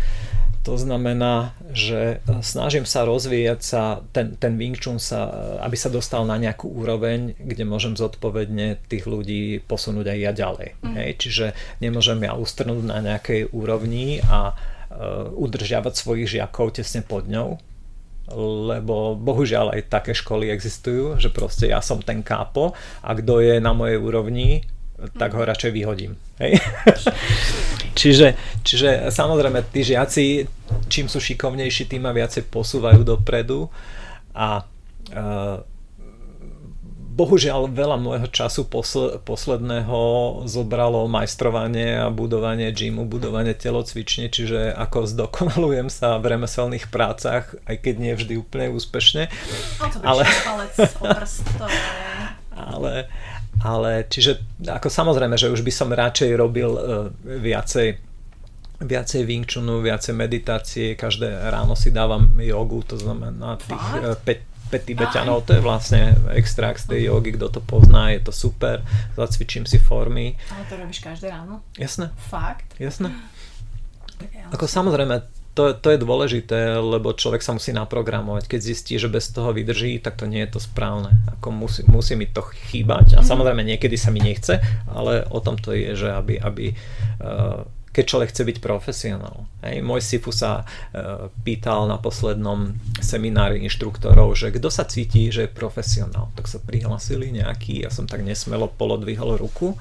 to 0.68 0.76
znamená, 0.76 1.56
že 1.72 2.20
snažím 2.44 2.84
sa 2.84 3.08
rozvíjať 3.08 3.60
sa, 3.64 4.04
ten, 4.12 4.36
ten 4.36 4.60
Wing 4.60 4.76
Chun 4.76 5.00
sa, 5.00 5.56
aby 5.64 5.80
sa 5.80 5.88
dostal 5.88 6.28
na 6.28 6.36
nejakú 6.36 6.68
úroveň, 6.68 7.40
kde 7.40 7.64
môžem 7.64 7.96
zodpovedne 7.96 8.76
tých 8.84 9.08
ľudí 9.08 9.64
posunúť 9.64 10.12
aj 10.12 10.18
ja 10.20 10.32
ďalej. 10.36 10.68
Mm. 10.84 10.94
Hej? 11.00 11.10
Čiže 11.24 11.46
nemôžem 11.80 12.20
ja 12.20 12.36
ustrnúť 12.36 12.84
na 12.84 13.00
nejakej 13.00 13.48
úrovni 13.56 14.20
a 14.28 14.52
uh, 14.52 15.32
udržiavať 15.40 15.94
svojich 15.96 16.36
žiakov 16.36 16.76
tesne 16.76 17.00
pod 17.00 17.24
ňou, 17.32 17.56
lebo 18.34 19.16
bohužiaľ 19.16 19.78
aj 19.78 19.88
také 19.88 20.12
školy 20.12 20.52
existujú, 20.52 21.16
že 21.16 21.32
proste 21.32 21.72
ja 21.72 21.80
som 21.80 22.02
ten 22.04 22.20
kápo 22.20 22.76
a 23.00 23.10
kto 23.16 23.40
je 23.40 23.56
na 23.60 23.72
mojej 23.72 23.96
úrovni, 23.96 24.66
tak 25.14 25.32
ho 25.38 25.42
radšej 25.46 25.70
vyhodím. 25.70 26.18
Hej? 26.42 26.58
čiže, 27.98 28.34
čiže 28.66 29.14
samozrejme 29.14 29.62
tí 29.70 29.86
žiaci, 29.86 30.44
čím 30.90 31.06
sú 31.06 31.22
šikovnejší, 31.22 31.86
tým 31.86 32.04
ma 32.04 32.12
viacej 32.12 32.50
posúvajú 32.50 33.06
dopredu 33.06 33.70
a 34.34 34.62
uh, 34.62 35.62
bohužiaľ 37.18 37.74
veľa 37.74 37.98
môjho 37.98 38.28
času 38.30 38.70
posl- 38.70 39.18
posledného 39.26 39.98
zobralo 40.46 41.10
majstrovanie 41.10 41.98
a 41.98 42.14
budovanie 42.14 42.70
gymu, 42.70 43.10
budovanie 43.10 43.58
telocvične, 43.58 44.30
čiže 44.30 44.70
ako 44.70 45.10
zdokonalujem 45.10 45.90
sa 45.90 46.22
v 46.22 46.38
remeselných 46.38 46.86
prácach, 46.94 47.58
aj 47.66 47.76
keď 47.82 47.94
nie 47.98 48.14
vždy 48.14 48.38
úplne 48.38 48.70
úspešne. 48.70 49.26
ale... 50.06 50.22
ale, 52.78 52.94
ale 53.58 53.90
čiže 54.06 54.38
ako 54.62 54.86
samozrejme, 54.86 55.34
že 55.34 55.50
už 55.50 55.66
by 55.66 55.72
som 55.74 55.90
radšej 55.90 56.30
robil 56.38 56.70
uh, 56.70 57.10
viacej 57.26 58.06
viacej 58.78 59.26
Wing 59.26 59.42
Chunu, 59.42 59.82
viacej 59.82 60.14
meditácie, 60.14 60.94
každé 60.94 61.50
ráno 61.50 61.74
si 61.74 61.90
dávam 61.90 62.30
jogu, 62.38 62.86
to 62.86 62.94
znamená 62.94 63.58
tých 63.58 63.74
Fakt? 63.74 64.22
5 64.68 64.78
5 64.78 64.84
Tibetanov, 64.84 65.48
to 65.48 65.56
je 65.56 65.62
vlastne 65.64 66.14
extrakt 66.36 66.84
z 66.84 66.94
tej 66.94 67.00
jogy, 67.08 67.34
kto 67.34 67.48
to 67.48 67.60
pozná, 67.64 68.12
je 68.12 68.20
to 68.20 68.32
super, 68.32 68.84
zacvičím 69.16 69.64
si 69.64 69.80
formy. 69.80 70.36
Ale 70.52 70.64
to 70.68 70.74
robíš 70.76 71.00
každé 71.00 71.32
ráno? 71.32 71.64
Jasné. 71.80 72.12
Fakt? 72.28 72.76
Jasné. 72.76 73.10
Ako 74.54 74.68
samozrejme, 74.68 75.24
to, 75.58 75.74
to 75.74 75.90
je 75.90 75.98
dôležité, 75.98 76.78
lebo 76.78 77.10
človek 77.10 77.42
sa 77.42 77.50
musí 77.50 77.74
naprogramovať. 77.74 78.46
Keď 78.46 78.60
zistí, 78.62 78.94
že 78.94 79.10
bez 79.10 79.34
toho 79.34 79.50
vydrží, 79.50 79.98
tak 79.98 80.14
to 80.14 80.30
nie 80.30 80.46
je 80.46 80.54
to 80.54 80.60
správne. 80.62 81.10
Ako 81.34 81.50
musí, 81.50 81.82
musí 81.90 82.14
mi 82.14 82.30
to 82.30 82.46
chýbať. 82.70 83.18
A 83.18 83.20
mm-hmm. 83.20 83.26
samozrejme 83.26 83.62
niekedy 83.66 83.98
sa 83.98 84.14
mi 84.14 84.22
nechce, 84.22 84.62
ale 84.86 85.26
o 85.26 85.42
tom 85.42 85.58
to 85.58 85.74
je, 85.74 85.98
že 85.98 86.14
aby, 86.14 86.38
aby 86.38 86.70
uh, 87.18 87.66
keď 87.98 88.06
človek 88.06 88.30
chce 88.30 88.42
byť 88.46 88.58
profesionál. 88.62 89.50
Hej, 89.66 89.82
môj 89.82 89.98
Sifu 89.98 90.30
sa 90.30 90.62
e, 90.62 91.26
pýtal 91.42 91.90
na 91.90 91.98
poslednom 91.98 92.78
seminári 93.02 93.58
inštruktorov, 93.66 94.38
že 94.38 94.54
kto 94.54 94.70
sa 94.70 94.86
cíti, 94.86 95.34
že 95.34 95.50
je 95.50 95.50
profesionál. 95.50 96.30
Tak 96.38 96.46
sa 96.46 96.62
prihlasili 96.62 97.34
nejaký, 97.34 97.82
ja 97.82 97.90
som 97.90 98.06
tak 98.06 98.22
nesmelo 98.22 98.70
polodvihol 98.70 99.34
ruku 99.34 99.74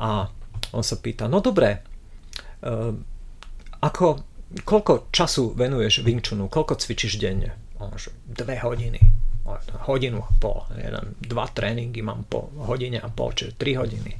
a 0.00 0.32
on 0.72 0.80
sa 0.80 0.96
pýta, 0.96 1.28
no 1.28 1.44
dobre, 1.44 1.84
e, 2.64 2.96
ako, 3.84 4.24
koľko 4.64 5.12
času 5.12 5.52
venuješ 5.52 6.00
Wing 6.00 6.24
Chunu, 6.24 6.48
koľko 6.48 6.80
cvičíš 6.80 7.20
denne? 7.20 7.52
On, 7.76 7.92
že 8.00 8.08
dve 8.24 8.56
hodiny 8.56 9.22
hodinu 9.90 10.22
a 10.22 10.30
pol. 10.38 10.62
Jeden, 10.78 11.18
dva 11.18 11.50
tréningy 11.50 11.98
mám 12.00 12.22
po 12.30 12.48
hodine 12.62 13.02
a 13.02 13.10
pol, 13.10 13.34
čiže 13.34 13.58
3 13.58 13.82
hodiny. 13.82 14.12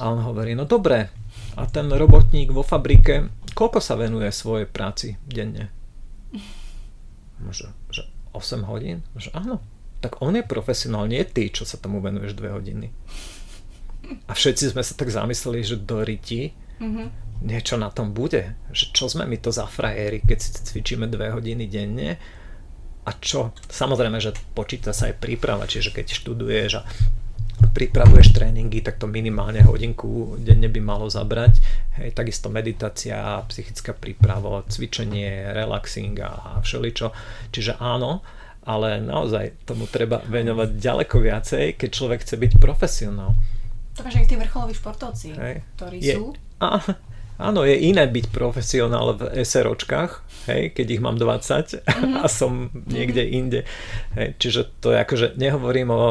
A 0.00 0.12
on 0.12 0.20
hovorí, 0.24 0.52
no 0.52 0.68
dobre, 0.68 1.08
a 1.56 1.64
ten 1.64 1.88
robotník 1.88 2.52
vo 2.52 2.60
fabrike, 2.60 3.32
koľko 3.56 3.80
sa 3.80 3.96
venuje 3.96 4.28
svojej 4.28 4.68
práci 4.68 5.16
denne? 5.24 5.72
Že, 7.48 7.72
že 7.88 8.02
8 8.36 8.68
hodín? 8.68 9.00
Že 9.16 9.32
áno, 9.32 9.64
tak 10.04 10.20
on 10.20 10.36
je 10.36 10.44
profesionál, 10.44 11.08
nie 11.08 11.24
ty, 11.24 11.48
čo 11.48 11.64
sa 11.64 11.80
tomu 11.80 12.04
venuješ 12.04 12.36
2 12.36 12.52
hodiny. 12.52 12.92
A 14.28 14.32
všetci 14.36 14.76
sme 14.76 14.84
sa 14.84 14.94
tak 14.94 15.10
zamysleli, 15.10 15.66
že 15.66 15.82
do 15.82 16.04
riti 16.04 16.54
mm-hmm. 16.78 17.06
niečo 17.42 17.80
na 17.80 17.90
tom 17.90 18.12
bude. 18.12 18.54
Že 18.70 18.84
čo 18.92 19.04
sme 19.10 19.24
my 19.26 19.40
to 19.40 19.50
za 19.50 19.66
frajery, 19.66 20.22
keď 20.22 20.38
si 20.38 20.50
cvičíme 20.60 21.08
2 21.08 21.36
hodiny 21.36 21.64
denne 21.66 22.20
a 23.06 23.10
čo? 23.16 23.56
Samozrejme, 23.66 24.18
že 24.20 24.36
počíta 24.54 24.92
sa 24.92 25.10
aj 25.10 25.18
príprava, 25.18 25.66
čiže 25.66 25.90
keď 25.90 26.06
študuješ 26.12 26.72
a 26.78 26.82
pripravuješ 27.56 28.32
tréningy, 28.36 28.80
tak 28.80 29.00
to 29.00 29.08
minimálne 29.08 29.60
hodinku 29.64 30.36
denne 30.40 30.68
by 30.68 30.80
malo 30.80 31.06
zabrať. 31.08 31.60
Hej, 32.00 32.16
takisto 32.16 32.52
meditácia, 32.52 33.40
psychická 33.48 33.92
príprava, 33.92 34.64
cvičenie, 34.68 35.52
relaxing 35.52 36.16
a 36.20 36.60
všeličo. 36.60 37.12
Čiže 37.52 37.80
áno, 37.80 38.24
ale 38.64 39.00
naozaj 39.00 39.68
tomu 39.68 39.88
treba 39.88 40.20
venovať 40.24 40.68
ďaleko 40.76 41.16
viacej, 41.20 41.64
keď 41.80 41.88
človek 41.92 42.20
chce 42.24 42.36
byť 42.36 42.52
profesionál. 42.60 43.32
To 43.96 44.04
máš 44.04 44.20
aj 44.20 44.26
tí 44.28 44.36
vrcholoví 44.36 44.74
športovci, 44.76 45.28
Hej. 45.36 45.56
ktorí 45.80 45.96
je, 46.00 46.14
sú. 46.16 46.24
A, 46.60 46.80
Áno, 47.36 47.68
je 47.68 47.76
iné 47.76 48.08
byť 48.08 48.32
profesionál 48.32 49.12
v 49.12 49.44
SROčkách, 49.44 50.24
hej, 50.46 50.72
keď 50.72 50.86
ich 50.98 51.02
mám 51.02 51.18
20 51.18 51.82
mm-hmm. 51.82 52.14
a 52.24 52.26
som 52.30 52.70
niekde 52.86 53.22
inde. 53.26 53.60
Hej, 54.14 54.38
čiže 54.38 54.60
to 54.80 54.94
je 54.94 54.98
akože, 55.02 55.26
nehovorím 55.36 55.90
o 55.90 56.02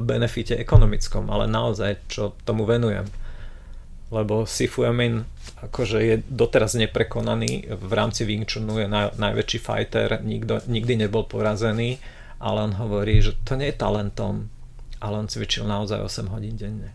benefite 0.00 0.56
ekonomickom, 0.56 1.28
ale 1.28 1.46
naozaj, 1.46 2.08
čo 2.08 2.34
tomu 2.42 2.64
venujem. 2.64 3.06
Lebo 4.10 4.46
Sifu 4.46 4.86
Yamin 4.86 5.26
akože 5.56 5.98
je 5.98 6.16
doteraz 6.26 6.78
neprekonaný, 6.78 7.70
v 7.70 7.92
rámci 7.92 8.22
Wing 8.28 8.46
Chunu 8.46 8.82
je 8.82 8.86
naj, 8.86 9.16
najväčší 9.18 9.58
fighter, 9.58 10.20
nikto, 10.22 10.62
nikdy 10.68 11.06
nebol 11.06 11.24
porazený, 11.24 11.98
ale 12.38 12.68
on 12.70 12.76
hovorí, 12.76 13.24
že 13.24 13.34
to 13.42 13.56
nie 13.56 13.72
je 13.72 13.80
talentom, 13.80 14.52
ale 15.00 15.14
on 15.24 15.26
cvičil 15.26 15.64
naozaj 15.64 16.02
8 16.02 16.28
hodín 16.34 16.54
denne. 16.60 16.92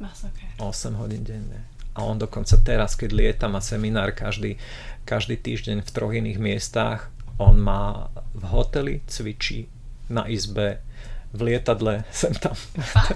Masaker. 0.00 0.58
8 0.58 0.96
hodín 0.96 1.22
denne 1.22 1.74
a 1.94 2.02
on 2.02 2.18
dokonca 2.18 2.58
teraz, 2.58 2.98
keď 2.98 3.10
lieta, 3.14 3.46
má 3.46 3.62
seminár 3.62 4.10
každý, 4.10 4.58
každý 5.04 5.36
týždeň 5.36 5.84
v 5.84 5.92
troch 5.92 6.12
iných 6.12 6.40
miestach, 6.40 7.12
on 7.38 7.60
má 7.60 8.08
v 8.34 8.44
hoteli, 8.48 8.94
cvičí 9.06 9.68
na 10.08 10.24
izbe, 10.28 10.80
v 11.34 11.40
lietadle, 11.52 12.06
sem 12.14 12.34
tam. 12.34 12.54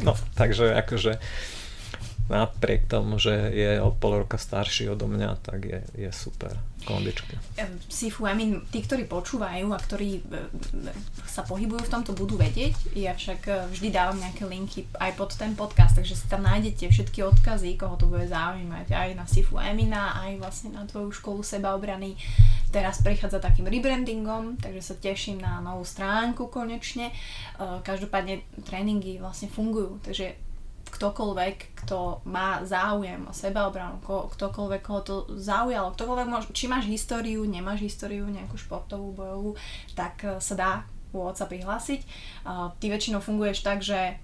No, 0.03 0.15
takže 0.35 0.75
akože 0.75 1.19
napriek 2.29 2.87
tomu, 2.87 3.17
že 3.17 3.33
je 3.57 3.81
o 3.81 3.91
pol 3.93 4.25
roka 4.25 4.37
starší 4.37 4.93
odo 4.93 5.09
mňa, 5.09 5.31
tak 5.41 5.65
je, 5.65 5.81
je 5.97 6.11
super 6.13 6.53
kondička. 6.89 7.37
Sifu, 7.89 8.25
I 8.25 8.35
mean, 8.39 8.65
tí, 8.73 8.81
ktorí 8.81 9.05
počúvajú 9.05 9.67
a 9.75 9.79
ktorí 9.79 10.23
e, 10.23 10.23
sa 11.29 11.45
pohybujú 11.45 11.85
v 11.85 11.93
tomto, 11.93 12.17
budú 12.17 12.41
vedieť. 12.41 12.97
Ja 12.97 13.13
však 13.13 13.41
e, 13.45 13.53
vždy 13.77 13.89
dávam 13.93 14.17
nejaké 14.17 14.49
linky 14.49 14.89
aj 14.97 15.13
pod 15.19 15.37
ten 15.37 15.53
podcast, 15.53 16.01
takže 16.01 16.17
si 16.17 16.25
tam 16.31 16.47
nájdete 16.49 16.89
všetky 16.89 17.21
odkazy, 17.29 17.77
koho 17.77 17.99
to 18.01 18.09
bude 18.09 18.31
zaujímať. 18.31 18.95
Aj 18.95 19.11
na 19.13 19.29
Sifu 19.29 19.61
Emina, 19.61 20.17
aj 20.23 20.41
vlastne 20.41 20.73
na 20.73 20.89
tvoju 20.89 21.13
školu 21.13 21.45
sebaobrany. 21.45 22.17
Teraz 22.73 23.05
prichádza 23.05 23.43
takým 23.43 23.69
rebrandingom, 23.69 24.57
takže 24.57 24.81
sa 24.81 24.95
teším 24.97 25.45
na 25.45 25.61
novú 25.61 25.85
stránku 25.85 26.49
konečne. 26.49 27.13
E, 27.13 27.15
každopádne 27.85 28.47
tréningy 28.65 29.21
vlastne 29.21 29.53
fungujú, 29.53 30.01
takže 30.01 30.48
ktokoľvek, 30.91 31.57
kto 31.85 32.25
má 32.29 32.65
záujem 32.65 33.25
o 33.29 33.33
sebaobranu, 33.33 34.01
ktokoľvek, 34.05 34.83
koho 34.83 35.01
to 35.05 35.17
zaujalo, 35.37 35.95
ktokoľvek, 35.95 36.27
môž, 36.29 36.45
či 36.53 36.69
máš 36.69 36.89
históriu, 36.89 37.45
nemáš 37.45 37.85
históriu, 37.85 38.27
nejakú 38.29 38.57
športovú, 38.57 39.13
bojovú, 39.13 39.51
tak 39.93 40.25
e, 40.25 40.41
sa 40.41 40.55
dá 40.55 40.73
u 41.09 41.25
otca 41.25 41.49
prihlásiť. 41.49 42.05
Uh, 42.45 42.69
ty 42.77 42.93
väčšinou 42.93 43.25
funguješ 43.25 43.65
tak, 43.65 43.81
že 43.81 44.21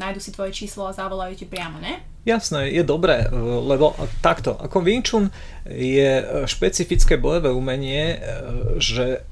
nájdu 0.00 0.16
si 0.16 0.32
tvoje 0.32 0.56
číslo 0.56 0.88
a 0.88 0.96
zavolajú 0.96 1.36
ti 1.36 1.44
priamo, 1.44 1.76
ne? 1.76 2.00
Jasné, 2.24 2.72
je 2.72 2.80
dobré, 2.80 3.28
e, 3.28 3.36
lebo 3.68 3.92
takto, 4.24 4.56
ako 4.56 4.80
Wing 4.80 5.04
je 5.68 6.10
špecifické 6.48 7.20
bojové 7.20 7.52
umenie, 7.52 8.16
že 8.80 9.28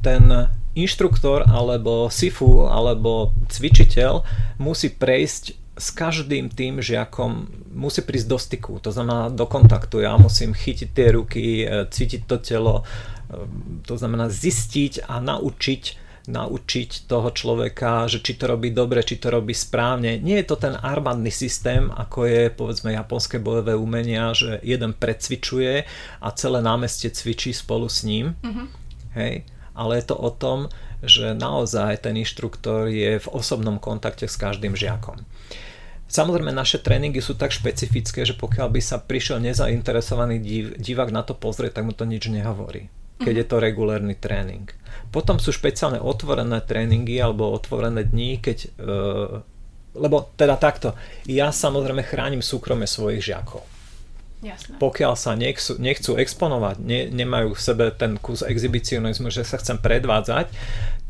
ten 0.00 0.48
inštruktor 0.78 1.50
alebo 1.50 2.06
sifu 2.06 2.70
alebo 2.70 3.34
cvičiteľ 3.50 4.22
musí 4.62 4.94
prejsť 4.94 5.67
s 5.78 5.94
každým 5.94 6.50
tým 6.50 6.82
žiakom 6.82 7.46
musí 7.72 8.02
prísť 8.02 8.28
do 8.28 8.38
styku, 8.38 8.72
to 8.82 8.90
znamená 8.90 9.30
do 9.30 9.46
kontaktu. 9.46 10.02
Ja 10.02 10.18
musím 10.18 10.52
chytiť 10.52 10.88
tie 10.90 11.08
ruky, 11.14 11.62
e, 11.62 11.86
cítiť 11.86 12.26
to 12.26 12.36
telo, 12.42 12.82
e, 12.82 12.84
to 13.86 13.94
znamená 13.94 14.26
zistiť 14.28 15.06
a 15.06 15.22
naučiť 15.22 16.10
naučiť 16.28 17.08
toho 17.08 17.32
človeka, 17.32 18.04
že 18.04 18.20
či 18.20 18.36
to 18.36 18.52
robí 18.52 18.68
dobre, 18.68 19.00
či 19.00 19.16
to 19.16 19.32
robí 19.32 19.56
správne. 19.56 20.20
Nie 20.20 20.44
je 20.44 20.52
to 20.52 20.60
ten 20.60 20.76
armádny 20.76 21.32
systém, 21.32 21.88
ako 21.88 22.28
je 22.28 22.42
povedzme 22.52 22.92
japonské 22.92 23.40
bojové 23.40 23.72
umenia, 23.72 24.36
že 24.36 24.60
jeden 24.60 24.92
precvičuje 24.92 25.88
a 26.20 26.28
celé 26.36 26.60
námestie 26.60 27.08
cvičí 27.08 27.56
spolu 27.56 27.88
s 27.88 28.04
ním. 28.04 28.36
Mm-hmm. 28.44 28.66
Hej? 29.16 29.34
Ale 29.72 29.92
je 29.96 30.04
to 30.04 30.16
o 30.20 30.28
tom, 30.28 30.68
že 31.00 31.32
naozaj 31.32 32.04
ten 32.04 32.20
inštruktor 32.20 32.92
je 32.92 33.16
v 33.16 33.28
osobnom 33.32 33.80
kontakte 33.80 34.28
s 34.28 34.36
každým 34.36 34.76
žiakom. 34.76 35.24
Samozrejme, 36.08 36.56
naše 36.56 36.80
tréningy 36.80 37.20
sú 37.20 37.36
tak 37.36 37.52
špecifické, 37.52 38.24
že 38.24 38.32
pokiaľ 38.32 38.72
by 38.72 38.80
sa 38.80 38.96
prišiel 38.96 39.44
nezainteresovaný 39.44 40.40
div, 40.40 40.64
divák 40.80 41.12
na 41.12 41.20
to 41.20 41.36
pozrieť, 41.36 41.78
tak 41.78 41.84
mu 41.84 41.92
to 41.92 42.08
nič 42.08 42.32
nehovorí, 42.32 42.88
keď 43.20 43.34
uh-huh. 43.36 43.42
je 43.44 43.50
to 43.52 43.56
regulárny 43.60 44.14
tréning. 44.16 44.72
Potom 45.12 45.36
sú 45.36 45.52
špeciálne 45.52 46.00
otvorené 46.00 46.64
tréningy 46.64 47.20
alebo 47.20 47.52
otvorené 47.52 48.08
dní, 48.08 48.40
keď... 48.40 48.58
Uh, 48.80 49.44
lebo 49.98 50.32
teda 50.36 50.56
takto, 50.56 50.96
ja 51.28 51.52
samozrejme 51.52 52.04
chránim 52.04 52.40
súkromie 52.40 52.88
svojich 52.88 53.32
žiakov. 53.32 53.77
Jasné. 54.38 54.78
Pokiaľ 54.78 55.14
sa 55.18 55.34
nechcú, 55.34 55.82
nechcú 55.82 56.14
exponovať, 56.14 56.78
ne, 56.78 57.10
nemajú 57.10 57.58
v 57.58 57.60
sebe 57.60 57.90
ten 57.90 58.14
kus 58.22 58.46
exhibicionizmu, 58.46 59.34
že 59.34 59.42
sa 59.42 59.58
chcem 59.58 59.82
predvádzať, 59.82 60.46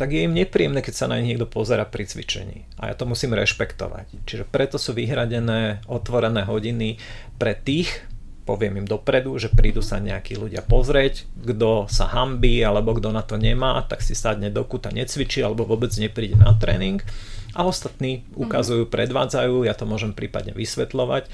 tak 0.01 0.09
je 0.17 0.25
im 0.25 0.33
nepríjemné, 0.33 0.81
keď 0.81 0.95
sa 0.97 1.11
na 1.13 1.21
nich 1.21 1.37
niekto 1.37 1.45
pozera 1.45 1.85
pri 1.85 2.09
cvičení. 2.09 2.65
A 2.81 2.89
ja 2.89 2.95
to 2.97 3.05
musím 3.05 3.37
rešpektovať. 3.37 4.25
Čiže 4.25 4.49
preto 4.49 4.81
sú 4.81 4.97
vyhradené 4.97 5.85
otvorené 5.85 6.49
hodiny 6.49 6.97
pre 7.37 7.53
tých, 7.53 8.09
poviem 8.49 8.81
im 8.81 8.89
dopredu, 8.89 9.37
že 9.37 9.53
prídu 9.53 9.85
sa 9.85 10.01
nejakí 10.01 10.41
ľudia 10.41 10.65
pozrieť, 10.65 11.29
kto 11.37 11.85
sa 11.93 12.09
hambí 12.09 12.65
alebo 12.65 12.97
kto 12.97 13.13
na 13.13 13.21
to 13.21 13.37
nemá, 13.37 13.77
tak 13.85 14.01
si 14.01 14.17
sadne 14.17 14.49
do 14.49 14.65
kuta, 14.65 14.89
necvičí 14.89 15.45
alebo 15.45 15.69
vôbec 15.69 15.93
nepríde 16.01 16.41
na 16.41 16.57
tréning 16.57 17.05
a 17.53 17.69
ostatní 17.69 18.25
ukazujú, 18.33 18.89
predvádzajú, 18.89 19.69
ja 19.69 19.77
to 19.77 19.85
môžem 19.85 20.17
prípadne 20.17 20.57
vysvetľovať 20.57 21.29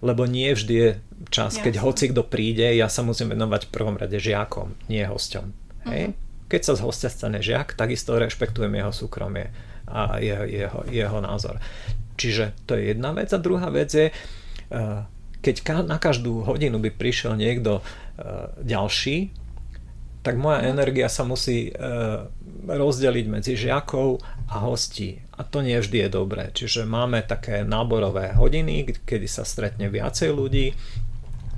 lebo 0.00 0.24
nie 0.24 0.54
vždy 0.54 0.74
je 0.74 0.90
čas, 1.28 1.58
keď 1.58 1.82
hoci 1.82 2.10
kto 2.14 2.22
príde, 2.22 2.64
ja 2.74 2.86
sa 2.86 3.02
musím 3.02 3.34
venovať 3.34 3.68
v 3.68 3.72
prvom 3.74 3.96
rade 3.98 4.16
žiakom, 4.16 4.78
nie 4.86 5.02
hosťom. 5.02 5.46
Hej? 5.90 6.02
Uh-huh. 6.10 6.16
Keď 6.48 6.60
sa 6.64 6.72
z 6.78 6.80
hostia 6.86 7.10
stane 7.12 7.40
žiak, 7.42 7.76
takisto 7.76 8.16
rešpektujem 8.16 8.72
jeho 8.72 8.92
súkromie 8.94 9.52
a 9.88 10.16
jeho, 10.22 10.44
jeho, 10.48 10.80
jeho 10.88 11.18
názor. 11.20 11.60
Čiže 12.16 12.56
to 12.64 12.78
je 12.78 12.94
jedna 12.94 13.12
vec. 13.12 13.30
A 13.34 13.42
druhá 13.42 13.68
vec 13.68 13.90
je, 13.92 14.08
eh, 14.10 15.00
keď 15.38 15.84
na 15.84 16.00
každú 16.00 16.42
hodinu 16.46 16.80
by 16.80 16.90
prišiel 16.94 17.36
niekto 17.36 17.82
eh, 17.82 18.50
ďalší, 18.64 19.34
tak 20.24 20.40
moja 20.40 20.64
uh-huh. 20.64 20.72
energia 20.72 21.08
sa 21.12 21.26
musí 21.28 21.68
eh, 21.68 21.74
rozdeliť 22.68 23.26
medzi 23.28 23.52
žiakov 23.58 24.22
a 24.48 24.64
hostí. 24.64 25.20
A 25.36 25.44
to 25.44 25.60
nie 25.60 25.76
vždy 25.76 26.08
je 26.08 26.10
dobré. 26.10 26.48
Čiže 26.50 26.88
máme 26.88 27.20
také 27.20 27.62
náborové 27.62 28.32
hodiny, 28.32 28.88
kedy 29.04 29.28
sa 29.28 29.44
stretne 29.44 29.92
viacej 29.92 30.30
ľudí, 30.32 30.72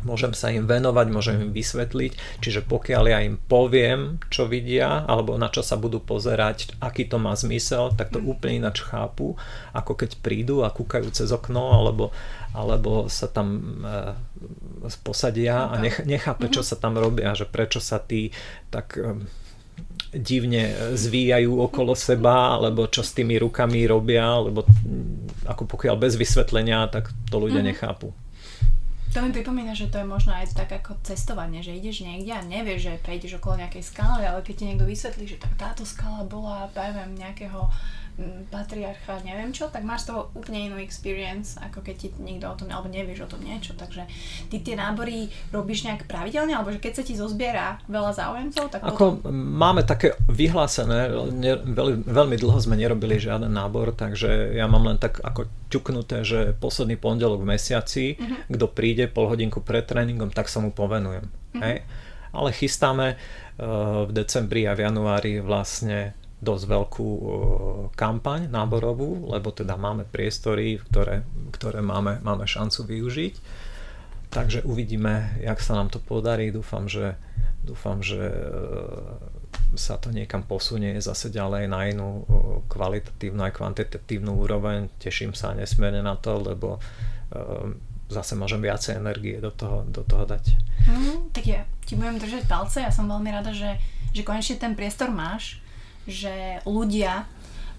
môžem 0.05 0.33
sa 0.33 0.49
im 0.53 0.65
venovať, 0.65 1.07
môžem 1.13 1.37
im 1.49 1.53
vysvetliť, 1.53 2.41
čiže 2.41 2.65
pokiaľ 2.65 3.05
ja 3.09 3.19
im 3.25 3.37
poviem, 3.37 4.21
čo 4.33 4.49
vidia, 4.49 5.05
alebo 5.05 5.37
na 5.37 5.53
čo 5.53 5.61
sa 5.61 5.77
budú 5.77 6.01
pozerať, 6.01 6.77
aký 6.81 7.07
to 7.09 7.21
má 7.21 7.37
zmysel, 7.37 7.93
tak 7.95 8.13
to 8.13 8.21
úplne 8.21 8.65
ináč 8.65 8.81
chápu, 8.85 9.37
ako 9.77 9.93
keď 9.97 10.11
prídu 10.21 10.65
a 10.65 10.73
kúkajú 10.73 11.09
cez 11.13 11.29
okno, 11.31 11.77
alebo, 11.77 12.13
alebo 12.57 13.13
sa 13.13 13.29
tam 13.29 13.81
e, 13.85 14.89
posadia 15.05 15.69
a 15.69 15.75
nech, 15.77 16.03
nechápe, 16.05 16.49
čo 16.49 16.65
mhm. 16.65 16.69
sa 16.69 16.77
tam 16.81 16.97
robia, 16.97 17.37
že 17.37 17.45
prečo 17.45 17.79
sa 17.79 18.01
tí 18.01 18.33
tak 18.73 18.97
e, 18.97 19.21
divne 20.11 20.95
zvíjajú 20.99 21.63
okolo 21.71 21.95
seba, 21.95 22.59
alebo 22.59 22.91
čo 22.91 23.07
s 23.07 23.15
tými 23.15 23.39
rukami 23.39 23.87
robia, 23.87 24.27
lebo 24.43 24.67
ako 25.47 25.67
pokiaľ 25.71 25.97
bez 25.99 26.19
vysvetlenia, 26.19 26.91
tak 26.91 27.15
to 27.31 27.37
ľudia 27.39 27.63
mm. 27.63 27.69
nechápu. 27.71 28.11
To 29.11 29.27
mi 29.27 29.35
pripomína, 29.35 29.75
že 29.75 29.91
to 29.91 29.99
je 29.99 30.07
možno 30.07 30.31
aj 30.31 30.55
tak 30.55 30.71
ako 30.71 30.95
cestovanie, 31.03 31.67
že 31.67 31.75
ideš 31.75 32.07
niekde 32.07 32.31
a 32.31 32.47
nevieš, 32.47 32.81
že 32.87 33.03
prejdeš 33.03 33.43
okolo 33.43 33.59
nejakej 33.59 33.83
skály, 33.83 34.23
ale 34.23 34.39
keď 34.47 34.55
ti 34.55 34.65
niekto 34.71 34.87
vysvetlí, 34.87 35.25
že 35.27 35.43
tak 35.43 35.51
táto 35.59 35.83
skala 35.83 36.23
bola, 36.23 36.71
neviem, 36.71 37.19
nejakého 37.19 37.67
patriarcha, 38.51 39.23
neviem 39.25 39.53
čo, 39.55 39.73
tak 39.73 39.87
máš 39.87 40.09
toho 40.09 40.29
úplne 40.37 40.69
inú 40.69 40.77
experience, 40.81 41.57
ako 41.61 41.81
keď 41.81 41.95
ti 41.97 42.09
niekto 42.21 42.47
o 42.51 42.57
tom, 42.57 42.69
alebo 42.69 42.91
nevieš 42.91 43.25
o 43.25 43.31
tom 43.31 43.41
niečo. 43.41 43.73
Takže 43.77 44.05
ty 44.53 44.61
tie 44.61 44.77
nábory 44.77 45.33
robíš 45.55 45.89
nejak 45.89 46.05
pravidelne, 46.05 46.53
alebo 46.53 46.75
že 46.75 46.83
keď 46.83 46.93
sa 47.01 47.05
ti 47.07 47.15
zozbiera 47.17 47.81
veľa 47.89 48.13
záujemcov, 48.13 48.65
tak 48.69 48.81
Ako 48.85 49.21
potom... 49.21 49.33
máme 49.33 49.83
také 49.87 50.17
vyhlásené, 50.29 51.09
ne, 51.33 51.53
veľmi, 51.57 52.05
veľmi 52.05 52.37
dlho 52.37 52.59
sme 52.61 52.77
nerobili 52.77 53.17
žiaden 53.17 53.51
nábor, 53.51 53.97
takže 53.97 54.53
ja 54.53 54.69
mám 54.69 54.85
len 54.85 54.99
tak 55.01 55.21
ako 55.21 55.49
ťuknuté, 55.71 56.27
že 56.27 56.53
posledný 56.59 56.99
pondelok 56.99 57.41
v 57.41 57.51
mesiaci, 57.57 58.05
uh-huh. 58.19 58.51
kto 58.51 58.67
príde 58.69 59.07
pol 59.09 59.31
hodinku 59.31 59.63
pred 59.63 59.87
tréningom, 59.87 60.29
tak 60.35 60.51
sa 60.51 60.61
mu 60.61 60.75
povenujem. 60.75 61.25
Uh-huh. 61.25 61.63
Hej? 61.63 61.87
Ale 62.31 62.55
chystáme 62.55 63.17
uh, 63.17 64.07
v 64.07 64.11
decembri 64.15 64.67
a 64.67 64.75
v 64.75 64.87
januári 64.87 65.43
vlastne 65.43 66.15
dosť 66.41 66.65
veľkú 66.73 67.09
kampaň 67.93 68.49
náborovú, 68.49 69.29
lebo 69.29 69.53
teda 69.53 69.77
máme 69.77 70.09
priestory, 70.09 70.81
ktoré, 70.81 71.21
ktoré 71.53 71.85
máme, 71.85 72.25
máme 72.25 72.49
šancu 72.49 72.89
využiť. 72.89 73.35
Takže 74.31 74.65
uvidíme, 74.65 75.37
jak 75.43 75.61
sa 75.61 75.77
nám 75.77 75.93
to 75.93 76.01
podarí. 76.01 76.49
Dúfam, 76.49 76.89
že, 76.89 77.19
dúfam, 77.61 78.01
že 78.01 78.31
e, 78.31 78.37
sa 79.75 79.99
to 79.99 80.15
niekam 80.15 80.47
posunie 80.47 80.97
zase 81.03 81.35
ďalej 81.35 81.67
na 81.67 81.91
inú 81.91 82.25
kvalitatívnu 82.71 83.43
aj 83.45 83.53
kvantitatívnu 83.59 84.33
úroveň. 84.39 84.89
Teším 85.03 85.35
sa 85.35 85.53
nesmierne 85.53 86.01
na 86.01 86.15
to, 86.15 86.41
lebo 86.41 86.79
e, 86.79 86.81
zase 88.07 88.39
môžem 88.39 88.63
viacej 88.63 89.03
energie 89.03 89.43
do 89.43 89.51
toho, 89.51 89.83
do 89.87 90.07
toho 90.07 90.25
dať. 90.25 90.45
Mm, 90.87 91.35
tak 91.35 91.45
ja 91.45 91.67
ti 91.85 91.99
budem 91.99 92.23
držať 92.23 92.47
palce. 92.47 92.81
Ja 92.81 92.95
som 92.95 93.11
veľmi 93.11 93.29
rada, 93.35 93.51
že, 93.51 93.77
že 94.15 94.23
konečne 94.23 94.63
ten 94.63 94.79
priestor 94.79 95.11
máš 95.11 95.59
že 96.05 96.65
ľudia, 96.65 97.27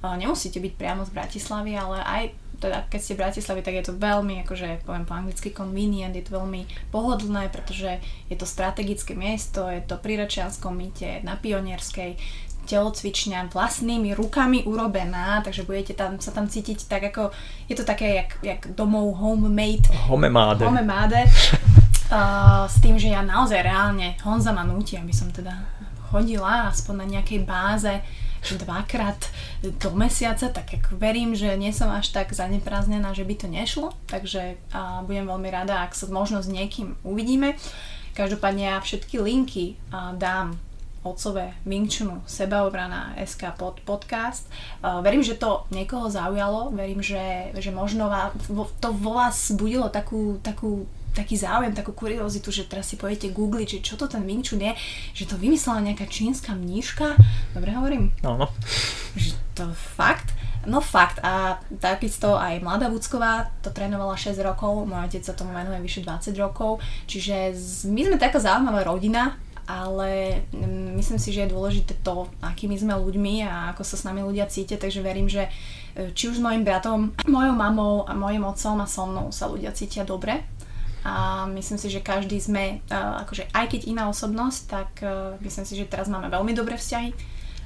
nemusíte 0.02 0.58
byť 0.58 0.74
priamo 0.78 1.06
z 1.06 1.14
Bratislavy, 1.14 1.78
ale 1.78 1.98
aj 2.02 2.24
teda 2.62 2.86
keď 2.94 3.00
ste 3.02 3.16
v 3.18 3.22
Bratislavi, 3.26 3.62
tak 3.66 3.74
je 3.74 3.86
to 3.90 3.98
veľmi, 3.98 4.46
akože 4.46 4.86
poviem 4.86 5.06
po 5.10 5.18
anglicky 5.18 5.50
convenient, 5.50 6.14
je 6.14 6.22
to 6.30 6.38
veľmi 6.38 6.70
pohodlné, 6.94 7.50
pretože 7.50 7.98
je 8.30 8.38
to 8.38 8.46
strategické 8.46 9.18
miesto, 9.18 9.66
je 9.66 9.82
to 9.82 9.98
pri 9.98 10.22
Račianskom 10.22 10.78
mýte, 10.78 11.26
na 11.26 11.34
Pionierskej, 11.42 12.22
telocvičňa 12.70 13.50
vlastnými 13.50 14.14
rukami 14.14 14.70
urobená, 14.70 15.42
takže 15.42 15.66
budete 15.66 15.98
tam, 15.98 16.22
sa 16.22 16.30
tam 16.30 16.46
cítiť 16.46 16.86
tak 16.86 17.10
ako, 17.10 17.34
je 17.66 17.74
to 17.74 17.82
také 17.82 18.22
jak, 18.22 18.32
jak 18.46 18.62
domov 18.78 19.18
homemade. 19.18 19.90
Homemáde. 20.08 20.64
Homemáde. 20.70 21.26
Uh, 22.12 22.68
s 22.68 22.84
tým, 22.84 23.00
že 23.00 23.08
ja 23.08 23.24
naozaj 23.24 23.64
reálne, 23.64 24.20
Honza 24.28 24.52
ma 24.52 24.68
núti, 24.68 25.00
aby 25.00 25.16
som 25.16 25.32
teda 25.32 25.56
chodila 26.12 26.68
aspoň 26.68 26.96
na 27.00 27.08
nejakej 27.18 27.40
báze 27.48 27.94
dvakrát 28.42 29.22
do 29.62 29.94
mesiaca, 29.94 30.50
tak 30.50 30.74
ako 30.82 30.98
verím, 30.98 31.38
že 31.38 31.54
nie 31.56 31.70
som 31.70 31.94
až 31.94 32.10
tak 32.10 32.34
zaneprázdnená, 32.34 33.14
že 33.14 33.22
by 33.22 33.36
to 33.38 33.48
nešlo, 33.48 33.94
takže 34.10 34.58
a 34.74 35.06
budem 35.06 35.30
veľmi 35.30 35.50
rada, 35.54 35.86
ak 35.86 35.94
sa 35.94 36.10
možno 36.10 36.42
s 36.42 36.50
niekým 36.50 36.98
uvidíme. 37.06 37.54
Každopádne 38.18 38.74
ja 38.74 38.78
všetky 38.82 39.22
linky 39.22 39.78
a, 39.94 40.12
dám 40.18 40.58
otcové 41.02 41.54
Wing 41.66 41.90
Chunu, 41.90 42.22
sebaobrana 42.30 43.18
SK 43.26 43.58
pod 43.58 43.82
podcast. 43.82 44.46
Verím, 45.02 45.26
že 45.26 45.34
to 45.34 45.66
niekoho 45.74 46.14
zaujalo, 46.14 46.70
verím, 46.70 47.02
že, 47.02 47.50
že 47.58 47.74
možno 47.74 48.06
to 48.78 48.94
vo 48.94 49.18
vás 49.18 49.50
budilo 49.58 49.90
takú, 49.90 50.38
takú 50.46 50.86
taký 51.12 51.36
záujem, 51.36 51.76
takú 51.76 51.92
kuriozitu, 51.92 52.52
že 52.52 52.68
teraz 52.68 52.88
si 52.88 52.96
pojete 52.96 53.32
googliť, 53.36 53.68
že 53.68 53.80
čo 53.84 53.96
to 54.00 54.08
ten 54.08 54.24
Wing 54.24 54.44
Chun 54.44 54.64
je, 54.64 54.74
že 55.12 55.28
to 55.28 55.36
vymyslela 55.36 55.84
nejaká 55.84 56.08
čínska 56.08 56.56
mníška. 56.56 57.20
Dobre 57.52 57.72
hovorím? 57.76 58.16
No, 58.24 58.40
no. 58.40 58.48
Že 59.16 59.32
to 59.56 59.66
fakt? 59.76 60.32
No 60.64 60.80
fakt. 60.80 61.20
A 61.26 61.60
takisto 61.82 62.38
aj 62.38 62.64
Mladá 62.64 62.88
Vúcková 62.88 63.50
to 63.60 63.74
trénovala 63.74 64.16
6 64.16 64.38
rokov, 64.46 64.88
môj 64.88 65.10
otec 65.10 65.24
sa 65.26 65.36
tomu 65.36 65.52
venuje 65.52 65.82
vyše 65.82 66.06
20 66.06 66.32
rokov, 66.38 66.80
čiže 67.10 67.56
my 67.90 68.02
sme 68.08 68.18
taká 68.22 68.38
zaujímavá 68.40 68.86
rodina, 68.86 69.36
ale 69.66 70.44
mm, 70.54 70.96
myslím 71.00 71.20
si, 71.20 71.34
že 71.34 71.48
je 71.48 71.54
dôležité 71.54 71.98
to, 72.06 72.30
akými 72.44 72.78
sme 72.78 72.94
ľuďmi 72.94 73.46
a 73.46 73.74
ako 73.74 73.84
sa 73.84 73.96
s 73.98 74.06
nami 74.06 74.22
ľudia 74.22 74.46
cítia, 74.52 74.78
takže 74.78 75.02
verím, 75.02 75.32
že 75.32 75.50
e, 75.98 76.12
či 76.14 76.30
už 76.30 76.38
s 76.38 76.44
mojim 76.44 76.62
bratom, 76.62 77.16
mojou 77.26 77.56
mamou 77.56 78.06
a 78.06 78.14
mojim 78.14 78.46
otcom 78.46 78.84
a 78.84 78.88
so 78.90 79.08
mnou 79.10 79.34
sa 79.34 79.50
ľudia 79.50 79.74
cítia 79.74 80.06
dobre 80.06 80.44
a 81.02 81.46
myslím 81.50 81.82
si, 81.82 81.90
že 81.90 82.06
každý 82.06 82.38
sme, 82.38 82.86
uh, 82.94 83.26
akože 83.26 83.50
aj 83.52 83.66
keď 83.74 83.82
iná 83.90 84.04
osobnosť, 84.10 84.60
tak 84.70 84.90
uh, 85.02 85.34
myslím 85.42 85.66
si, 85.66 85.74
že 85.74 85.90
teraz 85.90 86.06
máme 86.06 86.30
veľmi 86.30 86.54
dobré 86.54 86.78
vzťahy. 86.78 87.10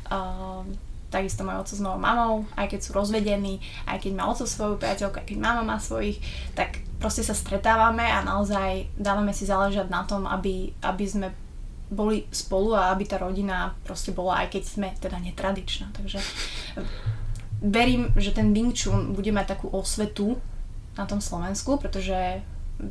Uh, 0.08 0.64
takisto 1.12 1.48
môj 1.48 1.64
oco 1.64 1.74
s 1.76 1.84
mojou 1.84 2.00
mamou, 2.00 2.34
aj 2.60 2.76
keď 2.76 2.80
sú 2.84 2.92
rozvedení, 2.92 3.64
aj 3.88 4.04
keď 4.04 4.12
má 4.20 4.28
oco 4.28 4.44
svoju 4.44 4.76
priateľku, 4.76 5.24
aj 5.24 5.28
keď 5.32 5.38
mama 5.40 5.64
má 5.64 5.78
svojich, 5.80 6.20
tak 6.58 6.84
proste 7.00 7.24
sa 7.24 7.32
stretávame 7.32 8.04
a 8.04 8.20
naozaj 8.20 8.92
dávame 9.00 9.32
si 9.32 9.48
záležať 9.48 9.88
na 9.88 10.04
tom, 10.04 10.28
aby, 10.28 10.76
aby 10.84 11.06
sme 11.08 11.28
boli 11.88 12.26
spolu 12.34 12.74
a 12.74 12.92
aby 12.92 13.06
tá 13.06 13.22
rodina 13.22 13.78
proste 13.86 14.12
bola, 14.12 14.44
aj 14.44 14.58
keď 14.58 14.64
sme 14.66 14.88
teda 14.98 15.22
netradičná. 15.22 15.94
Takže 15.94 16.20
verím, 17.62 18.12
že 18.18 18.34
ten 18.34 18.52
Wing 18.52 18.74
Chun 18.74 19.14
bude 19.14 19.30
mať 19.32 19.56
takú 19.56 19.70
osvetu 19.72 20.42
na 20.98 21.06
tom 21.06 21.22
Slovensku, 21.22 21.78
pretože 21.78 22.42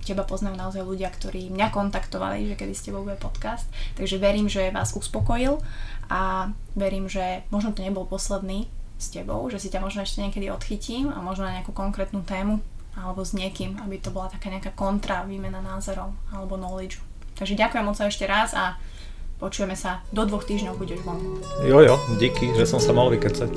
teba 0.05 0.24
poznajú 0.24 0.56
naozaj 0.56 0.82
ľudia, 0.82 1.12
ktorí 1.12 1.52
mňa 1.52 1.69
kontaktovali, 1.70 2.48
že 2.48 2.56
kedy 2.56 2.73
ste 2.73 2.90
tebou 2.90 3.05
bude 3.05 3.20
podcast. 3.20 3.69
Takže 3.97 4.16
verím, 4.16 4.48
že 4.48 4.73
vás 4.73 4.97
uspokojil 4.97 5.61
a 6.09 6.52
verím, 6.73 7.09
že 7.09 7.44
možno 7.52 7.77
to 7.77 7.85
nebol 7.85 8.09
posledný 8.09 8.69
s 8.97 9.12
tebou, 9.12 9.44
že 9.52 9.61
si 9.61 9.69
ťa 9.69 9.82
možno 9.85 10.06
ešte 10.06 10.23
niekedy 10.24 10.48
odchytím 10.48 11.12
a 11.12 11.20
možno 11.20 11.44
na 11.44 11.61
nejakú 11.61 11.74
konkrétnu 11.77 12.24
tému 12.24 12.62
alebo 12.94 13.27
s 13.27 13.35
niekým, 13.35 13.74
aby 13.82 13.98
to 13.98 14.15
bola 14.15 14.31
taká 14.31 14.48
nejaká 14.48 14.70
kontra, 14.73 15.27
výmena 15.27 15.59
názorov 15.59 16.15
alebo 16.31 16.55
knowledge. 16.55 17.02
Takže 17.35 17.59
ďakujem 17.59 17.85
moc 17.85 17.98
ešte 17.98 18.24
raz 18.31 18.55
a 18.55 18.78
počujeme 19.43 19.74
sa. 19.74 20.06
Do 20.15 20.23
dvoch 20.23 20.47
týždňov 20.47 20.78
budeš 20.78 21.02
von. 21.02 21.19
Jo, 21.66 21.82
jo, 21.82 21.98
díky, 22.23 22.55
že 22.55 22.65
som 22.65 22.78
sa 22.78 22.94
mal 22.94 23.11
vykecať. 23.11 23.51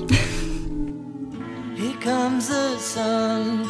Here 1.78 1.94
comes 2.02 2.50
the 2.50 2.74
sun. 2.82 3.70